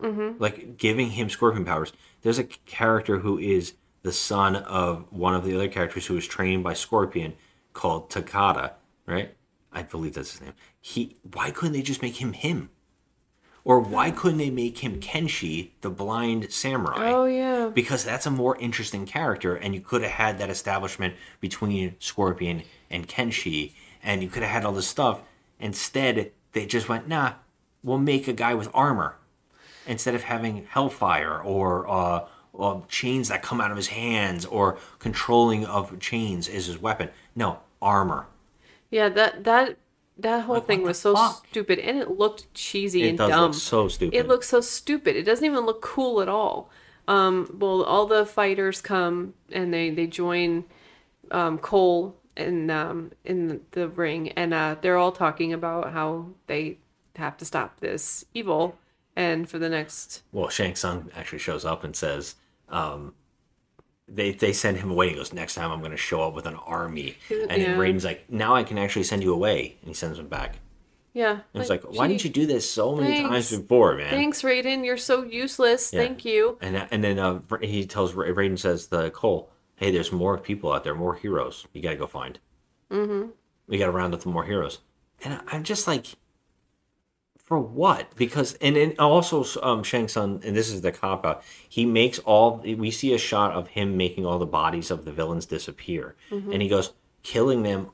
Mm-hmm. 0.00 0.42
like 0.42 0.76
giving 0.76 1.10
him 1.10 1.28
Scorpion 1.30 1.64
powers, 1.64 1.92
there's 2.22 2.38
a 2.38 2.44
character 2.44 3.18
who 3.20 3.38
is 3.38 3.74
the 4.02 4.12
son 4.12 4.56
of 4.56 5.04
one 5.10 5.34
of 5.34 5.44
the 5.44 5.54
other 5.54 5.68
characters 5.68 6.06
who 6.06 6.14
was 6.14 6.26
trained 6.26 6.64
by 6.64 6.72
Scorpion 6.74 7.34
called 7.72 8.10
Takada, 8.10 8.72
right? 9.06 9.34
I 9.72 9.82
believe 9.82 10.14
that's 10.14 10.32
his 10.32 10.40
name. 10.40 10.54
He 10.80 11.16
why 11.32 11.50
couldn't 11.50 11.74
they 11.74 11.82
just 11.82 12.02
make 12.02 12.16
him 12.16 12.32
him? 12.32 12.70
Or 13.62 13.78
why 13.78 14.10
couldn't 14.10 14.38
they 14.38 14.48
make 14.50 14.78
him 14.78 15.00
Kenshi, 15.00 15.70
the 15.82 15.90
blind 15.90 16.50
samurai? 16.50 17.12
Oh 17.12 17.26
yeah. 17.26 17.68
because 17.68 18.02
that's 18.04 18.24
a 18.26 18.30
more 18.30 18.56
interesting 18.56 19.04
character 19.06 19.54
and 19.54 19.74
you 19.74 19.80
could 19.82 20.02
have 20.02 20.12
had 20.12 20.38
that 20.38 20.48
establishment 20.50 21.14
between 21.40 21.94
scorpion 21.98 22.62
and 22.90 23.06
kenshi 23.06 23.72
and 24.02 24.22
you 24.22 24.28
could 24.30 24.42
have 24.42 24.50
had 24.50 24.64
all 24.64 24.72
this 24.72 24.88
stuff 24.88 25.20
instead 25.60 26.32
they 26.52 26.64
just 26.66 26.88
went 26.88 27.06
nah 27.06 27.34
we'll 27.84 27.98
make 27.98 28.26
a 28.26 28.32
guy 28.32 28.54
with 28.54 28.68
armor 28.74 29.16
instead 29.86 30.14
of 30.14 30.22
having 30.24 30.64
hellfire 30.70 31.40
or 31.42 31.88
uh, 31.88 32.26
uh, 32.58 32.80
chains 32.88 33.28
that 33.28 33.42
come 33.42 33.60
out 33.60 33.70
of 33.70 33.76
his 33.76 33.88
hands 33.88 34.44
or 34.46 34.78
controlling 34.98 35.64
of 35.66 35.98
chains 36.00 36.48
is 36.48 36.66
his 36.66 36.78
weapon 36.78 37.08
no 37.34 37.58
armor 37.80 38.26
Yeah, 38.90 39.08
that 39.10 39.44
that 39.44 39.78
that 40.18 40.42
whole 40.44 40.60
Like, 40.60 40.66
thing 40.66 40.82
was 40.82 41.00
so 41.00 41.16
fuck? 41.16 41.46
stupid 41.50 41.78
and 41.78 41.98
it 41.98 42.10
looked 42.10 42.52
cheesy 42.54 43.06
It 43.06 43.08
and 43.08 43.16
does 43.16 43.38
look 43.38 43.52
dumb. 43.52 43.54
so 43.54 43.88
stupid. 43.88 44.14
It 44.14 44.28
looks 44.28 44.48
so 44.48 44.60
stupid. 44.60 45.16
It 45.16 45.24
doesn't 45.24 45.44
even 45.44 45.60
look 45.66 45.82
cool 45.82 46.20
at 46.20 46.28
all. 46.28 46.70
Um, 47.08 47.56
well, 47.58 47.82
all 47.82 48.06
the 48.06 48.26
fighters 48.26 48.80
come 48.80 49.34
and 49.52 49.72
they 49.72 49.90
they 49.90 50.06
join 50.06 50.64
um, 51.32 51.58
Cole 51.58 52.16
in 52.36 52.70
um, 52.70 53.12
in 53.24 53.62
the 53.72 53.88
ring, 53.88 54.30
and 54.32 54.54
uh, 54.54 54.76
they're 54.82 54.98
all 54.98 55.12
talking 55.12 55.52
about 55.54 55.92
how 55.92 56.28
they 56.48 56.78
have 57.16 57.36
to 57.38 57.46
stop 57.46 57.80
this 57.80 58.24
evil. 58.34 58.78
And 59.16 59.48
for 59.48 59.58
the 59.58 59.68
next, 59.68 60.22
well 60.32 60.48
shang 60.48 60.74
Tsung 60.74 61.10
actually 61.16 61.40
shows 61.40 61.64
up 61.64 61.84
and 61.84 61.94
says 61.94 62.36
um, 62.68 63.14
they 64.08 64.32
they 64.32 64.52
send 64.52 64.76
him 64.78 64.90
away. 64.90 65.10
He 65.10 65.14
goes, 65.14 65.32
"Next 65.32 65.54
time, 65.54 65.70
I'm 65.70 65.80
going 65.80 65.90
to 65.90 65.96
show 65.96 66.22
up 66.22 66.34
with 66.34 66.46
an 66.46 66.54
army." 66.56 67.16
And 67.30 67.62
Yeah. 67.62 67.74
Raiden's 67.76 68.04
like, 68.04 68.30
"Now 68.30 68.54
I 68.54 68.62
can 68.62 68.78
actually 68.78 69.04
send 69.04 69.22
you 69.22 69.32
away," 69.32 69.76
and 69.80 69.88
he 69.88 69.94
sends 69.94 70.18
him 70.18 70.28
back. 70.28 70.56
yeah, 71.12 71.40
And 71.52 71.60
it's 71.60 71.68
like, 71.68 71.82
why 71.82 72.06
didn't 72.06 72.22
you 72.22 72.30
do 72.30 72.46
this 72.46 72.70
so 72.70 72.94
many 72.94 73.08
thanks. 73.16 73.28
times 73.28 73.50
before, 73.60 73.96
man? 73.96 74.10
Thanks, 74.10 74.42
Raiden. 74.42 74.84
You're 74.84 74.96
so 74.96 75.24
useless. 75.24 75.92
Yeah. 75.92 76.00
Thank 76.02 76.24
you. 76.24 76.56
And 76.60 76.86
and 76.90 77.02
then 77.02 77.18
uh, 77.18 77.40
he 77.60 77.84
tells 77.84 78.14
Ra- 78.14 78.26
Raiden 78.28 78.58
says 78.58 78.86
the 78.86 79.10
Cole, 79.10 79.50
"Hey, 79.76 79.90
there's 79.90 80.12
more 80.12 80.38
people 80.38 80.72
out 80.72 80.84
there, 80.84 80.94
more 80.94 81.14
heroes. 81.16 81.66
You 81.72 81.82
got 81.82 81.90
to 81.90 81.96
go 81.96 82.06
find. 82.06 82.38
Mm-hmm. 82.90 83.30
We 83.66 83.78
got 83.78 83.86
to 83.86 83.92
round 83.92 84.14
up 84.14 84.20
the 84.22 84.28
more 84.28 84.44
heroes." 84.44 84.78
And 85.22 85.40
I'm 85.48 85.64
just 85.64 85.86
like, 85.86 86.06
for 87.50 87.58
what? 87.58 88.14
Because 88.14 88.54
and, 88.60 88.76
and 88.76 88.96
also 89.00 89.44
um 89.64 89.82
Shang 89.82 90.06
Tsung, 90.06 90.40
and 90.44 90.56
this 90.56 90.70
is 90.70 90.82
the 90.82 90.92
cop 90.92 91.26
out. 91.26 91.42
He 91.68 91.84
makes 91.84 92.20
all 92.20 92.58
we 92.58 92.92
see 92.92 93.12
a 93.12 93.18
shot 93.18 93.52
of 93.54 93.66
him 93.66 93.96
making 93.96 94.24
all 94.24 94.38
the 94.38 94.46
bodies 94.46 94.88
of 94.92 95.04
the 95.04 95.10
villains 95.12 95.46
disappear, 95.46 96.14
Mhm. 96.30 96.52
and 96.52 96.62
he 96.62 96.68
goes 96.68 96.92
killing 97.24 97.64
them. 97.64 97.90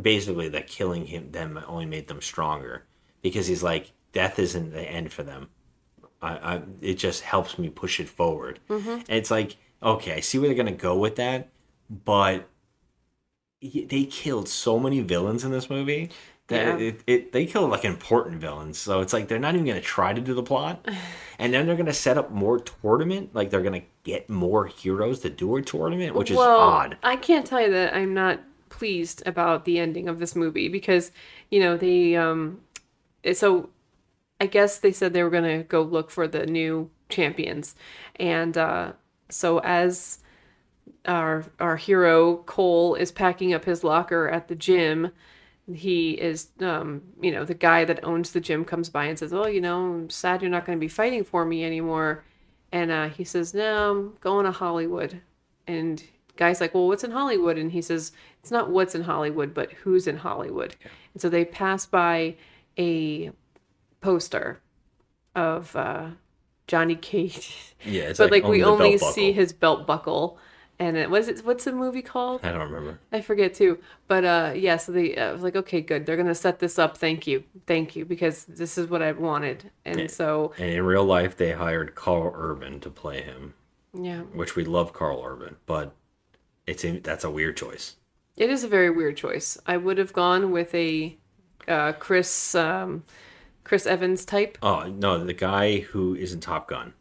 Basically, 0.00 0.48
that 0.48 0.68
killing 0.68 1.04
him 1.04 1.32
them 1.32 1.60
only 1.66 1.84
made 1.84 2.08
them 2.08 2.22
stronger 2.22 2.86
because 3.20 3.46
he's 3.46 3.62
like 3.62 3.92
death 4.12 4.38
isn't 4.38 4.72
the 4.72 4.80
end 4.80 5.12
for 5.12 5.22
them. 5.22 5.50
I, 6.22 6.54
I 6.54 6.62
it 6.80 6.94
just 6.94 7.20
helps 7.24 7.58
me 7.58 7.68
push 7.68 8.00
it 8.00 8.08
forward. 8.08 8.58
Mhm. 8.70 9.04
And 9.06 9.18
it's 9.18 9.30
like 9.30 9.56
okay, 9.82 10.14
I 10.14 10.20
see 10.20 10.38
where 10.38 10.48
they're 10.48 10.56
gonna 10.56 10.72
go 10.72 10.96
with 10.96 11.16
that, 11.16 11.50
but 11.90 12.48
they 13.60 14.04
killed 14.04 14.48
so 14.48 14.78
many 14.78 15.00
villains 15.00 15.44
in 15.44 15.50
this 15.50 15.68
movie 15.68 16.08
that 16.48 16.66
Yeah. 16.66 16.76
it, 16.78 17.00
it 17.06 17.32
they 17.32 17.46
killed 17.46 17.70
like 17.70 17.84
important 17.84 18.40
villains. 18.40 18.78
So 18.78 19.00
it's 19.00 19.12
like 19.12 19.28
they're 19.28 19.38
not 19.38 19.54
even 19.54 19.66
gonna 19.66 19.80
try 19.80 20.12
to 20.12 20.20
do 20.20 20.34
the 20.34 20.42
plot, 20.42 20.86
and 21.38 21.52
then 21.54 21.66
they're 21.66 21.76
gonna 21.76 21.92
set 21.92 22.18
up 22.18 22.30
more 22.30 22.58
tournament. 22.60 23.34
Like 23.34 23.50
they're 23.50 23.62
gonna 23.62 23.82
get 24.04 24.28
more 24.30 24.66
heroes 24.66 25.20
to 25.20 25.30
do 25.30 25.56
a 25.56 25.62
tournament, 25.62 26.14
which 26.14 26.30
is 26.30 26.48
odd. 26.56 26.96
I 27.02 27.16
can't 27.16 27.46
tell 27.46 27.60
you 27.62 27.70
that 27.72 27.94
I'm 27.94 28.14
not 28.14 28.40
pleased 28.70 29.22
about 29.26 29.64
the 29.64 29.78
ending 29.78 30.08
of 30.08 30.18
this 30.18 30.36
movie 30.36 30.68
because, 30.68 31.10
you 31.50 31.60
know, 31.60 31.76
they 31.76 32.16
um 32.16 32.60
so 33.34 33.70
I 34.40 34.46
guess 34.46 34.78
they 34.78 34.92
said 34.92 35.12
they 35.12 35.22
were 35.24 35.30
going 35.30 35.44
to 35.44 35.64
go 35.64 35.82
look 35.82 36.10
for 36.10 36.28
the 36.28 36.46
new 36.46 36.90
champions. 37.08 37.76
And 38.16 38.56
uh 38.58 38.92
so 39.30 39.58
as 39.60 40.20
our 41.06 41.44
our 41.60 41.76
hero 41.76 42.38
Cole 42.46 42.94
is 42.94 43.12
packing 43.12 43.52
up 43.54 43.64
his 43.64 43.84
locker 43.84 44.28
at 44.28 44.48
the 44.48 44.54
gym, 44.54 45.10
he 45.74 46.12
is 46.12 46.48
um 46.60 47.02
you 47.20 47.30
know, 47.30 47.44
the 47.44 47.54
guy 47.54 47.84
that 47.84 48.04
owns 48.04 48.32
the 48.32 48.40
gym 48.40 48.64
comes 48.64 48.88
by 48.88 49.04
and 49.04 49.18
says, 49.18 49.32
"Oh, 49.32 49.46
you 49.46 49.60
know, 49.60 49.94
I'm 49.94 50.10
sad 50.10 50.42
you're 50.42 50.50
not 50.50 50.64
going 50.64 50.78
to 50.78 50.80
be 50.80 50.88
fighting 50.88 51.24
for 51.24 51.44
me 51.44 51.64
anymore." 51.64 52.24
And 52.72 52.90
uh, 52.90 53.08
he 53.08 53.24
says, 53.24 53.54
"No, 53.54 53.90
I'm 53.90 54.16
going 54.20 54.44
to 54.44 54.52
Hollywood." 54.52 55.20
And 55.66 56.02
guy's 56.36 56.60
like, 56.60 56.74
"Well, 56.74 56.86
what's 56.86 57.04
in 57.04 57.10
Hollywood?" 57.10 57.58
And 57.58 57.72
he 57.72 57.82
says, 57.82 58.12
"It's 58.40 58.50
not 58.50 58.70
what's 58.70 58.94
in 58.94 59.02
Hollywood, 59.02 59.54
but 59.54 59.72
who's 59.72 60.06
in 60.06 60.18
Hollywood." 60.18 60.76
And 61.12 61.20
so 61.20 61.28
they 61.28 61.44
pass 61.44 61.86
by 61.86 62.36
a 62.78 63.30
poster 64.00 64.60
of 65.34 65.74
uh, 65.76 66.10
Johnny 66.66 66.96
Cage. 66.96 67.74
Yeah, 67.84 68.12
but 68.16 68.30
like 68.32 68.42
like, 68.42 68.50
we 68.50 68.64
only 68.64 68.78
the 68.78 68.86
only 68.86 68.98
belt 68.98 69.14
see 69.14 69.32
his 69.32 69.52
belt 69.52 69.86
buckle. 69.86 70.38
And 70.80 70.96
it 70.96 71.10
was 71.10 71.26
it 71.26 71.44
what's 71.44 71.64
the 71.64 71.72
movie 71.72 72.02
called? 72.02 72.44
I 72.44 72.52
don't 72.52 72.70
remember. 72.70 73.00
I 73.12 73.20
forget 73.20 73.52
too. 73.54 73.78
But 74.06 74.24
uh 74.24 74.52
yeah, 74.54 74.76
so 74.76 74.92
they 74.92 75.16
uh, 75.16 75.30
I 75.30 75.32
was 75.32 75.42
like, 75.42 75.56
okay, 75.56 75.80
good. 75.80 76.06
They're 76.06 76.16
gonna 76.16 76.34
set 76.36 76.60
this 76.60 76.78
up. 76.78 76.96
Thank 76.96 77.26
you, 77.26 77.42
thank 77.66 77.96
you, 77.96 78.04
because 78.04 78.44
this 78.44 78.78
is 78.78 78.88
what 78.88 79.02
I 79.02 79.10
wanted. 79.12 79.70
And 79.84 80.00
Yeah. 80.00 80.06
so 80.06 80.52
And 80.56 80.70
in 80.70 80.84
real 80.84 81.04
life, 81.04 81.36
they 81.36 81.52
hired 81.52 81.94
Karl 81.96 82.32
Urban 82.36 82.78
to 82.80 82.90
play 82.90 83.22
him, 83.22 83.54
yeah, 83.92 84.20
which 84.20 84.54
we 84.54 84.64
love 84.64 84.92
Karl 84.92 85.20
Urban, 85.24 85.56
but 85.66 85.94
it's 86.66 86.84
that's 87.02 87.24
a 87.24 87.30
weird 87.30 87.56
choice. 87.56 87.96
it 88.36 88.48
is 88.48 88.62
a 88.62 88.68
very 88.68 88.90
weird 88.90 89.16
choice. 89.16 89.58
I 89.66 89.76
would 89.78 89.98
have 89.98 90.12
gone 90.12 90.52
with 90.52 90.72
a 90.76 91.16
uh, 91.66 91.92
Chris 91.94 92.54
um, 92.54 93.02
Chris 93.64 93.84
Evans 93.84 94.24
type. 94.24 94.56
Oh 94.62 94.84
no, 94.84 95.24
the 95.24 95.34
guy 95.34 95.80
who 95.80 96.14
is 96.14 96.32
in 96.32 96.38
Top 96.40 96.68
Gun 96.68 96.92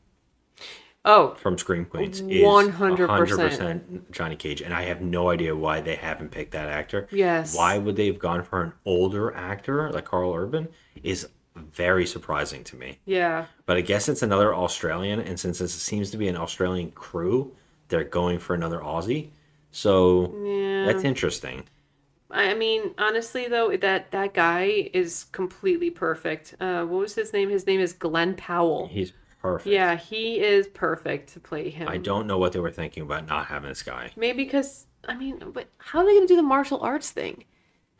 Oh, 1.07 1.33
from 1.35 1.57
Scream 1.57 1.85
Queens 1.85 2.19
is 2.19 2.43
100%. 2.43 3.07
100% 3.07 4.11
Johnny 4.11 4.35
Cage, 4.35 4.61
and 4.61 4.73
I 4.73 4.83
have 4.83 5.01
no 5.01 5.29
idea 5.29 5.55
why 5.55 5.79
they 5.81 5.95
haven't 5.95 6.31
picked 6.31 6.51
that 6.51 6.67
actor. 6.69 7.07
Yes. 7.11 7.55
Why 7.55 7.77
would 7.77 7.95
they 7.95 8.07
have 8.07 8.19
gone 8.19 8.43
for 8.43 8.61
an 8.61 8.73
older 8.85 9.33
actor 9.33 9.89
like 9.91 10.05
Karl 10.05 10.33
Urban? 10.33 10.67
Is 11.03 11.27
very 11.55 12.05
surprising 12.05 12.63
to 12.65 12.75
me. 12.75 12.99
yeah. 13.05 13.45
But 13.65 13.77
I 13.77 13.81
guess 13.81 14.07
it's 14.09 14.21
another 14.21 14.53
Australian, 14.53 15.19
and 15.21 15.39
since 15.39 15.57
this 15.59 15.73
seems 15.73 16.11
to 16.11 16.17
be 16.17 16.27
an 16.27 16.37
Australian 16.37 16.91
crew, 16.91 17.55
they're 17.87 18.03
going 18.03 18.37
for 18.37 18.53
another 18.53 18.79
Aussie. 18.79 19.29
So 19.71 20.35
Yeah. 20.45 20.85
that's 20.85 21.03
interesting. 21.03 21.63
I 22.29 22.53
mean, 22.53 22.93
honestly 22.97 23.47
though, 23.47 23.75
that 23.77 24.11
that 24.11 24.33
guy 24.33 24.89
is 24.93 25.25
completely 25.31 25.89
perfect. 25.89 26.55
Uh, 26.59 26.83
what 26.83 26.99
was 26.99 27.15
his 27.15 27.31
name? 27.33 27.49
His 27.49 27.65
name 27.65 27.79
is 27.79 27.93
Glen 27.93 28.35
Powell. 28.35 28.87
He's 28.91 29.13
perfect. 29.53 29.73
Yeah, 29.73 29.95
he 29.95 30.39
is 30.39 30.67
perfect 30.67 31.33
to 31.33 31.39
play 31.39 31.69
him. 31.69 31.87
I 31.87 31.97
don't 31.97 32.27
know 32.27 32.37
what 32.37 32.51
they 32.53 32.59
were 32.59 32.71
thinking 32.71 33.03
about 33.03 33.27
not 33.27 33.47
having 33.47 33.69
this 33.69 33.83
guy. 33.83 34.11
Maybe 34.15 34.43
because 34.43 34.85
I 35.07 35.15
mean, 35.15 35.41
but 35.53 35.67
how 35.77 35.99
are 35.99 36.05
they 36.05 36.13
gonna 36.15 36.27
do 36.27 36.35
the 36.35 36.43
martial 36.43 36.79
arts 36.81 37.11
thing? 37.11 37.43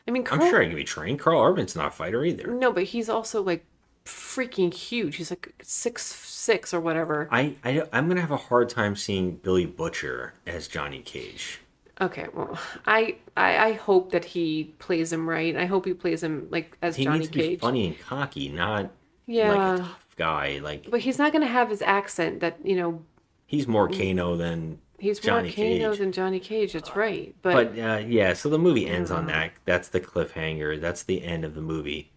I 0.06 0.10
mean, 0.10 0.24
Karl, 0.24 0.42
I'm 0.42 0.50
sure 0.50 0.60
he 0.62 0.68
can 0.68 0.76
be 0.76 0.84
trained. 0.84 1.18
Karl 1.18 1.42
Urban's 1.42 1.76
not 1.76 1.88
a 1.88 1.90
fighter 1.90 2.24
either. 2.24 2.46
No, 2.46 2.72
but 2.72 2.84
he's 2.84 3.08
also 3.08 3.42
like 3.42 3.64
freaking 4.04 4.72
huge. 4.72 5.16
He's 5.16 5.30
like 5.30 5.52
six 5.62 6.02
six 6.04 6.72
or 6.72 6.80
whatever. 6.80 7.28
I, 7.30 7.56
I 7.64 7.82
I'm 7.92 8.08
gonna 8.08 8.20
have 8.22 8.30
a 8.30 8.36
hard 8.36 8.68
time 8.70 8.96
seeing 8.96 9.32
Billy 9.36 9.66
Butcher 9.66 10.34
as 10.46 10.66
Johnny 10.68 11.00
Cage. 11.00 11.60
Okay, 12.00 12.26
well, 12.32 12.56
I, 12.86 13.16
I 13.36 13.58
I 13.58 13.72
hope 13.72 14.12
that 14.12 14.24
he 14.24 14.72
plays 14.78 15.12
him 15.12 15.28
right. 15.28 15.56
I 15.56 15.66
hope 15.66 15.84
he 15.84 15.92
plays 15.94 16.22
him 16.22 16.46
like 16.50 16.76
as 16.80 16.96
He 16.96 17.04
Johnny 17.04 17.18
needs 17.20 17.30
to 17.32 17.38
be 17.38 17.42
Cage. 17.48 17.60
funny 17.60 17.86
and 17.88 17.98
cocky, 17.98 18.48
not 18.48 18.82
like 18.84 18.90
Yeah. 19.26 19.74
a 19.74 19.78
tough 19.78 20.07
guy. 20.18 20.58
Like 20.62 20.90
But 20.90 21.00
he's 21.00 21.18
not 21.18 21.32
gonna 21.32 21.46
have 21.46 21.70
his 21.70 21.80
accent 21.82 22.40
that 22.40 22.58
you 22.64 22.76
know. 22.76 23.02
he's 23.46 23.66
more 23.66 23.88
Kano 23.88 24.36
than 24.36 24.78
He's 25.00 25.20
Johnny 25.20 25.48
more 25.48 25.54
Kano 25.54 25.90
Cage. 25.90 25.98
than 26.00 26.10
Johnny 26.12 26.40
Cage. 26.40 26.72
That's 26.72 26.96
right. 26.96 27.32
But, 27.40 27.76
But, 27.76 27.78
uh, 27.80 27.98
yeah, 27.98 28.32
so 28.34 28.48
the 28.48 28.58
movie 28.58 28.86
ends 28.88 29.12
on 29.12 29.26
that. 29.26 29.52
That's 29.64 29.88
the 29.88 30.00
cliffhanger. 30.00 30.80
That's 30.80 31.04
the 31.04 31.22
end 31.24 31.44
of 31.44 31.54
the 31.54 31.60
movie. 31.60 32.10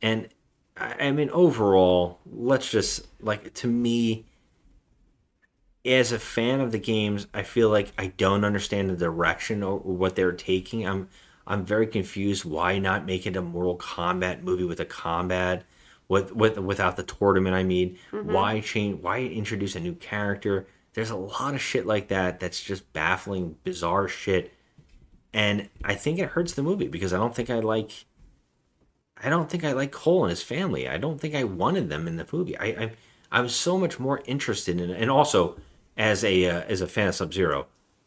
And 0.00 0.28
I 0.76 1.08
I 1.08 1.12
mean, 1.12 1.28
overall, 1.30 2.18
let's 2.26 2.70
just 2.70 3.06
like 3.20 3.52
to 3.54 3.66
me, 3.68 4.24
as 5.84 6.12
a 6.12 6.18
fan 6.18 6.60
of 6.60 6.72
the 6.72 6.78
games, 6.78 7.26
I 7.34 7.42
feel 7.42 7.68
like 7.68 7.92
I 7.98 8.06
don't 8.08 8.44
understand 8.44 8.88
the 8.88 8.96
direction 8.96 9.62
or 9.62 9.78
what 9.78 10.16
they're 10.16 10.32
taking. 10.32 10.86
I'm 10.88 11.08
I'm 11.46 11.64
very 11.66 11.86
confused. 11.86 12.44
Why 12.46 12.78
not 12.78 13.04
make 13.04 13.26
it 13.26 13.36
a 13.36 13.42
Mortal 13.42 13.76
Kombat 13.76 14.42
movie 14.42 14.64
with 14.64 14.80
a 14.80 14.86
combat, 14.86 15.64
with 16.08 16.32
with 16.34 16.58
without 16.58 16.96
the 16.96 17.02
tournament? 17.02 17.54
I 17.54 17.62
mean, 17.62 17.96
Mhm. 18.12 18.24
why 18.24 18.60
change? 18.60 19.00
Why 19.02 19.20
introduce 19.20 19.74
a 19.76 19.80
new 19.80 19.94
character? 19.94 20.66
There's 20.94 21.10
a 21.10 21.16
lot 21.16 21.54
of 21.54 21.60
shit 21.60 21.86
like 21.86 22.08
that 22.08 22.38
that's 22.40 22.62
just 22.62 22.92
baffling, 22.92 23.56
bizarre 23.64 24.06
shit. 24.08 24.52
And 25.32 25.68
I 25.82 25.94
think 25.94 26.18
it 26.20 26.28
hurts 26.30 26.54
the 26.54 26.62
movie 26.62 26.86
because 26.86 27.12
I 27.12 27.16
don't 27.16 27.34
think 27.34 27.50
I 27.50 27.58
like 27.58 28.04
I 29.22 29.28
don't 29.30 29.48
think 29.48 29.64
I 29.64 29.72
like 29.72 29.90
Cole 29.92 30.24
and 30.24 30.30
his 30.30 30.42
family. 30.42 30.88
I 30.88 30.98
don't 30.98 31.20
think 31.20 31.34
I 31.34 31.44
wanted 31.44 31.88
them 31.88 32.06
in 32.06 32.16
the 32.16 32.26
movie. 32.32 32.56
I, 32.58 32.66
I 32.66 32.92
I'm 33.32 33.48
so 33.48 33.78
much 33.78 33.98
more 33.98 34.22
interested 34.26 34.80
in 34.80 34.90
it. 34.90 35.00
And 35.00 35.10
also 35.10 35.56
as 35.96 36.22
a 36.24 36.46
uh, 36.46 36.60
as 36.62 36.80
a 36.80 36.86
fan 36.86 37.08
of 37.08 37.14
Sub 37.14 37.32
Zero, 37.34 37.66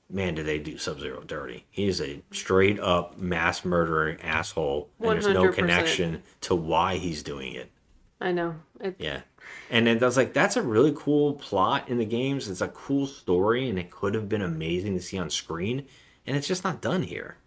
man, 0.10 0.36
did 0.36 0.46
they 0.46 0.60
do 0.60 0.78
Sub 0.78 1.00
Zero 1.00 1.22
dirty? 1.26 1.66
He's 1.70 2.00
a 2.02 2.22
straight 2.32 2.80
up 2.80 3.18
mass 3.18 3.66
murdering 3.66 4.22
asshole, 4.22 4.90
and 5.00 5.12
there's 5.12 5.28
no 5.28 5.52
connection 5.52 6.24
to 6.42 6.56
why 6.56 6.96
he's 6.98 7.24
doing 7.24 7.54
it. 7.54 7.72
I 8.20 8.32
know. 8.32 8.56
It, 8.80 8.96
Yeah. 9.00 9.22
And 9.70 9.88
then 9.88 10.02
I 10.02 10.06
was 10.06 10.18
like, 10.18 10.34
that's 10.34 10.58
a 10.58 10.62
really 10.62 10.94
cool 10.96 11.34
plot 11.34 11.88
in 11.90 11.98
the 11.98 12.06
games. 12.06 12.50
It's 12.50 12.62
a 12.62 12.68
cool 12.70 13.08
story, 13.08 13.70
and 13.70 13.78
it 13.78 13.92
could 13.92 14.14
have 14.14 14.28
been 14.28 14.42
amazing 14.42 14.96
to 14.96 15.02
see 15.02 15.18
on 15.18 15.30
screen. 15.30 15.86
And 16.26 16.36
it's 16.36 16.48
just 16.48 16.64
not 16.64 16.82
done 16.82 17.04
here. 17.04 17.38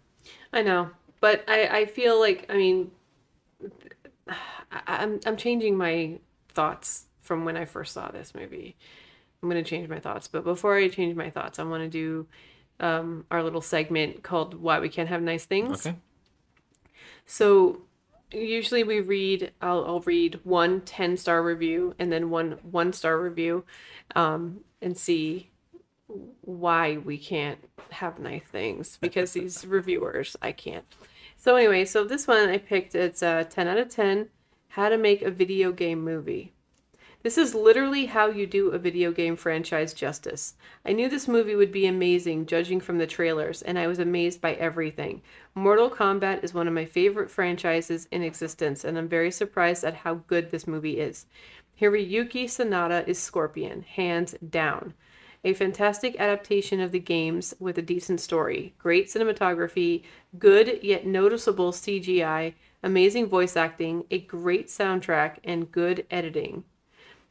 I 0.53 0.61
know, 0.61 0.89
but 1.19 1.43
I, 1.47 1.67
I 1.67 1.85
feel 1.85 2.19
like 2.19 2.45
I 2.49 2.57
mean, 2.57 2.91
I'm 4.87 5.19
I'm 5.25 5.37
changing 5.37 5.77
my 5.77 6.19
thoughts 6.49 7.05
from 7.21 7.45
when 7.45 7.57
I 7.57 7.65
first 7.65 7.93
saw 7.93 8.09
this 8.09 8.33
movie. 8.33 8.75
I'm 9.41 9.49
gonna 9.49 9.63
change 9.63 9.89
my 9.89 9.99
thoughts, 9.99 10.27
but 10.27 10.43
before 10.43 10.75
I 10.75 10.87
change 10.87 11.15
my 11.15 11.29
thoughts, 11.29 11.59
I 11.59 11.63
want 11.63 11.83
to 11.83 11.89
do 11.89 12.27
um, 12.79 13.25
our 13.29 13.43
little 13.43 13.61
segment 13.61 14.23
called 14.23 14.55
"Why 14.55 14.79
We 14.79 14.89
Can't 14.89 15.09
Have 15.09 15.21
Nice 15.21 15.45
Things." 15.45 15.85
Okay. 15.85 15.97
So 17.25 17.81
usually 18.31 18.83
we 18.83 18.99
read 19.01 19.51
I'll, 19.61 19.85
I'll 19.85 19.99
read 20.01 20.39
one 20.43 20.81
10 20.81 21.17
star 21.17 21.43
review 21.43 21.95
and 21.99 22.11
then 22.11 22.29
one 22.29 22.57
one 22.63 22.93
star 22.93 23.19
review 23.19 23.63
um, 24.15 24.61
and 24.81 24.97
see 24.97 25.49
why 26.41 26.97
we 26.97 27.17
can't 27.17 27.59
have 27.91 28.19
nice 28.19 28.43
things 28.43 28.97
because 29.01 29.33
these 29.33 29.65
reviewers 29.65 30.35
I 30.41 30.51
can't. 30.51 30.85
So 31.37 31.55
anyway, 31.55 31.85
so 31.85 32.03
this 32.03 32.27
one 32.27 32.49
I 32.49 32.57
picked 32.57 32.95
it's 32.95 33.21
a 33.21 33.45
10 33.49 33.67
out 33.67 33.77
of 33.77 33.89
10 33.89 34.29
how 34.69 34.87
to 34.87 34.97
make 34.97 35.21
a 35.21 35.31
video 35.31 35.71
game 35.71 36.01
movie. 36.01 36.53
This 37.23 37.37
is 37.37 37.53
literally 37.53 38.07
how 38.07 38.31
you 38.31 38.47
do 38.47 38.69
a 38.69 38.79
video 38.79 39.11
game 39.11 39.35
franchise 39.35 39.93
justice. 39.93 40.55
I 40.83 40.91
knew 40.91 41.07
this 41.07 41.27
movie 41.27 41.55
would 41.55 41.71
be 41.71 41.85
amazing 41.85 42.47
judging 42.47 42.79
from 42.79 42.97
the 42.97 43.05
trailers, 43.05 43.61
and 43.61 43.77
I 43.77 43.85
was 43.85 43.99
amazed 43.99 44.41
by 44.41 44.53
everything. 44.53 45.21
Mortal 45.53 45.91
Kombat 45.91 46.43
is 46.43 46.55
one 46.55 46.67
of 46.67 46.73
my 46.73 46.85
favorite 46.85 47.29
franchises 47.29 48.07
in 48.09 48.23
existence, 48.23 48.83
and 48.83 48.97
I'm 48.97 49.07
very 49.07 49.29
surprised 49.29 49.83
at 49.83 49.97
how 49.97 50.15
good 50.25 50.49
this 50.49 50.65
movie 50.65 50.99
is. 50.99 51.27
Hiroyuki 51.79 52.45
Sanada 52.45 53.07
is 53.07 53.19
Scorpion, 53.19 53.83
hands 53.83 54.33
down. 54.49 54.95
A 55.43 55.53
fantastic 55.53 56.19
adaptation 56.19 56.79
of 56.79 56.91
the 56.91 56.99
games 56.99 57.53
with 57.59 57.77
a 57.77 57.83
decent 57.83 58.19
story, 58.19 58.73
great 58.79 59.09
cinematography, 59.09 60.01
good 60.39 60.79
yet 60.81 61.05
noticeable 61.05 61.71
CGI, 61.71 62.55
amazing 62.81 63.27
voice 63.27 63.55
acting, 63.55 64.05
a 64.09 64.17
great 64.17 64.69
soundtrack, 64.69 65.37
and 65.43 65.71
good 65.71 66.07
editing. 66.09 66.63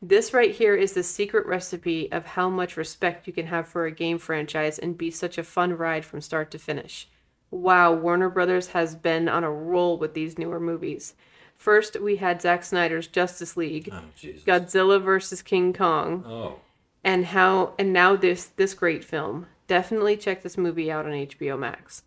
This 0.03 0.33
right 0.33 0.51
here 0.55 0.75
is 0.75 0.93
the 0.95 1.03
secret 1.03 1.47
recipe 1.47 2.11
of 2.11 2.25
how 2.25 2.49
much 2.49 2.77
respect 2.77 3.27
you 3.27 3.33
can 3.33 3.47
have 3.47 3.69
for 3.69 3.85
a 3.85 3.91
game 3.91 4.19
franchise 4.19 4.79
and 4.79 4.97
be 4.97 5.11
such 5.11 5.37
a 5.37 5.43
fun 5.45 5.77
ride 5.77 6.05
from 6.07 6.23
start 6.23 6.51
to 6.53 6.59
finish. 6.59 7.07
Wow, 7.51 7.93
Warner 7.93 8.31
Brothers 8.31 8.69
has 8.69 8.95
been 8.95 9.29
on 9.29 9.45
a 9.45 9.51
roll 9.51 9.99
with 9.99 10.15
these 10.15 10.39
newer 10.39 10.61
movies. 10.61 11.15
First, 11.57 12.01
we 12.01 12.17
had 12.17 12.41
Zack 12.41 12.65
Snyder's 12.65 13.07
Justice 13.07 13.57
League, 13.57 13.91
oh, 13.93 14.01
Godzilla 14.47 15.03
vs. 15.03 15.43
King 15.43 15.75
Kong, 15.75 16.25
Oh. 16.27 16.61
and 17.05 17.27
how 17.27 17.75
and 17.79 17.93
now 17.93 18.17
this 18.17 18.47
this 18.47 18.73
great 18.73 19.05
film. 19.05 19.47
Definitely 19.67 20.17
check 20.17 20.43
this 20.43 20.57
movie 20.57 20.91
out 20.91 21.05
on 21.05 21.13
HBO 21.13 21.59
Max. 21.59 22.05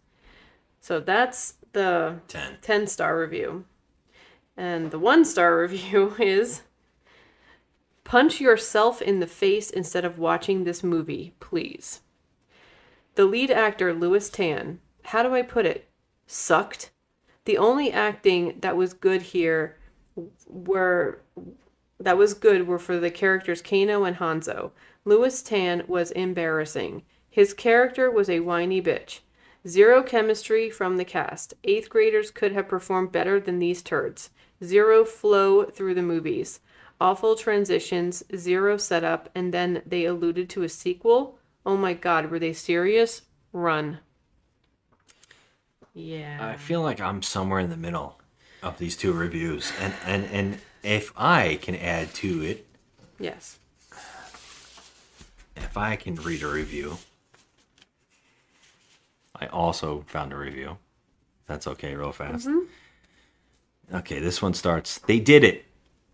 So 0.82 1.00
that's 1.00 1.56
the 1.74 2.22
10. 2.28 2.58
10 2.62 2.88
star 2.88 3.20
review. 3.20 3.66
And 4.58 4.90
the 4.90 5.00
1 5.00 5.26
star 5.26 5.58
review 5.62 6.16
is 6.18 6.64
Punch 8.04 8.42
yourself 8.42 9.02
in 9.02 9.20
the 9.20 9.28
face 9.28 9.70
instead 9.70 10.06
of 10.06 10.20
watching 10.20 10.64
this 10.64 10.84
movie, 10.84 11.34
please. 11.40 12.02
The 13.16 13.26
lead 13.26 13.52
actor, 13.52 13.94
Lewis 13.94 14.30
Tan, 14.30 14.80
how 15.06 15.24
do 15.24 15.34
I 15.34 15.42
put 15.42 15.66
it? 15.66 15.90
Sucked. 16.28 16.92
The 17.46 17.58
only 17.58 17.92
acting 17.92 18.58
that 18.62 18.78
was 18.78 18.94
good 18.94 19.24
here 19.24 19.78
were 20.48 21.22
that 22.00 22.18
was 22.18 22.34
good 22.34 22.68
were 22.68 22.80
for 22.80 23.00
the 23.00 23.12
characters 23.12 23.62
Kano 23.62 24.04
and 24.04 24.18
Hanzo. 24.18 24.72
Lewis 25.06 25.42
Tan 25.42 25.84
was 25.88 26.12
embarrassing. 26.12 27.04
His 27.30 27.54
character 27.54 28.12
was 28.12 28.30
a 28.30 28.42
whiny 28.42 28.82
bitch. 28.82 29.20
Zero 29.68 30.04
chemistry 30.04 30.70
from 30.70 30.98
the 30.98 31.06
cast. 31.06 31.54
Eighth 31.64 31.90
graders 31.90 32.32
could 32.32 32.52
have 32.52 32.68
performed 32.68 33.12
better 33.12 33.40
than 33.40 33.60
these 33.60 33.82
turds. 33.82 34.30
Zero 34.64 35.06
flow 35.06 35.66
through 35.66 35.94
the 35.94 36.02
movies. 36.02 36.60
Awful 37.04 37.36
transitions, 37.36 38.24
zero 38.34 38.78
setup, 38.78 39.28
and 39.36 39.54
then 39.54 39.82
they 39.86 40.06
alluded 40.06 40.50
to 40.52 40.64
a 40.64 40.70
sequel. 40.70 41.38
Oh 41.66 41.76
my 41.76 41.94
god, 41.94 42.32
were 42.32 42.40
they 42.40 42.54
serious? 42.54 43.24
Run. 43.52 44.00
Yeah. 45.94 46.38
I 46.40 46.56
feel 46.56 46.82
like 46.82 47.02
I'm 47.02 47.22
somewhere 47.22 47.60
in 47.60 47.70
the 47.70 47.76
middle 47.76 48.22
of 48.62 48.78
these 48.78 48.96
two 48.96 49.12
reviews. 49.12 49.74
And, 49.82 49.94
and, 50.06 50.26
and 50.28 50.58
if 50.82 51.12
I 51.18 51.60
can 51.62 51.76
add 51.76 52.14
to 52.16 52.42
it, 52.42 52.66
Yes. 53.20 53.60
if 55.58 55.76
I 55.76 55.98
can 55.98 56.16
read 56.16 56.42
a 56.42 56.48
review, 56.48 57.00
I 59.36 59.48
also 59.48 60.06
found 60.08 60.32
a 60.32 60.38
review. 60.38 60.78
That's 61.48 61.68
okay, 61.68 61.96
real 61.96 62.14
fast. 62.14 62.48
Mm-hmm. 62.48 63.96
Okay, 63.98 64.20
this 64.20 64.42
one 64.42 64.54
starts. 64.54 65.00
They 65.00 65.20
did 65.20 65.44
it. 65.44 65.66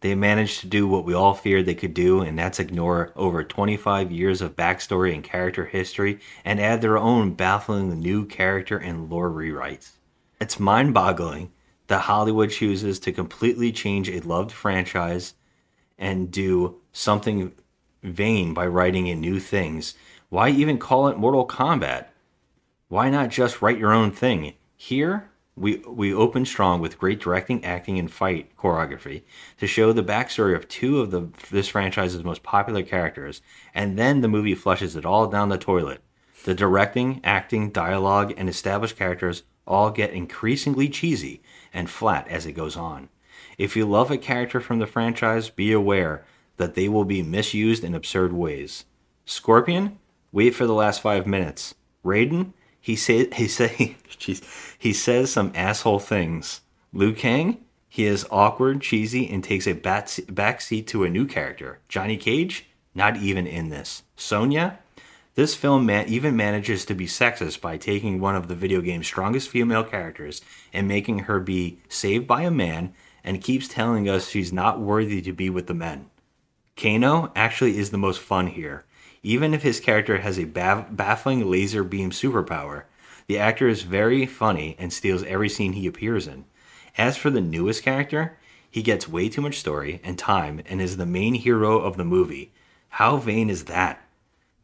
They 0.01 0.15
managed 0.15 0.61
to 0.61 0.67
do 0.67 0.87
what 0.87 1.03
we 1.03 1.13
all 1.13 1.33
feared 1.33 1.65
they 1.65 1.75
could 1.75 1.93
do, 1.93 2.21
and 2.21 2.39
that's 2.39 2.59
ignore 2.59 3.11
over 3.15 3.43
25 3.43 4.11
years 4.11 4.41
of 4.41 4.55
backstory 4.55 5.13
and 5.13 5.23
character 5.23 5.65
history 5.65 6.19
and 6.45 6.59
add 6.59 6.81
their 6.81 6.97
own 6.97 7.33
baffling 7.33 7.99
new 7.99 8.25
character 8.25 8.77
and 8.77 9.09
lore 9.09 9.29
rewrites. 9.29 9.91
It's 10.39 10.59
mind 10.59 10.93
boggling 10.93 11.51
that 11.87 12.01
Hollywood 12.01 12.51
chooses 12.51 12.99
to 12.99 13.11
completely 13.11 13.71
change 13.71 14.09
a 14.09 14.21
loved 14.21 14.51
franchise 14.51 15.33
and 15.97 16.31
do 16.31 16.79
something 16.93 17.51
vain 18.01 18.53
by 18.53 18.67
writing 18.67 19.07
in 19.07 19.19
new 19.19 19.39
things. 19.39 19.95
Why 20.29 20.49
even 20.49 20.77
call 20.77 21.09
it 21.09 21.17
Mortal 21.17 21.45
Kombat? 21.45 22.05
Why 22.87 23.09
not 23.09 23.29
just 23.29 23.61
write 23.61 23.77
your 23.77 23.91
own 23.91 24.11
thing? 24.11 24.53
Here, 24.77 25.28
we 25.59 25.77
we 25.87 26.13
open 26.13 26.45
strong 26.45 26.79
with 26.79 26.97
great 26.97 27.19
directing, 27.19 27.63
acting, 27.65 27.99
and 27.99 28.11
fight 28.11 28.55
choreography 28.57 29.23
to 29.57 29.67
show 29.67 29.91
the 29.91 30.03
backstory 30.03 30.55
of 30.55 30.67
two 30.67 31.01
of 31.01 31.11
the 31.11 31.29
this 31.51 31.67
franchise's 31.67 32.23
most 32.23 32.43
popular 32.43 32.81
characters, 32.83 33.41
and 33.73 33.97
then 33.97 34.21
the 34.21 34.27
movie 34.27 34.55
flushes 34.55 34.95
it 34.95 35.05
all 35.05 35.27
down 35.27 35.49
the 35.49 35.57
toilet. 35.57 36.01
The 36.45 36.55
directing, 36.55 37.19
acting, 37.23 37.71
dialogue, 37.71 38.33
and 38.37 38.47
established 38.47 38.97
characters 38.97 39.43
all 39.67 39.91
get 39.91 40.11
increasingly 40.11 40.87
cheesy 40.89 41.43
and 41.73 41.89
flat 41.89 42.27
as 42.27 42.45
it 42.45 42.53
goes 42.53 42.77
on. 42.77 43.09
If 43.57 43.75
you 43.75 43.85
love 43.85 44.09
a 44.09 44.17
character 44.17 44.61
from 44.61 44.79
the 44.79 44.87
franchise, 44.87 45.49
be 45.49 45.73
aware 45.73 46.23
that 46.57 46.75
they 46.75 46.87
will 46.87 47.05
be 47.05 47.21
misused 47.21 47.83
in 47.83 47.93
absurd 47.93 48.33
ways. 48.33 48.85
Scorpion, 49.25 49.99
wait 50.31 50.55
for 50.55 50.65
the 50.65 50.73
last 50.73 51.01
five 51.01 51.27
minutes. 51.27 51.75
Raiden, 52.03 52.53
he 52.81 52.95
say 52.95 53.29
he 53.33 53.47
say 53.47 53.95
he 54.77 54.93
says 54.93 55.31
some 55.31 55.51
asshole 55.55 55.99
things. 55.99 56.61
Liu 56.93 57.13
Kang, 57.13 57.63
he 57.87 58.05
is 58.05 58.25
awkward, 58.31 58.81
cheesy, 58.81 59.29
and 59.29 59.43
takes 59.43 59.67
a 59.67 59.73
back 59.73 60.07
backseat 60.07 60.87
to 60.87 61.03
a 61.03 61.09
new 61.09 61.25
character. 61.25 61.79
Johnny 61.87 62.17
Cage, 62.17 62.65
not 62.95 63.17
even 63.17 63.45
in 63.47 63.69
this. 63.69 64.03
Sonya, 64.15 64.79
this 65.35 65.55
film 65.55 65.85
man- 65.85 66.07
even 66.07 66.35
manages 66.35 66.85
to 66.85 66.93
be 66.93 67.05
sexist 67.05 67.61
by 67.61 67.77
taking 67.77 68.19
one 68.19 68.35
of 68.35 68.47
the 68.47 68.55
video 68.55 68.81
game's 68.81 69.07
strongest 69.07 69.49
female 69.49 69.83
characters 69.83 70.41
and 70.73 70.87
making 70.87 71.19
her 71.19 71.39
be 71.39 71.79
saved 71.87 72.27
by 72.27 72.41
a 72.41 72.51
man 72.51 72.93
and 73.23 73.43
keeps 73.43 73.67
telling 73.67 74.09
us 74.09 74.29
she's 74.29 74.51
not 74.51 74.79
worthy 74.79 75.21
to 75.21 75.31
be 75.33 75.49
with 75.49 75.67
the 75.67 75.73
men. 75.73 76.09
Kano 76.75 77.31
actually 77.35 77.77
is 77.77 77.91
the 77.91 77.97
most 77.97 78.19
fun 78.19 78.47
here. 78.47 78.85
Even 79.23 79.53
if 79.53 79.63
his 79.63 79.79
character 79.79 80.19
has 80.19 80.39
a 80.39 80.45
ba- 80.45 80.87
baffling 80.89 81.49
laser 81.49 81.83
beam 81.83 82.11
superpower, 82.11 82.83
the 83.27 83.37
actor 83.37 83.67
is 83.67 83.83
very 83.83 84.25
funny 84.25 84.75
and 84.79 84.91
steals 84.91 85.23
every 85.23 85.49
scene 85.49 85.73
he 85.73 85.87
appears 85.87 86.27
in. 86.27 86.45
As 86.97 87.17
for 87.17 87.29
the 87.29 87.41
newest 87.41 87.83
character, 87.83 88.37
he 88.69 88.81
gets 88.81 89.07
way 89.07 89.29
too 89.29 89.41
much 89.41 89.59
story 89.59 89.99
and 90.03 90.17
time 90.17 90.61
and 90.65 90.81
is 90.81 90.97
the 90.97 91.05
main 91.05 91.33
hero 91.35 91.79
of 91.79 91.97
the 91.97 92.05
movie. 92.05 92.51
How 92.89 93.17
vain 93.17 93.49
is 93.49 93.65
that? 93.65 94.01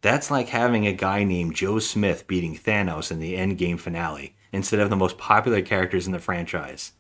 That's 0.02 0.30
like 0.30 0.50
having 0.50 0.86
a 0.86 0.94
guy 0.94 1.24
named 1.24 1.56
Joe 1.56 1.80
Smith 1.80 2.28
beating 2.28 2.56
Thanos 2.56 3.12
in 3.12 3.20
the 3.20 3.36
endgame 3.36 3.80
finale 3.80 4.36
instead 4.52 4.80
of 4.80 4.90
the 4.90 4.96
most 4.96 5.18
popular 5.18 5.62
characters 5.62 6.06
in 6.06 6.12
the 6.12 6.20
franchise. 6.20 6.94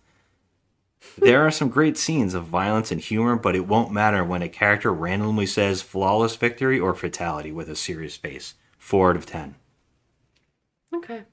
There 1.17 1.45
are 1.45 1.51
some 1.51 1.69
great 1.69 1.97
scenes 1.97 2.33
of 2.33 2.45
violence 2.45 2.91
and 2.91 2.99
humor, 3.01 3.35
but 3.35 3.55
it 3.55 3.67
won't 3.67 3.91
matter 3.91 4.23
when 4.23 4.41
a 4.41 4.49
character 4.49 4.93
randomly 4.93 5.45
says 5.45 5.81
flawless 5.81 6.35
victory 6.35 6.79
or 6.79 6.93
fatality 6.93 7.51
with 7.51 7.69
a 7.69 7.75
serious 7.75 8.15
face. 8.17 8.55
Four 8.77 9.11
out 9.11 9.15
of 9.15 9.25
ten. 9.25 9.55
Okay. 10.93 11.23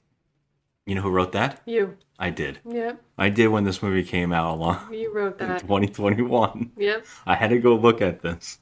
You 0.85 0.95
know 0.95 1.01
who 1.01 1.09
wrote 1.09 1.31
that? 1.31 1.61
You. 1.65 1.97
I 2.19 2.29
did. 2.29 2.59
Yep. 2.69 3.01
I 3.17 3.29
did 3.29 3.47
when 3.47 3.63
this 3.63 3.81
movie 3.81 4.03
came 4.03 4.31
out 4.33 4.53
along 4.53 4.93
You 4.93 5.13
wrote 5.13 5.39
in 5.41 5.47
that. 5.47 5.61
2021. 5.61 6.71
Yep. 6.77 7.05
I 7.25 7.35
had 7.35 7.49
to 7.49 7.59
go 7.59 7.75
look 7.75 8.01
at 8.01 8.21
this. 8.21 8.59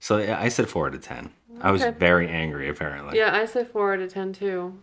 So 0.00 0.18
yeah, 0.18 0.40
I 0.40 0.48
said 0.48 0.68
four 0.68 0.88
out 0.88 0.94
of 0.94 1.00
ten. 1.02 1.30
I 1.60 1.72
was 1.72 1.82
very 1.98 2.28
angry, 2.28 2.68
apparently. 2.68 3.18
Yeah, 3.18 3.34
I 3.34 3.44
said 3.46 3.68
four 3.68 3.92
out 3.94 4.00
of 4.00 4.12
ten 4.12 4.32
too. 4.32 4.78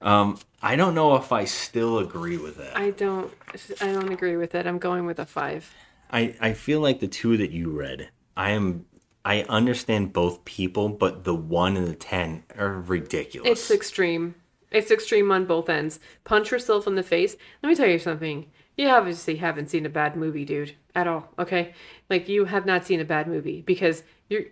Um, 0.00 0.38
I 0.62 0.76
don't 0.76 0.94
know 0.94 1.16
if 1.16 1.32
I 1.32 1.44
still 1.44 1.98
agree 1.98 2.36
with 2.36 2.56
that. 2.58 2.76
I 2.76 2.90
don't. 2.90 3.32
I 3.80 3.92
don't 3.92 4.12
agree 4.12 4.36
with 4.36 4.54
it. 4.54 4.66
I'm 4.66 4.78
going 4.78 5.06
with 5.06 5.18
a 5.18 5.26
five. 5.26 5.72
I, 6.10 6.34
I 6.40 6.52
feel 6.54 6.80
like 6.80 7.00
the 7.00 7.08
two 7.08 7.36
that 7.36 7.50
you 7.50 7.70
read, 7.70 8.08
I 8.36 8.50
am 8.50 8.86
I 9.24 9.42
understand 9.42 10.12
both 10.12 10.44
people, 10.44 10.88
but 10.88 11.24
the 11.24 11.34
one 11.34 11.76
and 11.76 11.86
the 11.86 11.94
ten 11.94 12.44
are 12.56 12.72
ridiculous. 12.72 13.50
It's 13.50 13.70
extreme. 13.70 14.36
It's 14.70 14.90
extreme 14.90 15.30
on 15.30 15.46
both 15.46 15.68
ends. 15.68 15.98
Punch 16.24 16.50
yourself 16.50 16.86
in 16.86 16.94
the 16.94 17.02
face. 17.02 17.36
Let 17.62 17.68
me 17.68 17.74
tell 17.74 17.88
you 17.88 17.98
something. 17.98 18.50
You 18.76 18.88
obviously 18.88 19.36
haven't 19.36 19.70
seen 19.70 19.84
a 19.84 19.90
bad 19.90 20.16
movie, 20.16 20.44
dude, 20.44 20.74
at 20.94 21.06
all. 21.06 21.28
Okay, 21.38 21.74
like 22.08 22.28
you 22.28 22.46
have 22.46 22.64
not 22.64 22.86
seen 22.86 23.00
a 23.00 23.04
bad 23.04 23.26
movie 23.26 23.60
because 23.62 24.02
you're 24.28 24.44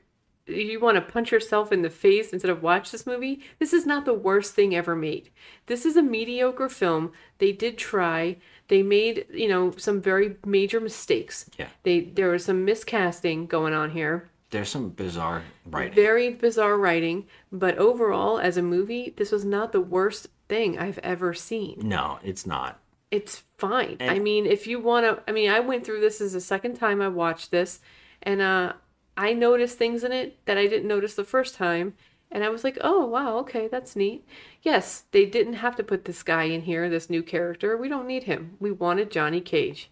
you 0.47 0.81
want 0.81 0.97
to 0.97 1.01
punch 1.01 1.33
yourself 1.33 1.73
in 1.73 1.83
the 1.83 1.91
face 1.91 2.33
instead 2.33 2.51
of 2.51 2.63
watch 2.63 2.91
this 2.91 3.07
movie. 3.07 3.41
This 3.59 3.73
is 3.73 3.87
not 3.87 4.05
the 4.05 4.15
worst 4.15 4.55
thing 4.55 4.75
ever 4.75 4.95
made. 4.95 5.31
This 5.67 5.85
is 5.85 5.97
a 5.97 6.03
mediocre 6.03 6.69
film. 6.69 7.13
They 7.39 7.53
did 7.53 7.79
try. 7.79 8.37
They 8.69 8.83
made 8.83 9.27
you 9.33 9.49
know 9.49 9.73
some 9.77 10.01
very 10.01 10.37
major 10.45 10.81
mistakes. 10.81 11.49
Yeah. 11.59 11.69
They 11.83 12.01
there 12.01 12.31
was 12.31 12.45
some 12.45 12.67
miscasting 12.67 13.49
going 13.49 13.75
on 13.75 13.91
here. 13.91 14.29
There's 14.51 14.69
some 14.69 14.91
bizarre 14.91 15.43
writing. 15.67 15.95
Very 15.95 16.31
bizarre 16.31 16.79
writing, 16.79 17.27
but 17.51 17.77
overall, 17.79 18.39
as 18.39 18.57
a 18.57 18.63
movie, 18.63 19.13
this 19.17 19.33
was 19.33 19.45
not 19.45 19.73
the 19.73 19.81
worst 19.81 20.29
thing 20.49 20.79
I've 20.79 20.99
ever 20.99 21.35
seen. 21.35 21.81
No, 21.83 22.19
it's 22.23 22.47
not. 22.47 22.79
It's 23.11 23.45
fine. 23.59 23.97
I 24.01 24.19
mean, 24.19 24.47
if 24.47 24.67
you 24.67 24.81
want 24.81 25.05
to, 25.07 25.23
I 25.29 25.33
mean, 25.33 25.51
I 25.51 25.61
went 25.61 25.85
through 25.85 26.01
this 26.01 26.21
as 26.21 26.33
the 26.33 26.41
second 26.41 26.75
time 26.75 27.01
I 27.01 27.09
watched 27.09 27.51
this, 27.51 27.81
and 28.23 28.41
uh, 28.41 28.75
I 29.17 29.33
noticed 29.33 29.79
things 29.79 30.05
in 30.05 30.13
it 30.13 30.39
that 30.47 30.59
I 30.59 30.67
didn't 30.67 30.89
notice 30.89 31.15
the 31.15 31.25
first 31.25 31.55
time, 31.55 31.95
and 32.31 32.45
I 32.45 32.49
was 32.49 32.65
like, 32.65 32.79
oh 32.81 33.07
wow, 33.07 33.39
okay, 33.39 33.69
that's 33.69 33.97
neat. 33.97 34.27
Yes, 34.63 35.05
they 35.13 35.25
didn't 35.25 35.55
have 35.55 35.77
to 35.77 35.85
put 35.85 36.05
this 36.05 36.23
guy 36.23 36.45
in 36.45 36.63
here, 36.63 36.89
this 36.89 37.09
new 37.09 37.23
character. 37.23 37.77
We 37.77 37.89
don't 37.89 38.07
need 38.07 38.25
him. 38.25 38.57
We 38.61 38.71
wanted 38.71 39.11
Johnny 39.11 39.41
Cage, 39.41 39.91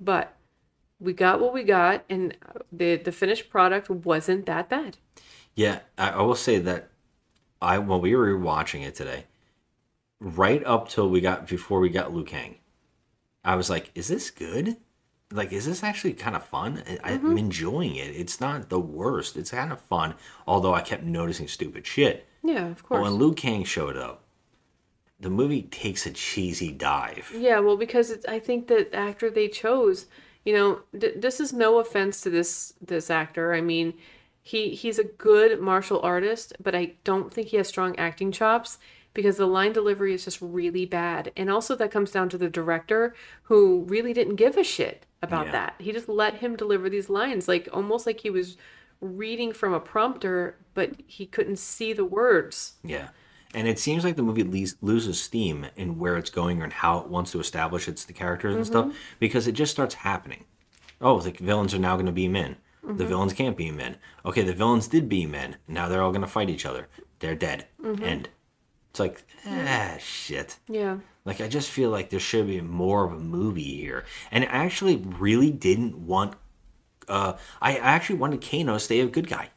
but 0.00 0.36
we 0.98 1.12
got 1.12 1.40
what 1.40 1.52
we 1.52 1.62
got, 1.62 2.04
and 2.08 2.36
uh, 2.48 2.60
the 2.72 2.96
the 2.96 3.12
finished 3.12 3.50
product 3.50 3.88
wasn't 3.90 4.46
that 4.46 4.68
bad. 4.68 4.96
Yeah, 5.54 5.80
I, 5.96 6.10
I 6.10 6.22
will 6.22 6.34
say 6.34 6.58
that 6.58 6.90
I 7.62 7.78
when 7.78 8.00
we 8.00 8.16
were 8.16 8.36
watching 8.38 8.82
it 8.82 8.94
today, 8.94 9.24
right 10.20 10.64
up 10.64 10.88
till 10.88 11.08
we 11.08 11.20
got 11.20 11.46
before 11.46 11.80
we 11.80 11.90
got 11.90 12.12
Liu 12.12 12.24
Kang, 12.24 12.56
I 13.44 13.54
was 13.56 13.70
like, 13.70 13.90
"Is 13.94 14.08
this 14.08 14.30
good? 14.30 14.76
Like, 15.32 15.52
is 15.52 15.66
this 15.66 15.82
actually 15.82 16.12
kind 16.12 16.36
of 16.36 16.44
fun? 16.44 16.82
I, 16.86 17.12
I'm 17.12 17.20
mm-hmm. 17.20 17.38
enjoying 17.38 17.96
it. 17.96 18.14
It's 18.14 18.40
not 18.40 18.68
the 18.68 18.80
worst. 18.80 19.36
It's 19.36 19.50
kind 19.50 19.72
of 19.72 19.80
fun. 19.80 20.14
Although 20.46 20.74
I 20.74 20.80
kept 20.80 21.02
noticing 21.02 21.48
stupid 21.48 21.86
shit. 21.86 22.26
Yeah, 22.42 22.66
of 22.68 22.76
But 22.76 22.86
course. 22.86 23.02
when 23.02 23.14
Liu 23.14 23.32
Kang 23.32 23.64
showed 23.64 23.96
up, 23.96 24.22
the 25.18 25.30
movie 25.30 25.62
takes 25.62 26.06
a 26.06 26.10
cheesy 26.10 26.70
dive. 26.70 27.32
Yeah, 27.34 27.60
well, 27.60 27.76
because 27.76 28.10
it's, 28.10 28.26
I 28.26 28.38
think 28.38 28.68
that 28.68 28.92
the 28.92 28.96
actor 28.96 29.30
they 29.30 29.48
chose, 29.48 30.06
you 30.44 30.52
know, 30.52 30.80
th- 30.98 31.14
this 31.16 31.40
is 31.40 31.52
no 31.52 31.78
offense 31.78 32.20
to 32.22 32.30
this 32.30 32.74
this 32.80 33.10
actor. 33.10 33.54
I 33.54 33.62
mean, 33.62 33.94
he 34.42 34.74
he's 34.74 34.98
a 34.98 35.04
good 35.04 35.60
martial 35.60 36.00
artist, 36.02 36.52
but 36.62 36.74
I 36.74 36.94
don't 37.04 37.32
think 37.32 37.48
he 37.48 37.56
has 37.56 37.68
strong 37.68 37.96
acting 37.96 38.30
chops 38.30 38.78
because 39.14 39.36
the 39.36 39.46
line 39.46 39.72
delivery 39.72 40.12
is 40.12 40.24
just 40.24 40.42
really 40.42 40.84
bad. 40.84 41.32
And 41.36 41.48
also 41.48 41.74
that 41.76 41.90
comes 41.90 42.10
down 42.10 42.28
to 42.30 42.38
the 42.38 42.50
director 42.50 43.14
who 43.44 43.84
really 43.88 44.12
didn't 44.12 44.36
give 44.36 44.56
a 44.56 44.64
shit 44.64 45.06
about 45.24 45.46
Yeah. 45.46 45.52
that. 45.52 45.74
He 45.78 45.92
just 45.92 46.08
let 46.08 46.36
him 46.36 46.56
deliver 46.56 46.88
these 46.88 47.10
lines 47.10 47.48
like 47.48 47.68
almost 47.72 48.06
like 48.06 48.20
he 48.20 48.30
was 48.30 48.56
reading 49.00 49.52
from 49.52 49.72
a 49.74 49.80
prompter, 49.80 50.56
but 50.72 50.92
he 51.06 51.26
couldn't 51.26 51.58
see 51.58 51.92
the 51.92 52.04
words. 52.04 52.74
Yeah. 52.82 53.08
And 53.54 53.68
it 53.68 53.78
seems 53.78 54.04
like 54.04 54.16
the 54.16 54.22
movie 54.22 54.42
leas- 54.42 54.76
loses 54.80 55.20
steam 55.20 55.66
in 55.76 55.98
where 55.98 56.16
it's 56.16 56.30
going 56.30 56.62
and 56.62 56.72
how 56.72 56.98
it 56.98 57.08
wants 57.08 57.32
to 57.32 57.40
establish 57.40 57.86
its 57.86 58.04
the 58.04 58.12
characters 58.12 58.56
and 58.56 58.66
stuff 58.66 58.86
mm-hmm. 58.86 58.96
because 59.20 59.46
it 59.46 59.52
just 59.52 59.72
starts 59.72 59.94
happening. 59.94 60.44
Oh, 61.00 61.20
the 61.20 61.30
villains 61.30 61.74
are 61.74 61.78
now 61.78 61.94
going 61.94 62.06
to 62.06 62.12
be 62.12 62.28
men. 62.28 62.56
The 62.82 62.88
mm-hmm. 62.88 63.06
villains 63.06 63.32
can't 63.32 63.56
be 63.56 63.70
men. 63.70 63.96
Okay, 64.26 64.42
the 64.42 64.52
villains 64.52 64.88
did 64.88 65.08
be 65.08 65.24
men. 65.24 65.56
Now 65.68 65.88
they're 65.88 66.02
all 66.02 66.10
going 66.10 66.22
to 66.22 66.26
fight 66.26 66.50
each 66.50 66.66
other. 66.66 66.88
They're 67.20 67.34
dead. 67.34 67.66
Mm-hmm. 67.82 68.04
End. 68.04 68.28
It's 68.90 69.00
like, 69.00 69.24
ah, 69.46 69.96
shit. 69.98 70.58
Yeah. 70.68 70.98
Like, 71.24 71.40
I 71.40 71.48
just 71.48 71.70
feel 71.70 71.90
like 71.90 72.10
there 72.10 72.20
should 72.20 72.46
be 72.46 72.60
more 72.60 73.04
of 73.04 73.12
a 73.12 73.18
movie 73.18 73.62
here. 73.76 74.04
And 74.30 74.44
I 74.44 74.48
actually 74.48 74.96
really 74.96 75.50
didn't 75.50 75.96
want. 76.06 76.34
Uh, 77.08 77.34
I 77.62 77.76
actually 77.76 78.18
wanted 78.18 78.42
Kano 78.42 78.74
to 78.74 78.80
stay 78.80 79.00
a 79.00 79.06
good 79.06 79.28
guy. 79.28 79.48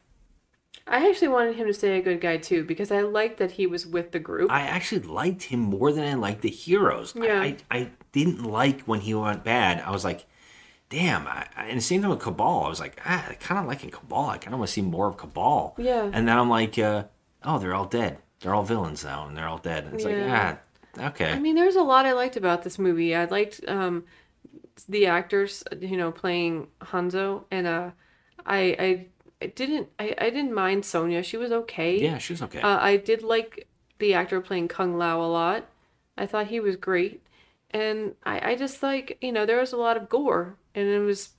I 0.86 1.06
actually 1.08 1.28
wanted 1.28 1.56
him 1.56 1.66
to 1.66 1.74
stay 1.74 1.98
a 1.98 2.02
good 2.02 2.20
guy 2.22 2.38
too 2.38 2.64
because 2.64 2.90
I 2.90 3.02
liked 3.02 3.38
that 3.38 3.52
he 3.52 3.66
was 3.66 3.86
with 3.86 4.12
the 4.12 4.18
group. 4.18 4.50
I 4.50 4.62
actually 4.62 5.02
liked 5.02 5.42
him 5.44 5.60
more 5.60 5.92
than 5.92 6.04
I 6.04 6.14
liked 6.14 6.40
the 6.40 6.48
heroes. 6.48 7.14
I- 7.14 7.24
Yeah. 7.26 7.40
I, 7.42 7.56
I, 7.70 7.90
didn't 8.10 8.42
like 8.42 8.80
when 8.82 9.00
he 9.00 9.12
went 9.14 9.44
bad. 9.44 9.82
I 9.82 9.90
was 9.90 10.02
like, 10.02 10.24
damn. 10.88 11.26
I, 11.26 11.46
I, 11.54 11.66
and 11.66 11.76
the 11.76 11.82
same 11.82 12.00
thing 12.00 12.08
with 12.08 12.20
Kabal. 12.20 12.64
I 12.64 12.68
was 12.70 12.80
like, 12.80 12.98
ah, 13.04 13.26
I 13.28 13.34
kind 13.34 13.60
of 13.60 13.66
liking 13.66 13.90
Kabal. 13.90 14.30
I 14.30 14.38
kind 14.38 14.54
of 14.54 14.58
want 14.60 14.68
to 14.68 14.72
see 14.72 14.80
more 14.80 15.08
of 15.08 15.18
Kabal. 15.18 15.74
Yeah. 15.76 16.08
And 16.10 16.26
then 16.26 16.38
I'm 16.38 16.48
like, 16.48 16.78
uh, 16.78 17.04
oh, 17.44 17.58
they're 17.58 17.74
all 17.74 17.84
dead. 17.84 18.16
They're 18.40 18.54
all 18.54 18.62
villains 18.64 19.04
now, 19.04 19.26
and 19.28 19.36
they're 19.36 19.46
all 19.46 19.58
dead. 19.58 19.84
And 19.84 19.94
it's 19.94 20.04
Yeah. 20.04 20.10
like, 20.10 20.30
ah, 20.30 20.58
okay. 21.00 21.32
I 21.32 21.38
mean, 21.38 21.54
there's 21.54 21.76
a 21.76 21.82
lot 21.82 22.06
I 22.06 22.12
liked 22.12 22.36
about 22.36 22.62
this 22.62 22.78
movie. 22.78 23.14
I 23.14 23.24
liked 23.24 23.60
um, 23.68 24.04
the 24.88 25.06
actors, 25.06 25.64
you 25.80 25.96
know, 25.96 26.12
playing 26.12 26.68
Hanzo, 26.80 27.44
and 27.50 27.66
uh, 27.66 27.90
I, 28.46 28.58
I, 28.78 29.06
I 29.42 29.46
didn't, 29.46 29.88
I, 29.98 30.14
I 30.18 30.30
didn't 30.30 30.54
mind 30.54 30.84
Sonya. 30.84 31.22
She 31.22 31.36
was 31.36 31.52
okay. 31.52 32.00
yeah, 32.00 32.18
she 32.18 32.32
was 32.32 32.42
okay. 32.42 32.60
Uh, 32.60 32.78
I 32.80 32.96
did 32.96 33.22
like 33.22 33.68
the 33.98 34.14
actor 34.14 34.40
playing 34.40 34.68
Kung 34.68 34.96
Lao 34.96 35.20
a 35.20 35.26
lot. 35.26 35.66
I 36.16 36.26
thought 36.26 36.48
he 36.48 36.60
was 36.60 36.76
great, 36.76 37.22
and 37.70 38.14
I, 38.24 38.52
I 38.52 38.54
just 38.56 38.82
like, 38.82 39.18
you 39.20 39.32
know, 39.32 39.46
there 39.46 39.60
was 39.60 39.72
a 39.72 39.76
lot 39.76 39.96
of 39.96 40.08
gore, 40.08 40.56
and 40.74 40.88
it 40.88 41.00
was 41.00 41.30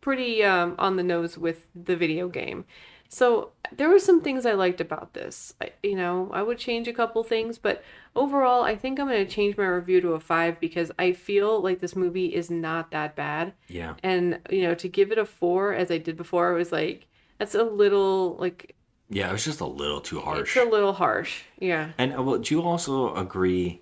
pretty 0.00 0.44
um, 0.44 0.74
on 0.78 0.96
the 0.96 1.02
nose 1.02 1.36
with 1.36 1.66
the 1.74 1.96
video 1.96 2.28
game. 2.28 2.64
So 3.10 3.52
there 3.74 3.88
were 3.88 3.98
some 3.98 4.20
things 4.20 4.44
I 4.44 4.52
liked 4.52 4.80
about 4.82 5.14
this. 5.14 5.54
I, 5.62 5.70
you 5.82 5.96
know, 5.96 6.30
I 6.32 6.42
would 6.42 6.58
change 6.58 6.88
a 6.88 6.92
couple 6.92 7.22
things, 7.24 7.56
but 7.58 7.82
overall, 8.14 8.62
I 8.64 8.76
think 8.76 9.00
I'm 9.00 9.08
going 9.08 9.24
to 9.26 9.32
change 9.32 9.56
my 9.56 9.64
review 9.66 10.00
to 10.02 10.12
a 10.12 10.20
five 10.20 10.60
because 10.60 10.92
I 10.98 11.12
feel 11.12 11.60
like 11.62 11.80
this 11.80 11.96
movie 11.96 12.34
is 12.34 12.50
not 12.50 12.90
that 12.90 13.16
bad. 13.16 13.54
yeah. 13.66 13.94
And 14.02 14.40
you 14.50 14.62
know, 14.62 14.74
to 14.74 14.88
give 14.88 15.10
it 15.10 15.18
a 15.18 15.24
four 15.24 15.72
as 15.74 15.90
I 15.90 15.96
did 15.98 16.16
before, 16.16 16.52
it 16.52 16.58
was 16.58 16.70
like 16.72 17.06
that's 17.38 17.54
a 17.54 17.62
little 17.64 18.36
like 18.38 18.74
Yeah, 19.08 19.30
it 19.30 19.32
was 19.32 19.44
just 19.44 19.60
a 19.60 19.66
little 19.66 20.00
too 20.02 20.20
harsh. 20.20 20.56
it's 20.56 20.66
a 20.66 20.68
little 20.70 20.92
harsh. 20.92 21.42
Yeah. 21.58 21.92
and 21.96 22.14
uh, 22.16 22.22
well, 22.22 22.38
do 22.38 22.54
you 22.54 22.62
also 22.62 23.14
agree? 23.14 23.80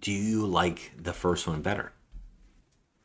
Do 0.00 0.12
you 0.12 0.44
like 0.46 0.92
the 1.00 1.12
first 1.14 1.46
one 1.46 1.62
better? 1.62 1.92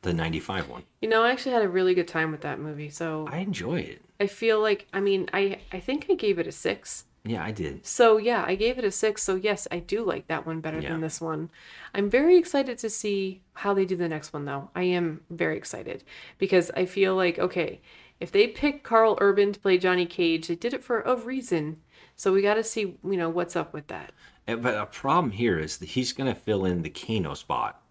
The 0.01 0.13
95 0.13 0.67
one. 0.69 0.83
You 1.01 1.09
know, 1.09 1.23
I 1.23 1.31
actually 1.31 1.51
had 1.53 1.61
a 1.61 1.69
really 1.69 1.93
good 1.93 2.07
time 2.07 2.31
with 2.31 2.41
that 2.41 2.59
movie. 2.59 2.89
So 2.89 3.27
I 3.29 3.37
enjoy 3.37 3.79
it. 3.81 4.01
I 4.19 4.27
feel 4.27 4.59
like 4.59 4.87
I 4.93 4.99
mean, 4.99 5.29
I 5.33 5.59
I 5.71 5.79
think 5.79 6.07
I 6.09 6.15
gave 6.15 6.39
it 6.39 6.47
a 6.47 6.51
6. 6.51 7.05
Yeah, 7.23 7.43
I 7.43 7.51
did. 7.51 7.85
So 7.85 8.17
yeah, 8.17 8.43
I 8.47 8.55
gave 8.55 8.79
it 8.79 8.83
a 8.83 8.89
6. 8.91 9.21
So 9.21 9.35
yes, 9.35 9.67
I 9.69 9.77
do 9.77 10.03
like 10.03 10.25
that 10.27 10.45
one 10.47 10.59
better 10.59 10.79
Yeah. 10.79 10.89
than 10.89 11.01
this 11.01 11.21
one. 11.21 11.51
I'm 11.93 12.09
very 12.09 12.35
excited 12.37 12.79
to 12.79 12.89
see 12.89 13.41
how 13.53 13.75
they 13.75 13.85
do 13.85 13.95
the 13.95 14.09
next 14.09 14.33
one 14.33 14.45
though. 14.45 14.69
I 14.75 14.83
am 14.83 15.21
very 15.29 15.55
excited 15.57 16.03
because 16.39 16.71
I 16.75 16.85
feel 16.85 17.15
like 17.15 17.37
okay, 17.37 17.79
if 18.19 18.31
they 18.31 18.47
pick 18.47 18.83
Karl 18.83 19.17
Urban 19.21 19.53
to 19.53 19.59
play 19.59 19.77
Johnny 19.77 20.07
Cage, 20.07 20.47
they 20.47 20.55
did 20.55 20.73
it 20.73 20.83
for 20.83 21.01
a 21.01 21.15
reason. 21.15 21.77
So 22.15 22.33
we 22.33 22.41
got 22.41 22.55
to 22.55 22.63
see, 22.63 22.97
you 23.03 23.17
know, 23.17 23.29
what's 23.29 23.55
up 23.55 23.71
with 23.73 23.87
that. 23.87 24.13
Uh, 24.47 24.55
But 24.55 24.75
a 24.75 24.85
problem 24.87 25.31
here 25.31 25.57
is 25.59 25.77
that 25.77 25.89
he's 25.89 26.13
going 26.13 26.31
to 26.31 26.39
fill 26.39 26.65
in 26.65 26.81
the 26.83 26.89
Kano 26.89 27.33
spot 27.33 27.81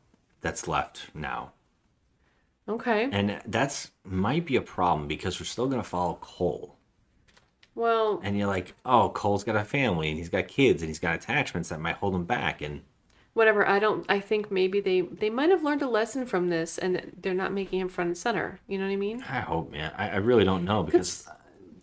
that's 0.41 0.69
left 0.69 1.11
now. 1.15 1.53
Okay. 2.71 3.09
And 3.11 3.41
that's 3.47 3.91
might 4.05 4.47
be 4.47 4.57
a 4.57 4.63
problem 4.63 5.09
because 5.09 5.39
we're 5.41 5.47
still 5.47 5.67
going 5.67 5.83
to 5.83 5.89
follow 5.89 6.19
Cole. 6.21 6.77
Well, 7.75 8.21
And 8.23 8.37
you're 8.37 8.47
like, 8.47 8.75
oh, 8.85 9.11
Cole's 9.11 9.45
got 9.45 9.57
a 9.57 9.65
family 9.65 10.09
and 10.09 10.19
he's 10.19 10.29
got 10.29 10.49
kids 10.49 10.83
and 10.83 10.89
he's 10.89 10.99
got 10.99 11.15
attachments 11.15 11.69
that 11.69 11.81
might 11.81 11.97
hold 11.97 12.15
him 12.15 12.25
back. 12.25 12.61
And 12.63 12.83
whatever 13.33 13.67
i 13.69 13.79
don't 13.79 14.05
i 14.09 14.19
think 14.19 14.51
maybe 14.51 14.81
they 14.81 15.03
they 15.03 15.31
might 15.31 15.51
have 15.51 15.63
learned 15.63 15.83
a 15.83 15.89
lesson 15.89 16.27
from 16.27 16.49
this 16.49 16.77
and 16.79 17.13
they're 17.23 17.33
not 17.33 17.53
making 17.53 17.79
him 17.79 17.89
front 17.89 18.09
and 18.09 18.19
center 18.19 18.59
you 18.67 18.77
know 18.77 18.85
what 18.85 18.93
i 18.93 18.97
mean 18.97 19.23
I 19.23 19.39
hope, 19.41 19.71
man. 19.71 19.93
I, 19.97 20.09
I 20.11 20.17
really 20.17 20.43
don't 20.45 20.65
know 20.65 20.83
because 20.83 21.29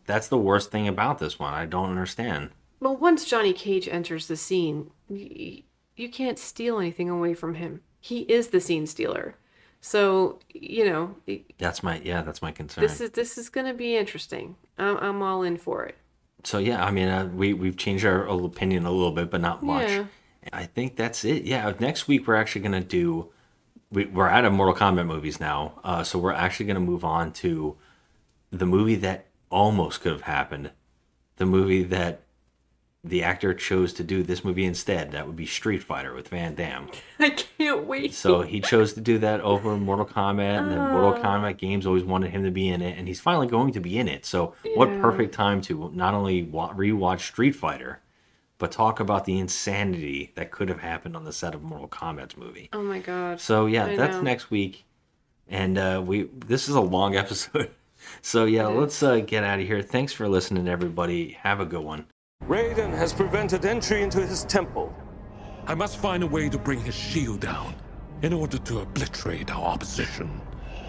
that's 0.06 0.28
the 0.28 0.38
worst 0.38 0.72
thing 0.72 0.90
about 0.90 1.20
this 1.20 1.40
one. 1.40 1.54
I 1.54 1.66
don't 1.66 1.90
understand. 1.90 2.50
well 2.82 2.98
once 2.98 3.24
johnny 3.24 3.54
cage 3.54 3.88
enters 3.88 4.28
the 4.28 4.36
scene 4.36 4.92
you, 5.10 5.64
you 5.96 6.10
can't 6.10 6.38
steal 6.38 6.80
anything 6.80 7.10
away 7.10 7.34
from 7.34 7.56
him 7.56 7.80
he 8.02 8.20
is 8.24 8.50
the 8.50 8.60
scene 8.60 8.86
stealer 8.86 9.36
So 9.82 10.40
you 10.54 10.86
know, 10.90 11.16
That's 11.58 11.84
my 11.84 12.00
yeah, 12.04 12.22
that's 12.22 12.42
my 12.42 12.52
concern. 12.52 12.82
this 12.84 13.00
is 13.02 13.12
this 13.12 13.38
is 13.38 13.50
gonna 13.50 13.74
be 13.74 13.96
interesting. 13.96 14.56
I'm 14.78 14.98
I'm 14.98 15.22
all 15.22 15.44
in 15.44 15.58
for 15.58 15.86
it. 15.86 15.96
so 16.44 16.58
yeah, 16.58 16.84
I 16.84 16.92
mean, 16.92 17.08
uh, 17.08 17.26
we 17.34 17.54
we've 17.54 17.78
changed 17.78 18.06
our 18.06 18.28
opinion 18.28 18.86
a 18.86 18.92
little 18.92 19.12
bit, 19.12 19.30
but 19.30 19.42
not 19.42 19.64
much. 19.64 19.90
Yeah. 19.90 20.06
I 20.54 20.66
think 20.66 20.96
that's 20.96 21.26
it. 21.26 21.44
Yeah, 21.44 21.74
next 21.80 22.08
week 22.08 22.28
we're 22.28 22.36
actually 22.36 22.62
gonna 22.62 22.82
do. 22.82 23.30
We, 23.90 24.06
we're 24.06 24.28
out 24.28 24.44
of 24.44 24.52
Mortal 24.52 24.76
Kombat 24.76 25.06
movies 25.06 25.40
now, 25.40 25.80
uh, 25.84 26.04
so 26.04 26.20
we're 26.20 26.34
actually 26.34 26.66
gonna 26.66 26.80
move 26.82 27.06
on 27.06 27.32
to 27.34 27.78
the 28.52 28.66
movie 28.66 28.96
that 28.96 29.28
almost 29.50 30.02
could 30.02 30.12
have 30.12 30.22
happened, 30.24 30.72
the 31.38 31.46
movie 31.46 31.84
that 31.84 32.22
the 33.04 33.24
actor 33.24 33.54
chose 33.54 33.94
to 33.94 34.04
do 34.04 34.22
this 34.24 34.44
movie 34.44 34.66
instead. 34.66 35.12
That 35.12 35.28
would 35.28 35.36
be 35.36 35.46
Street 35.46 35.82
Fighter 35.84 36.14
with 36.14 36.28
Van 36.30 36.56
Damme. 36.56 36.90
I 37.20 37.30
can't 37.30 37.86
wait. 37.86 38.14
So 38.14 38.42
he 38.42 38.60
chose 38.60 38.94
to 38.94 39.02
do 39.02 39.18
that 39.20 39.40
over 39.42 39.78
Mortal 39.78 40.06
Kombat, 40.06 40.60
and 40.64 40.72
the 40.72 40.76
Mortal 40.78 41.14
Ah. 41.14 41.24
Kombat 41.24 41.58
games 41.58 41.86
always 41.86 42.04
wanted 42.04 42.32
him 42.32 42.44
to 42.44 42.52
be 42.52 42.68
in 42.68 42.82
it, 42.82 42.98
and 42.98 43.08
he's 43.08 43.22
finally 43.22 43.48
going 43.48 43.72
to 43.74 43.80
be 43.80 43.98
in 43.98 44.08
it. 44.08 44.26
So 44.26 44.56
what 44.76 44.90
perfect 45.02 45.34
time 45.34 45.62
to 45.62 45.90
not 45.94 46.14
only 46.14 46.44
wa- 46.44 46.74
rewatch 46.74 47.22
Street 47.22 47.54
Fighter, 47.56 48.02
but 48.58 48.72
talk 48.72 49.00
about 49.00 49.26
the 49.26 49.38
insanity 49.38 50.34
that 50.36 50.50
could 50.52 50.68
have 50.68 50.80
happened 50.80 51.16
on 51.16 51.24
the 51.24 51.32
set 51.32 51.54
of 51.54 51.62
Mortal 51.62 51.88
Kombat's 51.88 52.36
movie. 52.36 52.70
Oh 52.74 52.82
my 52.82 53.00
god. 53.00 53.40
So 53.40 53.68
yeah, 53.68 53.86
I 53.86 53.96
that's 53.96 54.16
know. 54.16 54.22
next 54.24 54.50
week, 54.50 54.86
and 55.48 55.78
uh, 55.78 56.04
we 56.06 56.24
this 56.36 56.68
is 56.68 56.74
a 56.76 56.82
long 56.82 57.16
episode. 57.24 57.70
So 58.22 58.46
yeah, 58.46 58.66
let's 58.68 59.02
uh, 59.04 59.20
get 59.20 59.44
out 59.44 59.60
of 59.60 59.68
here. 59.68 59.82
Thanks 59.82 60.12
for 60.12 60.28
listening, 60.28 60.68
everybody. 60.68 61.34
Have 61.44 61.60
a 61.60 61.66
good 61.66 61.84
one. 61.84 62.08
Raiden 62.48 62.96
has 62.96 63.12
prevented 63.12 63.66
entry 63.66 64.04
into 64.04 64.26
his 64.26 64.46
temple. 64.46 64.96
I 65.66 65.76
must 65.76 65.98
find 65.98 66.24
a 66.24 66.28
way 66.28 66.48
to 66.48 66.58
bring 66.58 66.80
his 66.80 66.96
shield 66.96 67.42
down 67.42 67.76
in 68.22 68.32
order 68.32 68.58
to 68.58 68.80
obliterate 68.80 69.52
our 69.52 69.66
opposition. 69.66 70.40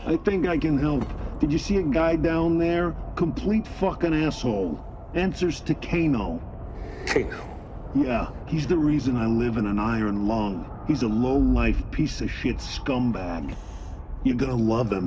I 0.06 0.18
think 0.18 0.46
I 0.46 0.56
can 0.56 0.78
help. 0.78 1.04
Did 1.40 1.50
you 1.50 1.58
see 1.58 1.78
a 1.78 1.82
guy 1.82 2.14
down 2.14 2.58
there? 2.58 2.94
Complete 3.16 3.66
fucking 3.66 4.14
asshole. 4.14 4.78
Answers 5.14 5.60
to 5.62 5.74
Kano. 5.74 6.40
Kano. 7.06 7.44
Yeah, 7.92 8.30
he's 8.46 8.68
the 8.68 8.78
reason 8.78 9.16
I 9.16 9.26
live 9.26 9.56
in 9.56 9.66
an 9.66 9.80
iron 9.80 10.28
lung. 10.28 10.70
He's 10.86 11.02
a 11.02 11.08
low-life 11.08 11.90
piece 11.90 12.20
of 12.20 12.30
shit 12.30 12.58
scumbag. 12.58 13.56
You're 14.22 14.36
gonna 14.36 14.54
love 14.54 14.92
him. 14.92 15.06